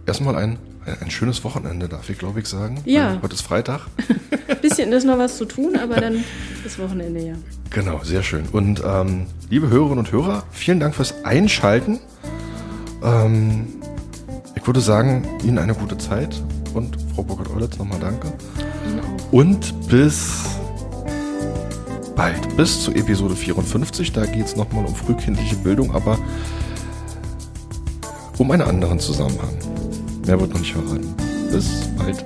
erstmal 0.05 0.35
ein, 0.35 0.59
ein, 1.01 1.09
schönes 1.09 1.43
Wochenende, 1.43 1.89
darf 1.89 2.09
ich 2.09 2.19
glaube 2.19 2.39
ich 2.39 2.45
sagen. 2.45 2.81
Ja. 2.85 3.17
Heute 3.21 3.33
ist 3.33 3.41
Freitag. 3.41 3.87
Ein 4.47 4.57
bisschen 4.61 4.91
ist 4.93 5.03
noch 5.03 5.17
was 5.17 5.37
zu 5.37 5.45
tun, 5.45 5.75
aber 5.75 5.95
dann 5.95 6.23
das 6.63 6.77
Wochenende, 6.77 7.25
ja. 7.25 7.33
Genau, 7.71 8.03
sehr 8.03 8.21
schön. 8.21 8.45
Und 8.51 8.83
ähm, 8.85 9.25
liebe 9.49 9.69
Hörerinnen 9.69 9.99
und 9.99 10.11
Hörer, 10.11 10.43
vielen 10.51 10.79
Dank 10.79 10.93
fürs 10.93 11.15
Einschalten. 11.23 11.99
Ähm, 13.03 13.67
ich 14.55 14.67
würde 14.67 14.81
sagen, 14.81 15.27
Ihnen 15.43 15.57
eine 15.57 15.73
gute 15.73 15.97
Zeit 15.97 16.43
und 16.75 17.00
Frau 17.15 17.23
Burkhard-Eulitz 17.23 17.77
nochmal 17.77 17.99
danke. 17.99 18.31
Und 19.31 19.73
bis 19.87 20.43
bald, 22.15 22.55
bis 22.57 22.83
zu 22.83 22.91
Episode 22.91 23.35
54. 23.35 24.11
Da 24.11 24.25
geht 24.25 24.45
es 24.45 24.55
nochmal 24.55 24.85
um 24.85 24.95
frühkindliche 24.95 25.55
Bildung, 25.57 25.93
aber 25.93 26.17
um 28.37 28.51
einen 28.51 28.63
anderen 28.63 28.99
Zusammenhang. 28.99 29.57
Mehr 30.25 30.39
wird 30.39 30.53
noch 30.53 30.59
nicht 30.59 30.73
verraten. 30.73 31.13
Bis 31.51 31.89
bald. 31.97 32.25